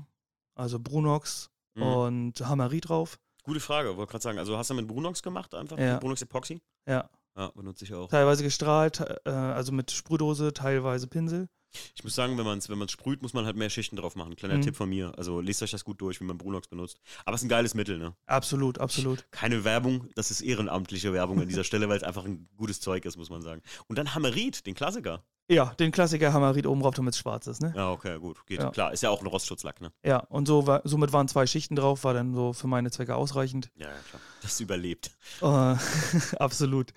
Also 0.53 0.77
Brunox 0.79 1.49
mhm. 1.73 1.81
und 1.81 2.41
Hamari 2.47 2.81
drauf. 2.81 3.17
Gute 3.41 3.59
Frage, 3.59 3.97
wollte 3.97 4.11
gerade 4.11 4.21
sagen. 4.21 4.37
Also 4.37 4.55
hast 4.55 4.69
du 4.69 4.75
mit 4.75 4.87
Brunox 4.87 5.23
gemacht 5.23 5.55
einfach? 5.55 5.79
Ja. 5.79 5.97
Brunox 5.97 6.21
Epoxy? 6.21 6.61
Ja. 6.87 7.09
Ja, 7.35 7.47
benutze 7.55 7.85
ich 7.85 7.93
auch. 7.95 8.09
Teilweise 8.09 8.43
gestrahlt, 8.43 9.03
äh, 9.25 9.31
also 9.31 9.71
mit 9.71 9.89
Sprühdose, 9.89 10.53
teilweise 10.53 11.07
Pinsel. 11.07 11.49
Ich 11.95 12.03
muss 12.03 12.15
sagen, 12.15 12.37
wenn 12.37 12.45
man 12.45 12.57
es 12.57 12.69
wenn 12.69 12.87
sprüht, 12.87 13.21
muss 13.21 13.33
man 13.33 13.45
halt 13.45 13.55
mehr 13.55 13.69
Schichten 13.69 13.95
drauf 13.95 14.15
machen. 14.15 14.35
Kleiner 14.35 14.57
mhm. 14.57 14.61
Tipp 14.61 14.75
von 14.75 14.89
mir. 14.89 15.13
Also 15.17 15.41
lest 15.41 15.63
euch 15.63 15.71
das 15.71 15.83
gut 15.83 16.01
durch, 16.01 16.19
wie 16.19 16.25
man 16.25 16.37
Brunox 16.37 16.67
benutzt. 16.67 16.99
Aber 17.25 17.35
es 17.35 17.41
ist 17.41 17.45
ein 17.45 17.49
geiles 17.49 17.73
Mittel, 17.73 17.97
ne? 17.97 18.15
Absolut, 18.25 18.79
absolut. 18.79 19.25
Keine 19.31 19.63
Werbung, 19.63 20.09
das 20.15 20.31
ist 20.31 20.41
ehrenamtliche 20.41 21.13
Werbung 21.13 21.41
an 21.41 21.47
dieser 21.47 21.63
Stelle, 21.63 21.89
weil 21.89 21.97
es 21.97 22.03
einfach 22.03 22.25
ein 22.25 22.47
gutes 22.57 22.79
Zeug 22.81 23.05
ist, 23.05 23.17
muss 23.17 23.29
man 23.29 23.41
sagen. 23.41 23.61
Und 23.87 23.97
dann 23.97 24.15
Hammerit, 24.15 24.65
den 24.65 24.75
Klassiker. 24.75 25.23
Ja, 25.49 25.73
den 25.75 25.91
Klassiker 25.91 26.31
Hammerit 26.31 26.65
oben 26.65 26.81
drauf, 26.81 26.95
damit 26.95 27.13
es 27.13 27.19
schwarz 27.19 27.47
ist, 27.47 27.61
ne? 27.61 27.73
Ja, 27.75 27.91
okay, 27.91 28.17
gut. 28.17 28.45
Geht. 28.45 28.61
Ja. 28.61 28.71
Klar, 28.71 28.93
ist 28.93 29.03
ja 29.03 29.09
auch 29.09 29.21
ein 29.21 29.27
Rostschutzlack, 29.27 29.81
ne? 29.81 29.91
Ja, 30.03 30.19
und 30.19 30.47
so 30.47 30.67
war, 30.67 30.81
somit 30.85 31.11
waren 31.11 31.27
zwei 31.27 31.45
Schichten 31.45 31.75
drauf, 31.75 32.05
war 32.05 32.13
dann 32.13 32.33
so 32.33 32.53
für 32.53 32.67
meine 32.67 32.91
Zwecke 32.91 33.15
ausreichend. 33.15 33.69
Ja, 33.75 33.87
ja, 33.87 33.93
klar. 34.09 34.21
Das 34.41 34.59
überlebt. 34.61 35.11
Uh, 35.41 35.75
absolut. 36.39 36.93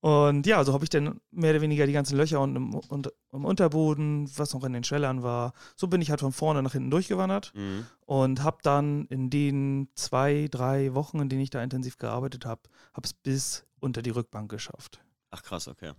Und 0.00 0.46
ja, 0.46 0.64
so 0.64 0.72
habe 0.72 0.84
ich 0.84 0.90
dann 0.90 1.20
mehr 1.30 1.50
oder 1.50 1.60
weniger 1.60 1.86
die 1.86 1.92
ganzen 1.92 2.16
Löcher 2.16 2.40
und 2.40 2.56
im, 2.56 2.74
und 2.74 3.12
im, 3.30 3.44
Unterboden, 3.44 4.30
was 4.36 4.54
noch 4.54 4.64
in 4.64 4.72
den 4.72 4.84
Schwellern 4.84 5.22
war, 5.22 5.52
so 5.76 5.86
bin 5.86 6.00
ich 6.00 6.10
halt 6.10 6.20
von 6.20 6.32
vorne 6.32 6.62
nach 6.62 6.72
hinten 6.72 6.90
durchgewandert 6.90 7.52
mhm. 7.54 7.86
und 8.06 8.42
habe 8.42 8.58
dann 8.62 9.04
in 9.06 9.28
den 9.28 9.88
zwei, 9.94 10.48
drei 10.50 10.94
Wochen, 10.94 11.20
in 11.20 11.28
denen 11.28 11.42
ich 11.42 11.50
da 11.50 11.62
intensiv 11.62 11.98
gearbeitet 11.98 12.46
habe, 12.46 12.62
habe 12.94 13.04
es 13.04 13.12
bis 13.12 13.64
unter 13.80 14.00
die 14.00 14.10
Rückbank 14.10 14.50
geschafft. 14.50 15.00
Ach 15.30 15.42
krass, 15.42 15.68
okay. 15.68 15.92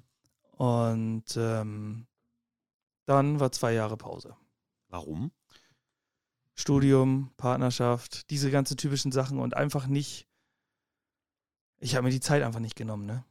Und 0.58 1.26
ähm, 1.36 2.08
dann 3.06 3.40
war 3.40 3.52
zwei 3.52 3.74
Jahre 3.74 3.98
Pause. 3.98 4.36
Warum? 4.88 5.32
Studium, 6.56 7.34
Partnerschaft, 7.36 8.30
diese 8.30 8.52
ganzen 8.52 8.78
typischen 8.78 9.12
Sachen 9.12 9.40
und 9.40 9.56
einfach 9.56 9.88
nicht. 9.88 10.28
Ich 11.80 11.96
habe 11.96 12.06
mir 12.06 12.12
die 12.12 12.20
Zeit 12.20 12.44
einfach 12.44 12.60
nicht 12.60 12.76
genommen, 12.76 13.06
ne? 13.06 13.26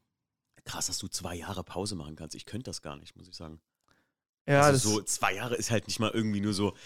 Krass, 0.64 0.86
dass 0.86 0.98
du 0.98 1.08
zwei 1.08 1.34
Jahre 1.34 1.64
Pause 1.64 1.94
machen 1.94 2.16
kannst. 2.16 2.34
Ich 2.34 2.46
könnte 2.46 2.64
das 2.64 2.82
gar 2.82 2.96
nicht, 2.96 3.16
muss 3.16 3.28
ich 3.28 3.36
sagen. 3.36 3.60
Ja, 4.46 4.62
also 4.62 4.96
so 4.96 5.02
zwei 5.02 5.34
Jahre 5.34 5.54
ist 5.54 5.70
halt 5.70 5.86
nicht 5.86 6.00
mal 6.00 6.10
irgendwie 6.10 6.40
nur 6.40 6.52
so, 6.52 6.76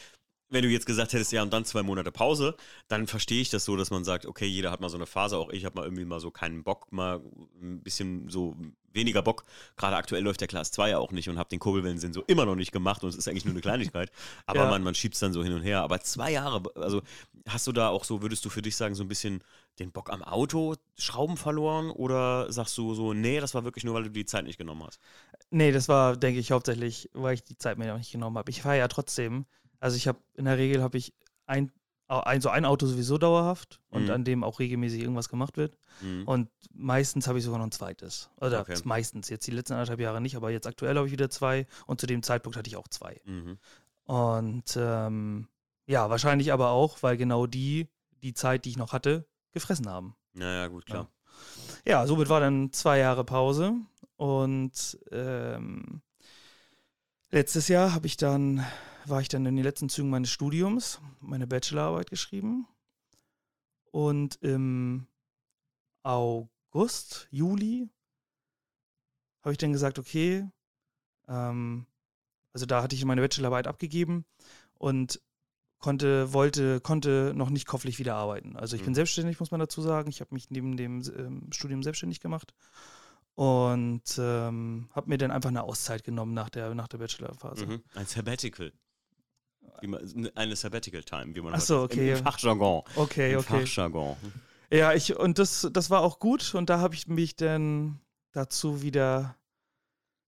wenn 0.48 0.62
du 0.62 0.68
jetzt 0.68 0.86
gesagt 0.86 1.12
hättest, 1.12 1.32
ja, 1.32 1.42
und 1.42 1.52
dann 1.52 1.64
zwei 1.64 1.82
Monate 1.82 2.12
Pause, 2.12 2.54
dann 2.88 3.06
verstehe 3.06 3.40
ich 3.40 3.50
das 3.50 3.64
so, 3.64 3.76
dass 3.76 3.90
man 3.90 4.04
sagt, 4.04 4.26
okay, 4.26 4.46
jeder 4.46 4.70
hat 4.70 4.80
mal 4.80 4.88
so 4.88 4.96
eine 4.96 5.06
Phase, 5.06 5.36
auch 5.36 5.50
ich 5.50 5.64
habe 5.64 5.76
mal 5.76 5.84
irgendwie 5.84 6.04
mal 6.04 6.20
so 6.20 6.30
keinen 6.30 6.62
Bock, 6.62 6.92
mal 6.92 7.20
ein 7.60 7.82
bisschen 7.82 8.28
so 8.28 8.56
weniger 8.92 9.22
Bock. 9.22 9.44
Gerade 9.76 9.96
aktuell 9.96 10.22
läuft 10.22 10.40
der 10.40 10.48
Class 10.48 10.70
2 10.72 10.90
ja 10.90 10.98
auch 10.98 11.12
nicht 11.12 11.28
und 11.28 11.38
habe 11.38 11.48
den 11.48 11.58
Kurbelwellensensor 11.58 12.24
immer 12.26 12.46
noch 12.46 12.54
nicht 12.56 12.72
gemacht 12.72 13.02
und 13.02 13.10
es 13.10 13.16
ist 13.16 13.28
eigentlich 13.28 13.44
nur 13.44 13.54
eine 13.54 13.60
Kleinigkeit. 13.60 14.10
Aber 14.46 14.64
ja. 14.64 14.70
man, 14.70 14.82
man 14.82 14.94
schiebt 14.94 15.14
es 15.14 15.20
dann 15.20 15.32
so 15.32 15.42
hin 15.42 15.52
und 15.52 15.62
her. 15.62 15.82
Aber 15.82 16.00
zwei 16.00 16.32
Jahre, 16.32 16.62
also 16.74 17.02
hast 17.48 17.66
du 17.66 17.72
da 17.72 17.88
auch 17.88 18.04
so, 18.04 18.22
würdest 18.22 18.44
du 18.44 18.50
für 18.50 18.62
dich 18.62 18.76
sagen, 18.76 18.94
so 18.94 19.04
ein 19.04 19.08
bisschen 19.08 19.42
den 19.78 19.92
Bock 19.92 20.10
am 20.10 20.22
Auto, 20.22 20.74
Schrauben 20.96 21.36
verloren 21.36 21.90
oder 21.90 22.50
sagst 22.50 22.78
du 22.78 22.94
so, 22.94 23.12
nee, 23.12 23.40
das 23.40 23.54
war 23.54 23.64
wirklich 23.64 23.84
nur, 23.84 23.94
weil 23.94 24.04
du 24.04 24.10
die 24.10 24.24
Zeit 24.24 24.44
nicht 24.44 24.58
genommen 24.58 24.84
hast? 24.86 24.98
Nee, 25.50 25.70
das 25.70 25.88
war, 25.88 26.16
denke 26.16 26.40
ich, 26.40 26.50
hauptsächlich, 26.50 27.10
weil 27.12 27.34
ich 27.34 27.44
die 27.44 27.58
Zeit 27.58 27.76
mir 27.76 27.86
noch 27.86 27.98
nicht 27.98 28.12
genommen 28.12 28.38
habe. 28.38 28.50
Ich 28.50 28.62
fahre 28.62 28.78
ja 28.78 28.88
trotzdem 28.88 29.44
also 29.80 29.96
ich 29.96 30.08
habe 30.08 30.18
in 30.34 30.44
der 30.46 30.58
Regel 30.58 30.82
habe 30.82 30.98
ich 30.98 31.14
ein, 31.46 31.70
ein, 32.08 32.40
so 32.40 32.48
ein 32.50 32.64
Auto 32.64 32.86
sowieso 32.86 33.18
dauerhaft 33.18 33.80
und 33.88 34.04
Mhm. 34.04 34.10
an 34.10 34.24
dem 34.24 34.44
auch 34.44 34.58
regelmäßig 34.60 35.00
irgendwas 35.00 35.28
gemacht 35.28 35.56
wird. 35.56 35.76
Mhm. 36.00 36.22
Und 36.26 36.48
meistens 36.72 37.26
habe 37.26 37.38
ich 37.38 37.44
sogar 37.44 37.58
noch 37.58 37.66
ein 37.66 37.72
zweites. 37.72 38.30
Oder 38.40 38.60
Okay. 38.60 38.78
meistens, 38.84 39.28
jetzt 39.28 39.46
die 39.46 39.50
letzten 39.50 39.72
anderthalb 39.74 40.00
Jahre 40.00 40.20
nicht, 40.20 40.36
aber 40.36 40.50
jetzt 40.50 40.66
aktuell 40.66 40.96
habe 40.96 41.06
ich 41.06 41.12
wieder 41.12 41.30
zwei 41.30 41.66
und 41.86 42.00
zu 42.00 42.06
dem 42.06 42.22
Zeitpunkt 42.22 42.56
hatte 42.56 42.68
ich 42.68 42.76
auch 42.76 42.88
zwei. 42.88 43.20
Mhm. 43.24 43.58
Und 44.04 44.76
ähm, 44.76 45.48
ja, 45.86 46.08
wahrscheinlich 46.10 46.52
aber 46.52 46.70
auch, 46.70 47.02
weil 47.02 47.16
genau 47.16 47.46
die, 47.46 47.88
die 48.22 48.34
Zeit, 48.34 48.64
die 48.64 48.70
ich 48.70 48.76
noch 48.76 48.92
hatte, 48.92 49.26
gefressen 49.52 49.88
haben. 49.88 50.14
Naja, 50.32 50.68
gut, 50.68 50.86
klar. 50.86 51.08
Ja, 51.84 52.06
somit 52.06 52.28
war 52.28 52.40
dann 52.40 52.72
zwei 52.72 52.98
Jahre 52.98 53.24
Pause 53.24 53.74
und 54.16 54.98
ähm, 55.10 56.02
letztes 57.30 57.68
Jahr 57.68 57.94
habe 57.94 58.06
ich 58.06 58.16
dann 58.16 58.64
war 59.08 59.20
ich 59.20 59.28
dann 59.28 59.46
in 59.46 59.56
den 59.56 59.64
letzten 59.64 59.88
Zügen 59.88 60.10
meines 60.10 60.30
Studiums, 60.30 61.00
meine 61.20 61.46
Bachelorarbeit 61.46 62.10
geschrieben. 62.10 62.66
Und 63.90 64.36
im 64.42 65.06
August, 66.02 67.28
Juli 67.30 67.88
habe 69.42 69.52
ich 69.52 69.58
dann 69.58 69.72
gesagt, 69.72 69.98
okay, 69.98 70.48
ähm, 71.28 71.86
also 72.52 72.66
da 72.66 72.82
hatte 72.82 72.96
ich 72.96 73.04
meine 73.04 73.20
Bachelorarbeit 73.20 73.66
abgegeben 73.66 74.24
und 74.74 75.20
konnte, 75.78 76.32
wollte, 76.32 76.80
konnte 76.80 77.32
noch 77.34 77.50
nicht 77.50 77.66
kopflich 77.66 77.98
wieder 77.98 78.16
arbeiten. 78.16 78.56
Also 78.56 78.76
ich 78.76 78.82
bin 78.82 78.92
mhm. 78.92 78.96
selbstständig, 78.96 79.38
muss 79.40 79.50
man 79.50 79.60
dazu 79.60 79.82
sagen. 79.82 80.08
Ich 80.08 80.20
habe 80.20 80.34
mich 80.34 80.50
neben 80.50 80.76
dem 80.76 81.02
ähm, 81.16 81.48
Studium 81.52 81.82
selbstständig 81.82 82.20
gemacht 82.20 82.54
und 83.34 84.18
ähm, 84.18 84.88
habe 84.92 85.08
mir 85.08 85.18
dann 85.18 85.30
einfach 85.30 85.50
eine 85.50 85.62
Auszeit 85.62 86.02
genommen 86.02 86.34
nach 86.34 86.50
der, 86.50 86.74
nach 86.74 86.88
der 86.88 86.98
Bachelorphase. 86.98 87.66
Mhm. 87.66 87.82
Ein 87.94 88.06
Sabbatical. 88.06 88.72
Man, 89.82 90.30
eine 90.34 90.56
Sabbatical 90.56 91.02
Time, 91.02 91.34
wie 91.34 91.40
man 91.40 91.54
Ach 91.54 91.60
so, 91.60 91.82
okay. 91.82 92.12
im, 92.12 92.24
Fachjargon. 92.24 92.82
Okay, 92.96 93.32
Im 93.32 93.38
okay. 93.40 93.60
Fachjargon. 93.60 94.16
Ja, 94.70 94.92
ich, 94.94 95.16
und 95.16 95.38
das, 95.38 95.68
das 95.72 95.90
war 95.90 96.00
auch 96.00 96.18
gut 96.18 96.54
und 96.54 96.70
da 96.70 96.80
habe 96.80 96.94
ich 96.94 97.06
mich 97.06 97.36
dann 97.36 98.00
dazu 98.32 98.82
wieder, 98.82 99.36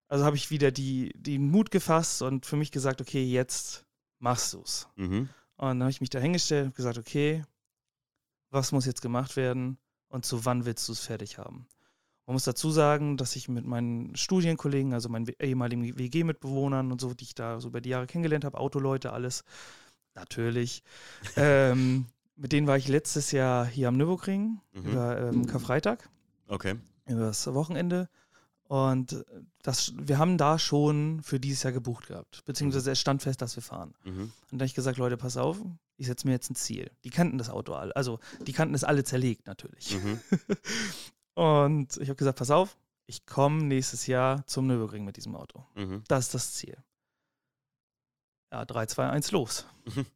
also 0.09 0.24
habe 0.24 0.37
ich 0.37 0.51
wieder 0.51 0.70
die, 0.70 1.12
den 1.16 1.51
Mut 1.51 1.70
gefasst 1.70 2.22
und 2.22 2.46
für 2.46 2.57
mich 2.57 2.70
gesagt, 2.70 3.01
okay, 3.01 3.24
jetzt 3.24 3.85
machst 4.18 4.55
du's. 4.55 4.88
Mhm. 4.96 5.29
Und 5.57 5.66
dann 5.66 5.83
habe 5.83 5.90
ich 5.90 6.01
mich 6.01 6.11
da 6.11 6.20
hingestellt 6.20 6.66
und 6.66 6.74
gesagt, 6.74 6.98
okay, 6.98 7.44
was 8.51 8.72
muss 8.72 8.87
jetzt 8.87 9.03
gemacht 9.03 9.37
werden 9.37 9.79
und 10.09 10.24
zu 10.24 10.44
wann 10.44 10.64
willst 10.64 10.88
du 10.88 10.92
es 10.92 11.01
fertig 11.01 11.38
haben? 11.38 11.66
Man 12.29 12.35
muss 12.35 12.45
dazu 12.45 12.71
sagen, 12.71 13.17
dass 13.17 13.37
ich 13.37 13.49
mit 13.49 13.64
meinen 13.64 14.14
Studienkollegen, 14.14 14.93
also 14.93 15.09
meinen 15.09 15.29
ehemaligen 15.41 15.97
WG-Mitbewohnern 15.97 16.93
und 16.93 17.01
so, 17.01 17.14
die 17.14 17.25
ich 17.25 17.35
da 17.35 17.59
so 17.59 17.69
über 17.69 17.81
die 17.81 17.88
Jahre 17.88 18.07
kennengelernt 18.07 18.45
habe, 18.45 18.59
Autoleute, 18.59 19.14
alles, 19.14 19.45
natürlich. 20.14 20.83
ähm, 21.37 22.05
mit 22.37 22.53
denen 22.53 22.67
war 22.67 22.77
ich 22.77 22.87
letztes 22.87 23.33
Jahr 23.33 23.64
hier 23.64 23.88
am 23.88 23.97
Nürburgring 23.97 24.61
mhm. 24.75 24.91
über 24.91 25.19
ähm, 25.19 25.47
Karfreitag. 25.47 26.07
Okay. 26.49 26.75
Über 27.07 27.21
das 27.21 27.47
Wochenende. 27.55 28.11
Und 28.64 29.25
das, 29.62 29.95
wir 29.97 30.19
haben 30.19 30.37
da 30.37 30.59
schon 30.59 31.23
für 31.23 31.41
dieses 31.41 31.62
Jahr 31.62 31.73
gebucht 31.73 32.09
gehabt. 32.09 32.45
Beziehungsweise 32.45 32.91
es 32.91 33.01
stand 33.01 33.23
fest, 33.23 33.41
dass 33.41 33.57
wir 33.57 33.62
fahren. 33.62 33.95
Mhm. 34.05 34.21
Und 34.21 34.33
da 34.53 34.57
habe 34.57 34.67
ich 34.67 34.75
gesagt, 34.75 34.99
Leute, 34.99 35.17
pass 35.17 35.38
auf, 35.38 35.62
ich 35.97 36.07
setze 36.07 36.27
mir 36.27 36.35
jetzt 36.35 36.51
ein 36.51 36.57
Ziel. 36.57 36.91
Die 37.05 37.11
kannten 37.11 37.38
das 37.38 37.49
Auto 37.49 37.73
alle. 37.73 37.97
Also 37.97 38.21
die 38.47 38.53
kannten 38.53 38.75
es 38.75 38.85
alle 38.85 39.03
zerlegt 39.03 39.47
natürlich. 39.47 39.97
Mhm. 39.97 40.21
Und 41.38 41.98
ich 41.98 42.09
habe 42.09 42.16
gesagt, 42.16 42.40
pass 42.40 42.51
auf, 42.51 42.77
ich 43.07 43.24
komme 43.24 43.62
nächstes 43.62 44.09
Jahr 44.09 44.44
zum 44.48 44.66
Nürburgring 44.66 45.05
mit 45.05 45.16
diesem 45.16 45.37
Auto. 45.37 45.64
Mhm. 45.77 46.03
Das 46.09 46.24
ist 46.24 46.35
das 46.35 46.55
Ziel. 46.55 46.77
Ja, 48.53 48.64
3, 48.64 48.87
2, 48.87 49.09
1, 49.09 49.31
los. 49.31 49.64
Mhm. 49.85 50.07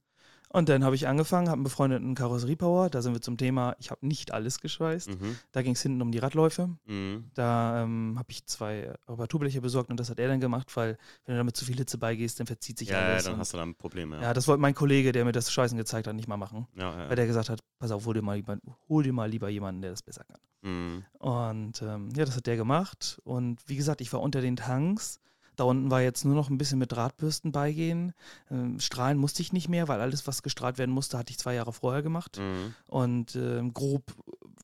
Und 0.52 0.68
dann 0.68 0.84
habe 0.84 0.94
ich 0.94 1.08
angefangen, 1.08 1.48
habe 1.48 1.56
einen 1.56 1.64
befreundeten 1.64 2.14
Karosseriepower. 2.14 2.90
Da 2.90 3.00
sind 3.00 3.14
wir 3.14 3.22
zum 3.22 3.38
Thema, 3.38 3.74
ich 3.78 3.90
habe 3.90 4.06
nicht 4.06 4.32
alles 4.32 4.60
geschweißt. 4.60 5.08
Mhm. 5.08 5.36
Da 5.50 5.62
ging 5.62 5.72
es 5.72 5.80
hinten 5.80 6.02
um 6.02 6.12
die 6.12 6.18
Radläufe. 6.18 6.68
Mhm. 6.84 7.30
Da 7.34 7.82
ähm, 7.82 8.16
habe 8.18 8.30
ich 8.30 8.44
zwei 8.46 8.92
Reparaturbleche 9.08 9.62
besorgt 9.62 9.90
und 9.90 9.98
das 9.98 10.10
hat 10.10 10.18
er 10.18 10.28
dann 10.28 10.40
gemacht, 10.40 10.76
weil 10.76 10.98
wenn 11.24 11.34
du 11.34 11.38
damit 11.38 11.56
zu 11.56 11.64
viel 11.64 11.76
Hitze 11.76 11.96
beigehst, 11.96 12.38
dann 12.38 12.46
verzieht 12.46 12.78
sich 12.78 12.88
ja, 12.88 12.98
alles. 12.98 13.24
Ja, 13.24 13.30
dann 13.30 13.40
hast 13.40 13.54
du 13.54 13.56
da 13.56 13.62
ein 13.62 13.74
Problem. 13.74 14.12
Ja, 14.12 14.20
ja 14.20 14.34
das 14.34 14.46
wollte 14.46 14.60
mein 14.60 14.74
Kollege, 14.74 15.12
der 15.12 15.24
mir 15.24 15.32
das 15.32 15.50
Scheißen 15.50 15.78
gezeigt 15.78 16.06
hat, 16.06 16.14
nicht 16.14 16.28
mal 16.28 16.36
machen. 16.36 16.68
Ja, 16.76 16.96
ja. 16.96 17.08
Weil 17.08 17.16
der 17.16 17.26
gesagt 17.26 17.48
hat, 17.48 17.60
pass 17.78 17.90
auf, 17.90 18.04
hol 18.04 18.12
dir 18.12 18.22
mal, 18.22 18.36
lieber, 18.36 18.58
hol 18.88 19.02
dir 19.02 19.12
mal 19.14 19.30
lieber 19.30 19.48
jemanden, 19.48 19.80
der 19.80 19.90
das 19.90 20.02
besser 20.02 20.24
kann. 20.24 20.40
Mhm. 20.62 21.04
Und 21.18 21.80
ähm, 21.80 22.10
ja, 22.14 22.26
das 22.26 22.36
hat 22.36 22.46
der 22.46 22.56
gemacht. 22.56 23.20
Und 23.24 23.60
wie 23.66 23.76
gesagt, 23.76 24.02
ich 24.02 24.12
war 24.12 24.20
unter 24.20 24.42
den 24.42 24.56
Tanks. 24.56 25.18
Da 25.56 25.64
unten 25.64 25.90
war 25.90 26.00
jetzt 26.00 26.24
nur 26.24 26.34
noch 26.34 26.48
ein 26.48 26.58
bisschen 26.58 26.78
mit 26.78 26.92
Drahtbürsten 26.92 27.52
beigehen. 27.52 28.14
Ähm, 28.50 28.80
strahlen 28.80 29.18
musste 29.18 29.42
ich 29.42 29.52
nicht 29.52 29.68
mehr, 29.68 29.86
weil 29.88 30.00
alles, 30.00 30.26
was 30.26 30.42
gestrahlt 30.42 30.78
werden 30.78 30.90
musste, 30.90 31.18
hatte 31.18 31.30
ich 31.30 31.38
zwei 31.38 31.54
Jahre 31.54 31.72
vorher 31.72 32.02
gemacht. 32.02 32.38
Mhm. 32.38 32.74
Und 32.86 33.36
ähm, 33.36 33.74
grob 33.74 34.04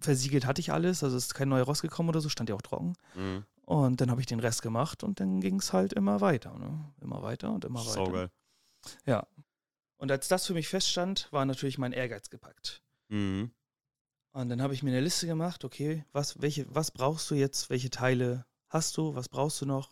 versiegelt 0.01 0.46
hatte 0.46 0.61
ich 0.61 0.72
alles, 0.72 1.05
also 1.05 1.16
ist 1.16 1.35
kein 1.35 1.48
neuer 1.48 1.64
rausgekommen 1.64 2.09
oder 2.09 2.20
so, 2.20 2.29
stand 2.29 2.48
ja 2.48 2.55
auch 2.55 2.62
trocken. 2.62 2.94
Mhm. 3.14 3.44
Und 3.66 4.01
dann 4.01 4.11
habe 4.11 4.22
ich 4.22 4.27
den 4.27 4.40
Rest 4.40 4.62
gemacht 4.62 5.05
und 5.05 5.20
dann 5.20 5.40
ging 5.40 5.59
es 5.59 5.74
halt 5.74 5.92
immer 5.92 6.22
weiter. 6.22 6.59
Ne? 6.59 6.92
Immer 7.03 7.22
weiter 7.22 7.53
und 7.53 7.66
immer 7.66 7.81
weiter. 7.81 7.90
Saugeil. 7.90 8.31
Ja. 9.05 9.27
Und 9.98 10.11
als 10.11 10.29
das 10.29 10.46
für 10.46 10.55
mich 10.55 10.68
feststand, 10.68 11.29
war 11.33 11.44
natürlich 11.44 11.77
mein 11.77 11.92
Ehrgeiz 11.92 12.31
gepackt. 12.31 12.83
Mhm. 13.09 13.51
Und 14.33 14.48
dann 14.48 14.62
habe 14.62 14.72
ich 14.72 14.83
mir 14.83 14.90
eine 14.90 15.01
Liste 15.01 15.27
gemacht, 15.27 15.64
okay, 15.64 16.05
was, 16.12 16.40
welche, 16.40 16.64
was 16.74 16.90
brauchst 16.92 17.31
du 17.31 17.35
jetzt, 17.35 17.70
welche 17.70 17.90
Teile 17.90 18.46
hast 18.68 18.96
du, 18.96 19.14
was 19.14 19.29
brauchst 19.29 19.61
du 19.61 19.66
noch? 19.66 19.90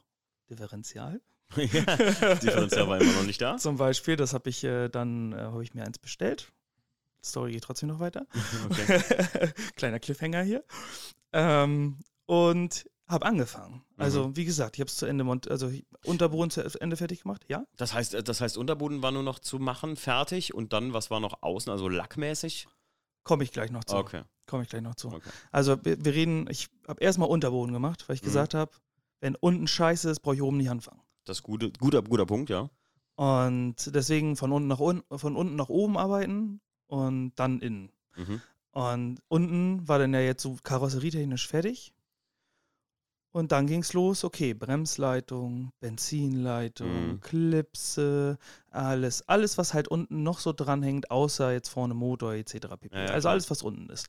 Differential. 0.50 1.20
ja, 1.56 1.96
Differenzial 2.36 2.88
war 2.88 3.00
immer 3.00 3.12
noch 3.12 3.24
nicht 3.24 3.40
da. 3.40 3.56
Zum 3.58 3.76
Beispiel, 3.76 4.16
das 4.16 4.34
habe 4.34 4.50
ich 4.50 4.64
äh, 4.64 4.88
dann, 4.88 5.32
äh, 5.32 5.36
habe 5.36 5.62
ich 5.62 5.74
mir 5.74 5.84
eins 5.84 5.98
bestellt. 5.98 6.52
Story 7.24 7.52
geht 7.52 7.64
trotzdem 7.64 7.88
noch 7.88 8.00
weiter. 8.00 8.26
Okay. 8.70 9.00
Kleiner 9.76 9.98
Cliffhanger 10.00 10.42
hier. 10.42 10.64
Ähm, 11.32 11.98
und 12.26 12.88
habe 13.08 13.26
angefangen. 13.26 13.74
Mhm. 13.74 13.82
Also, 14.02 14.36
wie 14.36 14.44
gesagt, 14.44 14.76
ich 14.76 14.80
habe 14.80 14.88
es 14.88 14.96
zu 14.96 15.06
Ende, 15.06 15.24
also 15.50 15.72
Unterboden 16.04 16.50
zu 16.50 16.62
Ende 16.80 16.96
fertig 16.96 17.22
gemacht, 17.22 17.44
ja. 17.48 17.64
Das 17.76 17.94
heißt, 17.94 18.14
äh, 18.14 18.22
das 18.22 18.40
heißt, 18.40 18.56
Unterboden 18.58 19.02
war 19.02 19.12
nur 19.12 19.22
noch 19.22 19.38
zu 19.38 19.58
machen, 19.58 19.96
fertig 19.96 20.54
und 20.54 20.72
dann, 20.72 20.92
was 20.92 21.10
war 21.10 21.20
noch 21.20 21.42
außen, 21.42 21.70
also 21.70 21.88
lackmäßig? 21.88 22.66
Komme 23.22 23.44
ich 23.44 23.52
gleich 23.52 23.70
noch 23.70 23.84
zu. 23.84 23.96
Okay. 23.96 24.22
Komme 24.46 24.62
ich 24.62 24.68
gleich 24.68 24.82
noch 24.82 24.94
zu. 24.94 25.08
okay. 25.08 25.30
Also, 25.52 25.84
wir, 25.84 26.04
wir 26.04 26.14
reden, 26.14 26.48
ich 26.50 26.68
habe 26.86 27.02
erstmal 27.02 27.28
Unterboden 27.28 27.72
gemacht, 27.72 28.08
weil 28.08 28.14
ich 28.16 28.22
Mhm. 28.22 28.26
gesagt 28.26 28.54
habe, 28.54 28.72
wenn 29.20 29.34
unten 29.36 29.66
scheiße 29.66 30.10
ist, 30.10 30.20
brauche 30.20 30.36
ich 30.36 30.42
oben 30.42 30.56
nicht 30.58 30.70
anfangen. 30.70 31.00
Das 31.24 31.38
ist 31.38 31.42
gute, 31.42 31.72
guter, 31.72 32.02
guter 32.02 32.26
Punkt, 32.26 32.50
ja. 32.50 32.70
Und 33.16 33.94
deswegen 33.94 34.36
von 34.36 34.52
unten 34.52 34.68
nach 34.68 34.78
unten, 34.78 35.18
von 35.18 35.36
unten 35.36 35.56
nach 35.56 35.68
oben 35.68 35.96
arbeiten 35.96 36.60
und 36.86 37.32
dann 37.36 37.60
innen. 37.60 37.90
Mhm. 38.14 38.40
Und 38.72 39.20
unten 39.28 39.88
war 39.88 39.98
dann 39.98 40.12
ja 40.12 40.20
jetzt 40.20 40.42
so 40.42 40.56
karosserietechnisch 40.62 41.48
fertig. 41.48 41.94
Und 43.32 43.52
dann 43.52 43.66
ging 43.66 43.80
es 43.80 43.92
los, 43.92 44.24
okay, 44.24 44.54
Bremsleitung, 44.54 45.70
Benzinleitung, 45.80 47.08
Mhm. 47.08 47.20
Klipse, 47.20 48.38
alles, 48.70 49.28
alles, 49.28 49.58
was 49.58 49.74
halt 49.74 49.88
unten 49.88 50.22
noch 50.22 50.38
so 50.38 50.54
dranhängt, 50.54 51.10
außer 51.10 51.52
jetzt 51.52 51.68
vorne 51.68 51.92
Motor 51.92 52.32
etc. 52.32 52.78
pp. 52.80 52.96
Ja, 52.96 53.04
ja, 53.04 53.10
also 53.10 53.28
alles, 53.28 53.50
was 53.50 53.62
unten 53.62 53.90
ist. 53.90 54.08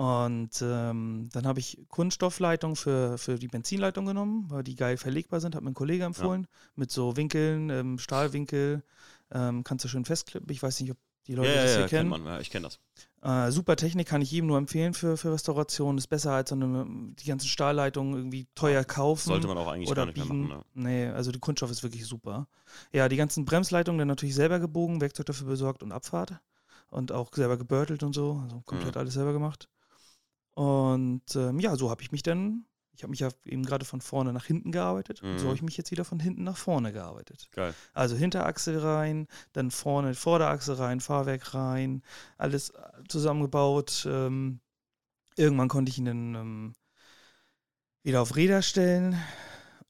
Und 0.00 0.62
ähm, 0.62 1.28
dann 1.30 1.46
habe 1.46 1.60
ich 1.60 1.84
Kunststoffleitung 1.88 2.74
für, 2.74 3.18
für 3.18 3.38
die 3.38 3.48
Benzinleitung 3.48 4.06
genommen, 4.06 4.46
weil 4.48 4.62
die 4.64 4.74
geil 4.74 4.96
verlegbar 4.96 5.40
sind, 5.40 5.54
hat 5.54 5.62
mir 5.62 5.72
ein 5.72 5.74
Kollege 5.74 6.04
empfohlen, 6.04 6.46
mit 6.74 6.90
so 6.90 7.18
Winkeln, 7.18 7.68
ähm, 7.68 7.98
Stahlwinkel, 7.98 8.82
ähm, 9.30 9.62
kannst 9.62 9.84
du 9.84 9.88
schön 9.90 10.06
festklippen. 10.06 10.50
Ich 10.50 10.62
weiß 10.62 10.80
nicht, 10.80 10.92
ob 10.92 10.96
die 11.26 11.34
Leute 11.34 11.50
ja, 11.50 11.56
ja, 11.56 11.62
das 11.64 11.72
ja, 11.72 11.78
hier 11.80 11.88
kennen. 11.88 12.10
kennt 12.10 12.24
man. 12.24 12.32
Ja, 12.32 12.40
ich 12.40 12.48
kenne 12.48 12.68
das. 12.68 12.78
Äh, 13.20 13.52
super 13.52 13.76
Technik 13.76 14.08
kann 14.08 14.22
ich 14.22 14.30
jedem 14.30 14.46
nur 14.46 14.56
empfehlen 14.56 14.94
für, 14.94 15.18
für 15.18 15.34
Restauration. 15.34 15.98
Ist 15.98 16.06
besser 16.06 16.32
als 16.32 16.48
so 16.48 16.54
eine, 16.54 16.86
die 17.18 17.26
ganzen 17.26 17.48
Stahlleitungen 17.48 18.14
irgendwie 18.14 18.46
teuer 18.54 18.84
kaufen. 18.84 19.28
Sollte 19.28 19.48
man 19.48 19.58
auch 19.58 19.68
eigentlich 19.68 19.90
oder 19.90 20.06
gar 20.06 20.06
nicht 20.06 20.16
mehr 20.16 20.24
biegen. 20.24 20.48
machen. 20.48 20.64
Nee, 20.72 21.08
also 21.08 21.30
die 21.30 21.40
Kunststoff 21.40 21.70
ist 21.70 21.82
wirklich 21.82 22.06
super. 22.06 22.48
Ja, 22.90 23.10
die 23.10 23.16
ganzen 23.16 23.44
Bremsleitungen 23.44 23.98
dann 23.98 24.08
natürlich 24.08 24.34
selber 24.34 24.60
gebogen, 24.60 25.02
Werkzeug 25.02 25.26
dafür 25.26 25.46
besorgt 25.46 25.82
und 25.82 25.92
Abfahrt. 25.92 26.40
Und 26.88 27.12
auch 27.12 27.28
selber 27.34 27.58
gebörtelt 27.58 28.02
und 28.02 28.14
so. 28.14 28.40
Also 28.42 28.62
komplett 28.64 28.94
Mhm. 28.94 29.00
alles 29.00 29.12
selber 29.12 29.34
gemacht. 29.34 29.68
Und 30.54 31.36
ähm, 31.36 31.58
ja, 31.60 31.76
so 31.76 31.90
habe 31.90 32.02
ich 32.02 32.12
mich 32.12 32.22
dann, 32.22 32.66
ich 32.92 33.02
habe 33.02 33.10
mich 33.10 33.20
ja 33.20 33.28
eben 33.44 33.64
gerade 33.64 33.84
von 33.84 34.00
vorne 34.00 34.32
nach 34.32 34.44
hinten 34.44 34.72
gearbeitet. 34.72 35.22
Und 35.22 35.38
so 35.38 35.44
Mhm. 35.44 35.48
habe 35.48 35.56
ich 35.56 35.62
mich 35.62 35.76
jetzt 35.76 35.90
wieder 35.90 36.04
von 36.04 36.20
hinten 36.20 36.44
nach 36.44 36.56
vorne 36.56 36.92
gearbeitet. 36.92 37.48
Geil. 37.52 37.74
Also 37.94 38.16
Hinterachse 38.16 38.82
rein, 38.82 39.26
dann 39.52 39.70
vorne 39.70 40.14
Vorderachse 40.14 40.78
rein, 40.78 41.00
Fahrwerk 41.00 41.54
rein, 41.54 42.02
alles 42.36 42.70
äh, 42.70 42.82
zusammengebaut. 43.08 44.06
Ähm, 44.10 44.60
irgendwann 45.36 45.68
konnte 45.68 45.90
ich 45.90 45.98
ihn 45.98 46.04
dann 46.04 46.34
ähm, 46.34 46.72
wieder 48.02 48.20
auf 48.22 48.36
Räder 48.36 48.62
stellen. 48.62 49.16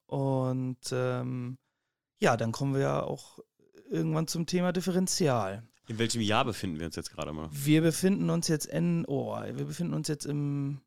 Und 0.06 0.78
ähm, 0.92 1.58
ja, 2.18 2.36
dann 2.36 2.52
kommen 2.52 2.74
wir 2.74 2.80
ja 2.80 3.02
auch 3.02 3.38
irgendwann 3.88 4.26
zum 4.28 4.46
Thema 4.46 4.72
Differential. 4.72 5.64
In 5.90 5.98
welchem 5.98 6.20
Jahr 6.20 6.44
befinden 6.44 6.78
wir 6.78 6.86
uns 6.86 6.94
jetzt 6.94 7.10
gerade 7.10 7.32
mal? 7.32 7.48
Wir 7.50 7.82
befinden 7.82 8.30
uns 8.30 8.46
jetzt 8.46 8.66
in, 8.66 9.04
oh, 9.08 9.34
wir 9.34 9.64
befinden 9.64 9.92
uns 9.92 10.06
jetzt 10.06 10.24
im 10.24 10.80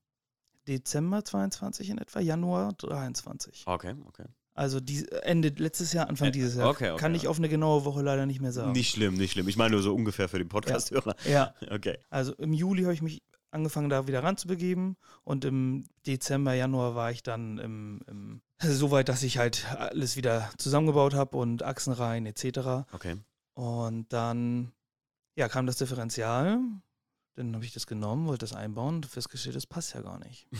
Dezember 0.65 1.25
22 1.25 1.89
in 1.89 1.97
etwa, 1.97 2.21
Januar 2.21 2.71
23. 2.71 3.63
Okay, 3.65 3.95
okay. 4.07 4.23
Also 4.53 4.79
die, 4.79 5.05
Ende 5.23 5.49
letztes 5.49 5.91
Jahr, 5.91 6.07
Anfang 6.07 6.31
dieses 6.31 6.55
Jahr. 6.55 6.69
okay, 6.69 6.91
okay, 6.91 7.01
Kann 7.01 7.15
ich 7.15 7.23
ja. 7.23 7.29
auf 7.29 7.37
eine 7.37 7.49
genaue 7.49 7.83
Woche 7.83 8.01
leider 8.01 8.25
nicht 8.25 8.39
mehr 8.39 8.53
sagen. 8.53 8.71
Nicht 8.71 8.91
schlimm, 8.91 9.15
nicht 9.15 9.33
schlimm. 9.33 9.49
Ich 9.49 9.57
meine 9.57 9.71
nur 9.71 9.81
so 9.81 9.93
ungefähr 9.93 10.29
für 10.29 10.37
den 10.37 10.47
Podcast-Hörer. 10.47 11.17
Ja, 11.29 11.53
Okay. 11.69 11.97
also 12.09 12.31
im 12.35 12.53
Juli 12.53 12.83
habe 12.83 12.93
ich 12.93 13.01
mich 13.01 13.23
angefangen, 13.51 13.89
da 13.89 14.07
wieder 14.07 14.23
ranzubegeben 14.23 14.95
und 15.25 15.43
im 15.43 15.83
Dezember, 16.07 16.53
Januar 16.53 16.95
war 16.95 17.11
ich 17.11 17.23
dann 17.23 17.57
im, 17.57 17.99
im 18.07 18.41
so 18.61 18.89
weit, 18.89 19.09
dass 19.09 19.21
ich 19.23 19.37
halt 19.37 19.69
alles 19.69 20.15
wieder 20.15 20.49
zusammengebaut 20.57 21.13
habe 21.13 21.35
und 21.35 21.61
Achsen 21.61 21.91
rein 21.91 22.25
etc. 22.25 22.85
Okay. 22.93 23.17
Und 23.53 24.13
dann 24.13 24.71
ja, 25.35 25.49
kam 25.49 25.65
das 25.65 25.77
Differential. 25.77 26.59
Dann 27.35 27.55
habe 27.55 27.65
ich 27.65 27.73
das 27.73 27.87
genommen, 27.87 28.27
wollte 28.27 28.45
das 28.45 28.53
einbauen 28.53 28.95
und 28.95 29.05
festgestellt, 29.05 29.55
das 29.55 29.65
passt 29.65 29.93
ja 29.93 30.01
gar 30.01 30.19
nicht. 30.19 30.47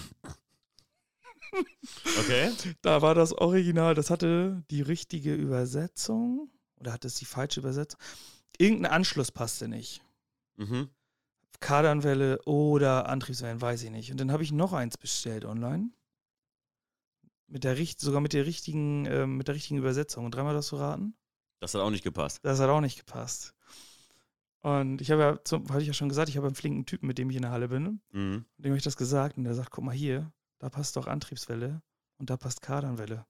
Okay. 2.20 2.52
Da 2.82 3.02
war 3.02 3.14
das 3.14 3.34
Original, 3.34 3.94
das 3.94 4.10
hatte 4.10 4.64
die 4.72 4.82
richtige 4.82 5.36
Übersetzung 5.36 6.50
oder 6.80 6.94
hatte 6.94 7.08
es 7.08 7.16
die 7.16 7.26
falsche 7.26 7.60
Übersetzung. 7.60 8.00
Irgendein 8.58 8.92
Anschluss 8.92 9.32
passte 9.32 9.68
nicht. 9.68 10.02
Mhm. 10.58 10.90
Kardanwelle 11.60 12.42
oder 12.46 13.08
Antriebswellen, 13.08 13.62
weiß 13.62 13.84
ich 13.84 13.92
nicht. 13.92 14.12
Und 14.12 14.20
dann 14.20 14.32
habe 14.32 14.44
ich 14.44 14.52
noch 14.52 14.74
eins 14.74 14.98
bestellt 14.98 15.46
online. 15.46 15.90
Mit 17.48 17.64
der 17.64 17.78
sogar 17.98 18.22
mit 18.22 18.34
der 18.34 18.46
richtigen, 18.46 19.06
ähm, 19.06 19.38
mit 19.38 19.48
der 19.48 19.56
richtigen 19.56 19.78
Übersetzung. 19.78 20.26
Und 20.26 20.36
dreimal 20.36 20.54
das 20.54 20.68
zu 20.68 20.78
raten? 20.78 21.16
Das 21.60 21.74
hat 21.74 21.82
auch 21.82 21.90
nicht 21.90 22.04
gepasst. 22.04 22.40
Das 22.44 22.60
hat 22.60 22.70
auch 22.70 22.82
nicht 22.82 22.98
gepasst. 22.98 23.54
Und 24.64 25.02
ich 25.02 25.12
habe 25.12 25.22
ja, 25.22 25.44
zum- 25.44 25.70
hatte 25.70 25.82
ich 25.82 25.88
ja 25.88 25.94
schon 25.94 26.08
gesagt, 26.10 26.30
ich 26.30 26.38
habe 26.38 26.48
einen 26.48 26.56
flinken 26.56 26.86
Typen, 26.86 27.06
mit 27.08 27.18
dem 27.18 27.30
ich 27.30 27.36
in 27.36 27.42
der 27.42 27.52
Halle 27.52 27.68
bin. 27.68 28.02
Mhm. 28.12 28.46
Dem 28.58 28.72
habe 28.72 28.78
ich 28.78 28.84
das 28.84 28.96
gesagt 28.98 29.38
und 29.38 29.44
der 29.44 29.54
sagt, 29.56 29.72
guck 29.72 29.84
mal 29.84 29.92
hier, 29.94 30.32
da 30.60 30.70
passt 30.70 30.96
doch 30.96 31.06
Antriebswelle 31.06 31.82
und 32.18 32.30
da 32.30 32.38
passt 32.38 32.62
Kardanwelle. 32.62 33.26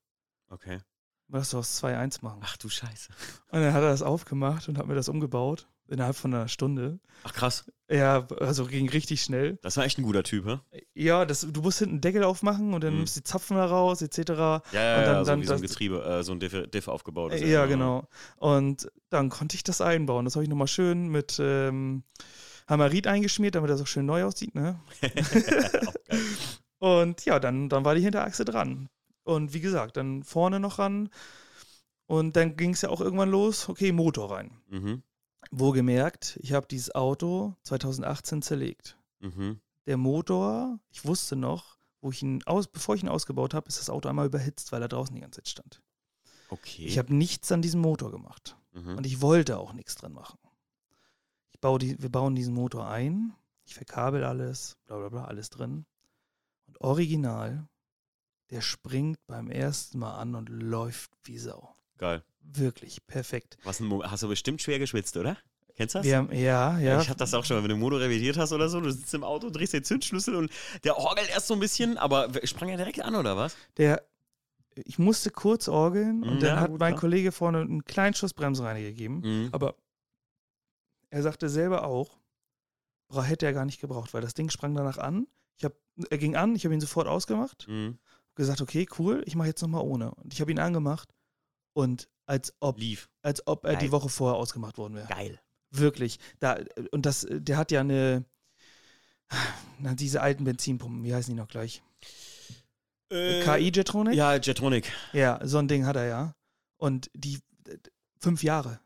Okay. 0.49 0.79
Das 1.27 1.49
doch 1.49 1.59
aus 1.59 1.83
2-1 1.83 2.19
machen. 2.23 2.41
Ach 2.43 2.57
du 2.57 2.69
Scheiße. 2.69 3.11
Und 3.51 3.61
dann 3.61 3.73
hat 3.73 3.81
er 3.81 3.89
das 3.89 4.03
aufgemacht 4.03 4.69
und 4.69 4.77
hat 4.77 4.85
mir 4.85 4.93
das 4.93 5.09
umgebaut. 5.09 5.67
Innerhalb 5.89 6.15
von 6.15 6.33
einer 6.33 6.47
Stunde. 6.47 6.99
Ach 7.23 7.33
krass. 7.33 7.69
Ja, 7.89 8.25
also 8.39 8.65
ging 8.65 8.89
richtig 8.89 9.21
schnell. 9.21 9.59
Das 9.61 9.75
war 9.77 9.83
echt 9.83 9.97
ein 9.99 10.03
guter 10.03 10.23
Typ, 10.23 10.45
hä? 10.45 10.59
Ja, 10.95 11.25
das, 11.25 11.45
du 11.49 11.61
musst 11.61 11.79
hinten 11.79 11.95
einen 11.95 12.01
Deckel 12.01 12.23
aufmachen 12.23 12.73
und 12.73 12.83
dann 12.83 12.93
Mhm. 12.93 12.99
nimmst 12.99 13.17
du 13.17 13.19
die 13.19 13.25
Zapfen 13.25 13.57
da 13.57 13.65
raus, 13.65 14.01
etc. 14.01 14.17
Ja, 14.17 14.23
ja, 14.37 14.59
Und 14.59 14.71
dann- 14.71 15.05
ja, 15.05 15.19
so 15.25 15.31
dann 15.31 15.41
wie 15.41 15.45
so 15.45 15.53
ein 15.53 15.61
Getriebe, 15.61 16.03
äh, 16.03 16.23
so 16.23 16.31
ein 16.31 16.39
Diff, 16.39 16.55
Diff 16.71 16.87
aufgebaut 16.87 17.33
ist. 17.33 17.41
Äh, 17.41 17.51
ja, 17.51 17.65
genau. 17.65 18.07
Und 18.37 18.89
dann 19.09 19.29
konnte 19.29 19.55
ich 19.55 19.63
das 19.63 19.81
einbauen. 19.81 20.25
Das 20.25 20.35
habe 20.35 20.43
ich 20.43 20.49
nochmal 20.49 20.67
schön 20.67 21.09
mit 21.09 21.37
ähm, 21.39 22.03
Hamarit 22.67 23.05
eingeschmiert, 23.07 23.55
damit 23.55 23.69
das 23.69 23.81
auch 23.81 23.87
schön 23.87 24.05
neu 24.05 24.23
aussieht. 24.23 24.55
Ne? 24.55 24.79
Und 26.79 27.25
ja, 27.25 27.39
dann, 27.39 27.69
dann 27.69 27.85
war 27.85 27.95
die 27.95 28.01
Hinterachse 28.01 28.45
dran. 28.45 28.89
Und 29.23 29.53
wie 29.53 29.61
gesagt, 29.61 29.97
dann 29.97 30.23
vorne 30.23 30.59
noch 30.59 30.79
ran. 30.79 31.09
Und 32.07 32.35
dann 32.35 32.57
ging 32.57 32.71
es 32.71 32.81
ja 32.81 32.89
auch 32.89 32.99
irgendwann 33.01 33.31
los, 33.31 33.69
okay, 33.69 33.91
Motor 33.91 34.31
rein. 34.31 34.51
Mhm. 34.69 35.03
Wohlgemerkt, 35.51 36.37
ich 36.41 36.53
habe 36.53 36.67
dieses 36.67 36.93
Auto 36.93 37.55
2018 37.63 38.41
zerlegt. 38.41 38.97
Mhm. 39.19 39.59
Der 39.85 39.97
Motor, 39.97 40.79
ich 40.89 41.05
wusste 41.05 41.35
noch, 41.35 41.77
wo 42.01 42.11
ich 42.11 42.21
ihn 42.21 42.43
aus, 42.45 42.67
bevor 42.67 42.95
ich 42.95 43.03
ihn 43.03 43.09
ausgebaut 43.09 43.53
habe, 43.53 43.67
ist 43.67 43.79
das 43.79 43.89
Auto 43.89 44.09
einmal 44.09 44.27
überhitzt, 44.27 44.71
weil 44.71 44.81
er 44.81 44.87
draußen 44.87 45.15
die 45.15 45.21
ganze 45.21 45.41
Zeit 45.41 45.49
stand. 45.49 45.81
Okay. 46.49 46.85
Ich 46.85 46.97
habe 46.97 47.13
nichts 47.13 47.51
an 47.51 47.61
diesem 47.61 47.81
Motor 47.81 48.11
gemacht. 48.11 48.57
mhm. 48.73 48.97
Und 48.97 49.05
ich 49.05 49.21
wollte 49.21 49.57
auch 49.57 49.73
nichts 49.73 49.95
dran 49.95 50.13
machen. 50.13 50.37
Ich 51.51 51.59
baue 51.59 51.79
die, 51.79 52.01
wir 52.01 52.09
bauen 52.09 52.35
diesen 52.35 52.53
Motor 52.53 52.87
ein, 52.87 53.33
ich 53.65 53.73
verkabel 53.73 54.23
alles, 54.23 54.77
bla 54.85 54.97
bla 54.97 55.09
bla, 55.09 55.25
alles 55.25 55.49
drin. 55.49 55.85
Und 56.67 56.81
original, 56.81 57.67
der 58.49 58.61
springt 58.61 59.17
beim 59.27 59.49
ersten 59.49 59.99
Mal 59.99 60.15
an 60.17 60.35
und 60.35 60.49
läuft 60.49 61.11
wie 61.23 61.37
Sau. 61.37 61.75
Geil. 61.97 62.23
Wirklich 62.43 63.05
perfekt. 63.07 63.57
Was 63.63 63.79
ein 63.79 63.87
Mo 63.87 64.03
hast 64.03 64.23
du 64.23 64.27
bestimmt 64.27 64.61
schwer 64.61 64.79
geschwitzt, 64.79 65.17
oder? 65.17 65.37
Kennst 65.75 65.95
du 65.95 65.99
das? 65.99 66.13
Haben, 66.13 66.31
ja, 66.33 66.77
ja. 66.77 67.01
Ich 67.01 67.09
hab 67.09 67.17
das 67.17 67.33
auch 67.33 67.45
schon, 67.45 67.61
wenn 67.63 67.69
du 67.69 67.75
Motor 67.77 67.99
revidiert 68.01 68.37
hast 68.37 68.51
oder 68.51 68.69
so, 68.69 68.79
du 68.79 68.91
sitzt 68.91 69.13
im 69.15 69.23
Auto, 69.23 69.49
drehst 69.49 69.73
den 69.73 69.83
Zündschlüssel 69.83 70.35
und 70.35 70.51
der 70.83 70.97
orgelt 70.97 71.29
erst 71.29 71.47
so 71.47 71.55
ein 71.55 71.59
bisschen, 71.59 71.97
aber 71.97 72.29
sprang 72.43 72.69
er 72.69 72.77
direkt 72.77 73.01
an, 73.01 73.15
oder 73.15 73.35
was? 73.35 73.55
Der, 73.77 74.03
ich 74.75 74.99
musste 74.99 75.31
kurz 75.31 75.67
orgeln 75.67 76.21
und 76.23 76.35
Mhm, 76.35 76.39
dann 76.39 76.55
ja, 76.55 76.59
hat 76.61 76.71
gut, 76.71 76.79
mein 76.79 76.91
klar. 76.93 76.99
Kollege 76.99 77.31
vorne 77.31 77.61
einen 77.61 77.85
kleinen 77.85 78.13
Schuss 78.13 78.33
Bremsreiniger 78.35 78.89
gegeben. 78.89 79.21
Mhm. 79.23 79.49
Aber 79.51 79.75
er 81.09 81.23
sagte 81.23 81.49
selber 81.49 81.85
auch, 81.85 82.19
hätte 83.11 83.45
er 83.45 83.53
gar 83.53 83.65
nicht 83.65 83.79
gebraucht, 83.81 84.13
weil 84.13 84.21
das 84.21 84.33
Ding 84.33 84.49
sprang 84.49 84.75
danach 84.75 84.97
an. 84.97 85.27
Ich 85.57 85.65
hab, 85.65 85.73
er 86.09 86.17
ging 86.17 86.35
an, 86.35 86.55
ich 86.55 86.65
habe 86.65 86.73
ihn 86.73 86.81
sofort 86.81 87.07
ausgemacht, 87.07 87.67
Mhm. 87.67 87.97
gesagt, 88.35 88.61
okay, 88.61 88.87
cool, 88.99 89.23
ich 89.25 89.35
mache 89.35 89.47
jetzt 89.47 89.61
nochmal 89.61 89.81
ohne. 89.83 90.13
Und 90.15 90.33
ich 90.33 90.41
habe 90.41 90.51
ihn 90.51 90.59
angemacht 90.59 91.09
und 91.73 92.09
als 92.33 92.51
ob, 92.59 92.79
Lief. 92.79 93.09
als 93.21 93.45
ob 93.45 93.63
er 93.63 93.75
die 93.75 93.85
Geil. 93.85 93.91
Woche 93.91 94.09
vorher 94.09 94.37
ausgemacht 94.37 94.79
worden 94.79 94.95
wäre. 94.95 95.07
Geil. 95.07 95.39
Wirklich. 95.69 96.17
Da, 96.39 96.57
und 96.91 97.05
das, 97.05 97.27
der 97.29 97.57
hat 97.57 97.71
ja 97.71 97.81
eine, 97.81 98.25
Na, 99.79 99.93
diese 99.93 100.21
alten 100.21 100.43
Benzinpumpen, 100.43 101.03
wie 101.03 101.13
heißen 101.13 101.33
die 101.33 101.39
noch 101.39 101.47
gleich? 101.47 101.83
Äh, 103.11 103.43
KI 103.43 103.71
Jetronic? 103.73 104.15
Ja, 104.15 104.35
Jetronic. 104.35 104.91
Ja, 105.13 105.39
so 105.43 105.59
ein 105.59 105.67
Ding 105.67 105.85
hat 105.85 105.95
er 105.95 106.07
ja. 106.07 106.35
Und 106.77 107.11
die 107.13 107.39
fünf 108.19 108.41
Jahre. 108.41 108.79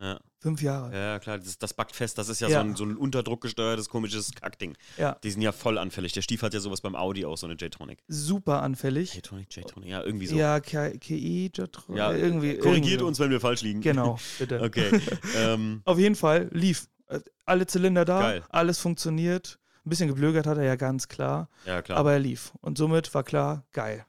Ja. 0.00 0.20
Fünf 0.42 0.60
Jahre. 0.60 0.92
Ja, 0.92 1.18
klar, 1.20 1.38
das, 1.38 1.56
das 1.56 1.72
backt 1.72 1.94
fest. 1.94 2.18
Das 2.18 2.28
ist 2.28 2.40
ja, 2.40 2.48
Ja. 2.48 2.58
So, 2.62 2.64
ein, 2.68 2.74
so 2.76 2.84
ein 2.84 2.96
unterdruckgesteuertes, 2.96 3.88
komisches 3.88 4.32
Kackding. 4.34 4.76
Ja. 4.98 5.16
Die 5.22 5.30
sind 5.30 5.40
ja 5.40 5.52
voll 5.52 5.78
anfällig. 5.78 6.12
Der 6.14 6.22
Stief 6.22 6.42
hat 6.42 6.52
ja 6.52 6.58
sowas 6.58 6.80
beim 6.80 6.96
Audi 6.96 7.24
auch, 7.24 7.36
so 7.38 7.46
eine 7.46 7.54
J-Tronic. 7.54 8.02
Super 8.08 8.60
anfällig. 8.62 9.14
J-Tronic, 9.14 9.54
J-Tronic, 9.54 9.88
ja, 9.88 10.02
irgendwie 10.02 10.26
so. 10.26 10.34
Ja, 10.34 10.58
KI 10.58 11.50
Jetronic. 11.56 11.96
Ja, 11.98 12.12
irgendwie. 12.12 12.58
Korrigiert 12.58 12.94
irgendwie. 12.94 13.04
uns, 13.04 13.20
wenn 13.20 13.30
wir 13.30 13.40
falsch 13.40 13.62
liegen. 13.62 13.80
Genau, 13.82 14.18
bitte. 14.40 14.60
Okay. 14.60 15.00
ähm, 15.36 15.80
Auf 15.84 15.98
jeden 15.98 16.16
Fall 16.16 16.48
lief. 16.52 16.88
Äh, 17.06 17.20
Alle 17.44 17.66
Zylinder 17.68 18.04
da, 18.04 18.20
Geil. 18.20 18.42
alles 18.48 18.80
funktioniert. 18.80 19.60
Ein 19.86 19.90
bisschen 19.90 20.08
geblögert 20.08 20.46
hat 20.46 20.58
er 20.58 20.64
ja 20.64 20.74
ganz 20.76 21.06
klar, 21.08 21.48
ja, 21.66 21.82
klar. 21.82 21.98
aber 21.98 22.12
er 22.12 22.18
lief. 22.18 22.52
Und 22.60 22.78
somit 22.78 23.12
war 23.14 23.22
klar, 23.22 23.64
geil. 23.72 24.04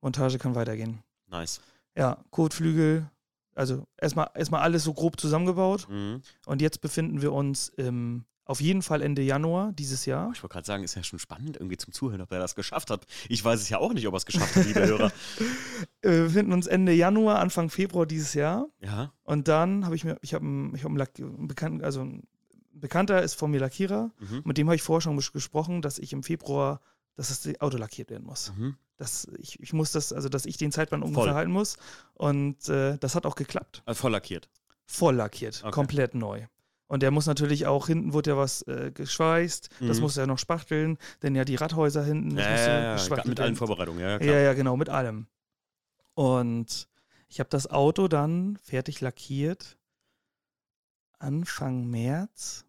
Montage 0.00 0.38
kann 0.38 0.54
weitergehen. 0.56 1.02
nice. 1.28 1.60
Ja, 1.96 2.18
Kotflügel, 2.30 3.10
also 3.60 3.86
erstmal 3.96 4.30
erstmal 4.34 4.62
alles 4.62 4.82
so 4.84 4.92
grob 4.92 5.20
zusammengebaut. 5.20 5.86
Mhm. 5.88 6.22
Und 6.46 6.60
jetzt 6.62 6.80
befinden 6.80 7.22
wir 7.22 7.32
uns 7.32 7.68
im, 7.68 8.24
auf 8.44 8.60
jeden 8.60 8.82
Fall 8.82 9.02
Ende 9.02 9.22
Januar 9.22 9.72
dieses 9.72 10.06
Jahr. 10.06 10.32
Ich 10.34 10.42
wollte 10.42 10.54
gerade 10.54 10.66
sagen, 10.66 10.82
ist 10.82 10.96
ja 10.96 11.04
schon 11.04 11.20
spannend 11.20 11.56
irgendwie 11.56 11.76
zum 11.76 11.92
Zuhören, 11.92 12.20
ob 12.20 12.32
er 12.32 12.40
das 12.40 12.56
geschafft 12.56 12.90
hat. 12.90 13.06
Ich 13.28 13.44
weiß 13.44 13.60
es 13.60 13.68
ja 13.68 13.78
auch 13.78 13.92
nicht, 13.92 14.06
ob 14.08 14.14
er 14.14 14.16
es 14.16 14.26
geschafft 14.26 14.56
hat, 14.56 14.66
liebe 14.66 14.84
Hörer. 14.86 15.12
Äh, 16.02 16.10
wir 16.12 16.24
befinden 16.24 16.54
uns 16.54 16.66
Ende 16.66 16.92
Januar, 16.92 17.40
Anfang 17.40 17.68
Februar 17.68 18.06
dieses 18.06 18.32
Jahr. 18.32 18.66
Ja. 18.80 19.12
Und 19.22 19.48
dann 19.48 19.84
habe 19.84 19.94
ich 19.94 20.04
mir, 20.04 20.16
ich 20.22 20.32
habe 20.32 20.46
einen, 20.46 20.74
ich 20.74 20.82
hab 20.84 20.90
einen, 20.90 21.46
Bekannten, 21.46 21.84
also 21.84 22.00
ein 22.00 22.22
Bekannter 22.72 23.22
ist 23.22 23.34
von 23.34 23.50
mir 23.50 23.60
Lackierer. 23.60 24.10
Mhm. 24.18 24.40
Mit 24.44 24.56
dem 24.56 24.66
habe 24.68 24.76
ich 24.76 24.82
vorher 24.82 25.02
schon 25.02 25.18
ges- 25.18 25.32
gesprochen, 25.32 25.82
dass 25.82 25.98
ich 25.98 26.14
im 26.14 26.22
Februar, 26.22 26.80
dass 27.16 27.28
das 27.28 27.60
Auto 27.60 27.76
lackiert 27.76 28.10
werden 28.10 28.24
muss. 28.24 28.52
Mhm. 28.56 28.76
Dass 28.96 29.26
ich, 29.38 29.58
ich 29.60 29.72
muss 29.72 29.92
das, 29.92 30.12
also 30.12 30.28
dass 30.28 30.44
ich 30.46 30.56
den 30.56 30.72
Zeitplan 30.72 31.00
Voll. 31.00 31.08
ungefähr 31.08 31.34
halten 31.34 31.52
muss. 31.52 31.76
Und 32.14 32.68
äh, 32.68 32.98
das 32.98 33.14
hat 33.14 33.26
auch 33.26 33.34
geklappt. 33.36 33.82
Also 33.86 34.00
voll 34.02 34.12
lackiert. 34.12 34.48
Voll 34.86 35.14
lackiert, 35.16 35.60
Okay. 35.62 35.70
komplett 35.70 36.14
neu. 36.14 36.46
Und 36.88 37.02
der 37.04 37.12
muss 37.12 37.26
natürlich 37.26 37.66
auch, 37.68 37.86
hinten 37.86 38.12
wurde 38.12 38.30
ja 38.30 38.36
was 38.36 38.62
äh, 38.62 38.90
geschweißt, 38.92 39.68
das 39.80 39.98
Mhm. 39.98 40.02
muss 40.02 40.16
er 40.16 40.26
noch 40.26 40.38
spachteln, 40.40 40.98
denn 41.22 41.36
ja 41.36 41.44
die 41.44 41.54
Radhäuser 41.54 42.02
hinten, 42.04 42.34
das 42.34 42.44
Ja, 42.44 42.96
ja, 42.96 42.96
ja, 42.96 43.24
mit 43.26 43.38
allen. 43.38 43.54
Vorbereitungen, 43.54 44.00
ja, 44.00 44.08
ja, 44.08 44.12
Ja, 44.14 44.18
klar. 44.18 44.38
ja, 44.40 44.52
genau, 44.54 44.76
mit 44.76 44.88
allem. 44.88 45.28
Und 46.14 46.88
ich 47.28 47.38
habe 47.38 47.48
das 47.48 47.68
Auto 47.70 48.08
dann 48.08 48.58
fertig 48.62 49.00
lackiert 49.00 49.78
Anfang 51.18 51.86
März 51.86 52.64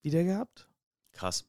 wieder 0.00 0.24
gehabt. 0.24 0.68
Krass. 1.12 1.44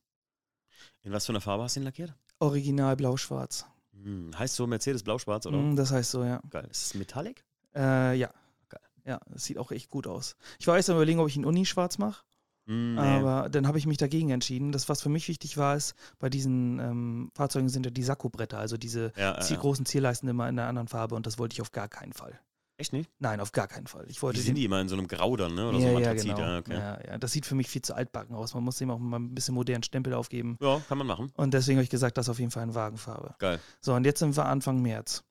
In 1.05 1.11
was 1.13 1.25
für 1.25 1.31
einer 1.31 1.39
Farbe 1.41 1.63
hast 1.63 1.75
du 1.75 1.79
ihn 1.79 1.83
lackiert? 1.85 2.13
Original 2.39 2.95
blau-schwarz. 2.95 3.65
Hm. 3.93 4.31
Heißt 4.37 4.55
so 4.55 4.67
Mercedes 4.67 5.03
blau-schwarz, 5.03 5.45
oder? 5.45 5.57
Mm, 5.57 5.75
Das 5.75 5.91
heißt 5.91 6.11
so, 6.11 6.23
ja. 6.23 6.41
Geil. 6.49 6.67
Ist 6.69 6.83
es 6.87 6.93
Metallic? 6.95 7.45
Äh, 7.75 8.15
ja. 8.17 8.29
Geil. 8.69 8.81
Ja, 9.05 9.19
das 9.29 9.45
sieht 9.45 9.57
auch 9.57 9.71
echt 9.71 9.89
gut 9.89 10.07
aus. 10.07 10.35
Ich 10.59 10.67
war 10.67 10.75
erst 10.75 10.89
am 10.89 10.95
überlegen, 10.97 11.19
ob 11.19 11.27
ich 11.29 11.37
ihn 11.37 11.45
Uni-schwarz 11.45 11.97
mache, 11.99 12.23
Hm, 12.67 12.95
nee. 12.95 12.99
aber 13.01 13.47
dann 13.49 13.67
habe 13.67 13.77
ich 13.77 13.85
mich 13.85 13.99
dagegen 13.99 14.31
entschieden. 14.31 14.71
Das, 14.71 14.89
was 14.89 15.03
für 15.03 15.09
mich 15.09 15.27
wichtig 15.27 15.55
war, 15.57 15.75
ist, 15.75 15.93
bei 16.17 16.29
diesen 16.31 16.79
ähm, 16.79 17.31
Fahrzeugen 17.35 17.69
sind 17.69 17.85
ja 17.85 17.91
die 17.91 18.01
Sakkobretter, 18.03 18.57
also 18.57 18.75
diese 18.75 19.13
ja, 19.15 19.33
die 19.39 19.43
ja, 19.43 19.49
ja. 19.51 19.55
großen 19.61 19.85
Zierleisten 19.85 20.27
immer 20.27 20.49
in 20.49 20.57
einer 20.57 20.67
anderen 20.67 20.87
Farbe 20.87 21.13
und 21.13 21.27
das 21.27 21.37
wollte 21.37 21.53
ich 21.53 21.61
auf 21.61 21.71
gar 21.71 21.87
keinen 21.87 22.13
Fall. 22.13 22.39
Echt 22.77 22.91
nicht? 22.91 23.09
Nein, 23.19 23.39
auf 23.39 23.53
gar 23.53 23.67
keinen 23.69 23.87
Fall. 23.87 24.05
Ich 24.09 24.21
wollte 24.21 24.37
Die 24.37 24.41
den- 24.43 24.47
sind 24.47 24.55
die 24.55 24.65
immer 24.65 24.81
in 24.81 24.89
so 24.89 24.97
einem 24.97 25.07
Grau 25.07 25.37
dann, 25.37 25.53
ne? 25.55 25.69
Oder 25.69 25.77
ja, 25.79 25.91
so 25.93 25.99
ja, 25.99 26.13
genau. 26.13 26.37
ja, 26.39 26.57
okay. 26.59 26.73
ja, 26.73 26.99
ja, 27.07 27.17
das 27.17 27.31
sieht 27.31 27.45
für 27.45 27.55
mich 27.55 27.69
viel 27.69 27.81
zu 27.81 27.93
altbacken 27.95 28.35
aus. 28.35 28.53
Man 28.53 28.63
muss 28.65 28.77
dem 28.77 28.91
auch 28.91 28.99
mal 28.99 29.17
ein 29.17 29.33
bisschen 29.33 29.55
modernen 29.55 29.83
Stempel 29.83 30.13
aufgeben. 30.13 30.57
Ja, 30.61 30.81
kann 30.89 30.97
man 30.97 31.07
machen. 31.07 31.31
Und 31.35 31.53
deswegen 31.53 31.77
habe 31.77 31.83
ich 31.85 31.89
gesagt, 31.89 32.17
das 32.17 32.25
ist 32.25 32.29
auf 32.31 32.39
jeden 32.39 32.51
Fall 32.51 32.63
eine 32.63 32.75
Wagenfarbe. 32.75 33.35
Geil. 33.39 33.61
So, 33.79 33.93
und 33.93 34.03
jetzt 34.05 34.19
sind 34.19 34.35
wir 34.35 34.45
Anfang 34.45 34.81
März. 34.81 35.23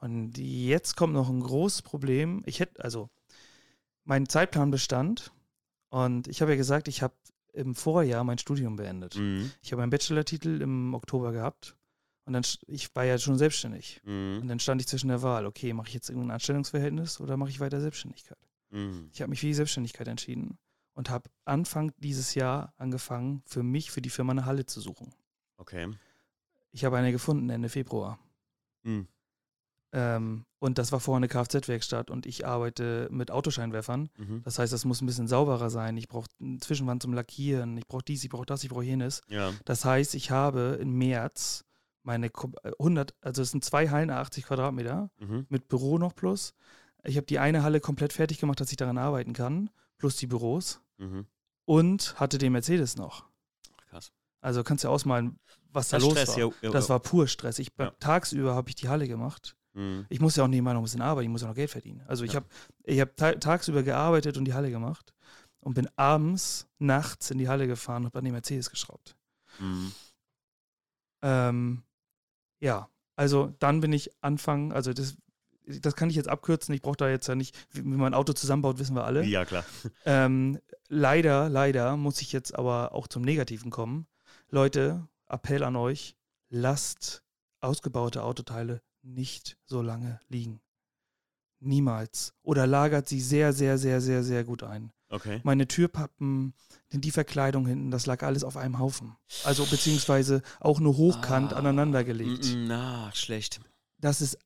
Und 0.00 0.38
jetzt 0.38 0.96
kommt 0.96 1.12
noch 1.14 1.28
ein 1.28 1.40
großes 1.40 1.82
Problem. 1.82 2.42
Ich 2.46 2.60
hätte, 2.60 2.82
also, 2.84 3.08
mein 4.04 4.28
Zeitplan 4.28 4.70
bestand. 4.70 5.32
Und 5.90 6.28
ich 6.28 6.40
habe 6.40 6.52
ja 6.52 6.56
gesagt, 6.56 6.86
ich 6.88 7.02
habe 7.02 7.14
im 7.52 7.74
Vorjahr 7.74 8.24
mein 8.24 8.38
Studium 8.38 8.76
beendet. 8.76 9.16
Mhm. 9.16 9.50
Ich 9.60 9.72
habe 9.72 9.82
einen 9.82 9.90
Bachelortitel 9.90 10.62
im 10.62 10.94
Oktober 10.94 11.32
gehabt. 11.32 11.76
Und 12.24 12.34
dann, 12.34 12.44
ich 12.68 12.94
war 12.94 13.04
ja 13.04 13.18
schon 13.18 13.36
selbstständig. 13.36 14.00
Und 14.04 14.40
Mhm. 14.42 14.48
dann 14.48 14.60
stand 14.60 14.80
ich 14.80 14.86
zwischen 14.86 15.08
der 15.08 15.22
Wahl, 15.22 15.44
okay, 15.46 15.72
mache 15.72 15.88
ich 15.88 15.94
jetzt 15.94 16.08
irgendein 16.08 16.32
Anstellungsverhältnis 16.32 17.20
oder 17.20 17.36
mache 17.36 17.50
ich 17.50 17.58
weiter 17.60 17.80
Selbstständigkeit? 17.80 18.38
Mhm. 18.70 19.10
Ich 19.12 19.20
habe 19.20 19.30
mich 19.30 19.40
für 19.40 19.46
die 19.46 19.54
Selbstständigkeit 19.54 20.06
entschieden 20.08 20.56
und 20.94 21.10
habe 21.10 21.28
Anfang 21.44 21.92
dieses 21.98 22.34
Jahr 22.34 22.74
angefangen, 22.76 23.42
für 23.44 23.62
mich, 23.62 23.90
für 23.90 24.02
die 24.02 24.10
Firma 24.10 24.30
eine 24.32 24.46
Halle 24.46 24.66
zu 24.66 24.80
suchen. 24.80 25.12
Okay. 25.56 25.88
Ich 26.70 26.84
habe 26.84 26.96
eine 26.96 27.12
gefunden 27.12 27.50
Ende 27.50 27.68
Februar. 27.68 28.18
Mhm. 28.84 29.08
Ähm, 29.94 30.46
und 30.58 30.78
das 30.78 30.90
war 30.92 31.00
vorher 31.00 31.18
eine 31.18 31.28
Kfz-Werkstatt 31.28 32.08
und 32.10 32.24
ich 32.24 32.46
arbeite 32.46 33.08
mit 33.10 33.30
Autoscheinwerfern. 33.30 34.08
Mhm. 34.16 34.42
Das 34.42 34.58
heißt, 34.58 34.72
das 34.72 34.84
muss 34.84 35.02
ein 35.02 35.06
bisschen 35.06 35.28
sauberer 35.28 35.68
sein. 35.70 35.96
Ich 35.96 36.08
brauche 36.08 36.28
eine 36.40 36.58
Zwischenwand 36.58 37.02
zum 37.02 37.12
Lackieren. 37.12 37.76
Ich 37.76 37.86
brauche 37.86 38.04
dies, 38.04 38.24
ich 38.24 38.30
brauche 38.30 38.46
das, 38.46 38.62
ich 38.64 38.70
brauche 38.70 38.84
jenes. 38.84 39.20
Ja. 39.28 39.52
Das 39.64 39.84
heißt, 39.84 40.14
ich 40.14 40.30
habe 40.30 40.78
im 40.80 40.96
März 40.96 41.64
meine 42.02 42.28
kom- 42.28 42.56
äh, 42.64 42.72
100, 42.78 43.14
also 43.20 43.42
es 43.42 43.50
sind 43.50 43.64
zwei 43.64 43.88
Hallen, 43.90 44.10
80 44.10 44.46
Quadratmeter. 44.46 45.10
Mhm. 45.18 45.46
mit 45.48 45.68
Büro 45.68 45.98
noch 45.98 46.14
plus. 46.14 46.54
Ich 47.04 47.16
habe 47.16 47.26
die 47.26 47.38
eine 47.38 47.62
Halle 47.62 47.80
komplett 47.80 48.12
fertig 48.12 48.38
gemacht, 48.38 48.60
dass 48.60 48.70
ich 48.70 48.76
daran 48.76 48.98
arbeiten 48.98 49.32
kann, 49.32 49.70
plus 49.98 50.16
die 50.16 50.26
Büros. 50.26 50.80
Mhm. 50.98 51.26
Und 51.64 52.18
hatte 52.20 52.38
den 52.38 52.52
Mercedes 52.52 52.96
noch. 52.96 53.24
Krass. 53.88 54.12
Also 54.40 54.62
kannst 54.64 54.82
du 54.84 54.88
dir 54.88 54.92
ausmalen, 54.92 55.38
was 55.70 55.88
da 55.88 55.96
Das 55.98 56.04
los 56.04 56.12
Stress, 56.12 56.28
war. 56.30 56.38
ja, 56.38 56.50
ja, 56.62 56.70
Das 56.70 56.86
ja. 56.86 56.88
war 56.90 57.00
pur 57.00 57.26
Stress. 57.28 57.58
Ich, 57.60 57.70
Ja. 57.78 57.90
Tagsüber 58.00 58.54
habe 58.54 58.68
ich 58.68 58.74
die 58.74 58.88
Halle 58.88 59.06
gemacht. 59.08 59.56
Mhm. 59.74 60.06
Ich 60.08 60.20
muss 60.20 60.36
ja 60.36 60.44
auch 60.44 60.48
nebenbei 60.48 60.72
noch 60.74 60.80
ein 60.80 60.84
bisschen 60.84 61.00
arbeiten, 61.02 61.26
ich 61.26 61.30
muss 61.30 61.42
ja 61.42 61.48
noch 61.48 61.54
Geld 61.54 61.70
verdienen. 61.70 62.02
Also 62.06 62.24
ich 62.24 62.32
Ja. 62.32 62.36
habe 62.40 62.46
ich 62.84 63.00
hab 63.00 63.16
ta 63.16 63.32
tagsüber 63.32 63.82
gearbeitet 63.82 64.36
und 64.36 64.44
die 64.44 64.54
Halle 64.54 64.70
gemacht 64.70 65.14
und 65.60 65.74
bin 65.74 65.88
abends, 65.96 66.66
nachts 66.78 67.30
in 67.30 67.38
die 67.38 67.48
Halle 67.48 67.66
gefahren 67.68 68.02
und 68.02 68.06
habe 68.06 68.18
an 68.18 68.24
den 68.24 68.34
Mercedes 68.34 68.68
geschraubt. 68.70 69.16
Mhm. 69.60 69.92
Ähm, 71.22 71.82
ja, 72.62 72.88
also 73.16 73.52
dann 73.58 73.80
bin 73.80 73.92
ich 73.92 74.10
Anfang, 74.22 74.72
also 74.72 74.92
das, 74.92 75.16
das 75.66 75.96
kann 75.96 76.08
ich 76.08 76.16
jetzt 76.16 76.28
abkürzen. 76.28 76.74
Ich 76.74 76.80
brauche 76.80 76.96
da 76.96 77.10
jetzt 77.10 77.26
ja 77.26 77.34
nicht, 77.34 77.56
wie 77.72 77.84
wie 77.84 77.88
man 77.88 78.12
ein 78.12 78.18
Auto 78.18 78.32
zusammenbaut, 78.32 78.78
wissen 78.78 78.94
wir 78.94 79.04
alle. 79.04 79.24
Ja, 79.24 79.44
klar. 79.44 79.64
Ähm, 80.06 80.58
leider, 80.88 81.48
leider 81.48 81.96
muss 81.96 82.20
ich 82.20 82.32
jetzt 82.32 82.54
aber 82.54 82.94
auch 82.94 83.08
zum 83.08 83.22
Negativen 83.22 83.70
kommen. 83.70 84.06
Leute, 84.48 85.06
Appell 85.28 85.64
an 85.64 85.76
euch, 85.76 86.16
lasst 86.48 87.22
ausgebaute 87.60 88.22
Autoteile 88.22 88.80
nicht 89.02 89.58
so 89.64 89.82
lange 89.82 90.20
liegen. 90.28 90.60
Niemals. 91.60 92.34
Oder 92.42 92.66
lagert 92.66 93.08
sie 93.08 93.20
sehr, 93.20 93.52
sehr, 93.52 93.78
sehr, 93.78 94.00
sehr, 94.00 94.22
sehr 94.22 94.44
gut 94.44 94.62
ein. 94.62 94.92
Okay. 95.12 95.40
Meine 95.44 95.68
Türpappen, 95.68 96.54
die 96.90 97.10
Verkleidung 97.10 97.66
hinten, 97.66 97.90
das 97.90 98.06
lag 98.06 98.22
alles 98.22 98.44
auf 98.44 98.56
einem 98.56 98.78
Haufen. 98.78 99.14
Also 99.44 99.66
beziehungsweise 99.66 100.40
auch 100.58 100.80
nur 100.80 100.96
hochkant 100.96 101.52
Ah, 101.52 101.56
aneinander 101.56 102.02
gelegt. 102.02 102.46
Mm, 102.54 102.62
mm, 102.62 102.66
Na, 102.66 103.10
schlecht. 103.14 103.60
Das 103.98 104.22
ist 104.22 104.38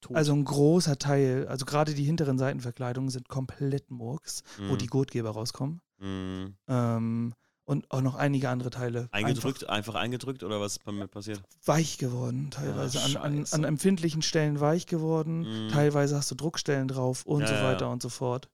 Tot. 0.00 0.16
also 0.16 0.32
ein 0.32 0.44
großer 0.44 0.98
Teil, 0.98 1.48
also 1.48 1.64
gerade 1.64 1.94
die 1.94 2.04
hinteren 2.04 2.38
Seitenverkleidungen 2.38 3.10
sind 3.10 3.28
komplett 3.28 3.90
Murks, 3.90 4.44
wo 4.68 4.74
Mhm. 4.74 4.78
die 4.78 4.86
Gurtgeber 4.86 5.30
rauskommen. 5.30 5.80
Mhm. 5.98 6.54
Ähm, 6.68 7.34
und 7.64 7.90
auch 7.90 8.02
noch 8.02 8.14
einige 8.14 8.50
andere 8.50 8.70
Teile. 8.70 9.08
Eingedrückt, 9.10 9.68
einfach, 9.68 9.94
eingedrückt 9.96 10.44
oder 10.44 10.60
was 10.60 10.72
ist 10.76 10.84
bei 10.84 10.92
mir 10.92 11.08
passiert? 11.08 11.38
Einfach 11.38 11.48
weich 11.66 11.98
geworden, 11.98 12.50
teilweise. 12.52 13.00
Ah, 13.00 13.22
an, 13.22 13.38
an, 13.38 13.46
an 13.50 13.64
empfindlichen 13.64 14.22
Stellen 14.22 14.60
weich 14.60 14.86
geworden. 14.86 15.64
Mhm. 15.66 15.68
Teilweise 15.70 16.16
hast 16.16 16.30
du 16.30 16.34
Druckstellen 16.36 16.86
drauf 16.86 17.24
und 17.26 17.40
Ja, 17.40 17.46
so 17.48 17.54
ja, 17.54 17.64
weiter 17.64 17.86
ja. 17.86 17.92
und 17.92 18.00
so 18.02 18.10
fort. 18.10 18.48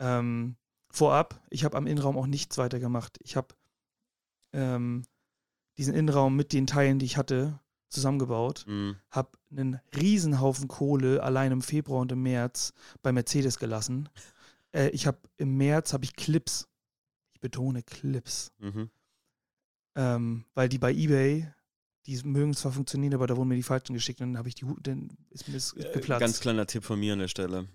Ähm, 0.00 0.56
vorab, 0.94 1.40
ich 1.50 1.64
habe 1.64 1.76
am 1.76 1.86
Innenraum 1.86 2.16
auch 2.16 2.26
nichts 2.26 2.56
weiter 2.58 2.78
gemacht. 2.78 3.18
Ich 3.22 3.36
habe 3.36 3.48
ähm, 4.52 5.02
diesen 5.76 5.94
Innenraum 5.94 6.36
mit 6.36 6.52
den 6.52 6.66
Teilen, 6.66 6.98
die 6.98 7.06
ich 7.06 7.16
hatte, 7.16 7.58
zusammengebaut. 7.88 8.64
Mhm. 8.66 8.96
habe 9.10 9.30
einen 9.50 9.80
Riesenhaufen 9.96 10.66
Kohle 10.68 11.22
allein 11.22 11.52
im 11.52 11.62
Februar 11.62 12.00
und 12.00 12.10
im 12.12 12.22
März 12.22 12.72
bei 13.02 13.12
Mercedes 13.12 13.58
gelassen. 13.58 14.08
Äh, 14.72 14.88
ich 14.90 15.06
habe 15.06 15.18
im 15.36 15.56
März 15.56 15.92
habe 15.92 16.04
ich 16.04 16.16
Clips. 16.16 16.66
Ich 17.34 17.40
betone 17.40 17.82
Clips, 17.82 18.50
Mhm. 18.58 18.90
ähm, 19.96 20.44
weil 20.54 20.68
die 20.68 20.78
bei 20.78 20.92
eBay, 20.92 21.48
die 22.06 22.20
mögen 22.24 22.54
zwar 22.54 22.72
funktionieren, 22.72 23.14
aber 23.14 23.26
da 23.26 23.36
wurden 23.36 23.48
mir 23.48 23.54
die 23.56 23.62
falschen 23.62 23.94
geschickt 23.94 24.20
und 24.20 24.28
dann 24.32 24.38
habe 24.38 24.48
ich 24.48 24.54
die, 24.54 24.66
dann 24.82 25.10
ist 25.30 25.46
mir 25.48 25.54
das 25.54 25.72
Äh, 25.74 25.92
geplatzt. 25.92 26.20
Ganz 26.20 26.40
kleiner 26.40 26.66
Tipp 26.66 26.84
von 26.84 26.98
mir 26.98 27.12
an 27.12 27.20
der 27.20 27.28
Stelle. 27.28 27.68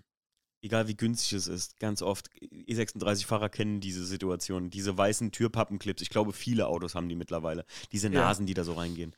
Egal 0.62 0.88
wie 0.88 0.96
günstig 0.96 1.32
es 1.38 1.46
ist, 1.46 1.78
ganz 1.80 2.02
oft, 2.02 2.28
E36-Fahrer 2.40 3.48
kennen 3.48 3.80
diese 3.80 4.04
Situation, 4.04 4.70
diese 4.70 4.96
weißen 4.96 5.32
Türpappenclips. 5.32 6.02
Ich 6.02 6.10
glaube, 6.10 6.32
viele 6.32 6.66
Autos 6.66 6.94
haben 6.94 7.08
die 7.08 7.14
mittlerweile. 7.16 7.64
Diese 7.92 8.08
Ja. 8.08 8.20
Nasen, 8.20 8.46
die 8.46 8.54
da 8.54 8.64
so 8.64 8.74
reingehen. 8.74 9.14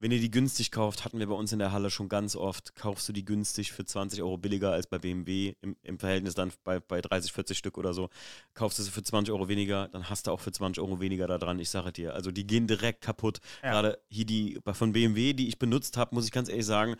wenn 0.00 0.10
ihr 0.12 0.20
die 0.20 0.30
günstig 0.30 0.70
kauft, 0.70 1.04
hatten 1.06 1.18
wir 1.18 1.26
bei 1.28 1.34
uns 1.34 1.50
in 1.52 1.58
der 1.58 1.72
Halle 1.72 1.88
schon 1.88 2.10
ganz 2.10 2.36
oft, 2.36 2.74
kaufst 2.76 3.08
du 3.08 3.12
die 3.14 3.24
günstig 3.24 3.72
für 3.72 3.86
20 3.86 4.20
Euro 4.22 4.36
billiger 4.36 4.70
als 4.72 4.86
bei 4.86 4.98
BMW, 4.98 5.54
im, 5.62 5.76
im 5.82 5.98
Verhältnis 5.98 6.34
dann 6.34 6.52
bei, 6.62 6.78
bei 6.78 7.00
30, 7.00 7.32
40 7.32 7.56
Stück 7.56 7.78
oder 7.78 7.94
so, 7.94 8.10
kaufst 8.52 8.78
du 8.78 8.82
sie 8.82 8.90
für 8.90 9.02
20 9.02 9.32
Euro 9.32 9.48
weniger, 9.48 9.88
dann 9.88 10.10
hast 10.10 10.26
du 10.26 10.30
auch 10.32 10.40
für 10.40 10.52
20 10.52 10.82
Euro 10.82 11.00
weniger 11.00 11.26
da 11.26 11.38
dran, 11.38 11.58
ich 11.58 11.70
sage 11.70 11.90
dir. 11.90 12.12
Also 12.12 12.30
die 12.32 12.46
gehen 12.46 12.66
direkt 12.66 13.00
kaputt. 13.00 13.38
Ja. 13.62 13.70
Gerade 13.70 13.98
hier 14.10 14.26
die 14.26 14.58
von 14.74 14.92
BMW, 14.92 15.32
die 15.32 15.48
ich 15.48 15.58
benutzt 15.58 15.96
habe, 15.96 16.14
muss 16.14 16.26
ich 16.26 16.32
ganz 16.32 16.50
ehrlich 16.50 16.66
sagen, 16.66 16.96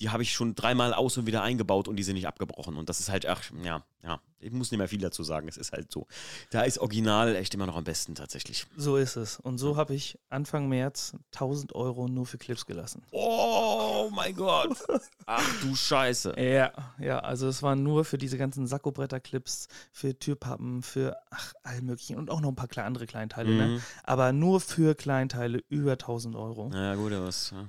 die 0.00 0.10
habe 0.10 0.22
ich 0.22 0.32
schon 0.32 0.54
dreimal 0.54 0.92
aus 0.94 1.16
und 1.16 1.26
wieder 1.26 1.42
eingebaut 1.42 1.88
und 1.88 1.96
die 1.96 2.02
sind 2.02 2.14
nicht 2.14 2.26
abgebrochen. 2.26 2.76
Und 2.76 2.88
das 2.88 3.00
ist 3.00 3.08
halt, 3.08 3.26
ach, 3.26 3.42
ja, 3.62 3.82
ja, 4.02 4.20
ich 4.38 4.52
muss 4.52 4.70
nicht 4.70 4.78
mehr 4.78 4.88
viel 4.88 5.00
dazu 5.00 5.24
sagen. 5.24 5.48
Es 5.48 5.56
ist 5.56 5.72
halt 5.72 5.90
so. 5.90 6.06
Da 6.50 6.62
ist 6.62 6.78
Original 6.78 7.34
echt 7.34 7.54
immer 7.54 7.66
noch 7.66 7.76
am 7.76 7.84
besten 7.84 8.14
tatsächlich. 8.14 8.66
So 8.76 8.96
ist 8.96 9.16
es. 9.16 9.40
Und 9.40 9.58
so 9.58 9.76
habe 9.76 9.94
ich 9.94 10.18
Anfang 10.28 10.68
März 10.68 11.16
1000 11.34 11.74
Euro 11.74 12.06
nur 12.06 12.26
für 12.26 12.38
Clips 12.38 12.66
gelassen. 12.66 13.02
Oh 13.10 14.10
mein 14.12 14.34
Gott. 14.36 14.78
Ach 15.26 15.60
du 15.62 15.74
Scheiße. 15.74 16.34
Ja, 16.46 16.72
ja, 16.98 17.18
also 17.18 17.48
es 17.48 17.62
waren 17.62 17.82
nur 17.82 18.04
für 18.04 18.18
diese 18.18 18.38
ganzen 18.38 18.66
Sackobretter-Clips, 18.66 19.66
für 19.92 20.16
Türpappen, 20.16 20.82
für 20.82 21.16
ach, 21.30 21.54
all 21.64 21.82
möglichen 21.82 22.16
und 22.16 22.30
auch 22.30 22.40
noch 22.40 22.50
ein 22.50 22.54
paar 22.54 22.68
andere 22.84 23.06
Kleinteile, 23.06 23.50
ne? 23.50 23.66
Mhm. 23.66 23.82
Aber 24.04 24.32
nur 24.32 24.60
für 24.60 24.94
Kleinteile 24.94 25.60
über 25.68 25.92
1000 25.92 26.36
Euro. 26.36 26.68
Naja, 26.68 26.94
gut, 26.94 27.12
aber 27.12 27.26
was. 27.26 27.50
Ja. 27.50 27.68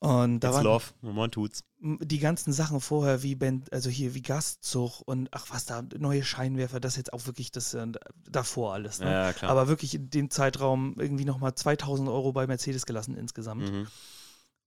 Und 0.00 0.40
da 0.40 0.48
It's 0.48 0.56
waren 0.56 0.64
love. 0.64 0.84
Man 1.02 1.30
tut's. 1.30 1.64
die 1.80 2.20
ganzen 2.20 2.52
Sachen 2.52 2.80
vorher, 2.80 3.22
wie 3.24 3.34
ben, 3.34 3.64
also 3.72 3.90
hier 3.90 4.14
wie 4.14 4.22
Gastzug 4.22 5.00
und 5.04 5.28
ach 5.32 5.46
was 5.50 5.66
da, 5.66 5.82
neue 5.98 6.22
Scheinwerfer, 6.22 6.78
das 6.78 6.96
jetzt 6.96 7.12
auch 7.12 7.26
wirklich 7.26 7.50
das 7.50 7.74
äh, 7.74 7.86
davor 8.30 8.74
alles. 8.74 9.00
Ne? 9.00 9.10
Ja, 9.10 9.32
klar. 9.32 9.50
Aber 9.50 9.66
wirklich 9.66 9.96
in 9.96 10.08
dem 10.10 10.30
Zeitraum 10.30 10.94
irgendwie 10.98 11.24
nochmal 11.24 11.54
2000 11.54 12.08
Euro 12.08 12.32
bei 12.32 12.46
Mercedes 12.46 12.86
gelassen 12.86 13.16
insgesamt. 13.16 13.72
Mhm. 13.72 13.86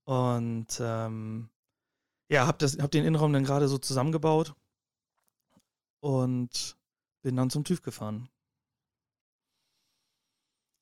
Und 0.03 0.67
ähm, 0.81 1.49
ja, 2.29 2.45
hab, 2.45 2.59
das, 2.59 2.77
hab 2.77 2.91
den 2.91 3.05
Innenraum 3.05 3.31
dann 3.31 3.45
gerade 3.45 3.69
so 3.69 3.77
zusammengebaut 3.77 4.53
und 6.01 6.75
bin 7.21 7.37
dann 7.37 7.49
zum 7.49 7.63
TÜV 7.63 7.81
gefahren. 7.81 8.27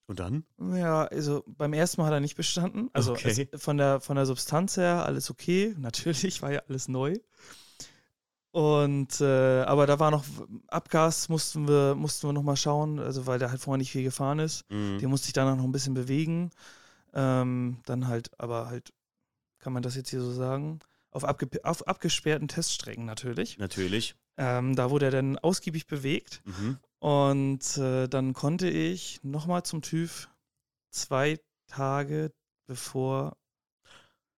Und 0.09 0.19
dann? 0.19 0.43
Ja, 0.73 1.05
also 1.05 1.43
beim 1.45 1.71
ersten 1.71 2.01
Mal 2.01 2.07
hat 2.07 2.13
er 2.15 2.19
nicht 2.19 2.35
bestanden. 2.35 2.89
Also 2.93 3.11
Okay. 3.11 3.47
es, 3.53 3.61
von, 3.61 3.77
der, 3.77 4.01
von 4.01 4.15
der 4.15 4.25
Substanz 4.25 4.75
her 4.75 5.05
alles 5.05 5.29
okay. 5.29 5.75
Natürlich 5.79 6.41
war 6.41 6.51
ja 6.51 6.63
alles 6.67 6.87
neu. 6.87 7.19
Und 8.49 9.21
äh, 9.21 9.61
aber 9.61 9.85
da 9.85 9.99
war 9.99 10.09
noch 10.09 10.25
Abgas, 10.67 11.29
mussten 11.29 11.67
wir, 11.67 11.93
mussten 11.93 12.27
wir 12.27 12.33
nochmal 12.33 12.57
schauen, 12.57 12.97
also 12.97 13.27
weil 13.27 13.37
der 13.37 13.51
halt 13.51 13.61
vorher 13.61 13.77
nicht 13.77 13.91
viel 13.91 14.01
gefahren 14.01 14.39
ist. 14.39 14.65
Mhm. 14.71 14.97
Den 14.97 15.11
musste 15.11 15.27
ich 15.27 15.33
dann 15.33 15.47
auch 15.47 15.57
noch 15.57 15.63
ein 15.63 15.71
bisschen 15.71 15.93
bewegen. 15.93 16.49
Ähm, 17.13 17.77
dann 17.85 18.07
halt, 18.07 18.31
aber 18.39 18.67
halt, 18.67 18.91
kann 19.59 19.73
man 19.73 19.83
das 19.83 19.95
jetzt 19.95 20.09
hier 20.09 20.21
so 20.21 20.31
sagen? 20.31 20.79
Auf, 21.11 21.23
abge 21.23 21.47
auf 21.61 21.87
abgesperrten 21.87 22.47
Teststrecken 22.47 23.05
natürlich. 23.05 23.59
Natürlich. 23.59 24.15
Ähm, 24.41 24.75
da 24.75 24.89
wurde 24.89 25.05
er 25.05 25.11
dann 25.11 25.37
ausgiebig 25.37 25.85
bewegt. 25.85 26.41
Mhm. 26.45 26.79
Und 26.99 27.77
äh, 27.77 28.07
dann 28.07 28.33
konnte 28.33 28.69
ich 28.69 29.19
nochmal 29.23 29.63
zum 29.63 29.81
TÜV 29.81 30.29
zwei 30.91 31.39
Tage 31.67 32.31
bevor 32.65 33.35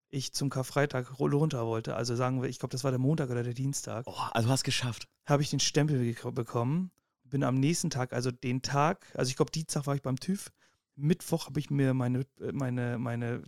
ich 0.09 0.33
zum 0.33 0.49
Karfreitag 0.49 1.07
ru- 1.19 1.33
runter 1.33 1.65
wollte, 1.65 1.95
also 1.95 2.15
sagen 2.15 2.41
wir, 2.41 2.49
ich 2.49 2.59
glaube, 2.59 2.71
das 2.71 2.83
war 2.83 2.91
der 2.91 2.99
Montag 2.99 3.29
oder 3.29 3.43
der 3.43 3.53
Dienstag, 3.53 4.05
Oh, 4.07 4.13
also 4.31 4.49
hast 4.49 4.63
geschafft. 4.63 5.07
habe 5.25 5.41
ich 5.41 5.49
den 5.49 5.59
Stempel 5.59 6.13
bekommen. 6.33 6.91
Bin 7.23 7.43
am 7.45 7.55
nächsten 7.55 7.89
Tag, 7.89 8.11
also 8.11 8.29
den 8.29 8.61
Tag, 8.61 9.07
also 9.15 9.29
ich 9.29 9.37
glaube, 9.37 9.51
Dienstag 9.51 9.87
war 9.87 9.95
ich 9.95 10.01
beim 10.01 10.19
TÜV. 10.19 10.51
Mittwoch 10.95 11.47
habe 11.47 11.59
ich 11.59 11.69
mir 11.69 11.93
meine, 11.93 12.25
meine, 12.51 12.97
meine 12.97 13.41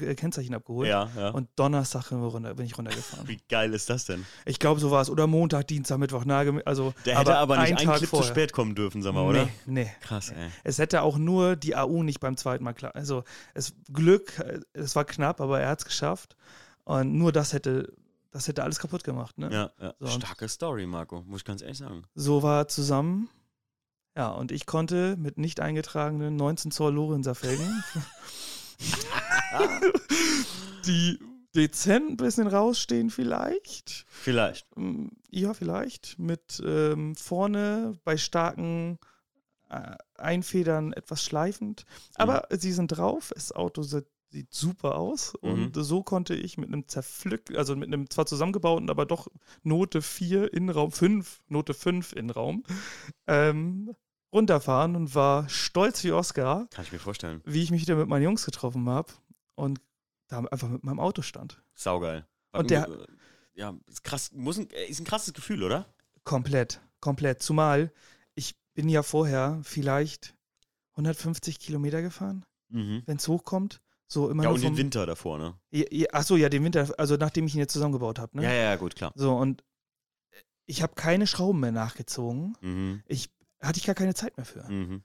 äh, 0.00 0.14
Kennzeichen 0.14 0.54
abgeholt. 0.54 0.88
Ja, 0.88 1.08
ja. 1.16 1.30
Und 1.30 1.48
Donnerstag 1.56 2.10
bin 2.10 2.66
ich 2.66 2.76
runtergefahren. 2.76 3.28
Wie 3.28 3.38
geil 3.48 3.72
ist 3.74 3.88
das 3.90 4.04
denn? 4.04 4.26
Ich 4.44 4.58
glaube, 4.58 4.80
so 4.80 4.90
war 4.90 5.00
es. 5.00 5.08
Oder 5.08 5.26
Montag, 5.26 5.68
Dienstag, 5.68 5.98
Mittwoch. 5.98 6.24
Nagel, 6.24 6.62
also, 6.64 6.92
Der 7.06 7.18
hätte 7.18 7.36
aber, 7.36 7.56
nicht 7.56 7.68
einen 7.68 7.78
einen 7.78 7.86
Tag 7.86 7.98
Clip 7.98 8.10
zu 8.10 8.16
vorher. 8.16 8.30
spät 8.30 8.52
kommen 8.52 8.74
dürfen, 8.74 9.02
sag 9.02 9.14
mal, 9.14 9.24
oder? 9.26 9.44
Nee, 9.44 9.84
nee. 9.84 9.90
Krass, 10.00 10.30
ey. 10.30 10.48
Es 10.64 10.78
hätte 10.78 11.02
auch 11.02 11.16
nur 11.16 11.56
die 11.56 11.76
AU 11.76 12.02
nicht 12.02 12.20
beim 12.20 12.36
zweiten 12.36 12.64
Mal 12.64 12.74
klar. 12.74 12.94
Also 12.94 13.24
es 13.54 13.74
Glück, 13.92 14.38
äh, 14.40 14.60
es 14.72 14.96
war 14.96 15.04
knapp, 15.04 15.40
aber 15.40 15.60
er 15.60 15.70
hat 15.70 15.78
es 15.78 15.84
geschafft. 15.84 16.36
Und 16.84 17.16
nur 17.16 17.30
das 17.32 17.52
hätte, 17.52 17.92
das 18.32 18.48
hätte 18.48 18.64
alles 18.64 18.78
kaputt 18.78 19.04
gemacht. 19.04 19.38
Ne? 19.38 19.48
Ja, 19.52 19.70
ja. 19.80 19.94
So, 20.00 20.08
Starke 20.08 20.48
Story, 20.48 20.86
Marco, 20.86 21.22
muss 21.22 21.40
ich 21.40 21.44
ganz 21.44 21.62
ehrlich 21.62 21.78
sagen. 21.78 22.02
So 22.14 22.42
war 22.42 22.68
zusammen. 22.68 23.28
Ja, 24.16 24.30
und 24.30 24.52
ich 24.52 24.66
konnte 24.66 25.16
mit 25.16 25.38
nicht 25.38 25.60
eingetragenen 25.60 26.36
19 26.36 26.70
Zoll 26.72 26.94
Lorenzer 26.94 27.34
Felgen, 27.34 27.82
die 30.86 31.18
dezent 31.54 32.10
ein 32.10 32.16
bisschen 32.16 32.46
rausstehen 32.46 33.10
vielleicht. 33.10 34.04
Vielleicht. 34.08 34.66
Mm, 34.76 35.08
Ja, 35.30 35.54
vielleicht. 35.54 36.18
Mit 36.18 36.62
ähm, 36.64 37.14
vorne 37.16 37.94
bei 38.04 38.16
starken 38.16 38.98
äh, 39.68 39.96
Einfedern 40.16 40.92
etwas 40.92 41.24
schleifend. 41.24 41.84
Aber 42.16 42.46
sie 42.50 42.72
sind 42.72 42.88
drauf. 42.88 43.32
Das 43.34 43.52
Auto 43.52 43.82
sieht, 43.82 44.06
sieht 44.30 44.52
super 44.52 44.96
aus. 44.96 45.34
Mhm. 45.42 45.50
Und 45.50 45.74
so 45.74 46.02
konnte 46.02 46.34
ich 46.34 46.56
mit 46.58 46.68
einem 46.68 46.86
zerpflück, 46.88 47.50
also 47.56 47.74
mit 47.76 47.88
einem 47.88 48.08
zwar 48.10 48.26
zusammengebauten, 48.26 48.88
aber 48.90 49.04
doch 49.06 49.28
Note 49.62 50.02
4 50.02 50.52
Innenraum, 50.52 50.92
5, 50.92 51.40
Note 51.48 51.74
5 51.74 52.12
Innenraum, 52.12 52.62
ähm, 53.26 53.94
runterfahren 54.32 54.94
und 54.96 55.14
war 55.14 55.48
stolz 55.48 56.04
wie 56.04 56.12
Oscar, 56.12 56.68
Kann 56.70 56.84
ich 56.84 56.92
mir 56.92 56.98
vorstellen. 57.00 57.40
wie 57.44 57.62
ich 57.62 57.70
mich 57.72 57.82
wieder 57.82 57.96
mit 57.96 58.08
meinen 58.08 58.22
Jungs 58.22 58.44
getroffen 58.44 58.88
habe 58.88 59.12
und 59.56 59.80
da 60.28 60.38
einfach 60.44 60.68
mit 60.68 60.84
meinem 60.84 61.00
Auto 61.00 61.22
stand. 61.22 61.60
Saugeil. 61.74 62.26
Und 62.52 62.70
der- 62.70 62.88
Ja, 63.54 63.74
ist 63.88 64.04
krass. 64.04 64.30
Muss 64.32 64.58
ein, 64.58 64.70
äh, 64.70 64.86
ist 64.86 65.00
ein 65.00 65.04
krasses 65.04 65.34
Gefühl, 65.34 65.64
oder? 65.64 65.92
Komplett, 66.22 66.80
komplett. 67.00 67.42
Zumal 67.42 67.92
ich 68.36 68.54
bin 68.74 68.88
ja 68.88 69.02
vorher 69.02 69.60
vielleicht 69.64 70.34
150 70.96 71.58
Kilometer 71.58 72.00
gefahren, 72.00 72.44
Mhm. 72.68 73.02
wenn 73.06 73.16
es 73.16 73.26
hochkommt. 73.26 73.80
So 74.12 74.28
immer 74.28 74.42
Ja, 74.42 74.48
und 74.50 74.60
den 74.60 74.70
vom, 74.70 74.76
Winter 74.76 75.06
davor, 75.06 75.38
ne? 75.38 75.54
Ja, 75.70 75.84
ja, 75.90 76.06
Ach 76.12 76.24
so, 76.24 76.36
ja, 76.36 76.48
den 76.48 76.64
Winter, 76.64 76.88
also 76.98 77.16
nachdem 77.16 77.46
ich 77.46 77.54
ihn 77.54 77.60
jetzt 77.60 77.72
zusammengebaut 77.72 78.18
habe. 78.18 78.36
Ne? 78.36 78.44
Ja, 78.44 78.52
ja, 78.52 78.76
gut, 78.76 78.96
klar. 78.96 79.12
So, 79.14 79.36
und 79.36 79.62
ich 80.66 80.82
habe 80.82 80.94
keine 80.94 81.26
Schrauben 81.26 81.60
mehr 81.60 81.72
nachgezogen. 81.72 82.56
Mhm. 82.60 83.02
Ich 83.06 83.30
hatte 83.60 83.78
ich 83.78 83.86
gar 83.86 83.94
keine 83.94 84.14
Zeit 84.14 84.36
mehr 84.36 84.46
für. 84.46 84.68
Mhm. 84.70 85.04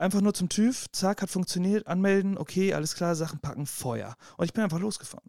Einfach 0.00 0.20
nur 0.20 0.32
zum 0.32 0.48
TÜV, 0.48 0.86
zack, 0.92 1.22
hat 1.22 1.30
funktioniert, 1.30 1.88
anmelden, 1.88 2.38
okay, 2.38 2.72
alles 2.72 2.94
klar, 2.94 3.16
Sachen 3.16 3.40
packen, 3.40 3.66
Feuer. 3.66 4.14
Und 4.36 4.44
ich 4.44 4.52
bin 4.52 4.62
einfach 4.62 4.78
losgefahren. 4.78 5.28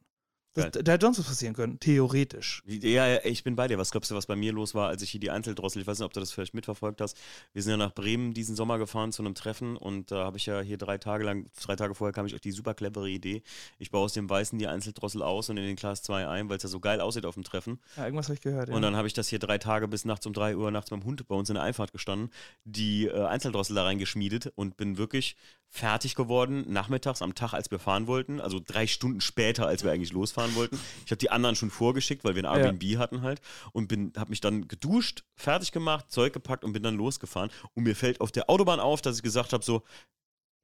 Geil. 0.62 0.84
da 0.84 0.92
hätte 0.92 1.06
sonst 1.06 1.20
was 1.20 1.28
passieren 1.28 1.56
können, 1.56 1.80
theoretisch. 1.80 2.64
Ja, 2.66 3.08
ja, 3.08 3.20
ich 3.24 3.44
bin 3.44 3.56
bei 3.56 3.68
dir. 3.68 3.78
Was 3.78 3.92
glaubst 3.92 4.12
du, 4.12 4.16
was 4.16 4.28
bei 4.28 4.36
mir 4.36 4.54
los 4.54 4.76
war, 4.76 4.90
als 4.90 5.02
ich 5.02 5.10
hier 5.10 5.20
die 5.20 5.32
Einzeldrossel, 5.32 5.82
ich 5.82 5.88
weiß 5.88 6.00
nicht, 6.00 6.06
ob 6.06 6.14
du 6.14 6.20
das 6.20 6.32
vielleicht 6.32 6.54
mitverfolgt 6.54 7.02
hast. 7.02 7.18
Wir 7.54 7.64
sind 7.64 7.72
ja 7.72 7.78
nach 7.78 7.94
Bremen 7.94 8.34
diesen 8.34 8.56
Sommer 8.56 8.78
gefahren 8.78 9.12
zu 9.12 9.24
einem 9.24 9.36
Treffen 9.36 9.78
und 9.78 10.12
da 10.12 10.26
habe 10.26 10.38
ich 10.38 10.46
ja 10.46 10.62
hier 10.62 10.78
drei 10.78 10.98
Tage 10.98 11.24
lang, 11.24 11.48
drei 11.62 11.76
Tage 11.76 11.96
vorher 11.96 12.14
kam 12.14 12.26
ich 12.26 12.36
auf 12.36 12.42
die 12.42 12.52
super 12.52 12.74
clevere 12.74 13.10
Idee. 13.10 13.42
Ich 13.80 13.92
baue 13.92 14.06
aus 14.06 14.14
dem 14.14 14.30
Weißen 14.30 14.60
die 14.60 14.68
Einzeldrossel 14.68 15.24
aus 15.24 15.50
und 15.50 15.58
in 15.58 15.64
den 15.64 15.76
Class 15.76 16.04
2 16.04 16.28
ein, 16.28 16.50
weil 16.50 16.58
es 16.58 16.64
ja 16.64 16.70
so 16.70 16.80
geil 16.80 17.02
aussieht 17.02 17.26
auf 17.26 17.34
dem 17.34 17.44
Treffen. 17.44 17.80
Ja, 17.98 18.06
irgendwas 18.06 18.28
habe 18.28 18.36
ich 18.36 18.42
gehört. 18.42 18.70
Ja. 18.70 18.76
Und 18.76 18.82
dann 18.82 18.96
habe 18.96 19.08
ich 19.08 19.14
das 19.14 19.30
hier 19.30 19.40
drei 19.40 19.58
Tage 19.58 19.88
bis 19.88 20.06
nachts 20.06 20.26
um 20.26 20.34
drei 20.34 20.56
Uhr 20.56 20.70
nachts 20.72 20.92
dem 21.00 21.06
Hund 21.06 21.28
bei 21.28 21.36
uns 21.36 21.50
in 21.50 21.56
der 21.56 21.64
Einfahrt 21.64 21.92
gestanden, 21.92 22.30
die 22.66 23.06
äh, 23.06 23.26
Einzeldrossel 23.26 23.76
da 23.76 23.84
reingeschmiedet 23.84 24.52
und 24.56 24.78
bin 24.78 24.98
wirklich 24.98 25.36
fertig 25.72 26.16
geworden, 26.16 26.66
nachmittags 26.68 27.22
am 27.22 27.36
Tag, 27.36 27.54
als 27.54 27.70
wir 27.70 27.78
fahren 27.80 28.08
wollten, 28.08 28.42
also 28.42 28.60
drei 28.60 28.88
Stunden 28.88 29.22
später, 29.22 29.68
als 29.68 29.84
wir 29.84 29.92
eigentlich 29.92 30.12
losfahren 30.12 30.56
wollten. 30.56 30.80
Ich 31.06 31.12
habe 31.12 31.18
die 31.20 31.30
anderen 31.30 31.56
schon 31.56 31.70
vorgeschickt, 31.70 32.24
weil 32.24 32.36
wir 32.36 32.44
ein 32.50 32.60
Ja. 32.60 32.66
Airbnb 32.66 32.98
hatten 32.98 33.22
halt 33.22 33.40
und 33.72 33.88
bin, 33.88 34.12
habe 34.18 34.32
mich 34.32 34.42
dann 34.42 34.68
geduscht, 34.68 35.24
fertig 35.36 35.72
gemacht, 35.72 36.10
Zeug 36.10 36.34
gepackt 36.34 36.64
und 36.64 36.74
bin 36.74 36.82
dann 36.84 36.96
losgefahren. 36.96 37.52
Und 37.76 37.84
mir 37.84 37.96
fällt 37.96 38.20
auf 38.20 38.32
der 38.32 38.50
Autobahn 38.50 38.80
auf, 38.80 39.02
dass 39.02 39.18
ich 39.18 39.24
gesagt 39.24 39.54
habe 39.54 39.64
so, 39.64 39.84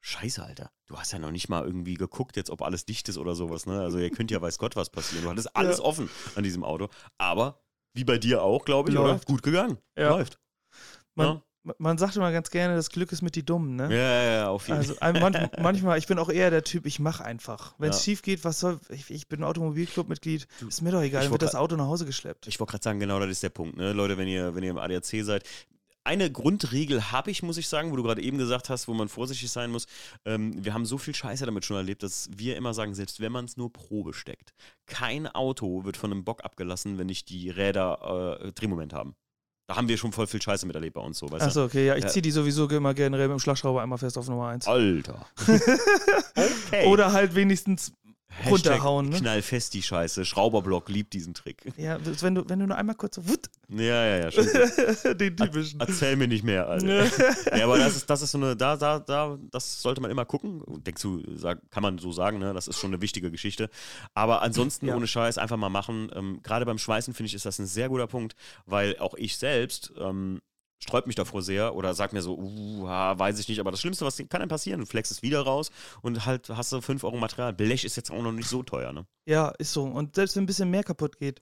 Scheiße, 0.01 0.43
Alter. 0.43 0.71
Du 0.85 0.97
hast 0.99 1.13
ja 1.13 1.17
noch 1.19 1.31
nicht 1.31 1.49
mal 1.49 1.63
irgendwie 1.65 1.95
geguckt, 1.95 2.35
jetzt 2.35 2.51
ob 2.51 2.61
alles 2.61 2.85
dicht 2.85 3.09
ist 3.09 3.17
oder 3.17 3.33
sowas, 3.33 3.65
ne? 3.65 3.81
Also, 3.81 3.97
ihr 3.97 4.11
könnt 4.11 4.29
ja 4.29 4.39
weiß 4.39 4.59
Gott 4.59 4.75
was 4.75 4.91
passieren. 4.91 5.23
Du 5.23 5.31
hattest 5.31 5.55
alles 5.55 5.79
Ja. 5.79 5.83
offen 5.83 6.11
an 6.35 6.43
diesem 6.43 6.63
Auto. 6.63 6.89
Aber, 7.17 7.63
wie 7.95 8.03
bei 8.03 8.19
dir 8.19 8.43
auch, 8.43 8.65
glaube 8.65 8.91
ich, 8.91 8.97
oder? 8.97 9.13
Läuft. 9.13 9.25
Gut 9.25 9.41
gegangen. 9.41 9.79
Ja. 9.97 10.09
Läuft. 10.09 10.39
man, 11.15 11.41
man 11.79 11.97
sagt 11.97 12.15
immer 12.15 12.31
ganz 12.31 12.49
gerne, 12.51 12.75
das 12.75 12.89
Glück 12.89 13.11
ist 13.11 13.21
mit 13.21 13.35
die 13.35 13.43
Dummen, 13.45 13.75
ne? 13.75 13.89
Ja, 13.91 14.23
ja, 14.23 14.49
auf 14.49 14.67
jeden 14.67 14.77
Also 14.77 14.95
ein- 14.99 15.19
manch, 15.19 15.37
manchmal, 15.59 15.97
ich 15.97 16.07
bin 16.07 16.19
auch 16.19 16.29
eher 16.29 16.49
der 16.51 16.63
Typ, 16.63 16.85
ich 16.85 16.99
mache 16.99 17.25
einfach. 17.25 17.73
Wenn 17.77 17.89
es 17.89 17.97
Ja. 17.97 18.03
schief 18.03 18.21
geht, 18.21 18.43
was 18.43 18.59
soll, 18.59 18.79
ich, 18.89 19.09
ich 19.09 19.27
bin 19.27 19.43
Automobilclub-Mitglied, 19.43 20.47
ist 20.67 20.81
mir 20.81 20.91
doch 20.91 21.01
egal, 21.01 21.21
ich 21.21 21.25
dann 21.25 21.31
wird 21.33 21.41
das 21.41 21.51
grad- 21.51 21.61
Auto 21.61 21.75
nach 21.75 21.87
Hause 21.87 22.05
geschleppt. 22.05 22.47
Ich 22.47 22.59
wollte 22.59 22.71
gerade 22.71 22.83
sagen, 22.83 22.99
genau 22.99 23.19
das 23.19 23.29
ist 23.29 23.43
der 23.43 23.49
Punkt, 23.49 23.77
ne? 23.77 23.93
Leute, 23.93 24.17
wenn 24.17 24.27
ihr, 24.27 24.55
wenn 24.55 24.63
ihr 24.63 24.71
im 24.71 24.77
ADAC 24.77 25.23
seid. 25.23 25.43
Eine 26.07 26.31
Grundregel 26.31 27.11
habe 27.11 27.31
ich, 27.31 27.41
muss 27.41 27.57
ich 27.57 27.67
sagen, 27.67 27.91
wo 27.91 27.95
du 27.95 28.03
gerade 28.03 28.21
eben 28.21 28.37
gesagt 28.37 28.69
hast, 28.69 28.87
wo 28.87 28.93
man 28.93 29.09
vorsichtig 29.09 29.49
sein 29.49 29.71
muss. 29.71 29.87
Ähm, 30.23 30.63
wir 30.63 30.75
haben 30.75 30.85
so 30.85 30.99
viel 30.99 31.15
Scheiße 31.15 31.47
damit 31.47 31.65
schon 31.65 31.77
erlebt, 31.77 32.03
dass 32.03 32.29
wir 32.37 32.57
immer 32.57 32.75
sagen, 32.75 32.93
selbst 32.93 33.21
wenn 33.21 33.31
man 33.31 33.45
es 33.45 33.57
nur 33.57 33.73
Probe 33.73 34.13
steckt, 34.13 34.53
kein 34.85 35.25
Auto 35.25 35.83
wird 35.83 35.97
von 35.97 36.11
einem 36.11 36.23
Bock 36.23 36.45
abgelassen, 36.45 36.99
wenn 36.99 37.07
nicht 37.07 37.29
die 37.29 37.49
Räder 37.49 38.37
äh, 38.39 38.51
Drehmoment 38.51 38.93
haben. 38.93 39.15
Da 39.67 39.75
haben 39.77 39.87
wir 39.87 39.97
schon 39.97 40.11
voll 40.11 40.27
viel 40.27 40.41
Scheiße 40.41 40.67
miterlebt 40.67 40.93
bei 40.93 41.01
uns 41.01 41.17
so, 41.17 41.29
weißt 41.31 41.43
Achso, 41.43 41.63
okay, 41.63 41.87
ja, 41.87 41.95
ich 41.95 42.03
Ja. 42.03 42.09
ziehe 42.09 42.21
die 42.21 42.29
sowieso 42.31 42.69
immer 42.69 42.93
generell 42.93 43.27
mit 43.27 43.37
dem 43.37 43.39
Schlagschrauber 43.39 43.81
einmal 43.81 43.97
fest 43.97 44.17
auf 44.17 44.27
Nummer 44.27 44.49
1. 44.49 44.65
du? 44.65 44.71
Alter. 44.71 45.25
okay. 46.35 46.85
Oder 46.87 47.13
halt 47.13 47.33
wenigstens 47.35 47.91
runterhauen. 48.49 49.09
Ne? 49.09 49.17
Knallfest 49.17 49.73
die 49.73 49.81
Scheiße. 49.81 50.25
Schrauberblock 50.25 50.89
liebt 50.89 51.13
diesen 51.13 51.33
Trick. 51.33 51.63
Ja, 51.77 51.97
wenn 52.21 52.35
du, 52.35 52.47
wenn 52.49 52.59
du 52.59 52.67
nur 52.67 52.77
einmal 52.77 52.95
kurz 52.95 53.15
so 53.15 53.27
wut, 53.27 53.47
Ja, 53.69 53.83
ja, 54.05 54.17
ja. 54.17 54.31
Schon. 54.31 54.45
den 55.17 55.37
typischen. 55.37 55.79
Erzähl 55.79 56.15
mir 56.15 56.27
nicht 56.27 56.43
mehr, 56.43 56.67
Alter. 56.67 57.05
ja, 57.57 57.63
aber 57.63 57.77
das 57.77 57.95
ist, 57.95 58.09
das 58.09 58.21
ist 58.21 58.31
so 58.31 58.37
eine, 58.37 58.55
da, 58.55 58.75
da, 58.77 58.99
da, 58.99 59.37
das 59.51 59.81
sollte 59.81 60.01
man 60.01 60.11
immer 60.11 60.25
gucken. 60.25 60.61
Denkst 60.85 61.01
du, 61.01 61.21
kann 61.71 61.83
man 61.83 61.97
so 61.97 62.11
sagen, 62.11 62.39
ne? 62.39 62.53
Das 62.53 62.67
ist 62.67 62.79
schon 62.79 62.91
eine 62.93 63.01
wichtige 63.01 63.31
Geschichte. 63.31 63.69
Aber 64.13 64.41
ansonsten, 64.41 64.87
Ja. 64.87 64.95
ohne 64.95 65.07
Scheiß, 65.07 65.37
einfach 65.37 65.57
mal 65.57 65.69
machen. 65.69 66.09
Ähm, 66.13 66.39
Gerade 66.43 66.65
beim 66.65 66.77
Schweißen, 66.77 67.13
finde 67.13 67.27
ich, 67.27 67.33
ist 67.33 67.45
das 67.45 67.59
ein 67.59 67.65
sehr 67.65 67.89
guter 67.89 68.07
Punkt, 68.07 68.35
weil 68.65 68.97
auch 68.99 69.13
ich 69.15 69.37
selbst 69.37 69.93
ähm, 69.99 70.41
sträubt 70.79 71.07
mich 71.07 71.15
davor 71.15 71.41
sehr 71.41 71.75
oder 71.75 71.93
sagt 71.93 72.13
mir 72.13 72.21
so, 72.21 72.37
uh, 72.37 72.83
weiß 72.83 73.39
ich 73.39 73.47
nicht, 73.47 73.59
aber 73.59 73.71
das 73.71 73.81
Schlimmste, 73.81 74.05
was 74.05 74.17
kann 74.17 74.39
denn 74.39 74.49
passieren? 74.49 74.79
Du 74.79 74.85
flexst 74.85 75.11
es 75.11 75.21
wieder 75.21 75.41
raus 75.41 75.71
und 76.01 76.25
halt 76.25 76.49
hast 76.49 76.71
du 76.71 76.81
5 76.81 77.03
Euro 77.03 77.17
Material. 77.17 77.53
Blech 77.53 77.85
ist 77.85 77.95
jetzt 77.97 78.11
auch 78.11 78.21
noch 78.21 78.31
nicht 78.31 78.49
so 78.49 78.63
teuer, 78.63 78.93
ne? 78.93 79.05
Ja, 79.25 79.49
ist 79.57 79.73
so. 79.73 79.83
Und 79.83 80.15
selbst 80.15 80.35
wenn 80.35 80.43
ein 80.43 80.47
bisschen 80.47 80.69
mehr 80.69 80.83
kaputt 80.83 81.17
geht, 81.17 81.41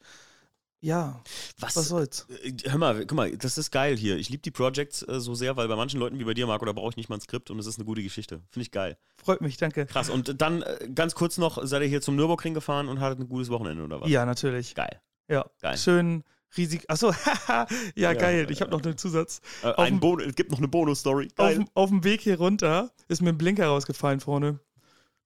ja, 0.83 1.23
was 1.59 1.75
soll's? 1.75 2.27
Äh, 2.43 2.69
Hör 2.69 2.77
mal, 2.77 3.05
guck 3.05 3.13
mal, 3.13 3.37
das 3.37 3.57
ist 3.57 3.71
geil 3.71 3.95
hier. 3.95 4.17
Ich 4.17 4.29
liebe 4.29 4.41
die 4.43 4.51
Projects 4.51 5.01
äh, 5.03 5.21
so 5.21 5.33
sehr, 5.33 5.55
weil 5.55 5.69
bei 5.69 5.77
manchen 5.77 5.97
Leuten 5.97 6.19
wie 6.19 6.25
bei 6.25 6.33
dir, 6.33 6.45
Marco, 6.45 6.65
da 6.65 6.73
brauche 6.73 6.89
ich 6.89 6.97
nicht 6.97 7.07
mal 7.07 7.15
ein 7.15 7.21
Skript 7.21 7.49
und 7.51 7.59
es 7.59 7.67
ist 7.67 7.77
eine 7.77 7.85
gute 7.85 8.03
Geschichte. 8.03 8.41
Finde 8.49 8.63
ich 8.63 8.71
geil. 8.71 8.97
Freut 9.15 9.39
mich, 9.39 9.55
danke. 9.55 9.85
Krass. 9.85 10.09
Und 10.09 10.41
dann 10.41 10.61
äh, 10.61 10.89
ganz 10.93 11.15
kurz 11.15 11.37
noch, 11.37 11.65
seid 11.65 11.83
ihr 11.83 11.87
hier 11.87 12.01
zum 12.01 12.17
Nürburgring 12.17 12.53
gefahren 12.53 12.89
und 12.89 12.99
hattet 12.99 13.19
ein 13.19 13.29
gutes 13.29 13.49
Wochenende 13.49 13.81
oder 13.81 14.01
was? 14.01 14.09
Ja, 14.09 14.25
natürlich. 14.25 14.75
Geil. 14.75 15.01
Ja, 15.29 15.45
Geil. 15.61 15.77
schön 15.77 16.25
riesig. 16.57 16.89
Achso, 16.89 17.13
haha, 17.13 17.67
ja, 17.95 18.13
geil. 18.13 18.49
Ich 18.49 18.61
habe 18.61 18.71
noch 18.71 18.83
einen 18.83 18.97
Zusatz. 18.97 19.41
Äh, 19.63 19.73
ein 19.73 19.99
dem- 19.99 20.19
es 20.19 20.35
gibt 20.35 20.51
noch 20.51 20.59
eine 20.59 20.67
Bonus-Story. 20.67 21.29
Auf, 21.37 21.57
auf 21.73 21.89
dem 21.89 22.03
Weg 22.03 22.21
hier 22.21 22.37
runter 22.37 22.91
ist 23.07 23.21
mir 23.21 23.29
ein 23.29 23.37
Blinker 23.37 23.67
rausgefallen 23.67 24.19
vorne. 24.19 24.59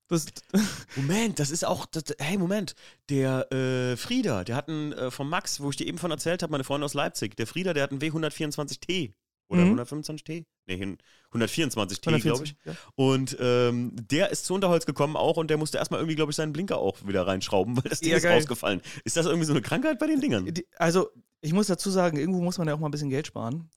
Das, 0.10 0.26
Moment, 0.96 1.40
das 1.40 1.52
ist 1.52 1.66
auch. 1.66 1.86
Das, 1.86 2.04
hey, 2.18 2.38
Moment. 2.38 2.76
Der 3.10 3.52
äh, 3.52 3.98
Frieda, 3.98 4.44
der 4.44 4.56
hat 4.56 4.70
einen 4.70 4.94
äh, 4.94 5.12
von 5.12 5.28
Max, 5.28 5.60
wo 5.60 5.70
ich 5.70 5.76
dir 5.76 5.88
eben 5.88 5.98
von 5.98 6.12
erzählt 6.12 6.44
habe, 6.44 6.52
meine 6.52 6.64
Freunde 6.64 6.86
aus 6.86 6.94
Leipzig. 6.94 7.36
Der 7.36 7.48
Frieda, 7.48 7.74
der 7.74 7.84
hat 7.84 7.92
einen 7.92 8.00
W124T. 8.02 9.12
Oder 9.50 9.64
Mhm. 9.66 9.80
125T? 9.80 10.46
Nee, 10.66 10.76
hin- 10.78 10.98
124T, 11.32 12.20
glaube 12.22 12.44
ich. 12.44 12.56
Ja. 12.66 12.74
Und 12.96 13.38
ähm, 13.40 13.96
der 13.96 14.30
ist 14.32 14.46
zu 14.46 14.54
Unterholz 14.54 14.86
gekommen 14.86 15.16
auch 15.16 15.38
und 15.38 15.50
der 15.50 15.58
musste 15.58 15.78
erstmal 15.78 16.00
irgendwie, 16.02 16.16
glaube 16.16 16.32
ich, 16.32 16.36
seinen 16.36 16.52
Blinker 16.54 16.78
auch 16.78 16.98
wieder 17.08 17.26
reinschrauben, 17.26 17.78
weil 17.84 17.90
das 17.90 18.00
Ding 18.02 18.12
Ja, 18.12 18.18
ist 18.18 18.24
geil. 18.24 18.36
rausgefallen. 18.36 18.82
Ist 19.06 19.16
das 19.18 19.26
irgendwie 19.26 19.46
so 19.46 19.54
eine 19.54 19.62
Krankheit 19.62 20.00
bei 20.00 20.08
den 20.08 20.20
Dingern? 20.20 20.52
Also, 20.78 21.10
ich 21.42 21.54
muss 21.54 21.68
dazu 21.68 21.90
sagen, 21.90 22.18
irgendwo 22.18 22.42
muss 22.42 22.58
man 22.58 22.68
ja 22.68 22.74
auch 22.74 22.80
mal 22.80 22.88
ein 22.90 22.92
bisschen 22.92 23.10
Geld 23.10 23.28
sparen. 23.28 23.70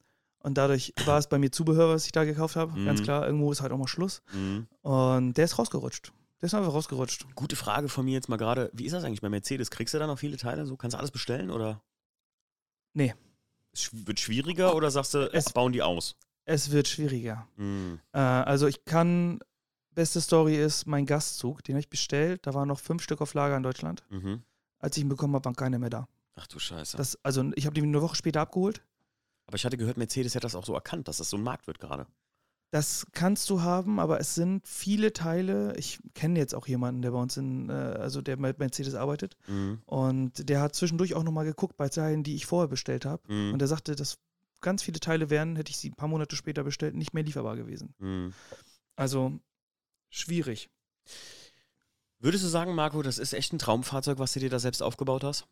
Und 0.42 0.56
dadurch 0.56 0.94
war 1.04 1.18
es 1.18 1.28
bei 1.28 1.38
mir 1.38 1.50
Zubehör, 1.52 1.90
was 1.90 2.06
ich 2.06 2.12
da 2.12 2.24
gekauft 2.24 2.56
habe. 2.56 2.76
Mhm. 2.78 2.86
Ganz 2.86 3.02
klar, 3.02 3.26
irgendwo 3.26 3.52
ist 3.52 3.60
halt 3.60 3.72
auch 3.72 3.76
mal 3.78 3.86
Schluss. 3.86 4.22
Mhm. 4.32 4.66
Und 4.80 5.34
der 5.36 5.44
ist 5.44 5.58
rausgerutscht. 5.58 6.12
Der 6.40 6.46
ist 6.46 6.54
einfach 6.54 6.72
rausgerutscht. 6.72 7.26
Gute 7.34 7.54
Frage 7.56 7.90
von 7.90 8.06
mir 8.06 8.14
jetzt 8.14 8.30
mal 8.30 8.38
gerade. 8.38 8.70
Wie 8.72 8.86
ist 8.86 8.92
das 8.92 9.04
eigentlich 9.04 9.20
bei 9.20 9.28
Mercedes? 9.28 9.70
Kriegst 9.70 9.92
du 9.92 9.98
da 9.98 10.06
noch 10.06 10.18
viele 10.18 10.38
Teile? 10.38 10.64
So 10.64 10.76
kannst 10.78 10.94
du 10.94 10.98
alles 10.98 11.10
bestellen 11.10 11.50
oder? 11.50 11.82
Nee. 12.94 13.14
Es 13.72 13.90
wird 14.06 14.18
schwieriger 14.20 14.74
oder 14.74 14.90
sagst 14.90 15.14
du, 15.14 15.30
Es- 15.32 15.52
bauen 15.52 15.72
die 15.72 15.82
aus? 15.82 16.16
Es 16.44 16.70
wird 16.70 16.88
schwieriger. 16.88 17.46
Mhm. 17.56 18.00
Äh, 18.12 18.18
also, 18.18 18.66
ich 18.66 18.84
kann. 18.84 19.40
Beste 19.92 20.20
Story 20.20 20.56
ist 20.56 20.86
mein 20.86 21.04
Gastzug, 21.04 21.64
den 21.64 21.74
habe 21.74 21.80
ich 21.80 21.90
bestellt. 21.90 22.46
Da 22.46 22.54
waren 22.54 22.68
noch 22.68 22.78
fünf 22.78 23.02
Stück 23.02 23.20
auf 23.20 23.34
Lager 23.34 23.56
in 23.56 23.62
Deutschland. 23.62 24.02
Mhm. 24.08 24.42
Als 24.78 24.96
ich 24.96 25.02
ihn 25.02 25.08
bekommen 25.08 25.34
habe, 25.34 25.44
waren 25.44 25.56
keine 25.56 25.78
mehr 25.78 25.90
da. 25.90 26.08
Ach 26.36 26.46
du 26.46 26.58
Scheiße. 26.58 26.96
Das, 26.96 27.18
also, 27.24 27.50
ich 27.56 27.66
habe 27.66 27.74
die 27.74 27.82
eine 27.82 28.00
Woche 28.00 28.14
später 28.16 28.40
abgeholt. 28.40 28.82
Aber 29.46 29.56
ich 29.56 29.64
hatte 29.64 29.76
gehört, 29.76 29.96
Mercedes 29.96 30.34
hätte 30.34 30.44
das 30.46 30.54
auch 30.54 30.64
so 30.64 30.74
erkannt, 30.74 31.08
dass 31.08 31.16
das 31.18 31.28
so 31.28 31.36
ein 31.36 31.42
Markt 31.42 31.66
wird 31.66 31.80
gerade. 31.80 32.06
Das 32.70 33.06
kannst 33.12 33.50
du 33.50 33.62
haben, 33.62 33.98
aber 33.98 34.20
es 34.20 34.36
sind 34.36 34.66
viele 34.66 35.12
Teile. 35.12 35.76
Ich 35.76 35.98
kenne 36.14 36.38
jetzt 36.38 36.54
auch 36.54 36.68
jemanden, 36.68 37.02
der 37.02 37.10
bei 37.10 37.18
uns 37.18 37.36
in, 37.36 37.68
äh, 37.68 37.72
also 37.72 38.22
der 38.22 38.36
bei 38.36 38.54
Mercedes 38.56 38.94
arbeitet. 38.94 39.36
Mhm. 39.48 39.82
Und 39.86 40.48
der 40.48 40.60
hat 40.60 40.76
zwischendurch 40.76 41.14
auch 41.14 41.24
nochmal 41.24 41.44
geguckt 41.44 41.76
bei 41.76 41.88
Teilen, 41.88 42.22
die 42.22 42.36
ich 42.36 42.46
vorher 42.46 42.68
bestellt 42.68 43.04
habe. 43.04 43.22
Mhm. 43.32 43.54
Und 43.54 43.60
er 43.60 43.66
sagte, 43.66 43.96
dass 43.96 44.18
ganz 44.60 44.82
viele 44.82 45.00
Teile 45.00 45.30
wären, 45.30 45.56
hätte 45.56 45.70
ich 45.70 45.78
sie 45.78 45.90
ein 45.90 45.96
paar 45.96 46.08
Monate 46.08 46.36
später 46.36 46.62
bestellt, 46.62 46.94
nicht 46.94 47.12
mehr 47.12 47.24
lieferbar 47.24 47.56
gewesen. 47.56 47.94
Mhm. 47.98 48.34
Also 48.94 49.40
schwierig. 50.08 50.70
Würdest 52.20 52.44
du 52.44 52.48
sagen, 52.48 52.74
Marco, 52.74 53.02
das 53.02 53.18
ist 53.18 53.32
echt 53.32 53.52
ein 53.52 53.58
Traumfahrzeug, 53.58 54.18
was 54.18 54.34
du 54.34 54.40
dir 54.40 54.50
da 54.50 54.58
selbst 54.60 54.82
aufgebaut 54.82 55.24
hast? 55.24 55.48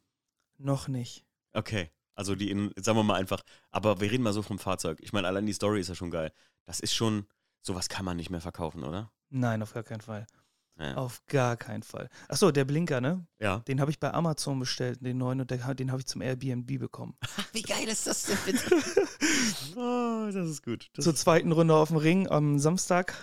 Noch 0.59 0.87
nicht. 0.87 1.25
Okay. 1.53 1.91
Also 2.19 2.35
die, 2.35 2.51
in, 2.51 2.73
sagen 2.77 2.99
wir 2.99 3.05
mal 3.05 3.15
einfach, 3.15 3.43
aber 3.71 4.01
wir 4.01 4.11
reden 4.11 4.25
mal 4.25 4.33
so 4.33 4.43
vom 4.43 4.59
Fahrzeug. 4.59 4.99
Ich 5.01 5.13
meine, 5.13 5.29
allein 5.29 5.47
die 5.47 5.53
Story 5.53 5.81
ist 5.81 5.89
ja 5.89 5.95
schon 5.95 6.11
geil. 6.11 6.33
Das 6.67 6.81
ist 6.81 6.93
schon, 6.93 7.27
sowas 7.63 7.89
kann 7.89 8.05
man 8.05 8.17
nicht 8.17 8.29
mehr 8.29 8.41
verkaufen, 8.41 8.83
oder? 8.83 9.13
Nein, 9.31 9.63
auf 9.63 9.73
gar 9.73 9.85
keinen 9.85 10.01
Fall. 10.01 10.27
Ja. 10.81 10.95
Auf 10.97 11.25
gar 11.27 11.57
keinen 11.57 11.85
Fall. 11.85 12.09
Achso, 12.29 12.51
der 12.51 12.65
Blinker, 12.65 13.01
ne? 13.01 13.25
ja. 13.39 13.61
Den 13.61 13.81
habe 13.81 13.93
ich 13.93 14.01
bei 14.01 14.13
Amazon 14.13 14.59
bestellt, 14.59 14.99
den 15.01 15.19
neuen, 15.19 15.41
und 15.41 15.51
der, 15.53 15.75
den 15.75 15.91
habe 15.93 16.01
ich 16.01 16.07
zum 16.07 16.21
Airbnb 16.21 16.67
bekommen. 16.81 17.17
Wie 17.53 17.63
geil 17.63 17.87
ist 17.87 18.07
das 18.09 18.25
denn 18.25 18.39
bitte? 18.47 18.65
oh, 19.77 20.27
das 20.33 20.49
ist 20.49 20.65
gut. 20.65 20.89
Das 20.95 21.05
Zur 21.05 21.15
zweiten 21.15 21.53
Runde 21.53 21.75
auf 21.75 21.89
dem 21.89 21.99
Ring 21.99 22.29
am 22.29 22.59
Samstag 22.59 23.15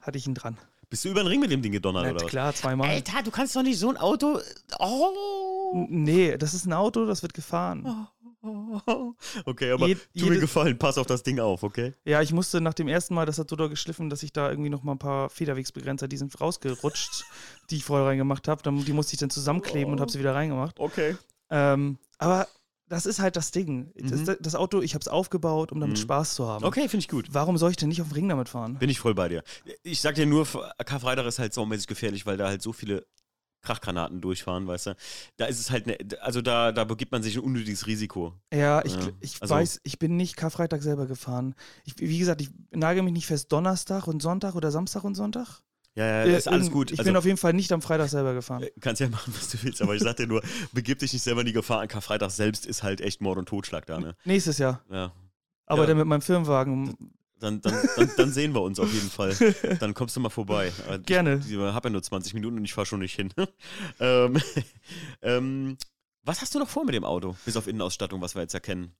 hatte 0.00 0.16
ich 0.18 0.26
ihn 0.26 0.34
dran. 0.34 0.56
Bist 0.90 1.04
du 1.04 1.10
über 1.10 1.22
den 1.22 1.26
Ring 1.26 1.40
mit 1.40 1.50
dem 1.50 1.60
Ding 1.60 1.72
gedonnert, 1.72 2.04
Na 2.06 2.10
oder 2.12 2.22
was? 2.24 2.30
klar, 2.30 2.54
zweimal. 2.54 2.88
Alter, 2.88 3.22
du 3.22 3.30
kannst 3.30 3.54
doch 3.54 3.62
nicht 3.62 3.78
so 3.78 3.90
ein 3.90 3.98
Auto. 3.98 4.40
Oh. 4.78 5.12
N- 5.74 6.02
Nee, 6.04 6.38
das 6.38 6.54
ist 6.54 6.64
ein 6.64 6.72
Auto, 6.72 7.04
das 7.04 7.20
wird 7.22 7.34
gefahren. 7.34 8.06
Okay, 9.44 9.72
aber 9.72 9.86
Je- 9.88 9.96
tu 10.16 10.26
mir 10.26 10.38
gefallen, 10.38 10.78
pass 10.78 10.98
auf 10.98 11.06
das 11.06 11.22
Ding 11.22 11.40
auf, 11.40 11.62
okay? 11.62 11.94
Ja, 12.04 12.22
ich 12.22 12.32
musste 12.32 12.60
nach 12.60 12.74
dem 12.74 12.88
ersten 12.88 13.14
Mal, 13.14 13.26
das 13.26 13.38
hat 13.38 13.50
so 13.50 13.56
doll 13.56 13.68
geschliffen, 13.68 14.10
dass 14.10 14.22
ich 14.22 14.32
da 14.32 14.50
irgendwie 14.50 14.70
noch 14.70 14.82
mal 14.82 14.92
ein 14.92 14.98
paar 14.98 15.28
Federwegsbegrenzer, 15.30 16.08
die 16.08 16.16
sind 16.16 16.40
rausgerutscht, 16.40 17.24
die 17.70 17.76
ich 17.76 17.84
vorher 17.84 18.06
reingemacht 18.06 18.48
habe. 18.48 18.62
Dann- 18.62 18.84
Die 18.84 18.92
musste 18.92 19.14
ich 19.14 19.20
dann 19.20 19.30
zusammenkleben 19.30 19.92
und 19.92 20.00
habe 20.00 20.10
sie 20.10 20.18
wieder 20.18 20.34
reingemacht. 20.34 20.78
Okay. 20.78 21.16
Ähm, 21.50 21.98
aber 22.18 22.46
das 22.88 23.04
ist 23.04 23.18
halt 23.20 23.36
das 23.36 23.50
Ding. 23.50 23.92
Mhm. 23.96 24.24
Das, 24.24 24.38
das 24.40 24.54
Auto, 24.54 24.80
ich 24.80 24.94
habe 24.94 25.02
es 25.02 25.08
aufgebaut, 25.08 25.72
um 25.72 25.80
damit 25.80 25.98
Mhm. 25.98 26.02
Spaß 26.02 26.34
zu 26.34 26.46
haben. 26.46 26.64
Okay, 26.64 26.82
finde 26.88 26.98
ich 26.98 27.08
gut. 27.08 27.26
Warum 27.32 27.58
soll 27.58 27.70
ich 27.70 27.76
denn 27.76 27.88
nicht 27.90 28.00
auf 28.00 28.08
dem 28.08 28.14
Ring 28.14 28.28
damit 28.28 28.48
fahren? 28.48 28.78
Bin 28.78 28.88
ich 28.88 28.98
voll 28.98 29.14
bei 29.14 29.28
dir. 29.28 29.42
Ich 29.82 30.00
sag 30.00 30.14
dir 30.14 30.24
nur, 30.26 30.46
Karfreitag 30.86 31.26
ist 31.26 31.38
halt 31.38 31.52
saumäßig 31.52 31.86
gefährlich, 31.86 32.24
weil 32.24 32.36
da 32.38 32.46
halt 32.48 32.62
so 32.62 32.72
viele 32.72 33.06
Krachgranaten 33.68 34.20
durchfahren, 34.20 34.66
weißt 34.66 34.86
du. 34.86 34.96
Da 35.36 35.44
ist 35.46 35.60
es 35.60 35.70
halt, 35.70 35.86
ne, 35.86 35.98
also 36.22 36.40
da, 36.40 36.72
da 36.72 36.84
begibt 36.84 37.12
man 37.12 37.22
sich 37.22 37.36
ein 37.36 37.42
unnötiges 37.42 37.86
Risiko. 37.86 38.34
Ja, 38.52 38.82
ich, 38.84 38.94
Ja, 38.94 39.00
ich 39.20 39.42
also- 39.42 39.54
weiß, 39.54 39.80
ich 39.84 39.98
bin 39.98 40.16
nicht 40.16 40.36
Karfreitag 40.36 40.82
selber 40.82 41.06
gefahren. 41.06 41.54
Ich, 41.84 41.94
wie 41.98 42.18
gesagt, 42.18 42.40
ich 42.40 42.50
nagel 42.70 43.02
mich 43.02 43.12
nicht 43.12 43.26
fest 43.26 43.52
Donnerstag 43.52 44.06
und 44.06 44.22
Sonntag 44.22 44.54
oder 44.54 44.70
Samstag 44.70 45.04
und 45.04 45.14
Sonntag. 45.14 45.60
Ja, 45.94 46.04
ja, 46.06 46.24
Äh, 46.24 46.36
ist 46.38 46.48
alles 46.48 46.70
gut. 46.70 46.92
Ich 46.92 46.98
Also, 46.98 47.08
bin 47.10 47.16
auf 47.16 47.24
jeden 47.24 47.38
Fall 47.38 47.52
nicht 47.52 47.72
am 47.72 47.82
Freitag 47.82 48.08
selber 48.08 48.32
gefahren. 48.32 48.62
äh, 48.62 48.70
kannst 48.80 49.00
ja 49.00 49.08
machen, 49.08 49.34
was 49.36 49.48
du 49.50 49.58
willst, 49.62 49.82
aber 49.82 49.94
ich 49.96 50.02
sag 50.02 50.16
dir 50.16 50.26
nur, 50.28 50.42
begib 50.72 51.00
dich 51.00 51.12
nicht 51.12 51.22
selber 51.22 51.40
in 51.40 51.46
die 51.46 51.52
Gefahr. 51.52 51.80
An 51.80 51.88
Karfreitag 51.88 52.30
selbst 52.30 52.66
ist 52.66 52.82
halt 52.82 53.00
echt 53.00 53.20
Mord 53.20 53.36
und 53.38 53.48
Totschlag 53.48 53.84
da, 53.86 53.98
ne? 53.98 54.14
Nächstes 54.24 54.58
Jahr. 54.58 54.82
Ja. 54.90 55.12
Aber 55.66 55.82
Ja. 55.82 55.86
dann 55.88 55.98
mit 55.98 56.06
meinem 56.06 56.22
Firmenwagen. 56.22 56.96
Dann, 57.40 57.60
dann, 57.60 57.74
dann, 57.96 58.10
dann 58.16 58.32
sehen 58.32 58.54
wir 58.54 58.62
uns 58.62 58.80
auf 58.80 58.92
jeden 58.92 59.10
Fall. 59.10 59.34
Dann 59.80 59.94
kommst 59.94 60.16
du 60.16 60.20
mal 60.20 60.28
vorbei. 60.28 60.72
Gerne. 61.06 61.40
Ich, 61.44 61.52
ich 61.52 61.58
habe 61.58 61.88
ja 61.88 61.92
nur 61.92 62.02
20 62.02 62.34
Minuten 62.34 62.56
und 62.58 62.64
ich 62.64 62.74
fahre 62.74 62.86
schon 62.86 63.00
nicht 63.00 63.14
hin. 63.14 63.32
ähm, 64.00 64.40
ähm, 65.22 65.76
was 66.24 66.40
hast 66.40 66.54
du 66.54 66.58
noch 66.58 66.68
vor 66.68 66.84
mit 66.84 66.94
dem 66.94 67.04
Auto? 67.04 67.36
Bis 67.44 67.56
auf 67.56 67.68
Innenausstattung, 67.68 68.20
was 68.20 68.34
wir 68.34 68.42
jetzt 68.42 68.54
erkennen. 68.54 68.92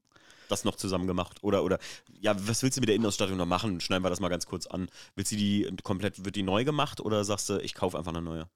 Das 0.49 0.65
noch 0.65 0.77
zusammen 0.77 1.07
gemacht. 1.07 1.39
Oder, 1.43 1.65
oder, 1.65 1.79
ja, 2.21 2.35
was 2.49 2.63
willst 2.63 2.77
du 2.77 2.81
mit 2.81 2.89
der 2.89 2.97
Innenausstattung 2.97 3.37
noch 3.37 3.47
machen? 3.47 3.81
Schneiden 3.81 4.05
wir 4.05 4.11
das 4.11 4.21
mal 4.21 4.29
ganz 4.29 4.47
kurz 4.47 4.67
an. 4.67 4.89
Willst 5.15 5.33
du 5.33 5.37
die 5.37 5.69
komplett, 5.83 6.25
wird 6.25 6.37
die 6.37 6.43
neu 6.43 6.65
gemacht 6.65 7.01
oder 7.01 7.25
sagst 7.25 7.51
du, 7.51 7.59
ich 7.59 7.75
kaufe 7.75 7.99
einfach 7.99 8.13
eine 8.13 8.23
neue? 8.23 8.49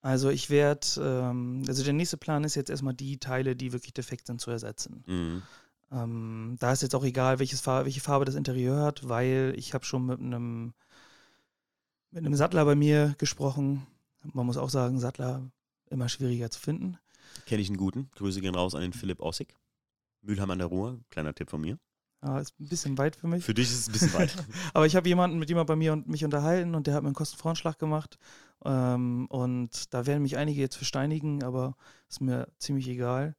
Also 0.00 0.30
ich 0.30 0.48
werde, 0.48 0.86
ähm, 0.98 1.64
also 1.66 1.82
der 1.82 1.92
nächste 1.92 2.16
Plan 2.16 2.44
ist 2.44 2.54
jetzt 2.54 2.70
erstmal 2.70 2.94
die 2.94 3.18
Teile, 3.18 3.56
die 3.56 3.72
wirklich 3.72 3.92
defekt 3.92 4.26
sind, 4.26 4.40
zu 4.40 4.50
ersetzen. 4.50 5.02
Mhm. 5.06 5.42
Ähm, 5.90 6.56
da 6.60 6.72
ist 6.72 6.82
jetzt 6.82 6.94
auch 6.94 7.04
egal, 7.04 7.38
welches 7.38 7.60
Farbe, 7.60 7.86
welche 7.86 8.00
Farbe 8.00 8.24
das 8.24 8.34
Interieur 8.34 8.82
hat, 8.82 9.08
weil 9.08 9.54
ich 9.56 9.74
habe 9.74 9.84
schon 9.84 10.06
mit 10.06 10.20
einem 10.20 10.74
mit 12.10 12.24
einem 12.24 12.34
Sattler 12.34 12.64
bei 12.64 12.74
mir 12.74 13.14
gesprochen. 13.18 13.86
Man 14.22 14.46
muss 14.46 14.56
auch 14.56 14.70
sagen, 14.70 14.98
Sattler 14.98 15.50
immer 15.90 16.08
schwieriger 16.08 16.50
zu 16.50 16.60
finden. 16.60 16.98
Kenne 17.46 17.62
ich 17.62 17.68
einen 17.68 17.76
guten. 17.76 18.10
Grüße 18.16 18.40
gehen 18.40 18.54
raus 18.54 18.74
an 18.74 18.80
den 18.80 18.92
Philipp 18.92 19.20
Ossig. 19.20 19.54
Mülheim 20.22 20.50
an 20.50 20.58
der 20.58 20.68
Ruhr. 20.68 21.00
Kleiner 21.10 21.34
Tipp 21.34 21.50
von 21.50 21.60
mir. 21.60 21.78
Ja, 22.22 22.40
ist 22.40 22.58
ein 22.58 22.68
bisschen 22.68 22.98
weit 22.98 23.14
für 23.14 23.28
mich. 23.28 23.44
Für 23.44 23.54
dich 23.54 23.70
ist 23.70 23.78
es 23.78 23.88
ein 23.88 23.92
bisschen 23.92 24.14
weit. 24.14 24.34
Aber 24.74 24.86
ich 24.86 24.96
habe 24.96 25.08
jemanden 25.08 25.38
mit 25.38 25.48
jemand 25.48 25.68
bei 25.68 25.76
mir 25.76 25.92
und 25.92 26.08
mich 26.08 26.24
unterhalten 26.24 26.74
und 26.74 26.86
der 26.86 26.94
hat 26.94 27.02
mir 27.02 27.08
einen 27.08 27.14
Kostenvoranschlag 27.14 27.78
gemacht. 27.78 28.18
Ähm, 28.64 29.26
und 29.28 29.94
da 29.94 30.06
werden 30.06 30.22
mich 30.22 30.36
einige 30.36 30.60
jetzt 30.60 30.74
versteinigen, 30.74 31.44
aber 31.44 31.76
ist 32.08 32.20
mir 32.20 32.48
ziemlich 32.58 32.88
egal. 32.88 33.36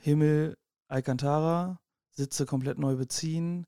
Himmel, 0.00 0.56
Alcantara, 0.88 1.78
Sitze 2.10 2.46
komplett 2.46 2.78
neu 2.78 2.96
beziehen, 2.96 3.66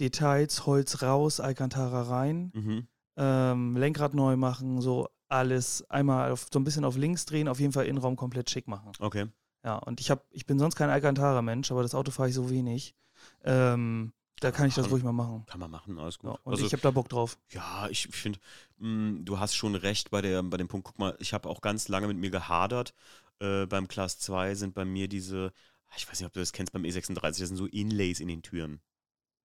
Details, 0.00 0.66
Holz 0.66 1.02
raus, 1.02 1.40
Alcantara 1.40 2.02
rein, 2.02 2.50
mhm. 2.54 2.88
ähm, 3.16 3.76
Lenkrad 3.76 4.14
neu 4.14 4.36
machen, 4.36 4.80
so 4.80 5.08
alles 5.28 5.88
einmal 5.90 6.30
auf, 6.30 6.46
so 6.52 6.60
ein 6.60 6.64
bisschen 6.64 6.84
auf 6.84 6.96
links 6.96 7.24
drehen, 7.24 7.48
auf 7.48 7.58
jeden 7.60 7.72
Fall 7.72 7.86
Innenraum 7.86 8.16
komplett 8.16 8.50
schick 8.50 8.68
machen. 8.68 8.92
Okay. 9.00 9.26
Ja, 9.64 9.76
und 9.78 10.00
ich, 10.00 10.10
hab, 10.10 10.24
ich 10.30 10.46
bin 10.46 10.58
sonst 10.58 10.76
kein 10.76 10.90
Alcantara-Mensch, 10.90 11.70
aber 11.72 11.82
das 11.82 11.94
Auto 11.94 12.12
fahre 12.12 12.28
ich 12.28 12.34
so 12.34 12.50
wenig. 12.50 12.94
Ähm, 13.42 14.12
Da 14.38 14.52
kann 14.52 14.68
ich 14.68 14.74
das 14.74 14.90
ruhig 14.90 15.02
mal 15.02 15.12
machen. 15.12 15.44
Kann 15.46 15.58
man 15.58 15.70
machen, 15.70 15.98
alles 15.98 16.18
gut. 16.18 16.30
Ja, 16.30 16.38
und 16.44 16.52
also, 16.52 16.66
ich 16.66 16.72
habe 16.72 16.82
da 16.82 16.90
Bock 16.90 17.08
drauf. 17.08 17.38
ja, 17.50 17.88
ich 17.88 18.06
finde, 18.08 18.38
du 18.78 19.38
hast 19.40 19.54
schon 19.56 19.74
recht 19.74 20.10
bei, 20.10 20.20
der, 20.20 20.42
bei 20.42 20.58
dem 20.58 20.68
Punkt. 20.68 20.86
Guck 20.86 20.98
mal, 20.98 21.16
ich 21.18 21.32
habe 21.32 21.48
auch 21.48 21.62
ganz 21.62 21.88
lange 21.88 22.06
mit 22.06 22.18
mir 22.18 22.30
gehadert. 22.30 22.94
Äh, 23.40 23.66
beim 23.66 23.88
Class 23.88 24.18
2 24.18 24.54
sind 24.54 24.74
bei 24.74 24.84
mir 24.84 25.08
diese, 25.08 25.52
ich 25.96 26.08
weiß 26.08 26.20
nicht, 26.20 26.26
ob 26.26 26.32
du 26.32 26.40
das 26.40 26.52
kennst, 26.52 26.72
beim 26.72 26.82
E36, 26.84 27.20
das 27.22 27.36
sind 27.38 27.56
so 27.56 27.66
Inlays 27.66 28.20
in 28.20 28.28
den 28.28 28.42
Türen. 28.42 28.80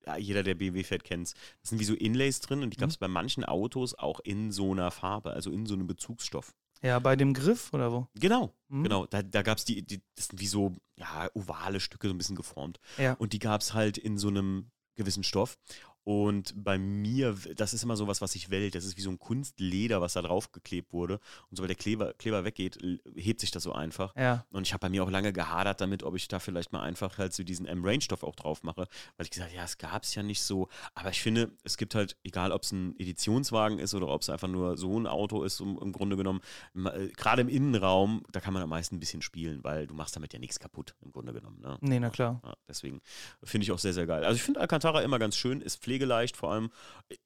Ja, 0.05 0.17
jeder, 0.17 0.41
der 0.43 0.55
BMW 0.55 0.83
fährt, 0.83 1.03
kennt 1.03 1.33
Das 1.61 1.69
sind 1.69 1.79
wie 1.79 1.83
so 1.85 1.93
Inlays 1.93 2.39
drin 2.39 2.63
und 2.63 2.71
die 2.73 2.77
gab 2.77 2.89
es 2.89 2.95
Mhm. 2.97 3.01
bei 3.01 3.07
manchen 3.07 3.45
Autos 3.45 3.93
auch 3.93 4.19
in 4.21 4.51
so 4.51 4.71
einer 4.71 4.89
Farbe, 4.89 5.31
also 5.33 5.51
in 5.51 5.65
so 5.67 5.75
einem 5.75 5.85
Bezugsstoff. 5.87 6.55
Ja, 6.81 6.97
bei 6.97 7.15
dem 7.15 7.35
Griff 7.35 7.71
oder 7.73 7.91
wo? 7.91 8.07
Genau, 8.15 8.51
Mhm. 8.69 8.83
genau. 8.83 9.05
Da, 9.05 9.21
da 9.21 9.43
gab 9.43 9.59
es 9.59 9.65
die, 9.65 9.83
die, 9.85 10.01
das 10.15 10.27
sind 10.29 10.39
wie 10.39 10.47
so 10.47 10.73
ja, 10.97 11.29
ovale 11.35 11.79
Stücke, 11.79 12.07
so 12.07 12.13
ein 12.15 12.17
bisschen 12.17 12.35
geformt. 12.35 12.79
Ja. 12.97 13.13
Und 13.13 13.33
die 13.33 13.39
gab 13.39 13.61
es 13.61 13.75
halt 13.75 13.99
in 13.99 14.17
so 14.17 14.29
einem 14.29 14.71
gewissen 14.95 15.23
Stoff. 15.23 15.57
Und 16.03 16.53
bei 16.55 16.77
mir, 16.77 17.35
das 17.55 17.73
ist 17.73 17.83
immer 17.83 17.95
so 17.95 18.07
was, 18.07 18.21
was 18.21 18.31
sich 18.31 18.49
wellt. 18.49 18.75
Das 18.75 18.85
ist 18.85 18.97
wie 18.97 19.01
so 19.01 19.11
ein 19.11 19.19
Kunstleder, 19.19 20.01
was 20.01 20.13
da 20.13 20.21
drauf 20.21 20.51
geklebt 20.51 20.93
wurde. 20.93 21.19
Und 21.49 21.57
sobald 21.57 21.69
der 21.69 21.75
Kleber, 21.75 22.13
Kleber 22.13 22.43
weggeht, 22.43 22.79
hebt 23.15 23.39
sich 23.39 23.51
das 23.51 23.63
so 23.63 23.73
einfach. 23.73 24.15
Ja. 24.15 24.45
Und 24.51 24.65
ich 24.65 24.73
habe 24.73 24.81
bei 24.81 24.89
mir 24.89 25.03
auch 25.03 25.11
lange 25.11 25.31
gehadert 25.31 25.79
damit, 25.81 26.03
ob 26.03 26.15
ich 26.15 26.27
da 26.27 26.39
vielleicht 26.39 26.71
mal 26.71 26.81
einfach 26.81 27.17
halt 27.17 27.33
so 27.33 27.43
diesen 27.43 27.67
M-Range-Stoff 27.67 28.23
auch 28.23 28.35
drauf 28.35 28.63
mache. 28.63 28.87
Weil 29.17 29.25
ich 29.25 29.29
gesagt 29.29 29.49
habe, 29.49 29.57
ja, 29.57 29.63
es 29.63 29.77
gab 29.77 30.03
es 30.03 30.15
ja 30.15 30.23
nicht 30.23 30.41
so. 30.41 30.69
Aber 30.95 31.09
ich 31.09 31.21
finde, 31.21 31.51
es 31.63 31.77
gibt 31.77 31.93
halt, 31.93 32.17
egal 32.23 32.51
ob 32.51 32.63
es 32.63 32.71
ein 32.71 32.95
Editionswagen 32.99 33.77
ist 33.77 33.93
oder 33.93 34.07
ob 34.07 34.21
es 34.21 34.29
einfach 34.29 34.47
nur 34.47 34.77
so 34.77 34.99
ein 34.99 35.05
Auto 35.05 35.43
ist, 35.43 35.61
um, 35.61 35.79
im 35.79 35.91
Grunde 35.91 36.17
genommen, 36.17 36.41
äh, 36.75 37.09
gerade 37.09 37.41
im 37.41 37.49
Innenraum, 37.49 38.23
da 38.31 38.39
kann 38.39 38.53
man 38.53 38.63
am 38.63 38.69
meisten 38.69 38.95
ein 38.95 38.99
bisschen 38.99 39.21
spielen, 39.21 39.63
weil 39.63 39.87
du 39.87 39.93
machst 39.93 40.15
damit 40.15 40.33
ja 40.33 40.39
nichts 40.39 40.59
kaputt, 40.59 40.95
im 41.01 41.11
Grunde 41.11 41.33
genommen. 41.33 41.59
Ne? 41.61 41.77
Nee, 41.81 41.99
na 41.99 42.09
klar. 42.09 42.41
Ja, 42.43 42.55
deswegen 42.67 43.01
finde 43.43 43.63
ich 43.63 43.71
auch 43.71 43.79
sehr, 43.79 43.93
sehr 43.93 44.07
geil. 44.07 44.23
Also 44.23 44.35
ich 44.35 44.43
finde 44.43 44.59
Alcantara 44.59 45.01
immer 45.01 45.19
ganz 45.19 45.35
schön, 45.35 45.61
ist 45.61 45.77
pflegeleicht 45.91 46.37
vor 46.37 46.51
allem. 46.51 46.69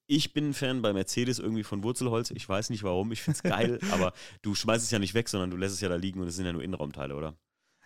Ich 0.08 0.34
bin 0.34 0.50
ein 0.50 0.54
Fan 0.54 0.82
bei 0.82 0.92
Mercedes 0.92 1.38
irgendwie 1.40 1.64
von 1.64 1.84
Wurzelholz. 1.84 2.32
Ich 2.32 2.50
weiß 2.50 2.72
nicht 2.72 2.84
warum, 2.84 3.12
ich 3.12 3.22
finde 3.22 3.38
es 3.38 3.44
geil, 3.44 3.80
aber 3.92 4.14
du 4.42 4.56
schmeißt 4.56 4.84
es 4.84 4.90
ja 4.92 4.98
nicht 5.00 5.14
weg, 5.14 5.30
sondern 5.30 5.52
du 5.52 5.58
lässt 5.58 5.76
es 5.76 5.82
ja 5.82 5.90
da 5.90 5.96
liegen 5.96 6.20
und 6.20 6.28
es 6.28 6.36
sind 6.36 6.46
ja 6.46 6.54
nur 6.54 6.64
Innenraumteile, 6.64 7.16
oder? 7.16 7.36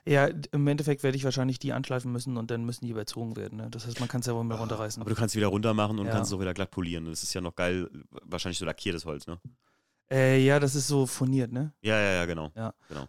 Ja, 0.05 0.27
im 0.53 0.65
Endeffekt 0.67 1.03
werde 1.03 1.17
ich 1.17 1.25
wahrscheinlich 1.25 1.59
die 1.59 1.73
anschleifen 1.73 2.11
müssen 2.11 2.38
und 2.38 2.49
dann 2.49 2.63
müssen 2.65 2.86
die 2.86 2.91
überzogen 2.91 3.36
werden. 3.36 3.57
Ne? 3.57 3.67
Das 3.69 3.86
heißt, 3.86 3.99
man 3.99 4.07
kann 4.07 4.21
es 4.21 4.27
ja 4.27 4.34
wohl 4.34 4.45
mehr 4.45 4.57
runterreißen. 4.57 5.01
Aber 5.01 5.09
du 5.09 5.15
kannst 5.15 5.36
wieder 5.36 5.47
runter 5.47 5.73
machen 5.73 5.99
und 5.99 6.07
Ja. 6.07 6.13
kannst 6.13 6.32
es 6.32 6.36
auch 6.36 6.39
wieder 6.41 6.53
glatt 6.53 6.71
polieren. 6.71 7.05
Das 7.05 7.21
ist 7.21 7.34
ja 7.34 7.41
noch 7.41 7.53
geil, 7.53 7.89
wahrscheinlich 8.23 8.57
so 8.57 8.65
lackiertes 8.65 9.05
Holz, 9.05 9.27
ne? 9.27 9.39
Äh, 10.11 10.43
ja, 10.43 10.59
das 10.59 10.73
ist 10.73 10.88
so 10.88 11.05
furniert, 11.05 11.51
ne? 11.51 11.73
Ja, 11.82 11.99
ja, 11.99 12.11
ja, 12.13 12.25
genau. 12.25 12.51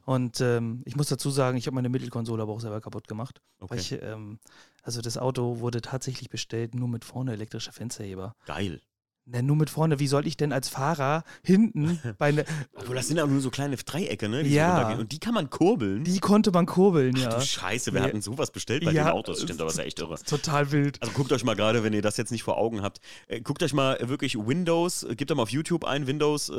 Und 0.05 0.41
ähm, 0.43 0.83
ich 0.85 0.97
muss 0.97 1.09
dazu 1.09 1.31
sagen, 1.31 1.57
ich 1.57 1.67
habe 1.67 1.77
meine 1.77 1.89
Mittelkonsole 1.89 2.43
aber 2.43 2.53
auch 2.53 2.61
selber 2.61 2.83
kaputt 2.83 3.09
gemacht. 3.09 3.41
Okay. 3.61 3.71
Weil 3.71 3.79
ich, 3.79 3.93
ähm, 3.93 4.39
also 4.83 5.01
das 5.01 5.19
Auto 5.19 5.61
wurde 5.61 5.81
tatsächlich 5.81 6.31
bestellt, 6.31 6.75
nur 6.75 6.89
mit 6.89 7.05
vorne 7.05 7.33
elektrischer 7.33 7.73
Fensterheber. 7.73 8.35
Geil. 8.47 8.81
Na, 9.27 9.43
nur 9.43 9.55
mit 9.55 9.71
vorne. 9.71 10.01
Wie 10.01 10.09
soll 10.09 10.27
ich 10.27 10.37
denn 10.39 10.51
als 10.53 10.69
Fahrer 10.71 11.23
hinten 11.45 12.01
bei 12.19 12.33
ne, 12.33 12.45
Obwohl, 12.75 12.97
das 12.97 13.07
sind 13.07 13.21
auch 13.21 13.29
nur 13.29 13.41
so 13.41 13.51
kleine 13.51 13.77
Dreiecke, 13.77 14.29
ne? 14.29 14.43
Die 14.43 14.51
Ja. 14.51 14.95
So 14.95 15.01
und 15.03 15.13
die 15.13 15.21
kann 15.21 15.35
man 15.35 15.51
kurbeln. 15.51 16.03
Die 16.03 16.19
konnte 16.19 16.51
man 16.51 16.67
kurbeln, 16.67 17.15
Ach 17.19 17.23
ja. 17.23 17.39
du 17.39 17.41
Scheiße, 17.45 17.93
wer 17.93 18.01
Ja. 18.01 18.07
hat 18.07 18.15
denn 18.15 18.23
sowas 18.23 18.51
bestellt 18.51 18.85
bei 18.85 18.91
Ja, 18.93 19.05
den 19.05 19.13
Autos? 19.13 19.43
Stimmt, 19.43 19.61
aber 19.61 19.67
das 19.67 19.75
ist 19.75 19.79
ja 19.79 19.85
echt 19.85 20.01
irre. 20.01 20.17
Total 20.25 20.73
wild. 20.73 21.01
Also 21.03 21.13
guckt 21.15 21.31
euch 21.33 21.45
mal 21.45 21.55
gerade, 21.55 21.85
wenn 21.85 21.93
ihr 21.93 22.03
das 22.03 22.17
jetzt 22.17 22.33
nicht 22.33 22.43
vor 22.43 22.57
Augen 22.57 22.83
habt, 22.83 23.01
äh, 23.29 23.41
guckt 23.41 23.63
euch 23.63 23.75
mal 23.75 23.99
wirklich 24.09 24.37
Windows, 24.37 25.05
äh, 25.05 25.15
gebt 25.15 25.31
da 25.31 25.35
mal 25.37 25.43
auf 25.43 25.51
YouTube 25.51 25.85
ein, 25.85 26.07
Windows 26.09 26.49
äh, 26.49 26.55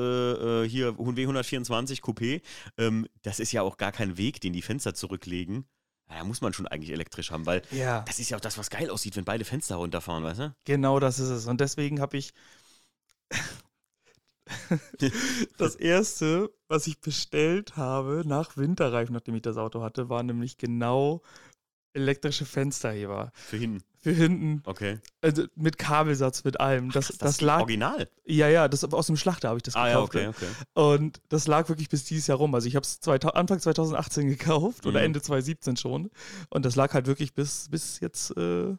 äh, 0.63 0.69
hier 0.69 0.91
W124 0.93 2.01
Coupé. 2.01 2.41
Ähm, 2.77 3.07
das 3.23 3.39
ist 3.39 3.51
ja 3.51 3.63
auch 3.63 3.77
gar 3.77 3.91
kein 3.91 4.17
Weg, 4.17 4.39
den 4.39 4.53
die 4.53 4.61
Fenster 4.61 4.93
zurücklegen. 4.93 5.65
Ja, 6.11 6.17
da 6.19 6.23
muss 6.25 6.41
man 6.41 6.53
schon 6.53 6.67
eigentlich 6.67 6.91
elektrisch 6.91 7.31
haben, 7.31 7.45
weil 7.47 7.63
Ja, 7.71 8.05
das 8.05 8.19
ist 8.19 8.29
ja 8.29 8.37
auch 8.37 8.41
das, 8.41 8.57
was 8.57 8.69
geil 8.69 8.89
aussieht, 8.89 9.15
wenn 9.15 9.25
beide 9.25 9.45
Fenster 9.45 9.77
runterfahren, 9.77 10.23
weißt 10.23 10.39
du? 10.39 10.55
genau 10.65 10.99
das 10.99 11.19
ist 11.19 11.29
es. 11.29 11.47
Und 11.47 11.61
deswegen 11.61 11.99
habe 12.01 12.17
ich 12.17 12.33
das 15.57 15.75
erste, 15.75 16.51
was 16.67 16.87
ich 16.87 16.99
bestellt 17.01 17.77
habe 17.77 18.23
nach 18.25 18.57
Winterreifen, 18.57 19.13
nachdem 19.13 19.35
ich 19.35 19.41
das 19.41 19.57
Auto 19.57 19.81
hatte, 19.81 20.09
war 20.09 20.23
nämlich 20.23 20.57
genau 20.57 21.21
elektrische 21.93 22.45
Fensterheber. 22.45 23.31
Für 23.33 23.57
hinten. 23.57 23.83
Für 24.03 24.11
hinten, 24.13 24.63
Okay. 24.65 24.97
also 25.21 25.43
mit 25.55 25.77
Kabelsatz, 25.77 26.43
mit 26.43 26.59
allem. 26.59 26.89
Das, 26.89 27.09
Das, 27.09 27.17
das, 27.19 27.31
ist 27.33 27.41
lag, 27.41 27.59
original. 27.59 28.09
ja, 28.25 28.47
ja, 28.49 28.67
das 28.67 28.83
aus 28.83 29.05
dem 29.05 29.15
Schlachter 29.15 29.49
habe 29.49 29.57
ich 29.57 29.63
das 29.63 29.75
Ah 29.75 29.89
ja, 29.89 29.93
gekauft. 30.01 30.15
okay, 30.15 30.23
ne? 30.23 30.29
okay. 30.29 30.47
Und 30.73 31.21
das 31.29 31.45
lag 31.45 31.69
wirklich 31.69 31.87
bis 31.89 32.03
dieses 32.05 32.25
Jahr 32.25 32.39
rum. 32.39 32.55
Also 32.55 32.67
ich 32.67 32.75
habe 32.75 32.83
es 32.83 32.99
Anfang 33.07 33.59
2018 33.59 34.27
gekauft 34.27 34.87
oder 34.87 34.99
Mhm. 35.01 35.05
Ende 35.05 35.21
2017 35.21 35.77
schon. 35.77 36.09
Und 36.49 36.65
das 36.65 36.75
lag 36.75 36.93
halt 36.95 37.05
wirklich 37.05 37.35
bis, 37.35 37.69
bis 37.69 37.99
jetzt 37.99 38.31
äh, 38.31 38.35
Das 38.37 38.77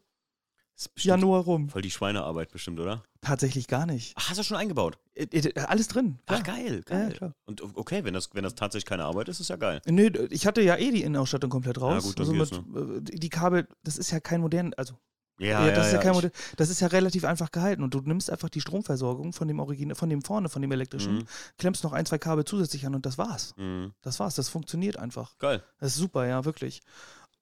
Januar 0.97 1.43
rum. 1.45 1.69
voll 1.69 1.83
die 1.83 1.91
Schweinearbeit 1.91 2.51
bestimmt, 2.51 2.81
oder? 2.81 3.03
Tatsächlich 3.21 3.69
gar 3.69 3.87
nicht. 3.87 4.15
Ach, 4.17 4.31
hast 4.31 4.39
du 4.39 4.43
schon 4.43 4.57
eingebaut? 4.57 4.99
Äh, 5.15 5.25
äh, 5.25 5.61
Alles 5.61 5.87
drin. 5.89 6.19
Ach, 6.27 6.43
klar. 6.43 6.57
geil, 6.57 6.83
Ja, 6.89 6.99
geil. 6.99 7.13
klar. 7.13 7.35
Und 7.45 7.63
okay, 7.77 8.05
wenn 8.05 8.15
das, 8.15 8.31
wenn 8.33 8.43
das 8.43 8.55
tatsächlich 8.57 8.87
keine 8.87 9.05
Arbeit 9.05 9.29
ist, 9.29 9.39
ist 9.41 9.49
ja 9.51 9.57
geil. 9.57 9.81
Nö, 9.87 10.11
ich 10.31 10.47
hatte 10.47 10.61
ja 10.63 10.77
eh 10.77 10.91
die 10.91 11.03
Innenausstattung 11.03 11.51
komplett 11.51 11.81
raus. 11.81 12.03
gut, 12.05 12.19
dann 12.19 12.41
also 12.41 12.63
mit, 12.63 13.11
äh, 13.13 13.19
die 13.19 13.29
Kabel, 13.29 13.69
das 13.85 13.97
ist 13.99 14.11
ja 14.11 14.19
kein 14.19 14.41
modern, 14.41 14.73
also 14.77 14.95
Ja, 15.39 15.67
ja, 15.67 15.73
das 15.73 15.89
ist 15.89 15.93
ja 15.95 15.99
kein 16.01 16.13
modern, 16.15 16.31
das 16.57 16.69
ist 16.69 16.81
ja 16.81 16.89
relativ 16.89 17.25
einfach 17.25 17.51
gehalten 17.53 17.83
und 17.85 17.95
du 17.95 18.01
nimmst 18.01 18.29
einfach 18.31 18.49
die 18.49 18.61
Stromversorgung 18.61 19.33
von 19.33 19.47
dem 19.49 19.61
Original, 19.61 19.95
von 19.95 20.09
dem 20.11 20.23
vorne, 20.23 20.49
von 20.49 20.61
dem 20.63 20.73
elektrischen, 20.73 21.19
Mhm. 21.19 21.25
klemmst 21.59 21.85
noch 21.85 21.93
ein, 21.93 22.07
zwei 22.07 22.19
Kabel 22.19 22.45
zusätzlich 22.45 22.87
an 22.87 22.95
und 22.97 23.07
das 23.07 23.19
war's. 23.19 23.55
Mhm. 23.57 23.93
Das 24.03 24.19
war's, 24.19 24.35
das 24.35 24.49
funktioniert 24.49 24.97
einfach. 24.97 25.39
Geil. 25.39 25.63
Das 25.79 25.93
ist 25.93 25.99
super, 25.99 26.27
ja, 26.27 26.45
wirklich. 26.45 26.81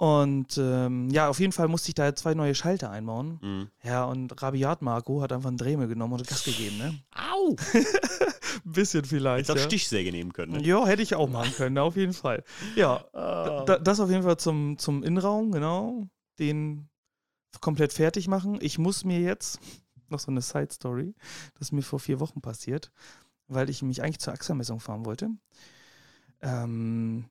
Und 0.00 0.56
ähm, 0.56 1.10
ja, 1.10 1.28
auf 1.28 1.40
jeden 1.40 1.52
Fall 1.52 1.68
musste 1.68 1.90
ich 1.90 1.94
da 1.94 2.16
zwei 2.16 2.32
neue 2.32 2.54
Schalter 2.54 2.90
einbauen. 2.90 3.38
Mhm. 3.42 3.70
Ja, 3.82 4.04
und 4.06 4.42
Rabiat 4.42 4.80
Marco 4.80 5.20
hat 5.20 5.30
einfach 5.30 5.48
einen 5.48 5.58
Dremel 5.58 5.88
genommen 5.88 6.14
und 6.14 6.26
Gas 6.26 6.42
gegeben, 6.42 6.78
ne? 6.78 6.98
Au! 7.14 7.54
Ein 7.74 7.84
bisschen 8.64 9.04
vielleicht. 9.04 9.40
Jetzt 9.40 9.50
auch 9.50 9.60
ja. 9.60 9.62
Stichsäge 9.62 10.10
nehmen 10.10 10.32
können. 10.32 10.52
Ne? 10.52 10.62
Ja, 10.62 10.86
hätte 10.86 11.02
ich 11.02 11.14
auch 11.16 11.28
machen 11.28 11.52
können, 11.52 11.76
auf 11.76 11.96
jeden 11.96 12.14
Fall. 12.14 12.44
Ja, 12.76 13.04
da, 13.12 13.78
das 13.78 14.00
auf 14.00 14.08
jeden 14.08 14.22
Fall 14.22 14.38
zum, 14.38 14.78
zum 14.78 15.02
Innenraum, 15.02 15.52
genau. 15.52 16.08
Den 16.38 16.88
komplett 17.60 17.92
fertig 17.92 18.26
machen. 18.26 18.56
Ich 18.62 18.78
muss 18.78 19.04
mir 19.04 19.20
jetzt, 19.20 19.60
noch 20.08 20.20
so 20.20 20.30
eine 20.30 20.40
Side-Story, 20.40 21.14
das 21.58 21.68
ist 21.68 21.72
mir 21.72 21.82
vor 21.82 22.00
vier 22.00 22.20
Wochen 22.20 22.40
passiert, 22.40 22.90
weil 23.48 23.68
ich 23.68 23.82
mich 23.82 24.02
eigentlich 24.02 24.20
zur 24.20 24.32
Achselmessung 24.32 24.80
fahren 24.80 25.04
wollte. 25.04 25.28
Ähm, 26.40 27.26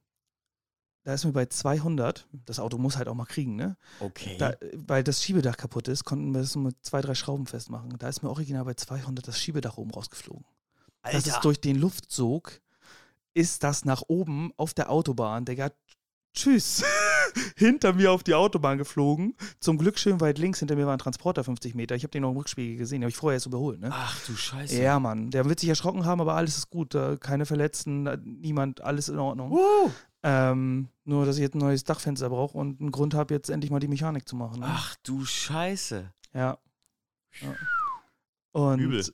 da 1.09 1.15
ist 1.15 1.25
mir 1.25 1.31
bei 1.31 1.47
200, 1.47 2.27
das 2.45 2.59
Auto 2.59 2.77
muss 2.77 2.95
halt 2.95 3.07
auch 3.07 3.15
mal 3.15 3.25
kriegen, 3.25 3.55
ne? 3.55 3.77
Okay. 3.99 4.35
Da, 4.37 4.53
weil 4.75 5.03
das 5.03 5.23
Schiebedach 5.23 5.57
kaputt 5.57 5.87
ist, 5.87 6.03
konnten 6.03 6.35
wir 6.35 6.41
das 6.41 6.53
nur 6.53 6.65
mit 6.65 6.75
zwei, 6.83 7.01
drei 7.01 7.15
Schrauben 7.15 7.47
festmachen. 7.47 7.95
Da 7.97 8.09
ist 8.09 8.21
mir 8.21 8.29
original 8.29 8.63
bei 8.63 8.75
200 8.75 9.27
das 9.27 9.39
Schiebedach 9.39 9.77
oben 9.77 9.89
rausgeflogen. 9.89 10.45
Das 11.01 11.25
ist 11.25 11.39
durch 11.39 11.59
den 11.59 11.77
Luftsog, 11.77 12.61
ist 13.33 13.63
das 13.63 13.85
nach 13.85 14.03
oben 14.07 14.53
auf 14.55 14.75
der 14.75 14.91
Autobahn, 14.91 15.45
Digga, 15.45 15.71
tschüss, 16.35 16.83
hinter 17.55 17.93
mir 17.93 18.11
auf 18.11 18.21
die 18.21 18.35
Autobahn 18.35 18.77
geflogen. 18.77 19.35
Zum 19.59 19.79
Glück 19.79 19.97
schön 19.97 20.21
weit 20.21 20.37
links, 20.37 20.59
hinter 20.59 20.75
mir 20.75 20.85
war 20.85 20.93
ein 20.93 20.99
Transporter 20.99 21.43
50 21.43 21.73
Meter. 21.73 21.95
Ich 21.95 22.03
habe 22.03 22.11
den 22.11 22.21
noch 22.21 22.29
im 22.29 22.37
Rückspiegel 22.37 22.77
gesehen, 22.77 22.99
den 22.99 23.05
habe 23.05 23.09
ich 23.09 23.17
vorher 23.17 23.37
erst 23.37 23.47
überholt, 23.47 23.79
ne? 23.79 23.89
Ach 23.91 24.15
du 24.27 24.35
Scheiße. 24.35 24.79
Ja, 24.79 24.99
Mann, 24.99 25.31
der 25.31 25.45
wird 25.45 25.59
sich 25.59 25.69
erschrocken 25.69 26.05
haben, 26.05 26.21
aber 26.21 26.35
alles 26.35 26.55
ist 26.55 26.69
gut. 26.69 26.93
äh, 26.93 27.17
Keine 27.17 27.47
Verletzten, 27.47 28.05
äh, 28.05 28.19
niemand, 28.23 28.81
alles 28.81 29.09
in 29.09 29.17
Ordnung. 29.17 29.51
Uh. 29.53 29.89
Ähm, 30.21 30.89
nur, 31.05 31.25
dass 31.25 31.37
ich 31.37 31.41
jetzt 31.41 31.55
ein 31.55 31.59
neues 31.59 31.83
Dachfenster 31.83 32.29
brauche 32.29 32.57
und 32.57 32.81
einen 32.81 32.91
Grund 32.91 33.13
habe, 33.13 33.33
jetzt 33.33 33.49
endlich 33.49 33.71
mal 33.71 33.79
die 33.79 33.87
Mechanik 33.87 34.27
zu 34.27 34.35
machen. 34.35 34.59
Ne? 34.59 34.65
Ach 34.67 34.95
du 35.03 35.23
Scheiße. 35.23 36.11
Ja. 36.33 36.57
ja. 37.41 37.55
Und 38.51 38.79
Übel. 38.79 39.05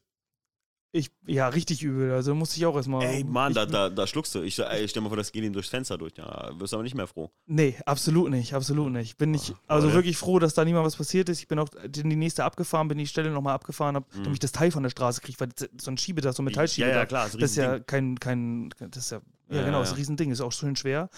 Ich, 0.96 1.12
ja, 1.28 1.48
richtig 1.50 1.84
übel. 1.84 2.12
Also 2.14 2.34
musste 2.34 2.58
ich 2.58 2.66
auch 2.66 2.76
erstmal. 2.76 3.04
Ey, 3.06 3.24
Mann, 3.24 3.52
ich, 3.52 3.56
da, 3.56 3.66
da, 3.66 3.90
da 3.90 4.08
schluckst 4.08 4.34
du. 4.34 4.42
Ich, 4.42 4.58
ey, 4.60 4.88
stell 4.88 5.02
mal 5.02 5.10
vor, 5.10 5.18
das 5.18 5.32
geht 5.32 5.44
ihm 5.44 5.54
durchs 5.54 5.70
Fenster 5.70 5.98
durch. 5.98 6.14
Ja, 6.18 6.52
wirst 6.58 6.74
aber 6.74 6.84
nicht 6.84 6.96
mehr 6.96 7.08
froh. 7.08 7.30
Nee, 7.46 7.76
absolut 7.86 8.30
nicht, 8.32 8.54
absolut 8.54 8.92
nicht. 8.92 9.18
Bin 9.18 9.34
ich 9.34 9.52
Ah, 9.68 9.76
also 9.76 9.88
Leute. 9.88 9.98
wirklich 9.98 10.18
froh, 10.18 10.40
dass 10.40 10.54
da 10.54 10.64
niemand 10.66 10.86
was 10.86 10.96
passiert 10.96 11.30
ist. 11.30 11.40
Ich 11.42 11.48
bin 11.48 11.60
auch 11.60 11.68
in 11.84 11.92
die 12.10 12.16
nächste 12.16 12.44
abgefahren, 12.46 12.88
bin 12.88 12.98
die 12.98 13.08
Stelle 13.08 13.30
nochmal 13.32 13.56
abgefahren, 13.56 13.96
hab, 13.96 14.08
Mhm. 14.16 14.24
damit 14.24 14.34
ich 14.34 14.40
das 14.40 14.52
Teil 14.54 14.72
von 14.72 14.84
der 14.84 14.90
Straße 14.90 15.22
kriege, 15.22 15.40
weil 15.40 15.50
so 15.80 15.92
ein 15.92 15.98
Schiebedach, 15.98 16.34
so 16.34 16.42
ein 16.42 16.46
Ja, 16.46 16.50
Metallschiebedach, 16.52 16.96
ja, 16.96 17.06
klar. 17.06 17.26
das 17.26 17.36
ist 17.36 17.56
ja 17.58 17.80
kein, 17.80 18.20
kein, 18.20 18.70
das 18.80 18.98
ist 19.06 19.12
ja, 19.12 19.20
ja, 19.50 19.58
Ja, 19.58 19.66
genau, 19.66 19.78
ja, 19.78 19.80
das 19.80 19.90
ist 19.90 19.94
ein 19.94 19.96
ja. 19.96 20.00
Riesending, 20.00 20.32
ist 20.32 20.42
auch 20.42 20.52
schön 20.52 20.76
schwer. 20.76 21.10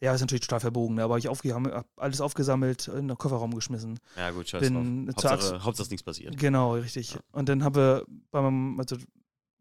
Ja, 0.00 0.14
ist 0.14 0.20
natürlich 0.20 0.42
total 0.42 0.60
verbogen, 0.60 0.94
ne? 0.94 1.02
aber 1.02 1.18
ich 1.18 1.28
aufge 1.28 1.52
hab 1.52 1.84
alles 1.96 2.20
aufgesammelt, 2.20 2.86
in 2.86 3.08
den 3.08 3.18
Kofferraum 3.18 3.52
geschmissen. 3.52 3.98
Ja, 4.16 4.30
gut, 4.30 4.48
scheiß 4.48 4.60
bin 4.60 5.06
drauf. 5.06 5.16
zur 5.16 5.30
Hauptsache, 5.32 5.64
Hauptsache 5.64 5.88
nichts 5.90 6.04
passiert. 6.04 6.38
Genau, 6.38 6.74
richtig. 6.74 7.14
Ja. 7.14 7.20
Und 7.32 7.48
dann 7.48 7.64
haben 7.64 7.74
wir 7.74 8.04
beim, 8.30 8.78
also, 8.78 8.96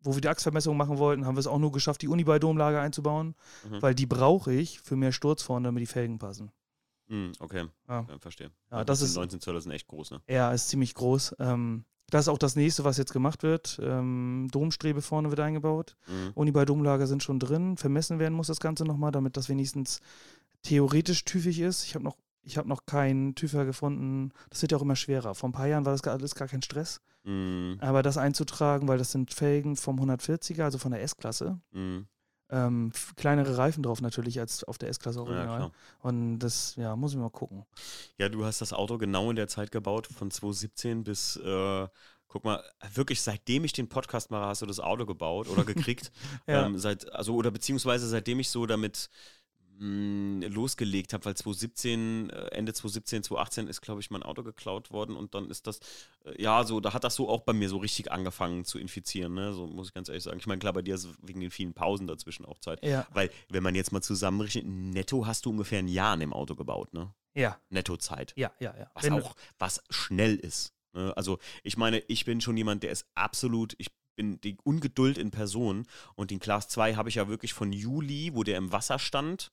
wo 0.07 0.15
wir 0.15 0.21
die 0.21 0.29
Achsvermessung 0.29 0.75
machen 0.77 0.97
wollten, 0.97 1.25
haben 1.25 1.35
wir 1.35 1.39
es 1.41 1.47
auch 1.47 1.59
nur 1.59 1.71
geschafft, 1.71 2.01
die 2.01 2.07
Unibai-Domlage 2.07 2.79
einzubauen, 2.79 3.35
Mhm. 3.69 3.81
weil 3.81 3.93
die 3.93 4.05
brauche 4.05 4.51
ich 4.53 4.79
für 4.81 4.95
mehr 4.95 5.11
Sturz 5.11 5.41
vorne, 5.43 5.67
damit 5.67 5.81
die 5.81 5.85
Felgen 5.87 6.17
passen. 6.17 6.51
Hm, 7.09 7.31
okay. 7.39 7.65
Ja. 7.87 8.05
Ja, 8.09 8.19
verstehe. 8.19 8.51
Ja, 8.71 8.83
das 8.83 9.01
ist- 9.01 9.15
19 9.15 9.39
Zöller 9.39 9.61
sind 9.61 9.71
echt 9.71 9.87
groß, 9.87 10.11
ne? 10.11 10.21
Ja, 10.27 10.51
ist 10.51 10.69
ziemlich 10.69 10.93
groß. 10.93 11.35
Ähm, 11.39 11.85
das 12.09 12.25
ist 12.25 12.27
auch 12.29 12.37
das 12.37 12.55
nächste, 12.55 12.83
was 12.83 12.97
jetzt 12.97 13.13
gemacht 13.13 13.43
wird. 13.43 13.79
Ähm, 13.81 14.47
Domstrebe 14.51 15.01
vorne 15.01 15.29
wird 15.29 15.39
eingebaut. 15.39 15.95
Mhm. 16.07 16.31
Unibai-Domlager 16.35 17.05
sind 17.07 17.23
schon 17.23 17.39
drin. 17.39 17.77
Vermessen 17.77 18.19
werden 18.19 18.33
muss 18.33 18.47
das 18.47 18.59
Ganze 18.59 18.83
nochmal, 18.85 19.11
damit 19.11 19.37
das 19.37 19.47
wenigstens 19.49 19.99
theoretisch 20.63 21.23
tüfig 21.25 21.59
ist. 21.59 21.83
Ich 21.85 21.95
habe 21.95 22.03
noch, 22.03 22.17
ich 22.47 22.57
habe 22.57 22.67
noch 22.69 22.85
keinen 22.85 23.35
TÜVer 23.35 23.65
gefunden. 23.65 24.31
Das 24.49 24.61
wird 24.61 24.71
ja 24.71 24.77
auch 24.77 24.81
immer 24.81 24.95
schwerer. 24.95 25.35
Vor 25.35 25.49
ein 25.49 25.53
paar 25.53 25.67
Jahren 25.67 25.85
war 25.85 25.91
das 25.91 26.03
alles 26.03 26.33
gar 26.35 26.47
kein 26.47 26.61
Stress. 26.61 27.01
Mm, 27.23 27.73
Aber 27.79 28.01
das 28.03 28.17
einzutragen, 28.17 28.87
weil 28.87 28.97
das 28.97 29.11
sind 29.11 29.33
Felgen 29.33 29.75
vom 29.75 29.99
140er, 29.99 30.63
also 30.63 30.77
von 30.77 30.91
der 30.91 31.01
S-Klasse. 31.03 31.59
mm, 31.71 31.99
Ähm, 32.49 32.91
kleinere 33.17 33.57
Reifen 33.57 33.83
drauf 33.83 33.99
natürlich 34.01 34.39
als 34.39 34.63
auf 34.63 34.77
der 34.77 34.87
S-Klasse 34.89 35.19
ja, 35.19 35.23
original. 35.25 35.57
klar. 35.57 35.71
Und 35.99 36.39
das, 36.39 36.75
ja, 36.77 36.95
muss 36.95 37.11
ich 37.11 37.19
mal 37.19 37.29
gucken. 37.29 37.65
Ja, 38.17 38.29
du 38.29 38.45
hast 38.45 38.61
das 38.61 38.71
Auto 38.71 38.97
genau 38.97 39.29
in 39.29 39.35
der 39.35 39.49
Zeit 39.49 39.71
gebaut, 39.71 40.07
von 40.07 40.31
2017 40.31 41.03
bis, 41.03 41.35
äh, 41.35 41.87
guck 42.29 42.45
mal, 42.45 42.63
wirklich 42.93 43.21
seitdem 43.21 43.65
ich 43.65 43.73
den 43.73 43.89
Podcast 43.89 44.31
mache, 44.31 44.45
hast 44.45 44.61
du 44.61 44.65
das 44.65 44.79
Auto 44.79 45.05
gebaut 45.05 45.49
oder 45.49 45.65
gekriegt. 45.65 46.11
Ja. 46.47 46.65
ähm, 46.65 46.77
seit, 46.79 47.11
also, 47.13 47.35
oder 47.35 47.51
beziehungsweise 47.51 48.07
seitdem 48.07 48.39
ich 48.39 48.49
so 48.49 48.65
damit 48.65 49.09
mh, 49.77 50.47
losgelegt 50.47 51.13
habe, 51.13 51.25
weil 51.25 51.35
2017, 51.35 52.29
äh, 52.29 52.33
Ende 52.51 52.73
2017, 52.73 53.23
2018 53.23 53.67
ist, 53.67 53.81
glaube 53.81 54.01
ich, 54.01 54.09
mein 54.11 54.23
Auto 54.23 54.43
geklaut 54.43 54.91
worden 54.91 55.15
und 55.15 55.33
dann 55.35 55.49
ist 55.49 55.67
das, 55.67 55.79
äh, 56.25 56.41
ja, 56.41 56.63
so, 56.63 56.79
da 56.79 56.93
hat 56.93 57.03
das 57.03 57.15
so 57.15 57.29
auch 57.29 57.41
bei 57.41 57.53
mir 57.53 57.69
so 57.69 57.77
richtig 57.77 58.11
angefangen 58.11 58.65
zu 58.65 58.79
infizieren, 58.79 59.33
ne? 59.33 59.53
So 59.53 59.67
muss 59.67 59.87
ich 59.89 59.93
ganz 59.93 60.09
ehrlich 60.09 60.23
sagen. 60.23 60.39
Ich 60.39 60.47
meine, 60.47 60.59
klar, 60.59 60.73
bei 60.73 60.81
dir 60.81 60.95
ist 60.95 61.07
wegen 61.21 61.39
den 61.39 61.51
vielen 61.51 61.73
Pausen 61.73 62.07
dazwischen 62.07 62.45
auch 62.45 62.59
Zeit. 62.59 62.83
Ja, 62.85 63.07
Weil, 63.13 63.29
wenn 63.49 63.63
man 63.63 63.75
jetzt 63.75 63.91
mal 63.91 64.01
zusammenrechnet, 64.01 64.65
netto 64.65 65.25
hast 65.25 65.45
du 65.45 65.49
ungefähr 65.51 65.79
ein 65.79 65.87
Jahr 65.87 66.13
an 66.13 66.19
dem 66.19 66.33
Auto 66.33 66.55
gebaut, 66.55 66.93
ne? 66.93 67.13
ja, 67.35 67.59
Nettozeit. 67.69 68.33
ja, 68.35 68.51
ja. 68.59 68.75
ja. 68.77 68.89
Was 68.95 69.03
Wenn- 69.03 69.13
auch, 69.13 69.35
was 69.59 69.83
schnell 69.89 70.35
ist. 70.35 70.73
Ne? 70.93 71.13
Also, 71.15 71.37
ich 71.63 71.77
meine, 71.77 71.99
ich 72.07 72.25
bin 72.25 72.41
schon 72.41 72.57
jemand, 72.57 72.81
der 72.83 72.91
ist 72.91 73.05
absolut, 73.13 73.75
ich 73.77 73.89
bin 74.15 74.41
die 74.41 74.57
Ungeduld 74.63 75.19
in 75.19 75.29
Person 75.29 75.85
und 76.15 76.31
den 76.31 76.39
Class 76.39 76.67
2 76.69 76.95
habe 76.95 77.09
ich 77.09 77.15
ja 77.15 77.27
wirklich 77.27 77.53
von 77.53 77.71
Juli, 77.71 78.31
wo 78.33 78.43
der 78.43 78.57
im 78.57 78.71
Wasser 78.71 78.97
stand, 78.97 79.51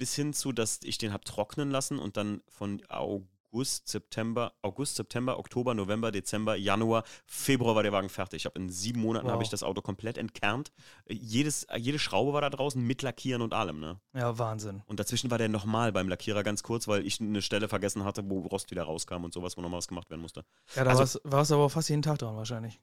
bis 0.00 0.14
hin 0.14 0.32
zu, 0.32 0.50
dass 0.52 0.80
ich 0.82 0.96
den 0.98 1.12
habe 1.12 1.22
trocknen 1.24 1.70
lassen 1.70 1.98
und 1.98 2.16
dann 2.16 2.40
von 2.48 2.80
August, 2.88 3.88
September, 3.88 4.52
August, 4.62 4.96
September, 4.96 5.38
Oktober, 5.38 5.74
November, 5.74 6.10
Dezember, 6.10 6.54
Januar, 6.56 7.04
Februar 7.26 7.74
war 7.74 7.82
der 7.82 7.92
Wagen 7.92 8.08
fertig. 8.08 8.38
Ich 8.42 8.44
habe 8.46 8.58
in 8.58 8.70
sieben 8.70 9.00
Monaten 9.02 9.26
Wow. 9.26 9.32
habe 9.34 9.42
ich 9.42 9.50
das 9.50 9.62
Auto 9.62 9.82
komplett 9.82 10.16
entkernt. 10.18 10.72
Äh, 11.04 11.14
Jedes, 11.14 11.64
äh, 11.64 11.76
jede 11.78 11.98
Schraube 11.98 12.32
war 12.32 12.40
da 12.40 12.48
draußen 12.48 12.80
mit 12.80 13.02
Lackieren 13.02 13.42
und 13.42 13.52
allem, 13.52 13.78
ne? 13.78 14.00
Ja, 14.14 14.38
Wahnsinn. 14.38 14.82
Und 14.86 15.00
dazwischen 15.00 15.30
war 15.30 15.36
der 15.38 15.48
nochmal 15.50 15.92
beim 15.92 16.08
Lackierer 16.08 16.42
ganz 16.44 16.62
kurz, 16.62 16.88
weil 16.88 17.06
ich 17.06 17.20
eine 17.20 17.42
Stelle 17.42 17.68
vergessen 17.68 18.04
hatte, 18.04 18.22
wo 18.30 18.40
Rost 18.40 18.70
wieder 18.70 18.84
rauskam 18.84 19.24
und 19.24 19.34
sowas, 19.34 19.56
wo 19.56 19.60
nochmal 19.60 19.78
was 19.78 19.88
gemacht 19.88 20.08
werden 20.10 20.22
musste. 20.22 20.44
Ja, 20.76 20.84
da 20.84 20.90
Also- 20.90 21.00
warst, 21.00 21.20
warst 21.24 21.50
du 21.50 21.56
aber 21.56 21.68
fast 21.68 21.90
jeden 21.90 22.02
Tag 22.02 22.18
dran 22.18 22.36
wahrscheinlich. 22.36 22.80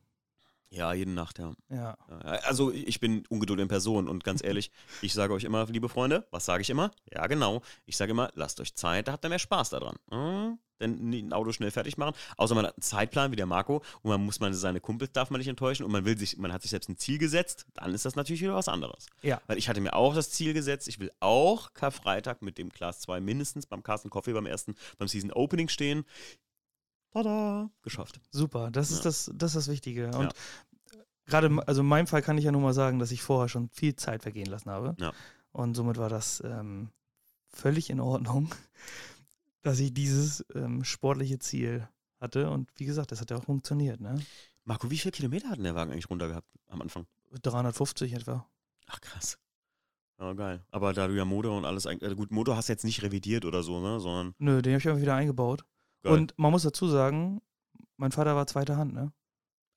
Ja, 0.70 0.94
jede 0.94 1.12
Nacht, 1.12 1.40
ja. 1.40 1.54
Ja. 1.70 1.98
Also 2.44 2.72
ich 2.72 3.00
bin 3.00 3.24
Ungeduld 3.30 3.60
in 3.60 3.68
Person 3.68 4.08
und 4.08 4.24
ganz 4.24 4.44
ehrlich, 4.44 4.72
ich 5.02 5.14
sage 5.14 5.34
euch 5.34 5.44
immer, 5.44 5.66
liebe 5.66 5.90
Freunde, 5.90 6.28
was 6.32 6.46
sage 6.46 6.62
ich 6.62 6.70
immer? 6.70 6.92
Ja, 7.12 7.28
genau. 7.28 7.62
Ich 7.86 7.98
sage 7.98 8.12
immer, 8.12 8.32
lasst 8.36 8.60
euch 8.60 8.76
Zeit, 8.76 9.08
da 9.08 9.14
habt 9.14 9.26
ihr 9.26 9.30
mehr 9.30 9.40
Spaß 9.40 9.70
daran. 9.70 9.96
Mhm. 10.12 10.60
Denn 10.80 11.10
ein 11.10 11.34
Auto 11.34 11.52
schnell 11.54 11.72
fertig 11.72 11.98
machen. 11.98 12.16
Außer 12.36 12.54
man 12.54 12.68
hat 12.68 12.76
einen 12.76 12.84
Zeitplan 12.84 13.32
wie 13.32 13.36
der 13.36 13.48
Marco 13.48 13.82
und 14.04 14.12
man 14.12 14.24
muss 14.24 14.40
man 14.40 14.54
seine 14.54 14.80
Kumpels 14.80 15.12
darf 15.12 15.32
man 15.32 15.40
nicht 15.40 15.48
enttäuschen 15.48 15.84
und 15.84 15.92
man 15.92 16.06
will 16.06 16.18
sich, 16.18 16.38
man 16.38 16.54
hat 16.54 16.62
sich 16.62 16.70
selbst 16.70 16.90
ein 16.90 16.98
Ziel 16.98 17.18
gesetzt, 17.18 17.66
dann 17.74 17.96
ist 17.96 18.06
das 18.06 18.16
natürlich 18.16 18.42
wieder 18.42 18.54
was 18.54 18.68
anderes. 18.68 19.08
Ja. 19.24 19.42
Weil 19.48 19.58
ich 19.58 19.70
hatte 19.70 19.82
mir 19.82 19.94
auch 19.94 20.14
das 20.14 20.30
Ziel 20.30 20.54
gesetzt, 20.54 20.88
ich 20.88 21.00
will 21.00 21.12
auch 21.20 21.74
Karfreitag 21.74 22.44
mit 22.44 22.60
dem 22.60 22.72
Class 22.72 23.00
2 23.02 23.22
mindestens 23.22 23.66
beim 23.66 23.82
Carsten 23.82 24.12
Coffee 24.12 24.34
beim 24.34 24.46
ersten, 24.46 24.76
beim 25.00 25.08
Season 25.08 25.32
Opening 25.32 25.70
stehen. 25.70 26.06
Tada! 27.14 27.70
Geschafft. 27.84 28.20
Super, 28.32 28.70
das 28.72 28.92
ist 28.92 29.00
Ja. 29.00 29.04
das, 29.06 29.32
das 29.34 29.52
ist 29.52 29.56
das 29.56 29.68
Wichtige. 29.74 30.08
Und 30.12 30.24
Ja. 30.34 31.00
gerade, 31.26 31.50
also 31.68 31.82
in 31.82 31.88
meinem 31.88 32.08
Fall 32.08 32.22
kann 32.22 32.38
ich 32.38 32.46
ja 32.46 32.52
nur 32.52 32.62
mal 32.62 32.74
sagen, 32.74 33.00
dass 33.00 33.12
ich 33.12 33.22
vorher 33.22 33.50
schon 33.50 33.70
viel 33.70 33.96
Zeit 33.96 34.24
vergehen 34.24 34.48
lassen 34.48 34.70
habe. 34.70 34.96
Ja. 35.00 35.12
Und 35.52 35.76
somit 35.76 35.98
war 35.98 36.10
das 36.10 36.42
ähm, 36.46 36.90
völlig 37.50 37.90
in 37.90 38.00
Ordnung, 38.00 38.50
dass 39.64 39.80
ich 39.80 39.94
dieses 39.94 40.46
ähm, 40.54 40.84
sportliche 40.84 41.40
Ziel 41.40 41.88
hatte. 42.20 42.50
Und 42.50 42.70
wie 42.76 42.86
gesagt, 42.86 43.12
das 43.12 43.22
hat 43.22 43.32
ja 43.32 43.38
auch 43.38 43.44
funktioniert. 43.44 44.00
Ne? 44.00 44.22
Marco, 44.66 44.90
wie 44.92 44.98
viele 44.98 45.12
Kilometer 45.14 45.50
hat 45.50 45.58
denn 45.58 45.64
der 45.64 45.76
Wagen 45.76 45.92
eigentlich 45.92 46.10
runter 46.10 46.28
gehabt 46.28 46.48
am 46.68 46.82
Anfang? 46.82 47.06
350 47.42 48.14
etwa. 48.14 48.46
Ach 48.88 49.02
krass. 49.02 49.38
Ja, 50.20 50.34
geil. 50.34 50.64
Aber 50.72 50.94
da 50.94 51.08
du 51.08 51.14
ja 51.16 51.26
Motor 51.26 51.58
und 51.58 51.66
alles, 51.66 51.86
eigentlich- 51.86 52.12
äh, 52.12 52.16
gut, 52.16 52.32
Motor 52.32 52.56
hast 52.58 52.70
du 52.70 52.74
jetzt 52.74 52.84
nicht 52.86 53.02
revidiert 53.04 53.46
oder 53.46 53.62
so, 53.64 53.80
ne, 53.80 54.00
sondern 54.00 54.34
Nö, 54.40 54.62
den 54.62 54.74
habe 54.74 54.80
ich 54.82 54.88
einfach 54.88 55.02
wieder 55.02 55.16
eingebaut. 55.16 55.64
Geil. 56.04 56.14
Und 56.14 56.34
man 56.38 56.52
muss 56.52 56.64
dazu 56.64 56.88
sagen, 56.88 57.42
mein 57.98 58.12
Vater 58.12 58.36
war 58.36 58.48
zweite 58.48 58.78
Hand. 58.78 58.94
Ne? 58.94 59.12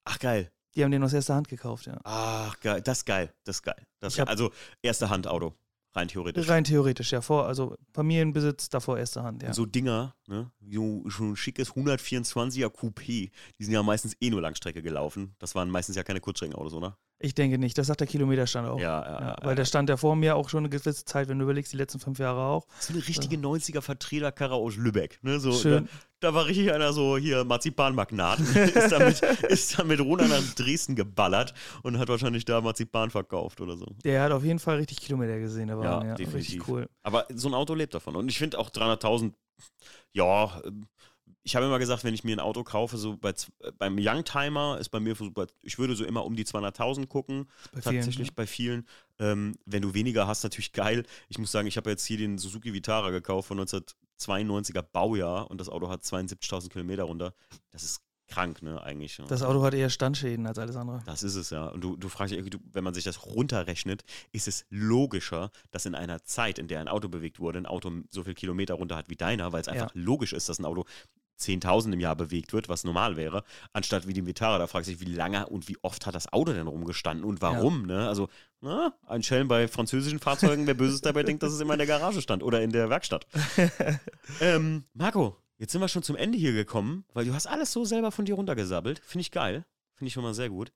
Ach 0.05 0.19
geil. 0.19 0.51
Die 0.75 0.83
haben 0.83 0.91
den 0.91 1.03
aus 1.03 1.13
erster 1.13 1.35
Hand 1.35 1.49
gekauft. 1.49 1.85
Ja. 1.85 1.99
Ach 2.03 2.59
geil. 2.61 2.81
Das 2.81 2.99
ist 2.99 3.05
geil. 3.05 3.33
Das 3.43 3.57
ist 3.57 3.63
geil. 3.63 3.85
Das 3.99 4.13
Ich 4.13 4.19
hab- 4.19 4.29
also 4.29 4.51
erste 4.81 5.09
Hand 5.09 5.27
Auto. 5.27 5.53
Rein 5.93 6.07
theoretisch. 6.07 6.47
Rein 6.47 6.63
theoretisch, 6.63 7.11
ja. 7.11 7.19
Vor, 7.19 7.47
also 7.47 7.75
Familienbesitz, 7.93 8.69
davor 8.69 8.97
erste 8.97 9.23
Hand. 9.23 9.41
Ja. 9.43 9.49
Und 9.49 9.55
so 9.55 9.65
Dinger, 9.65 10.15
ne, 10.25 10.49
so 10.61 11.03
schon 11.09 11.31
ein 11.31 11.35
schickes 11.35 11.73
124er 11.73 12.67
Coupé, 12.67 13.29
die 13.59 13.63
sind 13.65 13.73
ja 13.73 13.83
meistens 13.83 14.15
eh 14.21 14.29
nur 14.29 14.39
Langstrecke 14.39 14.81
gelaufen. 14.81 15.35
Das 15.39 15.53
waren 15.53 15.69
meistens 15.69 15.97
ja 15.97 16.03
keine 16.03 16.21
Kurzstreckenautos, 16.21 16.73
oder? 16.73 16.97
Ich 17.21 17.35
denke 17.35 17.57
nicht. 17.57 17.77
Das 17.77 17.87
sagt 17.87 17.99
der 17.99 18.07
Kilometerstand 18.07 18.67
auch. 18.67 18.79
Ja, 18.79 19.01
ja, 19.03 19.11
Ja, 19.11 19.27
ja. 19.29 19.35
weil 19.43 19.55
der 19.55 19.65
stand 19.65 19.89
ja 19.89 19.97
vor 19.97 20.15
mir 20.15 20.35
auch 20.35 20.49
schon 20.49 20.59
eine 20.59 20.69
gewisse 20.69 21.05
Zeit, 21.05 21.27
wenn 21.27 21.37
du 21.39 21.43
überlegst, 21.43 21.71
die 21.73 21.77
letzten 21.77 21.99
fünf 21.99 22.19
Jahre 22.19 22.41
auch. 22.41 22.65
So 22.79 22.93
eine 22.93 23.07
richtige 23.07 23.37
90er 23.37 23.81
Vertreterkarre 23.81 24.55
aus 24.55 24.75
Lübeck. 24.75 25.19
Ne? 25.21 25.39
So, 25.39 25.51
Schön. 25.53 25.85
Da, 26.19 26.29
da 26.29 26.33
war 26.33 26.45
richtig 26.45 26.71
einer 26.71 26.93
so 26.93 27.17
hier 27.17 27.43
Marzipanmagnat. 27.43 28.39
ist, 28.55 28.91
damit, 28.91 29.21
ist 29.49 29.79
damit 29.79 29.99
runter 29.99 30.27
nach 30.27 30.43
Dresden 30.55 30.95
geballert 30.95 31.53
und 31.83 31.97
hat 31.99 32.09
wahrscheinlich 32.09 32.45
da 32.45 32.61
Marzipan 32.61 33.09
verkauft 33.09 33.61
oder 33.61 33.77
so. 33.77 33.85
Der 34.03 34.23
hat 34.23 34.31
auf 34.31 34.43
jeden 34.43 34.59
Fall 34.59 34.77
richtig 34.77 34.99
Kilometer 35.01 35.39
gesehen, 35.39 35.67
der 35.67 35.79
Wagen. 35.79 36.07
Ja, 36.07 36.15
definitiv. 36.15 36.53
Richtig 36.53 36.67
cool. 36.67 36.89
Aber 37.03 37.25
so 37.33 37.47
ein 37.47 37.53
Auto 37.53 37.73
lebt 37.73 37.93
davon. 37.93 38.15
Und 38.15 38.29
ich 38.29 38.37
finde 38.37 38.59
auch 38.59 38.69
300.000, 38.69 39.33
ja, 40.13 40.61
ich 41.43 41.55
habe 41.55 41.65
immer 41.65 41.79
gesagt, 41.79 42.03
wenn 42.03 42.13
ich 42.13 42.23
mir 42.23 42.35
ein 42.35 42.39
Auto 42.39 42.63
kaufe, 42.63 42.97
so 42.97 43.17
bei, 43.17 43.29
äh, 43.29 43.71
beim 43.77 43.97
Youngtimer 43.99 44.77
ist 44.79 44.89
bei 44.89 44.99
mir, 44.99 45.15
ich 45.63 45.79
würde 45.79 45.95
so 45.95 46.05
immer 46.05 46.25
um 46.25 46.35
die 46.35 46.45
200.000 46.45 47.07
gucken. 47.07 47.47
Bei 47.71 47.81
vielen, 47.81 47.95
tatsächlich 47.95 48.27
ja. 48.27 48.33
bei 48.35 48.47
vielen. 48.47 48.87
Ähm, 49.19 49.55
wenn 49.65 49.81
du 49.81 49.93
weniger 49.93 50.27
hast, 50.27 50.43
natürlich 50.43 50.73
geil. 50.73 51.03
Ich 51.29 51.37
muss 51.37 51.51
sagen, 51.51 51.67
ich 51.67 51.77
habe 51.77 51.89
jetzt 51.89 52.05
hier 52.05 52.17
den 52.17 52.37
Suzuki 52.37 52.73
Vitara 52.73 53.09
gekauft 53.09 53.47
von 53.47 53.59
1992er 53.59 54.81
Baujahr 54.81 55.49
und 55.49 55.59
das 55.59 55.69
Auto 55.69 55.89
hat 55.89 56.03
72.000 56.03 56.69
Kilometer 56.69 57.03
runter. 57.03 57.33
Das 57.71 57.83
ist 57.83 58.01
krank, 58.31 58.61
ne, 58.63 58.81
eigentlich. 58.81 59.17
Ja. 59.17 59.25
Das 59.25 59.43
Auto 59.43 59.61
hat 59.61 59.73
eher 59.73 59.89
Standschäden 59.89 60.47
als 60.47 60.57
alles 60.57 60.75
andere. 60.75 61.03
Das 61.05 61.21
ist 61.21 61.35
es 61.35 61.49
ja. 61.49 61.67
Und 61.67 61.81
du, 61.83 61.97
du 61.97 62.07
fragst 62.09 62.33
dich, 62.33 62.43
wenn 62.71 62.83
man 62.83 62.93
sich 62.93 63.03
das 63.03 63.25
runterrechnet, 63.25 64.03
ist 64.31 64.47
es 64.47 64.65
logischer, 64.69 65.51
dass 65.69 65.85
in 65.85 65.93
einer 65.93 66.23
Zeit, 66.23 66.57
in 66.57 66.67
der 66.67 66.79
ein 66.79 66.87
Auto 66.87 67.09
bewegt 67.09 67.39
wurde, 67.39 67.59
ein 67.59 67.65
Auto 67.65 67.91
so 68.09 68.23
viel 68.23 68.33
Kilometer 68.33 68.75
runter 68.75 68.95
hat 68.95 69.09
wie 69.09 69.15
deiner, 69.15 69.51
weil 69.51 69.61
es 69.61 69.67
einfach 69.67 69.91
logisch 69.93 70.33
ist, 70.33 70.49
dass 70.49 70.59
ein 70.59 70.65
Auto 70.65 70.85
10.000 71.41 71.93
im 71.93 71.99
Jahr 71.99 72.15
bewegt 72.15 72.53
wird, 72.53 72.69
was 72.69 72.83
normal 72.83 73.17
wäre, 73.17 73.43
anstatt 73.73 74.07
wie 74.07 74.13
die 74.13 74.25
Vitara. 74.25 74.57
Da 74.57 74.67
fragst 74.67 74.89
du 74.89 74.93
dich, 74.93 75.01
wie 75.01 75.13
lange 75.13 75.47
und 75.47 75.67
wie 75.67 75.77
oft 75.81 76.05
hat 76.05 76.15
das 76.15 76.31
Auto 76.31 76.53
denn 76.53 76.67
rumgestanden 76.67 77.25
und 77.25 77.41
warum, 77.41 77.85
ne? 77.85 78.07
Also, 78.07 78.29
na, 78.61 78.93
ein 79.07 79.23
Schelm 79.23 79.47
bei 79.47 79.67
französischen 79.67 80.19
Fahrzeugen, 80.19 80.67
wer 80.67 80.73
Böses 80.73 81.01
dabei 81.01 81.23
denkt, 81.23 81.43
dass 81.43 81.53
es 81.53 81.59
immer 81.59 81.73
in 81.73 81.79
der 81.79 81.87
Garage 81.87 82.21
stand 82.21 82.43
oder 82.43 82.61
in 82.61 82.71
der 82.71 82.89
Werkstatt. 82.89 83.27
ähm, 84.41 84.85
Marco, 84.93 85.37
jetzt 85.57 85.71
sind 85.71 85.81
wir 85.81 85.87
schon 85.87 86.03
zum 86.03 86.15
Ende 86.15 86.37
hier 86.37 86.53
gekommen, 86.53 87.05
weil 87.13 87.25
du 87.25 87.33
hast 87.33 87.47
alles 87.47 87.71
so 87.71 87.85
selber 87.85 88.11
von 88.11 88.25
dir 88.25 88.35
runtergesabbelt. 88.35 89.01
Finde 89.03 89.21
ich 89.21 89.31
geil. 89.31 89.65
Finde 89.95 90.07
ich 90.07 90.13
schon 90.13 90.23
mal 90.23 90.33
sehr 90.33 90.49
gut. 90.49 90.71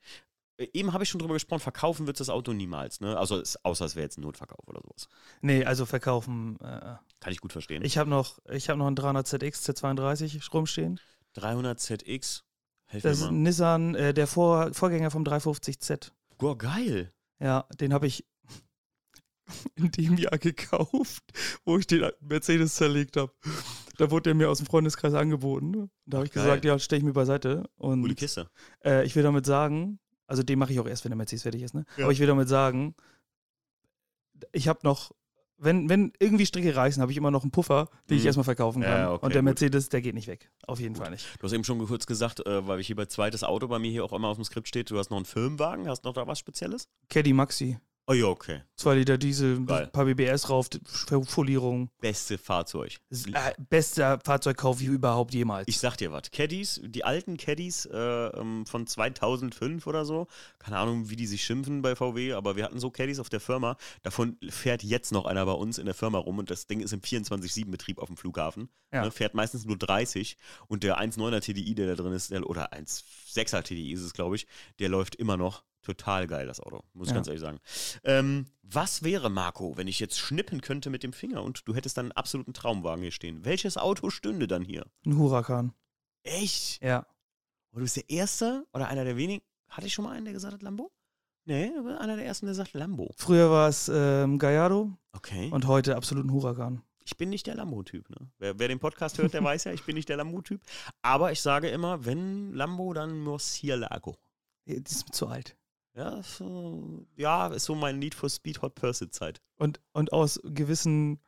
Äh, 0.58 0.68
Eben 0.74 0.93
habe 0.93 1.03
ich 1.03 1.10
schon 1.10 1.20
drüber 1.20 1.34
gesprochen, 1.34 1.60
verkaufen 1.62 2.08
wird 2.08 2.20
das 2.20 2.30
Auto 2.30 2.53
niemals, 2.53 3.01
ne? 3.01 3.18
Also, 3.18 3.39
es- 3.39 3.64
außer 3.64 3.86
es 3.86 3.95
wäre 3.95 4.03
jetzt 4.06 4.18
ein 4.18 4.22
Notverkauf 4.22 4.68
oder 4.68 4.82
sowas. 4.84 5.08
Nee, 5.41 5.66
also 5.66 5.86
verkaufen. 5.86 6.58
Äh, 6.62 6.95
Kann 7.20 7.32
ich 7.32 7.41
gut 7.41 7.51
verstehen. 7.51 7.84
ich 7.84 7.97
habe 7.97 8.10
noch, 8.10 8.39
ich 8.51 8.68
noch 8.68 8.88
einen 8.88 8.95
300 8.95 9.28
ZX 9.28 9.68
Z32 9.70 10.51
rumstehen. 10.53 10.99
300 11.34 11.80
ZX. 11.80 12.43
Helf 12.88 13.03
Das 13.03 13.18
ist 13.20 13.24
ein. 13.26 13.41
Nissan, 13.43 13.95
äh, 13.95 14.14
der 14.14 14.28
Vor 14.28 14.74
Vorgänger 14.74 15.12
vom 15.12 15.24
350Z. 15.24 16.12
Boah, 16.38 16.58
geil. 16.58 17.12
Ja, 17.39 17.66
den 17.80 17.93
habe 17.93 18.08
ich 18.08 18.26
in 19.76 19.91
dem 19.91 20.18
Jahr 20.18 20.38
gekauft, 20.38 21.24
wo 21.66 21.78
ich 21.78 21.88
den 21.88 22.10
Mercedes 22.22 22.76
zerlegt 22.76 23.18
habe. 23.18 23.32
Da 23.97 24.12
wurde 24.12 24.24
der 24.24 24.36
mir 24.36 24.49
aus 24.49 24.58
dem 24.58 24.68
Freundeskreis 24.68 25.14
angeboten. 25.14 25.89
Da 26.06 26.18
habe 26.18 26.28
ich 26.28 26.34
geil. 26.34 26.43
gesagt, 26.43 26.66
ja, 26.66 26.78
stelle 26.80 26.99
ich 26.99 27.06
mir 27.06 27.14
beiseite. 27.14 27.70
Und 27.78 28.01
Coole 28.01 28.16
Kiste. 28.16 28.49
Äh, 28.84 29.06
ich 29.06 29.16
will 29.16 29.24
damit 29.24 29.45
sagen, 29.45 29.99
also 30.28 30.43
den 30.43 30.59
mache 30.59 30.73
ich 30.73 30.80
auch 30.80 30.88
erst, 30.88 31.03
wenn 31.05 31.11
der 31.11 31.17
Mercedes 31.17 31.43
fertig 31.43 31.61
ist, 31.61 31.73
ne? 31.73 31.86
Ja. 31.97 32.03
Aber 32.05 32.11
ich 32.13 32.19
will 32.19 32.28
damit 32.28 32.47
sagen, 32.49 32.95
ich 34.51 34.67
habe 34.67 34.80
noch, 34.84 35.11
wenn, 35.57 35.88
wenn 35.89 36.11
irgendwie 36.19 36.45
Stricke 36.45 36.76
reißen, 36.76 37.01
habe 37.01 37.11
ich 37.11 37.17
immer 37.17 37.32
noch 37.32 37.43
einen 37.43 37.51
Puffer, 37.51 37.89
den 38.09 38.17
ich 38.17 38.23
Mhm. 38.23 38.28
erstmal 38.28 38.43
verkaufen 38.43 38.82
kann. 38.82 38.91
Ja, 38.99 39.11
okay, 39.13 39.26
Und 39.26 39.34
der 39.34 39.41
gut. 39.41 39.45
Mercedes, 39.45 39.89
der 39.89 40.01
geht 40.01 40.13
nicht 40.15 40.28
weg. 40.28 40.51
Auf 40.67 40.80
jeden 40.80 40.95
Fall 40.95 41.11
nicht. 41.11 41.26
Du 41.39 41.43
hast 41.43 41.53
eben 41.53 41.63
schon 41.63 41.80
kurz 41.88 42.05
gesagt, 42.05 42.45
äh, 42.45 42.67
weil 42.67 42.80
ich 42.80 42.88
hier 42.88 42.95
bei 42.95 43.05
zweites 43.05 43.43
Auto 43.43 43.67
bei 43.67 43.80
mir 43.80 43.89
hier 43.91 44.03
auch 44.03 44.11
immer 44.13 44.28
auf 44.28 44.38
dem 44.38 44.43
Skript 44.43 44.67
steht, 44.67 44.89
du 44.91 44.97
hast 44.97 45.09
noch 45.11 45.17
einen 45.17 45.26
Firmenwagen, 45.26 45.88
hast 45.88 46.03
noch 46.03 46.13
da 46.13 46.28
was 46.28 46.39
Spezielles? 46.39 46.89
Caddy 47.09 47.32
Maxi. 47.34 47.78
Oh 48.08 48.14
ja, 48.14 48.26
okay. 48.28 48.62
2 48.76 48.95
Liter 48.95 49.18
Diesel, 49.18 49.58
ein 49.58 49.91
paar 49.91 50.06
BBS 50.06 50.43
drauf, 50.43 50.68
Folierung. 51.26 51.89
Beste 52.01 52.38
Fahrzeug. 52.38 52.97
Äh, 53.10 53.53
bester 53.58 54.20
Fahrzeugkauf 54.24 54.80
wie 54.80 54.86
überhaupt 54.86 55.34
jemals. 55.34 55.68
Ich 55.68 55.80
sag 55.80 55.97
dir 55.97 56.12
was. 56.12 56.30
Caddies, 56.30 56.82
die 56.84 57.03
alten 57.03 57.38
Caddies 57.38 57.88
äh, 57.88 57.97
ähm, 57.97 58.68
von 58.68 58.86
2005 58.86 59.88
oder 59.88 60.06
so, 60.06 60.28
keine 60.60 60.78
Ahnung, 60.78 61.10
wie 61.10 61.16
die 61.16 61.26
sich 61.26 61.43
schimpfen 61.43 61.82
bei 61.82 61.95
VW, 61.95 62.34
aber 62.34 62.56
wir 62.56 62.66
hatten 62.66 62.80
so 62.80 62.91
Caddies 62.91 63.20
auf 63.20 63.30
der 63.30 63.39
Firma. 63.39 63.76
Davon 64.03 64.38
fährt 64.49 64.84
jetzt 64.84 65.12
noch 65.12 65.26
einer 65.26 65.43
bei 65.45 65.53
uns 65.53 65.80
in 65.80 65.86
der 65.86 65.95
Firma 65.95 66.20
rum 66.20 66.38
und 66.38 66.51
das 66.51 66.68
Ding 66.68 66.82
ist 66.82 66.93
im 66.93 67.01
24-7-Betrieb 67.01 67.97
auf 67.97 68.08
dem 68.08 68.18
Flughafen. 68.18 68.70
Ja. 68.93 69.03
Ne, 69.03 69.10
fährt 69.10 69.34
meistens 69.34 69.66
nur 69.66 69.78
30 69.78 70.38
und 70.68 70.84
der 70.84 70.99
1,9er 70.99 71.41
TDI, 71.41 71.74
der 71.74 71.88
da 71.88 71.95
drin 71.95 72.14
ist, 72.14 72.30
der, 72.30 72.47
oder 72.47 72.72
1,6er 72.72 73.64
TDI 73.64 73.93
ist 73.93 74.01
es, 74.01 74.14
glaube 74.14 74.36
ich, 74.36 74.45
der 74.78 74.89
läuft 74.89 75.16
immer 75.16 75.38
noch. 75.38 75.64
Total 75.86 76.26
geil, 76.28 76.48
das 76.48 76.60
Auto, 76.60 76.82
muss 76.94 77.08
ich 77.08 77.12
Ja. 77.12 77.16
ganz 77.16 77.28
ehrlich 77.28 77.42
sagen. 77.42 77.60
Ähm, 78.04 78.48
was 78.64 79.04
wäre, 79.04 79.30
Marco, 79.30 79.78
wenn 79.78 79.88
ich 79.88 80.00
jetzt 80.00 80.18
schnippen 80.18 80.62
könnte 80.62 80.90
mit 80.90 81.04
dem 81.04 81.14
Finger 81.14 81.44
und 81.44 81.68
du 81.68 81.76
hättest 81.76 81.98
dann 81.98 82.06
einen 82.08 82.12
absoluten 82.14 82.54
Traumwagen 82.54 83.04
hier 83.04 83.12
stehen? 83.12 83.46
Welches 83.46 83.78
Auto 83.78 84.10
stünde 84.10 84.48
dann 84.48 84.64
hier? 84.64 84.86
Ein 85.06 85.18
Huracan. 85.18 85.74
Echt? 86.24 86.82
Ja. 86.82 87.06
Und 87.72 87.80
du 87.80 87.82
bist 87.84 87.98
der 87.98 88.10
Erste 88.10 88.66
oder 88.74 88.88
einer 88.88 89.04
der 89.06 89.16
wenigen. 89.18 89.44
Hatte 89.70 89.86
ich 89.88 89.94
schon 89.94 90.06
mal 90.06 90.12
einen, 90.14 90.26
der 90.26 90.34
gesagt 90.34 90.54
hat 90.54 90.62
Lambo? 90.64 90.92
Nee, 91.46 91.72
einer 92.00 92.16
der 92.16 92.26
Ersten, 92.26 92.48
der 92.48 92.56
sagt 92.56 92.74
Lambo. 92.74 93.12
Früher 93.18 93.52
war 93.52 93.70
es 93.70 93.92
ähm, 93.94 94.40
Gallardo 94.40 94.98
Okay. 95.12 95.50
und 95.52 95.68
heute 95.68 95.96
absolut 95.96 96.26
ein 96.26 96.32
Huracan. 96.32 96.82
ich 97.04 97.16
bin 97.18 97.30
nicht 97.30 97.46
der 97.46 97.54
Lambo-Typ. 97.54 98.10
Ne? 98.10 98.32
Wer, 98.40 98.58
wer 98.58 98.68
den 98.68 98.80
Podcast 98.80 99.20
hört, 99.20 99.34
der 99.36 99.44
weiß 99.44 99.66
ja, 99.66 99.72
ich 99.74 99.84
bin 99.84 99.94
nicht 99.96 100.10
der 100.10 100.18
Lambo-Typ. 100.18 100.60
Aber 101.04 101.32
ich 101.32 101.42
sage 101.42 101.70
immer, 101.70 102.04
wenn 102.06 102.52
Lambo, 102.54 102.94
dann 102.94 103.20
Murcielago. 103.20 104.16
Ja, 104.66 104.74
Die 104.80 104.82
ist 104.84 105.06
mir 105.06 105.12
zu 105.12 105.28
alt. 105.28 105.56
Ja, 105.96 106.22
so, 106.24 107.06
ja, 107.16 107.48
ist 107.48 107.66
so 107.66 107.74
mein 107.76 108.00
Need 108.00 108.16
for 108.16 108.30
Speed 108.30 108.62
Hot 108.62 108.76
Pursuit 108.76 109.14
Zeit. 109.14 109.41
Und, 109.58 109.80
und 109.93 110.12
aus 110.12 110.39
gewissen 110.43 111.20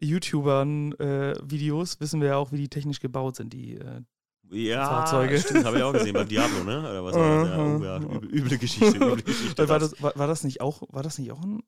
YouTubern 0.00 0.92
äh, 0.94 1.34
Videos 1.44 1.98
wissen 2.00 2.20
wir 2.20 2.28
ja 2.28 2.36
auch, 2.36 2.52
wie 2.52 2.58
die 2.58 2.68
technisch 2.68 3.00
gebaut 3.00 3.36
sind, 3.36 3.52
die 3.52 3.74
äh, 3.76 4.02
Ja, 4.50 4.86
Fahrzeuge. 4.86 5.38
stimmt, 5.40 5.64
habe 5.64 5.78
ich 5.78 5.82
auch 5.82 5.92
gesehen 5.92 6.14
beim 6.14 6.28
Diablo, 6.28 6.62
ne? 6.64 6.78
Oder 6.80 7.04
was 7.04 7.14
war 7.16 7.44
das? 7.44 7.48
Ja, 7.48 7.58
oh, 7.58 7.82
ja, 7.82 8.16
üble, 8.16 8.28
üble 8.30 8.58
Geschichte, 8.58 8.96
üble 8.96 9.16
Geschichte. 9.24 9.68
war, 9.68 9.78
das, 9.78 10.00
war, 10.02 10.12
war 10.16 10.26
das 10.26 10.44
nicht 10.44 10.60
auch, 10.60 10.82
war 10.90 11.02
das 11.02 11.18
nicht 11.18 11.32
auch 11.32 11.40
ein 11.42 11.62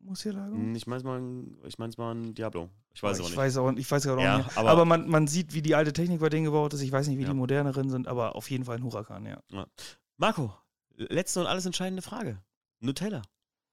Murcielago? 0.00 0.54
Hm, 0.54 0.74
Ich 0.74 0.86
mein's 0.86 1.04
mal, 1.04 1.18
ein- 1.20 1.56
ich 1.66 1.78
mein's 1.78 1.96
mal 1.96 2.14
ein 2.14 2.34
Diablo. 2.34 2.68
Ich 2.94 3.02
weiß 3.02 3.18
ich 3.18 3.24
auch 3.24 3.28
nicht. 3.28 3.36
Weiß 3.38 3.56
auch, 3.58 3.72
ich 3.72 3.90
weiß 3.90 4.06
auch 4.08 4.18
Ja, 4.20 4.38
nicht. 4.38 4.56
aber- 4.58 4.70
Aber, 4.70 4.84
man, 4.84 5.08
man 5.08 5.26
sieht, 5.28 5.54
wie 5.54 5.62
die 5.62 5.74
alte 5.74 5.92
Technik 5.92 6.20
bei 6.20 6.28
denen 6.28 6.44
gebaut 6.44 6.74
ist. 6.74 6.80
Ich 6.82 6.92
weiß 6.92 7.08
nicht, 7.08 7.18
wie 7.18 7.22
Ja. 7.22 7.28
die 7.30 7.34
moderneren 7.34 7.88
sind, 7.90 8.08
aber 8.08 8.36
auf 8.36 8.50
jeden 8.50 8.64
Fall 8.64 8.76
ein 8.76 8.84
Huracan, 8.84 9.24
ja. 9.26 9.40
Marco, 10.18 10.52
letzte 10.96 11.40
und 11.40 11.46
alles 11.46 11.66
entscheidende 11.66 12.02
Frage. 12.02 12.42
Nutella. 12.80 13.22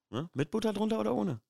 Ne? 0.10 0.30
Mit 0.34 0.52
Butter 0.52 0.74
drunter 0.74 1.00
oder 1.00 1.14
ohne? 1.16 1.42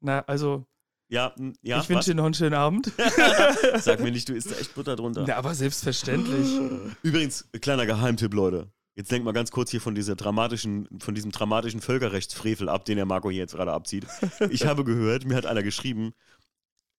Na, 0.00 0.20
also, 0.26 0.66
Ja, 1.08 1.34
ja. 1.62 1.80
ich 1.80 1.88
wünsche 1.88 2.10
dir 2.10 2.16
noch 2.16 2.24
einen 2.26 2.34
schönen 2.34 2.54
Abend. 2.54 2.92
Sag 3.78 4.00
mir 4.00 4.10
nicht, 4.12 4.28
du 4.28 4.34
isst 4.34 4.50
da 4.50 4.56
echt 4.56 4.74
Butter 4.74 4.96
drunter. 4.96 5.24
Na, 5.26 5.36
aber 5.36 5.54
selbstverständlich. 5.54 6.48
Übrigens, 7.02 7.48
kleiner 7.60 7.86
Geheimtipp, 7.86 8.34
Leute. 8.34 8.70
Jetzt 8.94 9.10
denkt 9.10 9.26
mal 9.26 9.32
ganz 9.32 9.50
kurz 9.50 9.70
hier 9.70 9.80
von 9.80 9.94
dieser 9.94 10.16
dramatischen, 10.16 10.88
von 11.00 11.14
diesem 11.14 11.30
dramatischen 11.30 11.80
Völkerrechtsfrevel 11.82 12.68
ab, 12.68 12.86
den 12.86 12.96
der 12.96 13.04
Marco 13.04 13.30
hier 13.30 13.40
jetzt 13.40 13.54
gerade 13.54 13.72
abzieht. 13.72 14.06
Ich 14.50 14.64
habe 14.64 14.84
gehört, 14.84 15.26
mir 15.26 15.36
hat 15.36 15.44
einer 15.44 15.62
geschrieben, 15.62 16.14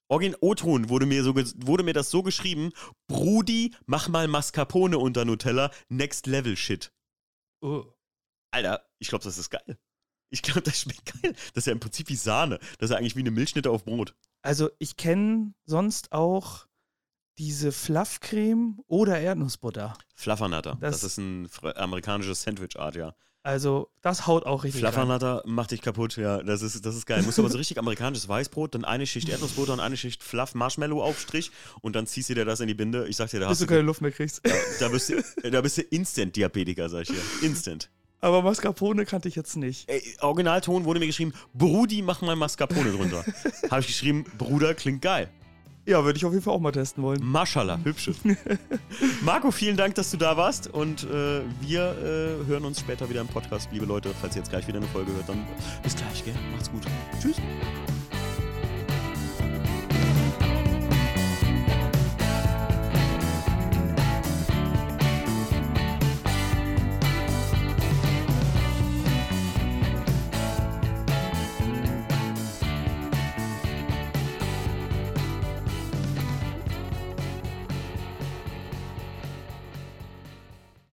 Orgin 0.08 0.36
O-Ton 0.40 0.90
wurde 0.90 1.06
mir, 1.06 1.24
so, 1.24 1.36
wurde 1.36 1.84
mir 1.84 1.94
das 1.94 2.10
so 2.10 2.24
geschrieben, 2.24 2.72
Brudi, 3.08 3.74
mach 3.88 4.08
mal 4.08 4.28
Mascarpone 4.28 4.98
unter 4.98 5.26
Nutella, 5.26 5.72
next 5.90 6.28
level 6.28 6.56
shit. 6.56 6.92
Oh. 7.62 7.86
Alter, 8.52 8.82
ich 9.00 9.08
glaube, 9.10 9.24
das 9.24 9.38
ist 9.38 9.50
geil. 9.50 9.78
Ich 10.30 10.42
glaube, 10.42 10.62
das 10.62 10.82
schmeckt 10.82 11.06
geil. 11.22 11.34
Das 11.54 11.62
ist 11.64 11.68
ja 11.68 11.72
im 11.74 11.80
Prinzip 11.80 12.10
wie 12.10 12.16
Sahne. 12.16 12.60
Das 12.80 12.90
ist 12.90 12.92
ja 12.92 12.98
eigentlich 12.98 13.16
wie 13.16 13.22
eine 13.22 13.32
Milchschnitte 13.32 13.72
auf 13.72 13.86
Brot. 13.86 14.14
Also, 14.42 14.70
ich 14.80 14.98
kenne 14.98 15.54
sonst 15.66 16.12
auch 16.12 16.68
diese 17.38 17.72
Fluffcreme 17.72 18.80
oder 18.88 19.20
Erdnussbutter. 19.20 19.94
Fluffernutter. 20.16 20.78
Das, 20.82 21.02
Das- 21.02 21.04
ist 21.04 21.18
ein 21.18 21.48
amerikanisches 21.76 22.42
Sandwich-Art, 22.44 22.96
ja. 22.96 23.16
Also, 23.44 23.90
das 24.02 24.28
haut 24.28 24.46
auch 24.46 24.66
richtig 24.66 24.84
rein. 24.84 24.92
Fluffernutter 24.92 25.44
macht 25.46 25.72
dich 25.72 25.82
kaputt, 25.82 26.18
ja. 26.18 26.44
Das 26.44 26.62
ist, 26.62 26.86
das 26.86 26.96
ist 26.98 27.06
geil. 27.06 27.24
Musst 27.24 27.40
aber 27.40 27.50
so 27.50 27.58
richtig 27.58 27.78
amerikanisches 27.80 28.28
Weißbrot, 28.28 28.76
dann 28.76 28.84
eine 28.84 29.08
Schicht 29.08 29.30
Erdnussbutter 29.30 29.72
und 29.72 29.80
eine 29.80 29.96
Schicht 29.96 30.22
Fluff 30.24 30.54
Marshmallow 30.56 31.02
Aufstrich 31.02 31.52
und 31.80 31.96
dann 31.96 32.08
ziehst 32.08 32.28
du 32.30 32.34
dir 32.34 32.44
das 32.44 32.60
in 32.60 32.68
die 32.68 32.74
Binde. 32.74 33.08
Ich 33.08 33.16
sag 33.16 33.30
dir, 33.30 33.40
da 33.40 33.46
Bis 33.48 33.52
hast 33.54 33.62
du 33.62 33.66
du, 33.68 33.70
keine 33.70 33.84
Luft 33.84 34.02
mehr 34.02 34.12
kriegst. 34.12 34.42
da, 34.44 34.52
da 34.82 34.90
bist 34.90 35.08
du, 35.10 35.24
da 35.50 35.62
bist 35.62 35.78
du 35.78 35.82
Instant-Diabetiker, 35.84 36.90
sag 36.90 37.04
ich 37.04 37.08
dir. 37.10 37.22
Instant. 37.48 37.90
Aber 38.20 38.42
Mascarpone 38.42 39.06
kannte 39.06 39.28
ich 39.28 39.36
jetzt 39.36 39.56
nicht. 39.58 39.90
Ey, 39.90 40.02
Originalton 40.22 40.86
wurde 40.86 41.00
mir 41.00 41.08
geschrieben, 41.08 41.34
Brudi, 41.54 42.02
mach 42.02 42.22
mal 42.22 42.36
Mascarpone 42.36 42.92
drunter. 42.92 43.24
Habe 43.72 43.82
ich 43.82 43.88
geschrieben, 43.88 44.26
Bruder, 44.38 44.74
klingt 44.74 45.02
geil. 45.02 45.30
Ja, 45.86 46.04
würde 46.04 46.18
ich 46.18 46.26
auf 46.26 46.34
jeden 46.34 46.44
Fall 46.44 46.54
auch 46.54 46.60
mal 46.60 46.74
testen 46.74 47.02
wollen. 47.02 47.24
Maschallah, 47.24 47.80
hübsche. 47.82 48.14
Marco, 49.22 49.52
vielen 49.52 49.78
Dank, 49.78 49.96
dass 49.96 50.12
du 50.12 50.18
da 50.18 50.36
warst 50.36 50.68
und 50.68 51.04
äh, 51.06 51.42
wir 51.62 51.92
äh, 52.44 52.46
hören 52.46 52.66
uns 52.66 52.82
später 52.82 53.10
wieder 53.10 53.22
im 53.22 53.28
Podcast, 53.28 53.70
liebe 53.72 53.86
Leute. 53.86 54.14
Falls 54.20 54.36
ihr 54.36 54.42
jetzt 54.42 54.50
gleich 54.50 54.68
wieder 54.68 54.80
eine 54.80 54.88
Folge 54.88 55.14
hört, 55.14 55.30
dann 55.30 55.48
bis 55.84 55.96
gleich, 55.96 56.26
gell? 56.26 56.36
Macht's 56.52 56.70
gut. 56.70 56.84
Tschüss. 57.22 57.38